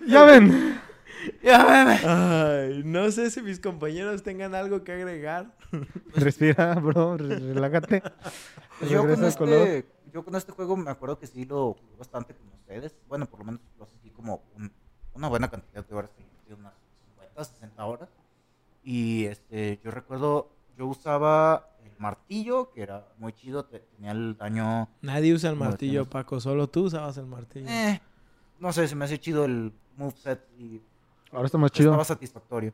Ya 0.06 0.26
ven. 0.26 0.82
Ay, 2.06 2.82
no 2.86 3.10
sé 3.12 3.30
si 3.32 3.42
mis 3.42 3.60
compañeros 3.60 4.24
tengan 4.24 4.56
algo 4.56 4.84
que 4.84 4.92
agregar. 4.92 5.56
Respira, 6.16 6.76
bro. 6.76 7.18
re- 7.18 7.40
Relájate. 7.40 8.02
Pues 8.80 8.92
yo, 8.92 9.00
con 9.00 9.10
Regresa 9.10 9.28
al 9.28 9.36
color. 9.38 9.68
este, 9.68 9.90
yo 10.14 10.24
con 10.26 10.36
este 10.36 10.52
juego 10.52 10.76
me 10.78 10.92
acuerdo 10.92 11.20
que 11.20 11.28
sí 11.28 11.46
lo 11.46 11.74
jugué 11.74 11.96
bastante 11.98 12.34
con 12.36 12.48
ustedes. 12.60 12.96
Bueno, 13.08 13.26
por 13.26 13.40
lo 13.40 13.46
menos 13.46 13.62
lo 13.78 13.86
así 13.86 14.10
como 14.12 14.44
un- 14.56 14.72
una 15.14 15.28
buena 15.28 15.50
cantidad 15.50 15.86
de 15.86 15.96
horas, 15.96 16.12
unas 16.58 16.74
50, 17.16 17.44
60 17.44 17.86
horas. 17.86 18.10
Y 18.84 19.26
este, 19.26 19.80
yo 19.84 19.92
recuerdo, 19.92 20.50
yo 20.78 20.88
usaba 20.88 21.70
el 21.86 21.92
martillo, 22.00 22.72
que 22.72 22.82
era 22.82 23.08
muy 23.18 23.34
chido, 23.34 23.66
te- 23.66 23.80
tenía 23.80 24.12
el 24.12 24.36
daño... 24.38 24.90
Nadie 25.02 25.34
usa 25.34 25.50
el 25.50 25.56
martillo. 25.56 26.06
Paco. 26.10 26.40
Solo 26.40 26.68
tú 26.68 26.86
usabas 26.86 27.18
el 27.18 27.26
martillo. 27.26 27.68
Eh, 27.70 28.02
no 28.60 28.74
sé, 28.74 28.88
se 28.88 28.96
me 28.96 29.06
hace 29.06 29.20
chido 29.20 29.46
el 29.46 29.72
moveset 29.98 30.42
y 30.58 30.82
Ahora 31.34 31.46
está 31.48 31.58
más 31.58 31.72
chido. 31.72 31.90
estaba 31.92 32.06
satisfactorio. 32.06 32.74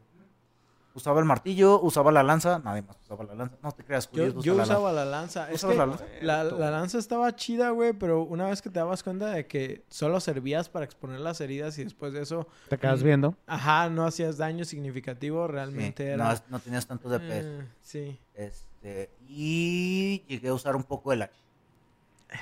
Usaba 0.96 1.20
el 1.20 1.26
martillo, 1.26 1.80
usaba 1.82 2.12
la 2.12 2.24
lanza, 2.24 2.60
nadie 2.60 2.82
más 2.82 2.98
usaba 3.04 3.24
la 3.24 3.36
lanza. 3.36 3.56
No 3.62 3.72
te 3.72 3.84
creas, 3.86 4.10
Yo, 4.12 4.28
yo 4.42 4.54
usa 4.54 4.56
la 4.56 4.64
usaba 4.64 4.92
la 4.92 5.06
lanza. 5.06 5.50
Es 5.50 5.64
¿Usabas 5.64 5.74
que 5.76 5.78
la 5.78 5.86
lanza? 5.86 6.06
la, 6.22 6.44
la 6.44 6.72
lanza 6.72 6.98
estaba 6.98 7.34
chida, 7.36 7.70
güey, 7.70 7.94
pero 7.94 8.24
una 8.24 8.48
vez 8.48 8.62
que 8.62 8.70
te 8.70 8.80
dabas 8.80 9.04
cuenta 9.04 9.28
de 9.30 9.46
que 9.46 9.86
solo 9.88 10.20
servías 10.20 10.68
para 10.68 10.86
exponer 10.86 11.20
las 11.20 11.40
heridas 11.42 11.78
y 11.78 11.84
después 11.84 12.12
de 12.12 12.24
eso, 12.24 12.48
Te 12.70 12.78
quedas 12.80 13.02
Mm. 13.02 13.06
viendo. 13.06 13.36
ajá, 13.46 13.90
no 13.90 14.04
hacías 14.06 14.38
daño 14.38 14.66
significativo, 14.66 15.48
realmente 15.48 16.18
no, 16.18 16.24
era... 16.26 16.44
no 16.50 16.60
tenías 16.60 16.88
tanto 16.88 17.08
DPS. 17.08 17.46
Eh, 17.46 17.68
sí, 17.82 18.20
Este, 18.34 19.12
y 19.28 20.24
llegué 20.28 20.50
a 20.50 20.54
usar 20.56 20.76
un 20.76 20.84
poco 20.84 21.14
el 21.14 21.22
hacha. 21.22 21.34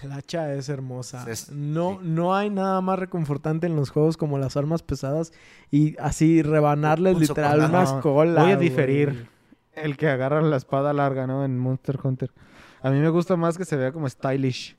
El 0.03 0.11
hacha 0.11 0.53
es 0.53 0.69
hermosa. 0.69 1.25
Es- 1.29 1.51
no, 1.51 1.93
sí. 1.93 1.99
no 2.03 2.35
hay 2.35 2.49
nada 2.49 2.81
más 2.81 2.99
reconfortante 2.99 3.67
en 3.67 3.75
los 3.75 3.89
juegos 3.89 4.17
como 4.17 4.37
las 4.37 4.57
armas 4.57 4.83
pesadas 4.83 5.31
y 5.71 5.95
así 5.99 6.41
rebanarles 6.41 7.15
Un 7.15 7.21
literal 7.21 7.61
socorro. 7.61 7.69
unas 7.69 7.93
No, 7.93 8.01
colas. 8.01 8.43
Voy 8.43 8.51
a 8.51 8.55
güey. 8.55 8.69
diferir. 8.69 9.29
El 9.73 9.95
que 9.97 10.07
agarra 10.09 10.41
la 10.41 10.57
espada 10.57 10.91
larga, 10.93 11.27
¿no? 11.27 11.45
En 11.45 11.57
Monster 11.57 11.99
Hunter. 12.03 12.31
A 12.81 12.89
mí 12.89 12.99
me 12.99 13.09
gusta 13.09 13.35
más 13.35 13.57
que 13.57 13.65
se 13.65 13.75
vea 13.75 13.91
como 13.91 14.09
stylish. 14.09 14.75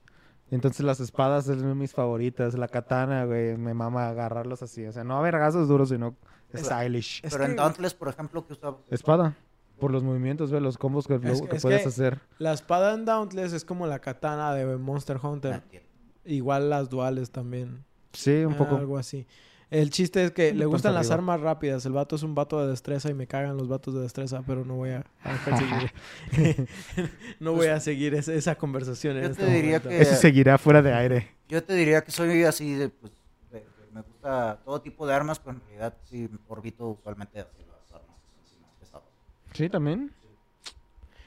Entonces 0.51 0.85
las 0.85 0.99
espadas 1.01 1.47
es 1.49 1.61
de 1.63 1.75
mis 1.75 1.93
favoritas. 1.93 2.55
La 2.55 2.69
katana, 2.69 3.25
güey, 3.25 3.57
me 3.57 3.75
mama 3.75 4.09
agarrarlas 4.09 4.63
así. 4.63 4.85
O 4.87 4.93
sea, 4.93 5.05
no 5.05 5.17
a 5.19 5.21
vergazos 5.21 5.69
duros, 5.69 5.91
sino 5.91 6.17
Es- 6.53 6.63
stylish. 6.67 7.21
Es 7.23 7.33
Pero 7.33 7.45
que 7.45 7.51
en 7.51 7.57
Dauntless, 7.57 7.95
por 7.95 8.09
ejemplo, 8.09 8.47
que 8.47 8.55
usaba. 8.55 8.79
Espada. 8.91 9.35
Por 9.79 9.93
los 9.93 10.03
movimientos, 10.03 10.51
ve 10.51 10.61
los 10.61 10.77
combos 10.79 11.07
que, 11.07 11.15
es 11.15 11.43
puedes 11.63 11.83
que- 11.83 11.89
hacer. 11.89 12.21
la 12.39 12.53
espada 12.53 12.95
en 12.95 13.05
Dauntless 13.05 13.53
es 13.53 13.65
como 13.65 13.87
la 13.87 13.99
katana 14.01 14.53
de 14.55 14.77
Monster 14.77 15.19
Ah, 15.23 15.29
Hunter. 15.29 15.55
entiendo. 15.55 15.89
Igual 16.25 16.69
las 16.71 16.89
duales 16.91 17.31
también. 17.31 17.85
Sí, 18.13 18.45
un 18.45 18.55
Ah, 18.55 18.59
poco. 18.59 18.77
Algo 18.77 18.99
así. 18.99 19.27
El 19.71 19.91
chiste 19.91 20.25
es 20.25 20.31
que 20.31 20.55
le 20.55 20.65
gustan 20.65 20.95
las 20.95 21.07
arriba. 21.11 21.15
armas 21.17 21.41
rápidas. 21.43 21.85
El 21.85 21.93
vato 21.93 22.17
es 22.17 22.23
un 22.23 22.35
vato 22.35 22.59
de 22.61 22.69
destreza 22.69 23.11
y 23.11 23.15
me 23.15 23.27
cagan 23.27 23.57
los 23.59 23.69
vatos 23.69 23.95
de 23.95 24.01
destreza, 24.01 24.43
pero 24.47 24.65
no 24.65 24.77
voy 24.77 24.91
a, 24.91 25.05
a 25.23 25.35
no 27.41 27.53
voy 27.53 27.67
a 27.67 27.79
seguir 27.81 28.15
esa, 28.15 28.33
esa 28.33 28.55
conversación 28.57 29.17
en 29.19 29.25
Yo 29.25 29.29
este 29.31 29.45
te 29.45 29.51
diría 29.53 29.79
momento. 29.79 29.89
que- 29.91 30.01
Eso 30.01 30.15
seguirá 30.17 30.59
fuera 30.59 30.83
de 30.83 30.93
aire. 30.95 31.29
Yo 31.49 31.63
te 31.63 31.75
diría 31.75 32.03
que 32.03 32.11
soy 32.11 32.45
así 32.45 32.75
de, 32.75 32.89
pues, 32.89 33.13
de- 33.51 33.61
de- 33.61 33.67
me 33.93 34.01
gusta 34.03 34.59
todo 34.65 34.81
tipo 34.81 35.07
de 35.07 35.15
armas, 35.15 35.39
pero 35.39 35.53
en 35.57 35.61
realidad 35.63 35.95
sí 36.05 36.29
orbito 36.49 36.89
usualmente 36.89 37.41
hacia 37.41 37.67
las 37.67 37.93
armas 37.93 38.17
que 38.23 38.31
son 38.31 38.45
así 38.45 38.59
más 38.61 38.71
pesadas. 38.81 39.09
Sí, 39.53 39.69
también. 39.69 40.13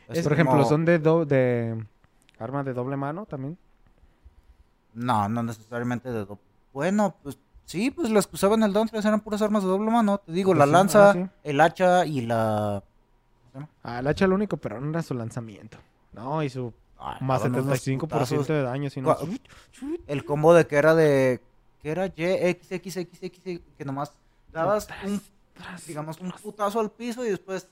Es 0.10 0.24
Por 0.24 0.34
ejemplo, 0.34 0.56
como- 0.58 0.66
son 0.70 0.86
de, 0.86 1.00
do- 1.00 1.26
de 1.26 1.84
arma 2.40 2.64
de 2.64 2.74
doble 2.74 2.98
mano 2.98 3.26
también. 3.26 3.58
No, 4.94 5.30
no 5.30 5.44
necesariamente 5.44 6.10
de 6.12 6.26
doble. 6.26 6.42
Bueno, 6.74 7.16
pues 7.24 7.38
sí, 7.66 7.92
pues 7.92 8.10
las 8.10 8.28
que 8.28 8.36
usaban 8.36 8.60
en 8.62 8.68
el 8.68 8.74
Dauntless 8.74 9.06
eran 9.06 9.22
puras 9.22 9.42
armas 9.42 9.64
de 9.64 9.70
doble 9.70 9.90
mano. 9.90 10.18
Te 10.20 10.32
digo, 10.34 10.50
Pues 10.52 10.60
la 10.60 10.66
sí, 10.66 10.72
lanza, 10.72 11.10
ah, 11.12 11.14
sí. 11.14 11.26
el 11.44 11.62
hacha 11.62 12.06
y 12.06 12.22
la... 12.22 12.84
Ah, 13.84 14.00
el 14.00 14.08
hacha 14.08 14.28
lo 14.28 14.36
único, 14.36 14.58
pero 14.58 14.80
no 14.80 14.90
era 14.90 15.02
su 15.02 15.14
lanzamiento. 15.14 15.78
No, 16.14 16.44
y 16.44 16.50
su 16.50 16.74
Ah, 17.04 17.18
más 17.22 17.42
daban 17.42 17.64
unos 17.64 17.80
75% 17.86 18.00
putazos. 18.00 18.48
de 18.48 18.62
daño. 18.62 18.90
Si 18.90 19.02
no, 19.02 19.16
Cua- 19.18 19.40
El 20.08 20.24
combo 20.26 20.54
de 20.54 20.68
que 20.68 20.76
era 20.76 20.94
de... 20.94 21.42
que 21.82 21.90
era 21.90 22.06
Y, 22.08 22.14
X, 22.18 22.72
X, 22.74 22.98
X, 22.98 23.20
X, 23.24 23.62
que 23.78 23.86
nomás 23.86 24.12
dabas 24.54 24.88
un, 25.06 25.20
digamos, 25.88 26.20
un 26.20 26.32
putazo 26.32 26.80
al 26.80 26.92
piso 26.92 27.26
y 27.26 27.30
después 27.30 27.68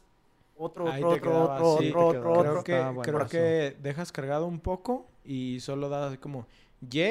otro, 0.59 0.85
otro, 0.85 1.07
te 1.07 1.15
otro, 1.15 1.21
quedaba, 1.21 1.55
otro, 1.55 1.65
sí, 1.65 1.91
otro, 1.91 2.07
te 2.07 2.17
otro. 2.17 2.33
Creo 2.33 2.51
otro. 2.51 2.63
que, 2.63 2.91
bueno 2.93 3.01
creo 3.01 3.29
que 3.29 3.77
dejas 3.81 4.11
cargado 4.11 4.45
un 4.45 4.59
poco 4.59 5.07
y 5.23 5.59
solo 5.61 5.89
das 5.89 6.17
como 6.19 6.47
Y 6.81 7.01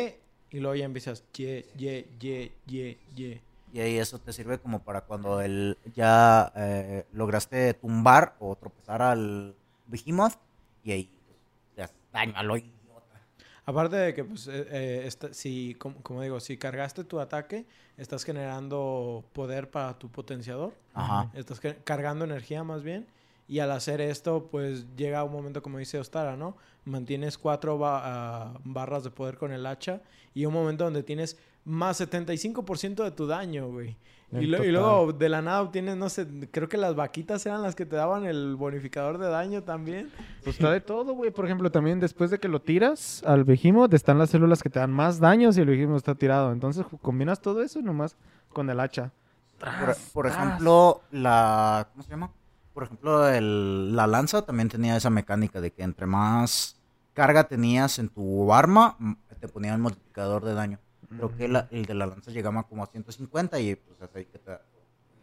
y 0.50 0.60
luego 0.60 0.74
ya 0.76 0.84
empiezas 0.84 1.24
Y, 1.36 1.44
Y, 1.78 2.06
Y, 2.20 2.52
Y, 2.66 2.98
Y. 3.16 3.40
Y 3.72 3.80
ahí 3.80 3.98
eso 3.98 4.18
te 4.18 4.32
sirve 4.32 4.58
como 4.58 4.82
para 4.82 5.02
cuando 5.02 5.40
el, 5.42 5.76
ya 5.94 6.52
eh, 6.56 7.04
lograste 7.12 7.74
tumbar 7.74 8.34
o 8.40 8.56
tropezar 8.56 9.02
al 9.02 9.54
Behemoth 9.86 10.34
y 10.82 10.92
ahí 10.92 11.10
pues, 11.26 11.38
le 11.76 11.82
haces 11.82 11.96
daño 12.12 12.32
a 12.36 12.42
lo 12.42 12.56
idiota. 12.56 13.20
Aparte 13.66 13.96
de 13.96 14.14
que, 14.14 14.24
pues, 14.24 14.46
eh, 14.48 14.66
eh, 14.70 15.02
esta- 15.06 15.34
si, 15.34 15.74
como, 15.78 16.02
como 16.02 16.22
digo, 16.22 16.40
si 16.40 16.56
cargaste 16.56 17.04
tu 17.04 17.20
ataque, 17.20 17.66
estás 17.98 18.24
generando 18.24 19.24
poder 19.34 19.70
para 19.70 19.98
tu 19.98 20.10
potenciador. 20.10 20.72
Ajá. 20.94 21.30
Estás 21.34 21.60
cargando 21.84 22.24
energía 22.24 22.64
más 22.64 22.82
bien. 22.82 23.06
Y 23.48 23.60
al 23.60 23.70
hacer 23.72 24.00
esto, 24.02 24.48
pues 24.50 24.86
llega 24.96 25.24
un 25.24 25.32
momento, 25.32 25.62
como 25.62 25.78
dice 25.78 25.98
Ostara, 25.98 26.36
¿no? 26.36 26.56
Mantienes 26.84 27.38
cuatro 27.38 27.78
ba- 27.78 28.02
ah, 28.04 28.58
barras 28.64 29.04
de 29.04 29.10
poder 29.10 29.38
con 29.38 29.52
el 29.52 29.64
hacha. 29.66 30.02
Y 30.34 30.44
un 30.44 30.52
momento 30.52 30.84
donde 30.84 31.02
tienes 31.02 31.38
más 31.64 31.98
75% 32.00 33.02
de 33.04 33.10
tu 33.10 33.26
daño, 33.26 33.68
güey. 33.70 33.96
Y, 34.30 34.44
lo- 34.44 34.58
y 34.58 34.68
total. 34.68 34.72
luego 34.72 35.12
de 35.14 35.28
la 35.30 35.40
nada 35.40 35.62
obtienes, 35.62 35.96
no 35.96 36.10
sé, 36.10 36.26
creo 36.50 36.68
que 36.68 36.76
las 36.76 36.94
vaquitas 36.94 37.46
eran 37.46 37.62
las 37.62 37.74
que 37.74 37.86
te 37.86 37.96
daban 37.96 38.26
el 38.26 38.56
bonificador 38.56 39.16
de 39.16 39.26
daño 39.28 39.62
también. 39.62 40.10
Pues 40.44 40.56
está 40.56 40.70
de 40.70 40.82
todo, 40.82 41.14
güey. 41.14 41.30
Por 41.30 41.46
ejemplo, 41.46 41.70
también 41.72 41.98
después 41.98 42.30
de 42.30 42.38
que 42.38 42.48
lo 42.48 42.60
tiras 42.60 43.22
al 43.24 43.44
Behemoth, 43.44 43.94
están 43.94 44.18
las 44.18 44.28
células 44.28 44.62
que 44.62 44.68
te 44.68 44.78
dan 44.78 44.90
más 44.92 45.18
daño 45.18 45.50
si 45.52 45.62
el 45.62 45.66
Behemoth 45.68 45.96
está 45.96 46.14
tirado. 46.14 46.52
Entonces 46.52 46.84
combinas 47.00 47.40
todo 47.40 47.62
eso 47.62 47.80
nomás 47.80 48.14
con 48.52 48.68
el 48.68 48.78
hacha. 48.80 49.10
Por, 49.58 49.96
por 50.12 50.26
ejemplo, 50.26 51.00
la... 51.10 51.88
¿Cómo 51.92 52.02
se 52.02 52.10
llama? 52.10 52.30
Por 52.78 52.84
ejemplo, 52.84 53.28
el- 53.28 53.96
la 53.96 54.06
lanza 54.06 54.42
también 54.42 54.68
tenía 54.68 54.96
esa 54.96 55.10
mecánica 55.10 55.60
de 55.60 55.72
que 55.72 55.82
entre 55.82 56.06
más 56.06 56.80
carga 57.12 57.42
tenías 57.42 57.98
en 57.98 58.08
tu 58.08 58.54
arma, 58.54 58.96
te 59.40 59.48
ponía 59.48 59.74
un 59.74 59.80
multiplicador 59.80 60.44
de 60.44 60.54
daño. 60.54 60.78
Creo 61.08 61.36
que 61.36 61.48
la- 61.48 61.66
el 61.72 61.86
de 61.86 61.94
la 61.94 62.06
lanza 62.06 62.30
llegaba 62.30 62.62
como 62.68 62.84
a 62.84 62.86
150 62.86 63.58
y 63.58 63.74
pues 63.74 63.98
ahí 64.14 64.26
que 64.26 64.38
te... 64.38 64.52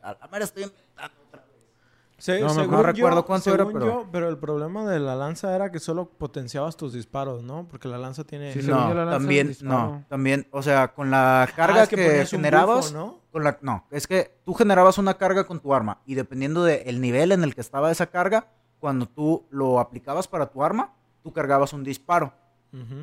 A 0.01 0.17
la 0.19 0.27
mera 0.29 0.43
estoy 0.43 0.63
inventando. 0.63 1.15
Se- 2.18 2.39
No 2.39 2.47
me 2.47 2.53
según 2.53 2.76
acuerdo 2.76 2.84
recuerdo 2.93 3.20
yo- 3.20 3.26
cuánto 3.26 3.53
era, 3.53 3.66
pero- 3.66 3.86
yo, 3.86 4.07
pero 4.11 4.30
el 4.30 4.38
problema 4.38 4.86
de 4.89 4.99
la 4.99 5.16
lanza 5.16 5.53
era 5.55 5.72
que 5.72 5.80
solo 5.80 6.05
potenciabas 6.09 6.78
tus 6.78 6.93
disparos, 6.93 7.43
¿no? 7.43 7.68
Porque 7.70 7.88
la 7.89 7.97
lanza 7.97 8.24
tiene... 8.24 8.53
Sí, 8.53 8.59
No, 8.63 8.93
la 8.93 9.03
lanza 9.05 9.20
también, 9.20 9.55
no, 9.61 10.05
también, 10.07 10.47
o 10.51 10.63
sea, 10.63 10.93
con 10.93 11.11
la 11.11 11.43
Ah, 11.43 11.47
carga 11.53 11.84
es 11.84 11.89
que, 11.89 12.26
generabas, 12.26 12.93
bufo, 12.93 13.05
¿no? 13.05 13.20
con 13.32 13.43
la, 13.43 13.57
no, 13.61 13.86
es 13.91 14.07
que 14.07 14.38
tú 14.45 14.53
generabas 14.53 14.97
una 14.97 15.16
carga 15.16 15.43
con 15.45 15.59
tu 15.59 15.74
arma 15.74 15.99
y 16.05 16.16
dependiendo 16.16 16.63
del 16.63 17.01
nivel 17.01 17.34
en 17.34 17.43
el 17.43 17.53
que 17.53 17.59
estaba 17.61 17.91
esa 17.91 18.07
carga, 18.07 18.47
cuando 18.80 19.07
tú 19.07 19.45
lo 19.49 19.80
aplicabas 19.80 20.28
para 20.28 20.45
tu 20.47 20.63
arma, 20.63 20.93
tú 21.24 21.34
cargabas 21.34 21.74
un 21.74 21.84
disparo. 21.84 22.34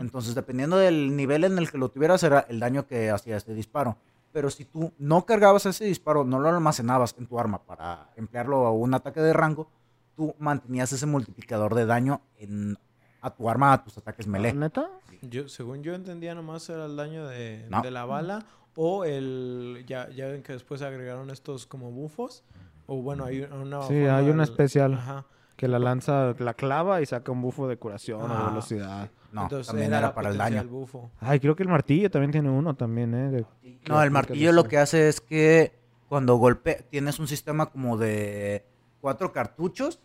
Entonces, 0.01 0.35
dependiendo 0.35 0.77
del 0.77 1.17
nivel 1.17 1.45
en 1.45 1.57
el 1.57 1.71
que 1.71 1.79
lo 1.79 1.89
tuvieras, 1.89 2.23
era 2.23 2.41
el 2.51 2.61
daño 2.61 2.87
que 2.87 3.11
hacía 3.11 3.39
este 3.39 3.55
disparo. 3.55 3.97
Pero 4.33 4.51
si 4.51 4.64
tú 4.64 4.93
no 4.99 5.26
cargabas 5.26 5.66
ese 5.66 5.85
disparo, 5.85 6.24
no 6.24 6.39
lo 6.39 6.49
almacenabas 6.49 7.14
en 7.18 7.26
tu 7.26 7.39
arma 7.39 7.62
para 7.62 8.11
emplearlo 8.16 8.66
a 8.66 8.72
un 8.72 8.95
ataque 8.95 9.20
de 9.20 9.33
rango, 9.33 9.68
tú 10.16 10.35
mantenías 10.39 10.93
ese 10.93 11.07
multiplicador 11.07 11.74
de 11.74 11.85
daño 11.87 12.22
en, 12.39 12.78
a 13.20 13.30
tu 13.35 13.49
arma, 13.51 13.72
a 13.74 13.85
tus 13.85 13.99
ataques 13.99 14.26
melee. 14.26 14.53
¿Neta? 14.55 14.89
Yo, 15.22 15.49
según 15.49 15.83
yo 15.83 15.95
entendía, 15.95 16.35
nomás 16.35 16.68
era 16.70 16.87
el 16.87 16.97
daño 16.97 17.26
de, 17.26 17.66
No. 17.70 17.83
de 17.83 17.91
la 17.91 18.05
bala 18.07 18.45
o 18.74 19.05
el... 19.05 19.85
Ya, 19.87 20.09
ya 20.11 20.28
ven 20.28 20.43
que 20.43 20.53
después 20.55 20.80
agregaron 20.83 21.30
estos 21.30 21.66
como 21.66 21.91
bufos. 21.93 22.43
O 22.87 23.03
bueno, 23.03 23.24
hay 23.26 23.43
una... 23.43 23.83
Sí, 23.83 23.95
hay 23.95 24.30
una 24.30 24.43
especial 24.45 24.95
Ajá. 24.95 25.26
que 25.57 25.68
la 25.68 25.78
lanza 25.78 26.35
la 26.39 26.55
clava 26.55 27.01
y 27.03 27.07
saca 27.07 27.30
un 27.30 27.43
bufo 27.43 27.68
de 27.68 27.76
curación 27.76 28.22
o 28.22 28.35
Ah, 28.35 28.39
de 28.39 28.45
velocidad. 28.49 29.11
No, 29.33 29.43
Entonces 29.45 29.66
también 29.66 29.89
era, 29.89 30.01
la 30.03 30.14
para 30.14 30.28
el 30.30 30.37
daño. 30.39 30.62
bufo. 30.64 31.11
Ay, 31.20 31.41
creo 31.41 31.57
que 31.57 31.62
el 31.62 31.68
martillo 31.70 32.11
también 32.11 32.30
tiene 32.33 32.51
uno 32.51 32.74
también, 32.76 33.14
¿eh? 33.14 33.30
De- 33.30 33.47
No, 33.89 34.03
el 34.03 34.11
martillo 34.11 34.53
lo 34.53 34.64
que 34.64 34.76
hace 34.78 35.09
es 35.09 35.20
que 35.20 35.72
cuando 36.09 36.37
golpea, 36.37 36.78
tienes 36.91 37.18
un 37.18 37.26
sistema 37.26 37.66
como 37.66 37.97
de 37.97 38.64
cuatro 39.01 39.33
cartuchos 39.33 39.99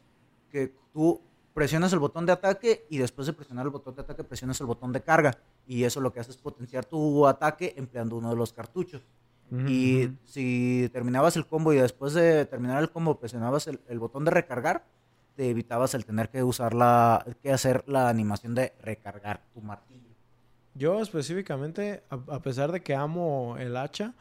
que 0.49 0.73
tú 0.93 1.21
presionas 1.53 1.91
el 1.91 1.99
botón 1.99 2.25
de 2.25 2.31
ataque 2.31 2.85
y 2.89 2.99
después 2.99 3.27
de 3.27 3.33
presionar 3.33 3.65
el 3.65 3.71
botón 3.71 3.95
de 3.95 4.01
ataque 4.01 4.23
presionas 4.23 4.59
el 4.61 4.67
botón 4.67 4.93
de 4.93 5.01
carga 5.01 5.37
y 5.65 5.83
eso 5.83 5.99
lo 5.99 6.13
que 6.13 6.19
hace 6.21 6.31
es 6.31 6.37
potenciar 6.37 6.85
tu 6.85 7.27
ataque 7.27 7.73
empleando 7.77 8.15
uno 8.15 8.29
de 8.29 8.35
los 8.37 8.53
cartuchos. 8.53 9.01
Y 9.49 10.05
Ujú. 10.05 10.15
si 10.25 10.89
terminabas 10.93 11.35
el 11.37 11.45
combo 11.47 11.71
y 11.73 11.77
después 11.77 12.13
de 12.13 12.45
terminar 12.45 12.81
el 12.83 12.89
combo 12.91 13.17
presionabas 13.19 13.67
el, 13.67 13.79
el 13.87 13.97
botón 13.99 14.23
de 14.25 14.31
recargar, 14.31 14.85
te 15.37 15.49
evitabas 15.49 15.93
el 15.93 16.03
tener 16.03 16.29
que 16.29 16.41
usar 16.43 16.73
la, 16.73 17.23
que 17.43 17.51
hacer 17.53 17.83
la 17.87 18.09
animación 18.09 18.55
de 18.55 18.73
recargar 18.81 19.41
tu 19.53 19.61
martillo. 19.61 20.09
Yo 20.73 20.99
específicamente, 20.99 22.03
a, 22.09 22.15
a 22.35 22.41
pesar 22.41 22.71
de 22.71 22.81
que 22.81 22.95
amo 22.95 23.55
el 23.59 23.77
hacha, 23.77 24.15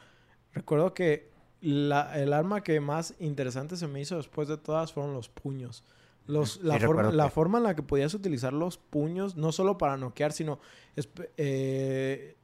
recuerdo 0.53 0.93
que 0.93 1.29
la- 1.59 2.17
el 2.19 2.33
arma 2.33 2.61
que 2.61 2.79
más 2.79 3.15
interesante 3.19 3.77
se 3.77 3.87
me 3.87 3.99
hizo 3.99 4.15
después 4.17 4.47
de 4.47 4.57
todas 4.57 4.93
fueron 4.93 5.13
los 5.15 5.27
puños. 5.27 5.83
Los, 6.27 6.53
Sí, 6.53 6.59
la, 6.61 6.77
forma, 6.79 7.57
la 7.57 7.57
en 7.57 7.63
la 7.63 7.75
que 7.75 7.81
podías 7.83 8.13
utilizar 8.13 8.53
los 8.53 8.77
puños, 8.77 9.35
no 9.37 9.51
solo 9.51 9.77
para 9.79 9.97
noquear, 9.97 10.33
sino 10.33 10.59
eh, 11.37 12.35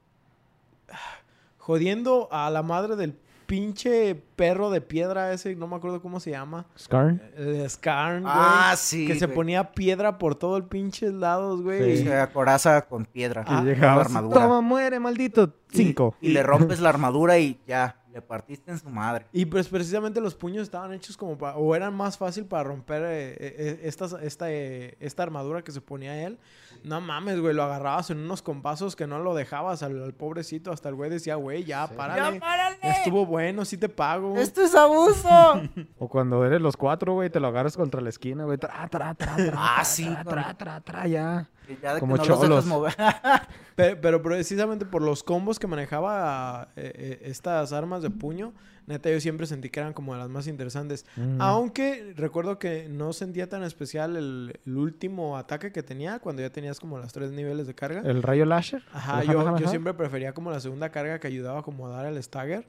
jodiendo 1.58 2.28
a 2.32 2.50
la 2.50 2.62
madre 2.62 2.96
del 2.96 3.12
pinche 3.46 4.14
perro 4.36 4.70
de 4.70 4.80
piedra 4.80 5.32
ese, 5.32 5.54
no 5.56 5.66
me 5.66 5.76
acuerdo 5.76 6.00
cómo 6.02 6.20
se 6.20 6.30
llama. 6.30 6.66
Scarn. 6.78 7.22
El 7.36 7.68
Skarn, 7.68 8.22
güey. 8.22 8.34
Ah, 8.36 8.74
sí. 8.76 9.06
que 9.06 9.18
se 9.18 9.28
ponía 9.28 9.72
piedra 9.72 10.18
por 10.18 10.34
todo 10.34 10.56
el 10.56 10.64
pinche 10.64 11.10
lados, 11.12 11.62
güey. 11.62 11.98
Sí. 11.98 12.04
Se 12.04 12.16
acoraza 12.16 12.82
con 12.82 13.04
piedra. 13.06 13.44
Ah, 13.46 13.56
con 13.56 13.66
llegaba 13.66 14.02
armadura. 14.02 14.40
Toma, 14.40 14.60
muere, 14.60 14.98
maldito. 15.00 15.54
Cinco. 15.72 16.16
Y 16.20 16.28
le 16.28 16.42
rompes 16.42 16.80
la 16.80 16.88
armadura 16.88 17.38
y 17.38 17.60
ya, 17.66 17.96
le 18.14 18.22
partiste 18.22 18.70
en 18.70 18.78
su 18.78 18.88
madre. 18.88 19.26
Y 19.32 19.44
pues 19.44 19.68
precisamente 19.68 20.20
los 20.20 20.34
puños 20.36 20.62
estaban 20.62 20.92
hechos 20.92 21.16
como 21.16 21.36
para, 21.36 21.56
o 21.56 21.74
eran 21.74 21.92
más 21.94 22.16
fácil 22.16 22.44
para 22.46 22.62
romper 22.62 23.02
eh, 23.04 23.36
eh, 23.40 23.80
estas- 23.82 24.12
esta, 24.22 24.50
eh, 24.52 24.96
esta 25.00 25.24
armadura 25.24 25.62
que 25.62 25.72
se 25.72 25.80
ponía 25.80 26.24
él. 26.24 26.38
No 26.84 27.00
mames, 27.00 27.40
güey, 27.40 27.54
lo 27.54 27.62
agarrabas 27.64 28.10
en 28.10 28.18
unos 28.18 28.40
compazos 28.42 28.94
que 28.94 29.06
no 29.06 29.18
lo 29.18 29.34
dejabas 29.34 29.82
al, 29.82 30.02
al 30.02 30.12
pobrecito. 30.14 30.70
Hasta 30.70 30.90
el 30.90 30.94
güey 30.94 31.10
decía, 31.10 31.34
güey, 31.36 31.64
ya, 31.64 31.88
párale. 31.88 32.40
Ya 32.82 32.92
estuvo 32.92 33.26
bueno, 33.26 33.64
sí 33.64 33.78
te 33.78 33.88
pago. 33.88 34.36
¡Esto 34.38 34.62
es 34.62 34.74
abuso! 34.74 35.28
O 35.98 36.08
cuando 36.08 36.44
eres 36.44 36.60
los 36.60 36.76
cuatro, 36.76 37.14
güey, 37.14 37.30
te 37.30 37.40
lo 37.40 37.48
agarras 37.48 37.76
contra 37.76 38.00
la 38.00 38.10
esquina, 38.10 38.44
güey. 38.44 38.58
Tra, 38.58 38.88
tra, 38.90 39.14
tra, 39.14 39.34
tra, 39.34 39.52
Ah, 39.56 39.74
tra, 39.76 39.84
sí, 39.84 40.04
Tra, 40.04 40.24
tra, 40.24 40.54
tra, 40.54 40.80
tra, 40.82 41.06
ya. 41.06 41.48
Ya 41.82 41.90
de 41.90 41.94
que 41.96 42.00
Como 42.00 42.16
no 42.16 42.24
los 42.24 42.28
dejas 42.28 42.40
cholos. 42.40 42.66
mover. 42.66 42.94
Pe- 43.76 43.96
Pero, 43.96 44.22
precisamente 44.22 44.84
por 44.86 45.02
los 45.02 45.22
combos 45.22 45.58
que 45.58 45.66
manejaba 45.66 46.68
eh, 46.76 46.92
eh, 46.94 47.20
estas 47.24 47.72
armas 47.72 48.02
de 48.02 48.10
puño, 48.10 48.52
neta, 48.86 49.10
yo 49.10 49.18
siempre 49.18 49.46
sentí 49.46 49.70
que 49.70 49.80
eran 49.80 49.92
como 49.94 50.12
de 50.12 50.20
las 50.20 50.28
más 50.28 50.46
interesantes. 50.46 51.06
Mm. 51.16 51.40
Aunque 51.40 52.12
recuerdo 52.16 52.58
que 52.58 52.88
no 52.88 53.12
sentía 53.12 53.48
tan 53.48 53.64
especial 53.64 54.16
el, 54.16 54.60
el 54.66 54.76
último 54.76 55.36
ataque 55.38 55.72
que 55.72 55.82
tenía 55.82 56.18
cuando 56.20 56.42
ya 56.42 56.50
tenías 56.50 56.78
como 56.78 56.98
los 56.98 57.12
tres 57.12 57.32
niveles 57.32 57.66
de 57.66 57.74
carga. 57.74 58.02
El 58.04 58.22
rayo 58.22 58.44
láser. 58.44 58.84
Ajá, 58.92 59.24
yo, 59.24 59.40
Hammer, 59.40 59.54
yo 59.60 59.64
ajá. 59.64 59.70
siempre 59.70 59.94
prefería 59.94 60.34
como 60.34 60.50
la 60.50 60.60
segunda 60.60 60.90
carga 60.90 61.18
que 61.18 61.26
ayudaba 61.26 61.62
como 61.62 61.86
a 61.86 61.90
dar 61.90 62.06
el 62.06 62.22
stagger. 62.22 62.64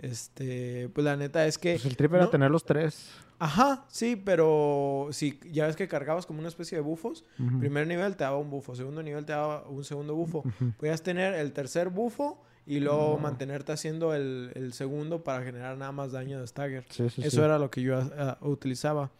Este, 0.00 0.88
pues 0.94 1.04
la 1.04 1.16
neta 1.16 1.46
es 1.46 1.58
que... 1.58 1.72
Pues 1.74 1.84
el 1.86 1.96
trip 1.96 2.14
era 2.14 2.24
no- 2.24 2.30
tener 2.30 2.50
los 2.50 2.64
tres. 2.64 3.10
Ajá, 3.40 3.84
sí, 3.88 4.16
pero 4.16 5.08
si 5.12 5.38
ya 5.52 5.66
ves 5.66 5.76
que 5.76 5.86
cargabas 5.86 6.26
como 6.26 6.40
una 6.40 6.48
especie 6.48 6.76
de 6.76 6.82
bufos, 6.82 7.24
primer 7.60 7.86
nivel 7.86 8.16
te 8.16 8.24
daba 8.24 8.36
un 8.38 8.50
bufo, 8.50 8.74
segundo 8.74 9.02
nivel 9.02 9.24
te 9.24 9.32
daba 9.32 9.62
un 9.68 9.84
segundo 9.84 10.14
bufo. 10.14 10.38
Ujú. 10.44 10.72
Podías 10.76 11.02
tener 11.02 11.34
el 11.34 11.52
tercer 11.52 11.88
bufo 11.88 12.42
y 12.66 12.80
luego 12.80 13.16
mantenerte 13.18 13.72
haciendo 13.72 14.12
el, 14.14 14.50
el 14.54 14.72
segundo 14.72 15.22
para 15.24 15.42
generar 15.44 15.78
nada 15.78 15.92
más 15.92 16.12
daño 16.12 16.40
de 16.40 16.46
stagger. 16.46 16.84
Sí, 16.90 17.08
sí, 17.10 17.22
Eso 17.22 17.30
sí. 17.36 17.42
era 17.42 17.58
lo 17.58 17.70
que 17.70 17.80
yo 17.82 17.96
ah, 18.18 18.38
utilizaba. 18.42 19.10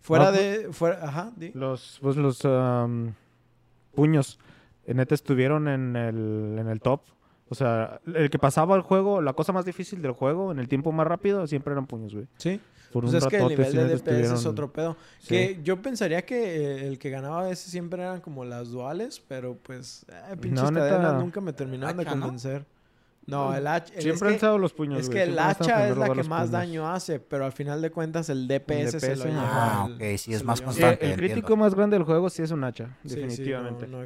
Fuera 0.00 0.28
Ah, 0.28 0.32
de... 0.32 0.68
Fuera, 0.72 1.04
ajá, 1.06 1.32
di. 1.36 1.50
Los, 1.54 1.98
pues 2.00 2.16
los 2.16 2.44
am, 2.46 3.12
puños, 3.94 4.38
eh, 4.86 4.94
neta, 4.94 5.14
estuvieron 5.14 5.68
en 5.68 5.94
el, 5.94 6.56
en 6.58 6.68
el 6.68 6.80
top. 6.80 7.02
O 7.50 7.54
sea, 7.54 8.00
el 8.14 8.28
que 8.30 8.38
pasaba 8.38 8.76
el 8.76 8.82
juego, 8.82 9.22
la 9.22 9.32
cosa 9.32 9.52
más 9.52 9.64
difícil 9.64 10.02
del 10.02 10.12
juego, 10.12 10.52
en 10.52 10.58
el 10.58 10.68
tiempo 10.68 10.92
más 10.92 11.06
rápido, 11.06 11.46
siempre 11.46 11.72
eran 11.72 11.86
puños, 11.86 12.14
güey. 12.14 12.26
Sí. 12.36 12.60
Por 12.92 13.02
Pues 13.04 13.12
un 13.14 13.18
es 13.18 13.26
que 13.26 13.36
el 13.36 13.48
nivel 13.48 13.72
de 13.72 13.84
DPS 13.96 14.32
es 14.32 14.46
otro 14.46 14.72
pedo. 14.72 14.96
sí. 15.18 15.28
Que 15.28 15.60
yo 15.62 15.80
pensaría 15.82 16.22
que 16.24 16.56
eh, 16.56 16.88
el 16.88 16.98
que 16.98 17.10
ganaba 17.10 17.40
a 17.40 17.48
veces 17.48 17.70
siempre 17.70 18.02
eran 18.02 18.20
como 18.22 18.44
las 18.46 18.70
duales, 18.70 19.22
pero 19.28 19.56
pues 19.62 20.06
eh, 20.08 20.36
pinches 20.40 20.62
No, 20.64 20.70
neta. 20.70 21.12
nunca 21.18 21.40
me 21.42 21.52
terminaron 21.52 21.96
de 21.98 22.06
convencer. 22.06 22.64
No, 23.26 23.54
el 23.54 23.66
hacha... 23.66 23.92
Siempre 24.00 24.28
han 24.30 24.34
estado 24.36 24.56
los 24.56 24.72
puños, 24.72 25.00
es 25.00 25.06
güey, 25.10 25.18
que 25.18 25.24
el 25.30 25.38
hacha 25.38 25.86
es 25.90 25.98
la 25.98 26.08
que 26.08 26.22
más 26.22 26.44
puños. 26.46 26.50
daño 26.50 26.88
hace, 26.90 27.20
pero 27.20 27.44
al 27.44 27.52
final 27.52 27.82
de 27.82 27.90
cuentas 27.90 28.30
el 28.30 28.48
DPS, 28.48 28.98
se 29.00 29.16
lo 29.16 29.24
lleva. 29.26 29.42
Ah, 29.44 29.84
ok, 29.84 30.00
sí, 30.16 30.32
es 30.32 30.42
más. 30.42 30.60
Sí, 30.60 30.64
constante. 30.64 31.04
el 31.04 31.10
entiendo. 31.10 31.34
crítico 31.34 31.56
más 31.58 31.74
grande 31.74 31.96
del 31.98 32.04
juego 32.04 32.30
sí 32.30 32.40
es 32.42 32.50
un 32.52 32.64
hacha, 32.64 32.96
Sí, 33.02 33.10
sí, 33.10 33.16
no- 33.16 33.20
definitivamente. 33.26 33.86
no- 33.86 33.98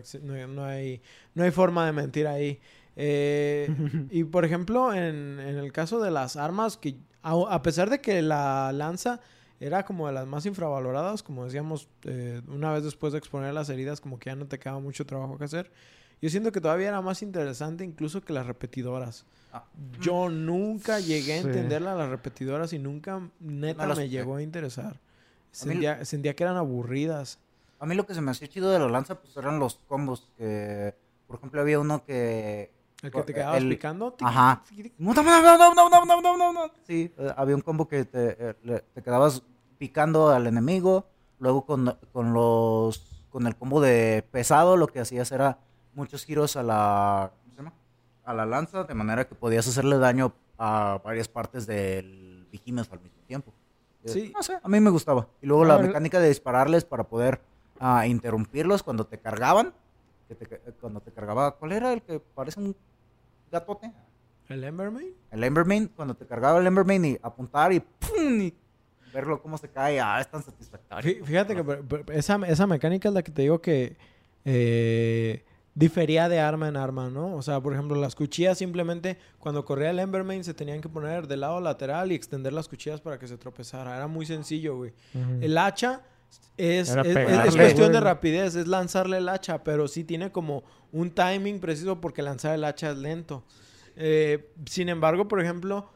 no 0.49 0.65
hay, 0.65 1.01
no 1.35 1.45
hay 1.45 1.51
forma 1.53 1.87
de 1.87 1.93
mentir 1.93 2.27
ahí. 2.27 2.59
Eh, 2.97 3.69
y 4.11 4.25
por 4.25 4.45
ejemplo, 4.45 4.93
en, 4.93 5.39
en 5.41 5.57
el 5.59 5.73
caso 5.73 6.01
de 6.01 6.11
las 6.11 6.37
armas, 6.37 6.77
que 6.77 6.97
a, 7.23 7.33
a 7.51 7.63
pesar 7.63 7.91
de 7.91 8.01
que 8.01 8.23
la 8.23 8.73
lanza 8.73 9.21
era 9.61 9.85
como 9.85 10.09
de 10.09 10.13
las 10.13 10.27
más 10.27 10.45
infravaloradas, 10.47 11.23
como 11.23 11.45
decíamos, 11.45 11.89
eh, 12.05 12.43
una 12.49 12.73
vez 12.73 12.83
después 12.85 13.13
de 13.13 13.19
exponer 13.19 13.55
las 13.55 13.69
heridas, 13.69 14.01
como 14.01 14.19
que 14.19 14.31
ya 14.31 14.37
no 14.37 14.47
te 14.47 14.59
quedaba 14.59 14.81
mucho 14.81 15.07
trabajo 15.07 15.39
que 15.39 15.45
hacer. 15.45 15.71
Yo 16.21 16.29
siento 16.31 16.53
que 16.53 16.61
todavía 16.61 16.89
era 16.89 17.01
más 17.01 17.23
interesante 17.23 17.85
incluso 17.85 18.21
que 18.23 18.33
las 18.33 18.47
repetidoras. 18.47 19.25
Ah. 19.53 19.65
Yo 20.01 20.29
nunca 20.29 21.01
llegué 21.01 21.35
a 21.39 21.43
Sí. 21.43 21.49
entenderla 21.49 21.95
las 21.95 22.09
repetidoras 22.11 22.73
y 22.73 22.79
nunca 22.79 23.21
neta 23.41 23.87
las 23.87 23.99
me 23.99 24.09
llegó 24.09 24.37
a 24.37 24.43
interesar. 24.43 24.93
Mí- 24.95 24.99
Sentía, 25.51 26.05
sentía 26.05 26.35
que 26.35 26.43
eran 26.45 26.57
aburridas. 26.57 27.39
A 27.81 27.87
mí 27.87 27.95
lo 27.95 28.07
que 28.07 28.15
se 28.15 28.21
me 28.21 28.31
hacía 28.31 28.49
chido 28.49 28.71
de 28.71 28.79
la 28.79 28.89
lanza, 28.89 29.17
pues 29.21 29.37
eran 29.37 29.59
los 29.59 29.81
combos. 29.89 30.29
Que, 30.39 30.95
por 31.27 31.37
ejemplo, 31.37 31.61
había 31.61 31.79
uno 31.81 32.05
que. 32.05 32.71
El 33.03 33.11
que 33.11 33.23
te 33.23 33.33
e 33.33 33.35
quedabas 33.35 33.65
picando. 33.65 34.17
Ajá. 34.21 34.63
No, 34.99 35.13
no, 35.13 36.53
no, 36.53 36.71
sí, 36.87 37.13
eh, 37.19 37.33
había 37.37 37.57
un 37.57 37.63
combo 37.63 37.89
que 37.89 38.05
te, 38.05 38.37
eh, 38.39 38.83
te, 38.95 39.03
quedabas 39.03 39.43
picando 39.77 40.31
al 40.31 40.47
enemigo. 40.47 41.07
Luego 41.41 41.67
con, 41.67 41.99
con, 42.13 42.33
los 42.33 43.27
con 43.29 43.49
el 43.49 43.57
combo 43.57 43.81
de 43.81 44.25
pesado 44.31 44.77
lo 44.77 44.87
que 44.87 45.01
hacías 45.01 45.33
era 45.33 45.59
muchos 45.95 46.25
giros 46.25 46.55
a 46.57 46.63
la 46.63 47.33
¿cómo 47.41 47.51
se 47.51 47.57
llama? 47.57 47.73
a 48.25 48.35
la 48.35 48.47
lanza 48.47 48.85
de 48.85 48.95
manera 48.95 49.27
que 49.27 49.35
podías 49.35 49.67
hacerle 49.67 49.99
daño 49.99 50.33
a 50.57 51.01
varias 51.05 51.27
partes 51.27 51.67
del 51.67 52.47
behemoth 52.53 52.93
al 52.93 53.01
mismo 53.01 53.21
tiempo. 53.27 53.53
Eh, 54.05 54.09
sí. 54.09 54.33
No 54.33 54.45
sé, 54.45 54.61
a 54.63 54.69
mí 54.69 54.79
me 54.79 54.91
gustaba. 54.91 55.27
Y 55.41 55.47
luego 55.47 55.65
la 55.65 55.79
mecánica 55.79 56.21
de 56.21 56.29
dispararles 56.29 56.85
para 56.85 57.03
poder 57.03 57.41
uh, 57.81 58.03
interrumpirlos 58.05 58.85
cuando 58.85 59.07
te 59.07 59.19
cargaban. 59.19 59.75
Cuando 60.81 61.01
te 61.01 61.13
cargaba, 61.13 61.57
¿cuál 61.57 61.73
era 61.73 61.93
el 61.93 62.01
que 62.01 62.19
parece 62.19 62.59
un 62.59 62.75
gatote? 63.53 63.93
¿El 64.49 64.65
Emberman? 64.65 65.05
El 65.31 65.45
Emberman, 65.45 65.87
cuando 65.95 66.15
te 66.15 66.27
cargaba 66.27 66.59
el 66.59 66.67
Emberman 66.67 67.05
y 67.05 67.19
apuntar 67.23 67.73
y 67.73 67.81
¡pum! 67.81 68.41
y 68.41 68.53
verlo 69.15 69.41
cómo 69.41 69.57
se 69.59 69.69
cae, 69.69 70.01
ah, 70.01 70.21
es 70.21 70.29
tan 70.29 70.43
satisfactorio. 70.43 71.21
Fí- 71.21 71.25
Fíjate 71.25 71.55
que 71.55 72.05
esa, 72.15 72.37
esa 72.49 72.67
mecánica 72.67 73.09
es 73.09 73.15
la 73.15 73.23
que 73.23 73.31
te 73.31 73.43
digo 73.43 73.61
que 73.63 73.97
eh, 74.45 75.45
difería 75.75 76.29
de 76.29 76.41
arma 76.41 76.69
en 76.69 76.77
arma, 76.77 77.09
¿no? 77.09 77.35
O 77.37 77.43
sea, 77.43 77.61
por 77.61 77.73
ejemplo, 77.73 77.97
las 77.99 78.15
cuchillas 78.15 78.59
simplemente 78.59 79.19
cuando 79.39 79.65
corría 79.65 79.91
el 79.91 79.99
Emberman 80.01 80.45
se 80.45 80.53
tenían 80.55 80.81
que 80.81 80.89
poner 80.89 81.27
del 81.29 81.41
lado 81.41 81.61
lateral 81.61 82.13
y 82.13 82.15
extender 82.15 82.53
las 82.53 82.69
cuchillas 82.69 83.01
para 83.01 83.19
que 83.19 83.29
se 83.29 83.39
tropezara. 83.39 83.97
Era 83.97 84.07
muy 84.07 84.27
sencillo, 84.27 84.77
güey. 84.77 84.93
El 85.41 85.57
hacha 85.57 86.03
es, 86.57 86.89
es- 86.91 86.97
es- 86.97 87.07
es 87.07 87.15
pegarle, 87.15 87.51
cuestión 87.53 87.89
güey. 87.89 87.93
de 87.93 88.01
rapidez, 88.01 88.55
es 88.55 88.67
lanzarle 88.67 89.19
el 89.19 89.29
hacha, 89.29 89.63
pero 89.65 89.89
sí 89.89 90.05
tiene 90.05 90.31
como 90.33 90.65
un 90.93 91.11
timing 91.11 91.61
preciso 91.61 92.01
porque 92.01 92.23
lanzar 92.23 92.55
el 92.55 92.65
hacha 92.65 92.91
es 92.91 92.99
lento. 92.99 93.45
Eh, 93.97 94.53
sin 94.67 94.89
embargo, 94.89 95.29
por 95.29 95.41
ejemplo, 95.41 95.91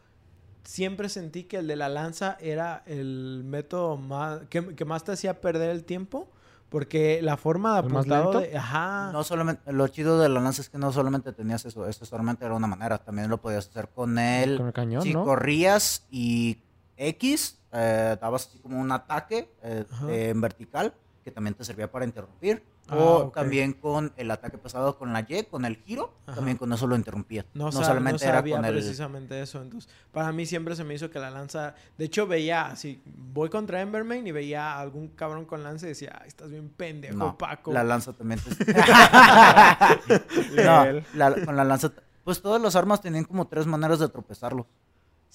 siempre 0.65 1.09
sentí 1.09 1.45
que 1.45 1.59
el 1.59 1.67
de 1.67 1.77
la 1.77 1.89
lanza 1.89 2.37
era 2.41 2.83
el 2.87 3.43
método 3.45 3.97
más 3.97 4.41
que, 4.51 4.75
que 4.75 4.85
más 4.85 5.05
te 5.05 5.13
hacía 5.13 5.41
perder 5.41 5.71
el 5.71 5.85
tiempo. 5.85 6.31
Porque 6.69 7.21
la 7.23 7.37
forma 7.37 7.81
de 7.81 7.87
¿El 7.87 7.93
más 7.95 8.01
apuntado 8.07 8.33
lento? 8.41 8.41
de... 8.51 8.59
Ajá. 8.59 9.11
No 9.13 9.23
solamente, 9.23 9.73
lo 9.73 9.87
chido 9.87 10.19
de 10.19 10.29
la 10.29 10.41
lanza 10.41 10.63
es 10.63 10.69
que 10.69 10.79
no 10.79 10.93
solamente 10.93 11.33
tenías 11.33 11.65
eso, 11.65 11.87
eso 11.87 12.05
solamente 12.05 12.45
era 12.45 12.55
una 12.55 12.67
manera, 12.67 12.99
también 12.99 13.29
lo 13.31 13.41
podías 13.41 13.69
hacer 13.69 13.89
con 13.95 14.19
él. 14.19 14.57
Con 14.57 14.67
el 14.67 14.73
cañón, 14.73 15.01
si 15.03 15.15
¿no? 15.15 15.23
corrías 15.25 16.05
y 16.11 16.59
X, 16.97 17.59
eh, 17.73 18.17
dabas 18.21 18.49
así 18.49 18.59
como 18.59 18.81
un 18.81 18.91
ataque 18.93 19.51
eh, 19.63 19.85
eh, 20.09 20.29
en 20.31 20.41
vertical, 20.41 20.95
que 21.25 21.31
también 21.31 21.55
te 21.55 21.65
servía 21.65 21.91
para 21.91 22.05
interrumpir. 22.05 22.63
Ah, 22.89 22.95
o 22.99 23.31
también 23.33 23.73
con 23.73 24.13
el 24.17 24.31
ataque 24.31 24.59
pesado 24.59 24.97
con 24.97 25.13
la 25.13 25.27
Y, 25.29 25.43
con 25.51 25.65
el 25.65 25.75
giro, 25.79 26.15
Ajá. 26.25 26.37
también 26.37 26.57
con 26.57 26.73
eso 26.73 26.87
lo 26.87 26.95
interrumpía. 26.95 27.45
No, 27.53 27.65
No, 27.65 27.73
solamente 27.73 28.25
no 28.25 28.31
era 28.31 28.39
sabía 28.39 28.55
con 28.55 28.65
el... 28.65 28.73
precisamente 28.75 29.43
eso. 29.43 29.61
Entonces, 29.61 29.91
para 30.13 30.31
mí 30.31 30.47
siempre 30.47 30.77
se 30.77 30.85
me 30.85 30.95
hizo 30.95 31.11
que 31.11 31.19
la 31.19 31.33
lanza. 31.33 31.75
De 31.99 32.05
hecho, 32.05 32.29
veía 32.29 32.67
así: 32.67 33.03
voy 33.05 33.49
contra 33.49 33.81
Emberman 33.83 34.25
y 34.25 34.31
veía 34.31 34.75
a 34.75 34.81
algún 34.81 35.09
cabrón 35.09 35.47
con 35.47 35.65
lanza 35.65 35.87
y 35.87 35.89
decía, 35.89 36.17
Ay, 36.23 36.29
estás 36.29 36.49
bien 36.49 36.69
pendejo, 36.69 37.17
No, 37.17 37.37
Paco. 37.37 37.73
la 37.73 37.83
lanza 37.83 38.13
también 38.13 38.39
te... 38.39 38.51
no, 40.65 41.03
la- 41.15 41.45
con 41.45 41.57
la 41.57 41.65
lanza... 41.65 41.91
Pues 42.23 42.41
todas 42.43 42.61
las 42.63 42.75
armas 42.77 43.01
tenían 43.01 43.25
como 43.25 43.47
tres 43.49 43.67
maneras 43.67 43.99
de 43.99 44.09
tropezarlo. 44.09 44.67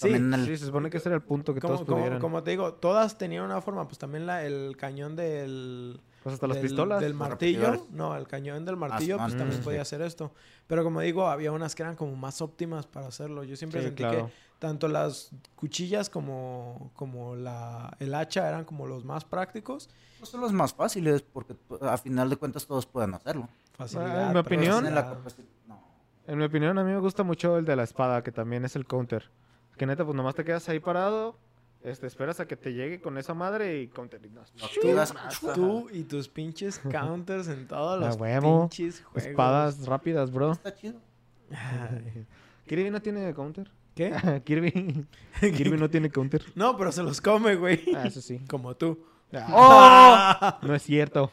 Sí, 0.02 0.14
el- 0.14 0.46
Sí, 0.46 0.58
se 0.58 0.66
supone 0.66 0.90
que 0.90 0.98
ese 0.98 1.10
era 1.10 1.16
el 1.16 1.22
punto 1.22 1.54
que 1.54 1.60
como, 1.62 1.74
todos 1.76 1.86
como- 1.86 1.98
pudieran. 2.00 2.20
como 2.20 2.44
te 2.44 2.52
digo, 2.52 2.74
todas 2.74 3.18
tenían 3.18 3.44
una 3.46 3.62
forma. 3.62 3.86
Pues 3.88 3.98
también 3.98 4.26
la, 4.26 4.44
el 4.46 4.76
cañón 4.78 5.16
del. 5.16 6.00
Pues 6.24 6.34
hasta 6.36 6.48
las 6.48 6.58
del- 6.58 6.66
pistolas. 6.68 7.02
Del 7.02 7.14
martillo. 7.14 7.88
No, 7.92 8.16
el 8.16 8.28
cañón 8.28 8.64
del 8.66 8.78
martillo, 8.78 9.16
ah, 9.20 9.24
pues 9.24 9.36
mm, 9.36 9.38
también 9.38 9.58
sí. 9.60 9.64
podía 9.64 9.82
hacer 9.82 10.02
esto. 10.02 10.32
Pero 10.68 10.84
como 10.84 11.02
digo, 11.02 11.28
había 11.28 11.52
unas 11.52 11.74
que 11.76 11.84
eran 11.84 11.96
como 11.96 12.16
más 12.16 12.42
óptimas 12.42 12.86
para 12.88 13.08
hacerlo. 13.08 13.44
Yo 13.44 13.56
siempre 13.56 13.80
Sí, 13.82 13.88
sentí 13.88 14.04
claro. 14.04 14.28
que 14.28 14.34
tanto 14.60 14.88
las 14.88 15.32
cuchillas 15.56 16.10
como, 16.12 16.92
como 16.96 17.36
la, 17.36 17.96
el 18.00 18.14
hacha 18.14 18.48
eran 18.48 18.66
como 18.66 18.86
los 18.86 19.04
más 19.04 19.26
prácticos. 19.26 19.90
No 20.20 20.26
son 20.28 20.42
los 20.42 20.54
más 20.54 20.74
fáciles 20.76 21.24
porque 21.24 21.56
a 21.82 21.98
final 21.98 22.30
de 22.30 22.36
cuentas 22.36 22.68
todos 22.68 22.86
pueden 22.86 23.16
hacerlo. 23.16 23.50
Facilidad, 23.76 24.28
en 24.28 24.34
mi 24.34 24.40
opinión- 24.40 24.94
la 24.94 25.18
no. 25.68 25.80
En 26.28 26.38
mi 26.38 26.46
opinión, 26.46 26.78
a 26.78 26.84
mí 26.84 26.92
me 26.92 27.00
gusta 27.00 27.24
mucho 27.24 27.58
el 27.58 27.66
de 27.66 27.76
la 27.76 27.82
espada, 27.84 28.22
que 28.22 28.32
también 28.32 28.64
es 28.64 28.76
el 28.76 28.86
counter. 28.86 29.30
Que 29.82 29.88
neta, 29.88 30.06
pues 30.06 30.16
nomás 30.16 30.36
te 30.36 30.46
quedas 30.46 30.70
ahí 30.70 30.80
parado, 30.80 31.36
este, 31.82 32.06
esperas 32.06 32.40
a 32.40 32.46
que 32.48 32.56
te 32.56 32.72
llegue 32.72 33.02
con 33.02 33.18
esa 33.18 33.34
madre 33.34 33.82
y 33.82 33.88
counter. 33.88 34.22
y 34.24 34.30
no, 34.30 34.44
Tú 35.56 35.90
y 35.92 36.04
tus 36.04 36.30
pinches 36.30 36.78
counters 36.92 37.48
en 37.48 37.68
todos 37.68 38.00
los 38.00 38.16
huevo. 38.16 38.70
pinches 38.70 39.02
juegos. 39.02 39.26
Espadas 39.32 39.88
rápidas, 39.88 40.30
bro. 40.32 40.52
Está 40.52 40.76
chido. 40.76 41.00
Ay, 41.50 42.28
Kirby 42.68 42.92
no 42.92 43.02
tiene 43.02 43.34
counter. 43.34 43.72
¿Qué? 43.96 44.14
Kirby. 44.46 45.04
Kirby 45.40 45.78
no 45.80 45.90
tiene 45.90 46.12
counter. 46.12 46.44
No, 46.54 46.78
pero 46.78 46.92
se 46.92 47.02
los 47.02 47.20
come, 47.20 47.56
güey. 47.56 47.82
Ah, 47.96 48.06
eso 48.06 48.22
sí. 48.22 48.38
Como 48.48 48.76
tú. 48.78 49.04
Ah, 49.34 50.60
No 50.62 50.76
es 50.76 50.84
cierto. 50.84 51.32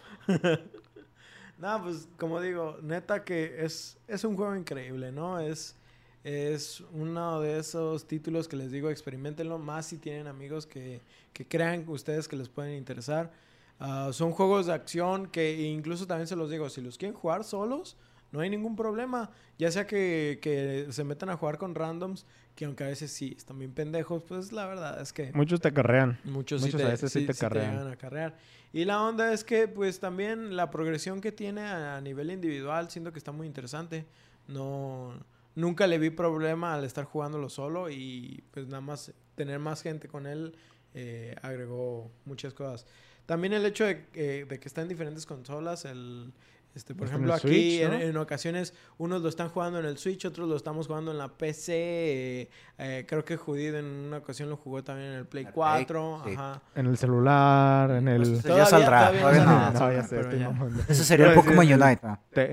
No, 1.58 1.82
pues 1.82 2.08
como 2.18 2.40
digo, 2.40 2.78
neta 2.80 3.24
que 3.24 3.62
es, 3.62 3.98
es 4.08 4.24
un 4.24 4.36
juego 4.36 4.56
increíble, 4.56 5.12
¿no? 5.12 5.38
Es, 5.38 5.76
es 6.28 6.82
uno 6.92 7.40
de 7.40 7.58
esos 7.58 8.06
títulos 8.06 8.48
que 8.48 8.56
les 8.56 8.70
digo, 8.70 8.90
experimentenlo 8.90 9.58
más 9.58 9.86
si 9.86 9.96
tienen 9.96 10.26
amigos 10.26 10.66
que, 10.66 11.00
que 11.32 11.46
crean 11.46 11.84
ustedes 11.88 12.28
que 12.28 12.36
les 12.36 12.48
pueden 12.50 12.76
interesar. 12.76 13.30
Ah, 13.80 14.10
son 14.12 14.32
juegos 14.32 14.66
de 14.66 14.74
acción 14.74 15.26
que 15.28 15.62
incluso 15.62 16.06
también 16.06 16.26
se 16.26 16.36
los 16.36 16.50
digo, 16.50 16.68
si 16.68 16.80
los 16.82 16.98
quieren 16.98 17.16
jugar 17.16 17.44
solos, 17.44 17.96
no 18.30 18.40
hay 18.40 18.50
ningún 18.50 18.76
problema. 18.76 19.30
Ya 19.56 19.70
sea 19.70 19.86
que, 19.86 20.38
que 20.42 20.88
se 20.90 21.02
metan 21.02 21.30
a 21.30 21.36
jugar 21.38 21.56
con 21.56 21.74
randoms, 21.74 22.26
que 22.54 22.66
aunque 22.66 22.84
a 22.84 22.88
veces 22.88 23.10
sí 23.10 23.34
están 23.36 23.58
bien 23.58 23.72
pendejos, 23.72 24.22
pues 24.24 24.52
la 24.52 24.66
verdad 24.66 25.00
es 25.00 25.12
que... 25.14 25.32
Muchos 25.32 25.60
te 25.60 25.68
acarrean. 25.68 26.18
Muchos, 26.24 26.60
sí 26.60 26.70
te, 26.72 26.82
a 26.82 26.88
veces 26.88 27.10
sí 27.10 27.20
sí- 27.20 27.26
te 27.26 27.32
sí 27.32 27.40
carrean. 27.40 27.86
a 27.88 27.96
carrear. 27.96 28.36
Y 28.72 28.84
la 28.84 29.00
onda 29.02 29.32
es 29.32 29.44
que, 29.44 29.66
pues 29.66 29.98
también 29.98 30.56
la 30.56 30.70
progresión 30.70 31.22
que 31.22 31.32
tiene 31.32 31.62
a, 31.62 31.96
a 31.96 32.00
nivel 32.02 32.30
individual, 32.30 32.90
siento 32.90 33.12
que 33.12 33.18
está 33.18 33.32
muy 33.32 33.46
interesante. 33.46 34.04
No, 34.46 35.14
nunca 35.58 35.86
le 35.86 35.98
vi 35.98 36.10
problema 36.10 36.74
al 36.74 36.84
estar 36.84 37.04
jugándolo 37.04 37.48
solo 37.48 37.90
y 37.90 38.44
pues 38.52 38.66
nada 38.66 38.80
más 38.80 39.12
tener 39.34 39.58
más 39.58 39.82
gente 39.82 40.08
con 40.08 40.26
él 40.26 40.56
eh, 40.94 41.34
agregó 41.42 42.10
muchas 42.24 42.54
cosas. 42.54 42.86
También 43.26 43.52
el 43.52 43.64
hecho 43.66 43.84
de, 43.84 44.06
que- 44.06 44.44
de 44.46 44.58
que 44.60 44.68
está 44.68 44.80
en 44.82 44.88
diferentes 44.88 45.26
consolas, 45.26 45.84
el, 45.84 46.32
este, 46.74 46.94
por 46.94 47.06
Está 47.06 47.16
en 47.16 47.24
ejemplo, 47.24 47.34
el 47.34 47.38
aquí 47.38 47.48
Switch, 47.78 47.88
¿no? 47.88 47.94
en, 47.94 48.02
en 48.10 48.16
ocasiones 48.16 48.72
unos 48.96 49.20
lo 49.22 49.28
están 49.28 49.48
jugando 49.48 49.78
en 49.80 49.84
el 49.86 49.98
Switch, 49.98 50.24
otros 50.24 50.48
lo 50.48 50.56
estamos 50.56 50.86
jugando 50.86 51.10
en 51.10 51.18
la 51.18 51.28
PC. 51.28 51.72
eh, 51.74 52.50
eh, 52.78 53.04
creo 53.08 53.24
que 53.24 53.36
Judith 53.36 53.74
en 53.74 53.84
una 53.84 54.18
ocasión 54.18 54.48
lo 54.48 54.56
jugó 54.56 54.82
también 54.82 55.08
en 55.10 55.14
el 55.18 55.26
Play 55.26 55.44
El 55.44 55.52
Play, 55.52 55.54
4. 55.54 56.22
sí. 56.26 56.32
Ajá. 56.34 56.62
En 56.74 56.86
el 56.86 56.96
celular, 56.96 57.90
en 57.90 58.08
el... 58.08 58.22
Pues, 58.22 58.42
ya 58.42 58.48
Todavía- 58.48 58.66
saldrá. 58.66 59.10
todavía 59.10 59.44
no 59.44 59.72
no. 59.72 59.80
no, 59.80 59.92
ya 59.92 60.02
sé. 60.04 60.20
Ese 60.88 61.04
sería 61.04 61.28
el 61.28 61.34
Pokémon 61.34 61.66
Unite. 61.70 62.00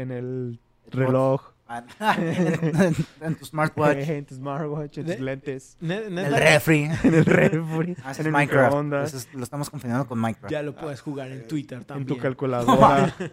En 0.02 0.12
el 0.12 0.60
reloj. 0.88 1.55
En, 1.68 2.96
en 3.22 3.36
tu 3.36 3.46
smartwatch. 3.46 3.98
En 4.10 4.26
tu 4.26 4.36
smartwatch, 4.36 4.98
en 5.00 5.06
tus 5.08 5.20
lentes. 5.20 5.78
Ne- 5.82 6.06
En 6.06 6.18
el 6.18 6.36
refri. 6.36 6.84
En 7.04 7.14
el 7.16 7.26
refri. 7.26 7.96
Ah, 8.04 8.14
en 8.18 8.26
el 8.28 8.32
Minecraft. 8.32 9.34
lo 9.34 9.44
estamos 9.44 9.70
confundiendo 9.70 10.08
con 10.08 10.20
Minecraft. 10.20 10.52
Ya 10.52 10.62
lo 10.62 10.76
puedes 10.76 11.02
jugar 11.02 11.32
en 11.32 11.48
Twitter 11.48 11.80
En 11.80 11.86
también. 11.86 12.08
tu 12.08 12.18
calculadora. 12.18 13.14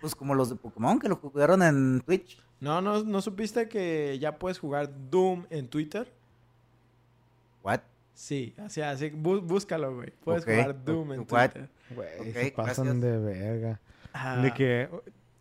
Pues 0.00 0.14
como 0.14 0.34
los 0.34 0.48
de 0.48 0.56
Pokémon 0.56 0.98
que 0.98 1.10
lo 1.10 1.16
jugaron 1.16 1.62
en 1.62 2.00
Twitch. 2.00 2.42
No, 2.58 2.80
no, 2.80 3.02
¿no 3.04 3.20
supiste 3.20 3.68
que 3.68 4.18
ya 4.18 4.38
puedes 4.38 4.58
jugar 4.58 4.90
Doom 5.10 5.44
en 5.50 5.68
Twitter? 5.68 6.10
What? 7.62 7.80
Sí, 8.14 8.54
así, 8.64 8.80
así, 8.80 9.10
bú- 9.10 9.42
búscalo, 9.42 9.94
güey. 9.94 10.10
Puedes 10.24 10.44
jugar 10.44 10.82
Doom 10.84 11.12
en 11.12 11.20
what? 11.30 11.50
Twitter. 11.50 11.68
Güey, 11.94 12.08
Ok, 12.18 12.32
se 12.34 12.50
pasan 12.52 12.84
gracias. 12.86 13.00
de 13.02 13.18
verga. 13.18 13.80
Ah, 14.14 14.36
De 14.36 14.54
que... 14.54 14.88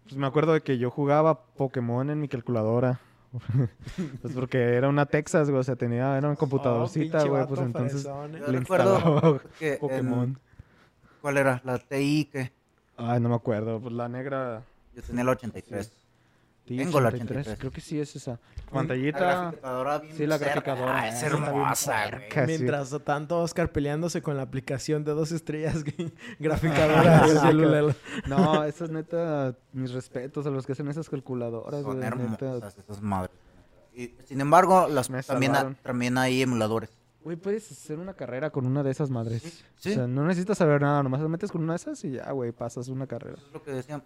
Pues 0.10 0.18
me 0.18 0.26
acuerdo 0.26 0.54
de 0.54 0.62
que 0.62 0.80
yo 0.80 0.90
jugaba 0.90 1.40
Pokémon 1.40 2.10
en 2.10 2.20
mi 2.20 2.28
calculadora. 2.28 3.00
pues 4.22 4.34
porque 4.34 4.58
era 4.58 4.90
una 4.90 5.06
Texas, 5.06 5.52
güey. 5.52 5.60
O 5.60 5.64
sea, 5.64 5.76
tenía... 5.76 6.18
Era 6.18 6.30
una 6.30 6.36
computadorcita, 6.36 7.20
oh, 7.20 7.22
pinche 7.22 7.30
güey. 7.30 7.48
Pues 7.48 7.62
entonces... 7.62 8.02
fresón, 8.02 8.36
eh. 8.36 8.40
Yo 8.40 8.52
Le 8.52 8.58
instalaba 8.58 9.42
en- 9.60 9.80
Pokémon. 9.80 10.40
¿Cuál 11.22 11.38
era? 11.38 11.62
La 11.64 11.78
TI 11.78 12.26
que 12.26 12.52
Ay, 12.98 13.20
no 13.20 13.30
me 13.30 13.36
acuerdo. 13.36 13.80
Pues 13.80 13.94
la 13.94 14.10
negra... 14.10 14.64
yo 14.96 15.04
tenía 15.04 15.24
la 15.24 15.32
83. 15.32 15.90
TI 15.92 15.99
Tengo 16.78 17.00
la 17.00 17.10
83, 17.10 17.38
83. 17.48 17.60
Creo 17.60 17.72
que 17.72 17.82
sí 17.82 18.00
es 18.00 18.16
esa. 18.16 18.32
La 18.68 18.72
Pantallita... 18.72 19.20
graficadora 19.20 20.00
bien 20.00 20.16
Sí, 20.16 20.28
la 20.28 20.38
cerca. 20.38 20.54
graficadora. 20.54 21.00
Ah, 21.02 21.08
es 21.10 21.24
hermosa, 21.24 22.10
güey. 22.10 22.48
Mientras 22.48 22.96
tanto 23.04 23.40
Oscar 23.40 23.72
peleándose 23.72 24.22
con 24.22 24.38
la 24.38 24.44
aplicación 24.44 25.04
de 25.04 25.12
dos 25.14 25.32
estrellas 25.32 25.84
graficadora 26.40 27.28
Sí, 27.28 27.38
celular. 27.38 27.96
No, 28.28 28.64
eso 28.64 28.86
es 28.86 28.92
neta, 28.92 29.56
mis 29.74 29.92
respetos 29.92 30.46
a 30.46 30.50
los 30.50 30.66
que 30.66 30.74
hacen 30.74 30.88
esas 30.88 31.10
calculadoras, 31.10 31.82
Son 31.82 32.04
hermosas 32.04 32.78
esas 32.78 33.02
madres. 33.02 33.36
Y, 33.94 34.14
sin 34.26 34.40
embargo, 34.40 34.88
las, 34.88 35.10
también, 35.26 35.54
también 35.84 36.18
hay 36.18 36.42
emuladores. 36.42 36.90
Güey, 37.22 37.36
puedes 37.36 37.70
hacer 37.70 38.00
una 38.00 38.14
carrera 38.14 38.50
con 38.50 38.66
una 38.66 38.82
de 38.82 38.92
esas 38.92 39.10
madres. 39.10 39.64
sí. 39.76 39.92
O 39.92 39.94
sea, 39.94 40.08
no 40.08 40.26
necesitas 40.26 40.58
saber 40.58 40.82
nada, 40.82 41.04
nomás 41.04 41.22
te 41.22 41.28
metes 41.28 41.52
con 41.52 41.62
una 41.64 41.74
de 41.74 41.78
esas 41.78 42.04
y 42.06 42.12
ya, 42.12 42.32
güey, 42.32 42.52
pasas 42.54 42.88
una 42.88 43.08
carrera. 43.08 43.36
Eso 43.38 43.48
es 43.48 43.54
lo 43.54 43.62
que 43.64 43.72
decían. 43.72 44.04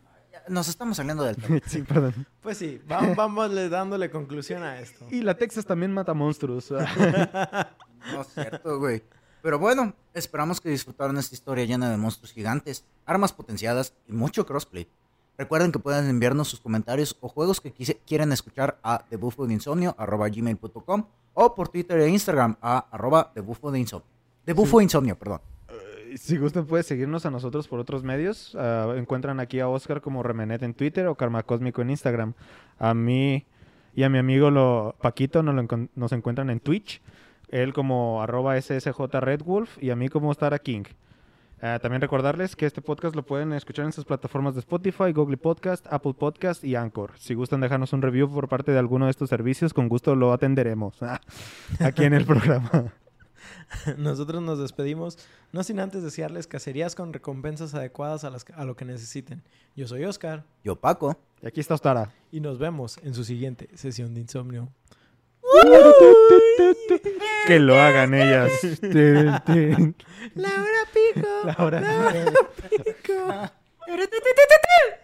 Nos 0.47 0.67
estamos 0.67 0.97
saliendo 0.97 1.23
del 1.23 1.35
tema. 1.37 1.59
sí, 1.67 1.81
perdón. 1.83 2.25
Pues 2.41 2.57
sí, 2.57 2.81
vamos, 2.87 3.15
vamos 3.15 3.69
dándole 3.69 4.09
conclusión 4.11 4.63
a 4.63 4.79
esto. 4.79 5.05
Y 5.09 5.21
la 5.21 5.35
Texas 5.37 5.65
también 5.65 5.91
mata 5.93 6.13
monstruos. 6.13 6.71
No 8.11 8.19
es 8.21 8.27
cierto, 8.33 8.79
güey. 8.79 9.01
Pero 9.41 9.59
bueno, 9.59 9.93
esperamos 10.13 10.59
que 10.59 10.67
disfrutaron 10.67 11.17
esta 11.17 11.35
historia 11.35 11.63
llena 11.63 11.89
de 11.89 11.95
monstruos 11.95 12.33
gigantes, 12.33 12.83
armas 13.05 13.31
potenciadas 13.31 13.93
y 14.09 14.11
mucho 14.11 14.45
crossplay. 14.45 14.87
Recuerden 15.37 15.71
que 15.71 15.79
pueden 15.79 16.09
enviarnos 16.09 16.49
sus 16.49 16.59
comentarios 16.59 17.15
o 17.21 17.29
juegos 17.29 17.61
que 17.61 17.71
quise- 17.73 17.99
quieren 18.05 18.33
escuchar 18.33 18.77
a 18.83 19.05
thebufodeinsomnio.com 19.09 21.05
o 21.33 21.55
por 21.55 21.69
Twitter 21.69 21.99
e 22.01 22.09
Instagram 22.09 22.57
a 22.61 22.79
arroba 22.91 23.31
thebufodeinsomnio. 23.33 24.05
Debufoinsomnio, 24.45 25.17
perdón. 25.17 25.39
Si 26.17 26.37
gustan, 26.37 26.65
puedes 26.65 26.85
seguirnos 26.85 27.25
a 27.25 27.31
nosotros 27.31 27.67
por 27.67 27.79
otros 27.79 28.03
medios. 28.03 28.55
Ah, 28.59 28.93
encuentran 28.97 29.39
aquí 29.39 29.59
a 29.59 29.67
Oscar 29.67 30.01
como 30.01 30.23
Remenet 30.23 30.63
en 30.63 30.73
Twitter 30.73 31.07
o 31.07 31.15
Karma 31.15 31.43
Cósmico 31.43 31.81
en 31.81 31.89
Instagram. 31.91 32.33
A 32.79 32.93
mí 32.93 33.45
y 33.95 34.03
a 34.03 34.09
mi 34.09 34.17
amigo 34.17 34.49
lo, 34.51 34.95
Paquito 35.01 35.43
nos, 35.43 35.55
lo 35.55 35.89
nos 35.95 36.11
encuentran 36.11 36.49
en 36.49 36.59
Twitch. 36.59 37.01
Él 37.49 37.73
como 37.73 38.23
arroba 38.23 38.59
SSJ 38.59 38.99
Redwolf 39.19 39.81
y 39.81 39.91
a 39.91 39.95
mí 39.95 40.09
como 40.09 40.33
Stara 40.33 40.59
King. 40.59 40.85
Ah, 41.61 41.79
también 41.79 42.01
recordarles 42.01 42.57
que 42.57 42.65
este 42.65 42.81
podcast 42.81 43.15
lo 43.15 43.23
pueden 43.23 43.53
escuchar 43.53 43.85
en 43.85 43.93
sus 43.93 44.03
plataformas 44.03 44.53
de 44.53 44.59
Spotify, 44.59 45.13
Google 45.13 45.37
Podcast, 45.37 45.85
Apple 45.89 46.13
Podcast 46.13 46.61
y 46.65 46.75
Anchor. 46.75 47.11
Si 47.17 47.35
gustan 47.35 47.61
dejarnos 47.61 47.93
un 47.93 48.01
review 48.01 48.29
por 48.29 48.49
parte 48.49 48.73
de 48.73 48.79
alguno 48.79 49.05
de 49.05 49.11
estos 49.11 49.29
servicios, 49.29 49.73
con 49.73 49.87
gusto 49.87 50.13
lo 50.15 50.33
atenderemos 50.33 50.97
aquí 51.79 52.03
en 52.03 52.15
el 52.15 52.25
programa. 52.25 52.91
Nosotros 53.97 54.41
nos 54.41 54.59
despedimos, 54.59 55.17
no 55.51 55.63
sin 55.63 55.79
antes 55.79 56.03
desearles 56.03 56.47
cacerías 56.47 56.95
con 56.95 57.13
recompensas 57.13 57.73
adecuadas 57.73 58.23
a, 58.23 58.29
las, 58.29 58.45
a 58.55 58.65
lo 58.65 58.75
que 58.75 58.85
necesiten. 58.85 59.43
Yo 59.75 59.87
soy 59.87 60.05
Oscar 60.05 60.45
Yo, 60.63 60.75
Paco. 60.75 61.17
Y 61.41 61.47
aquí 61.47 61.59
está 61.59 61.73
Ostara. 61.73 62.11
y 62.31 62.39
nos 62.39 62.57
vemos 62.59 62.97
en 63.03 63.13
su 63.13 63.23
siguiente 63.23 63.69
sesión 63.75 64.13
de 64.13 64.21
insomnio. 64.21 64.69
Que 67.47 67.59
lo 67.59 67.79
hagan 67.79 68.13
ellas. 68.13 68.51
Laura 68.81 70.79
Pico. 70.93 71.27
Laura. 71.45 71.81
Laura 71.81 72.31
Pico. 72.69 73.51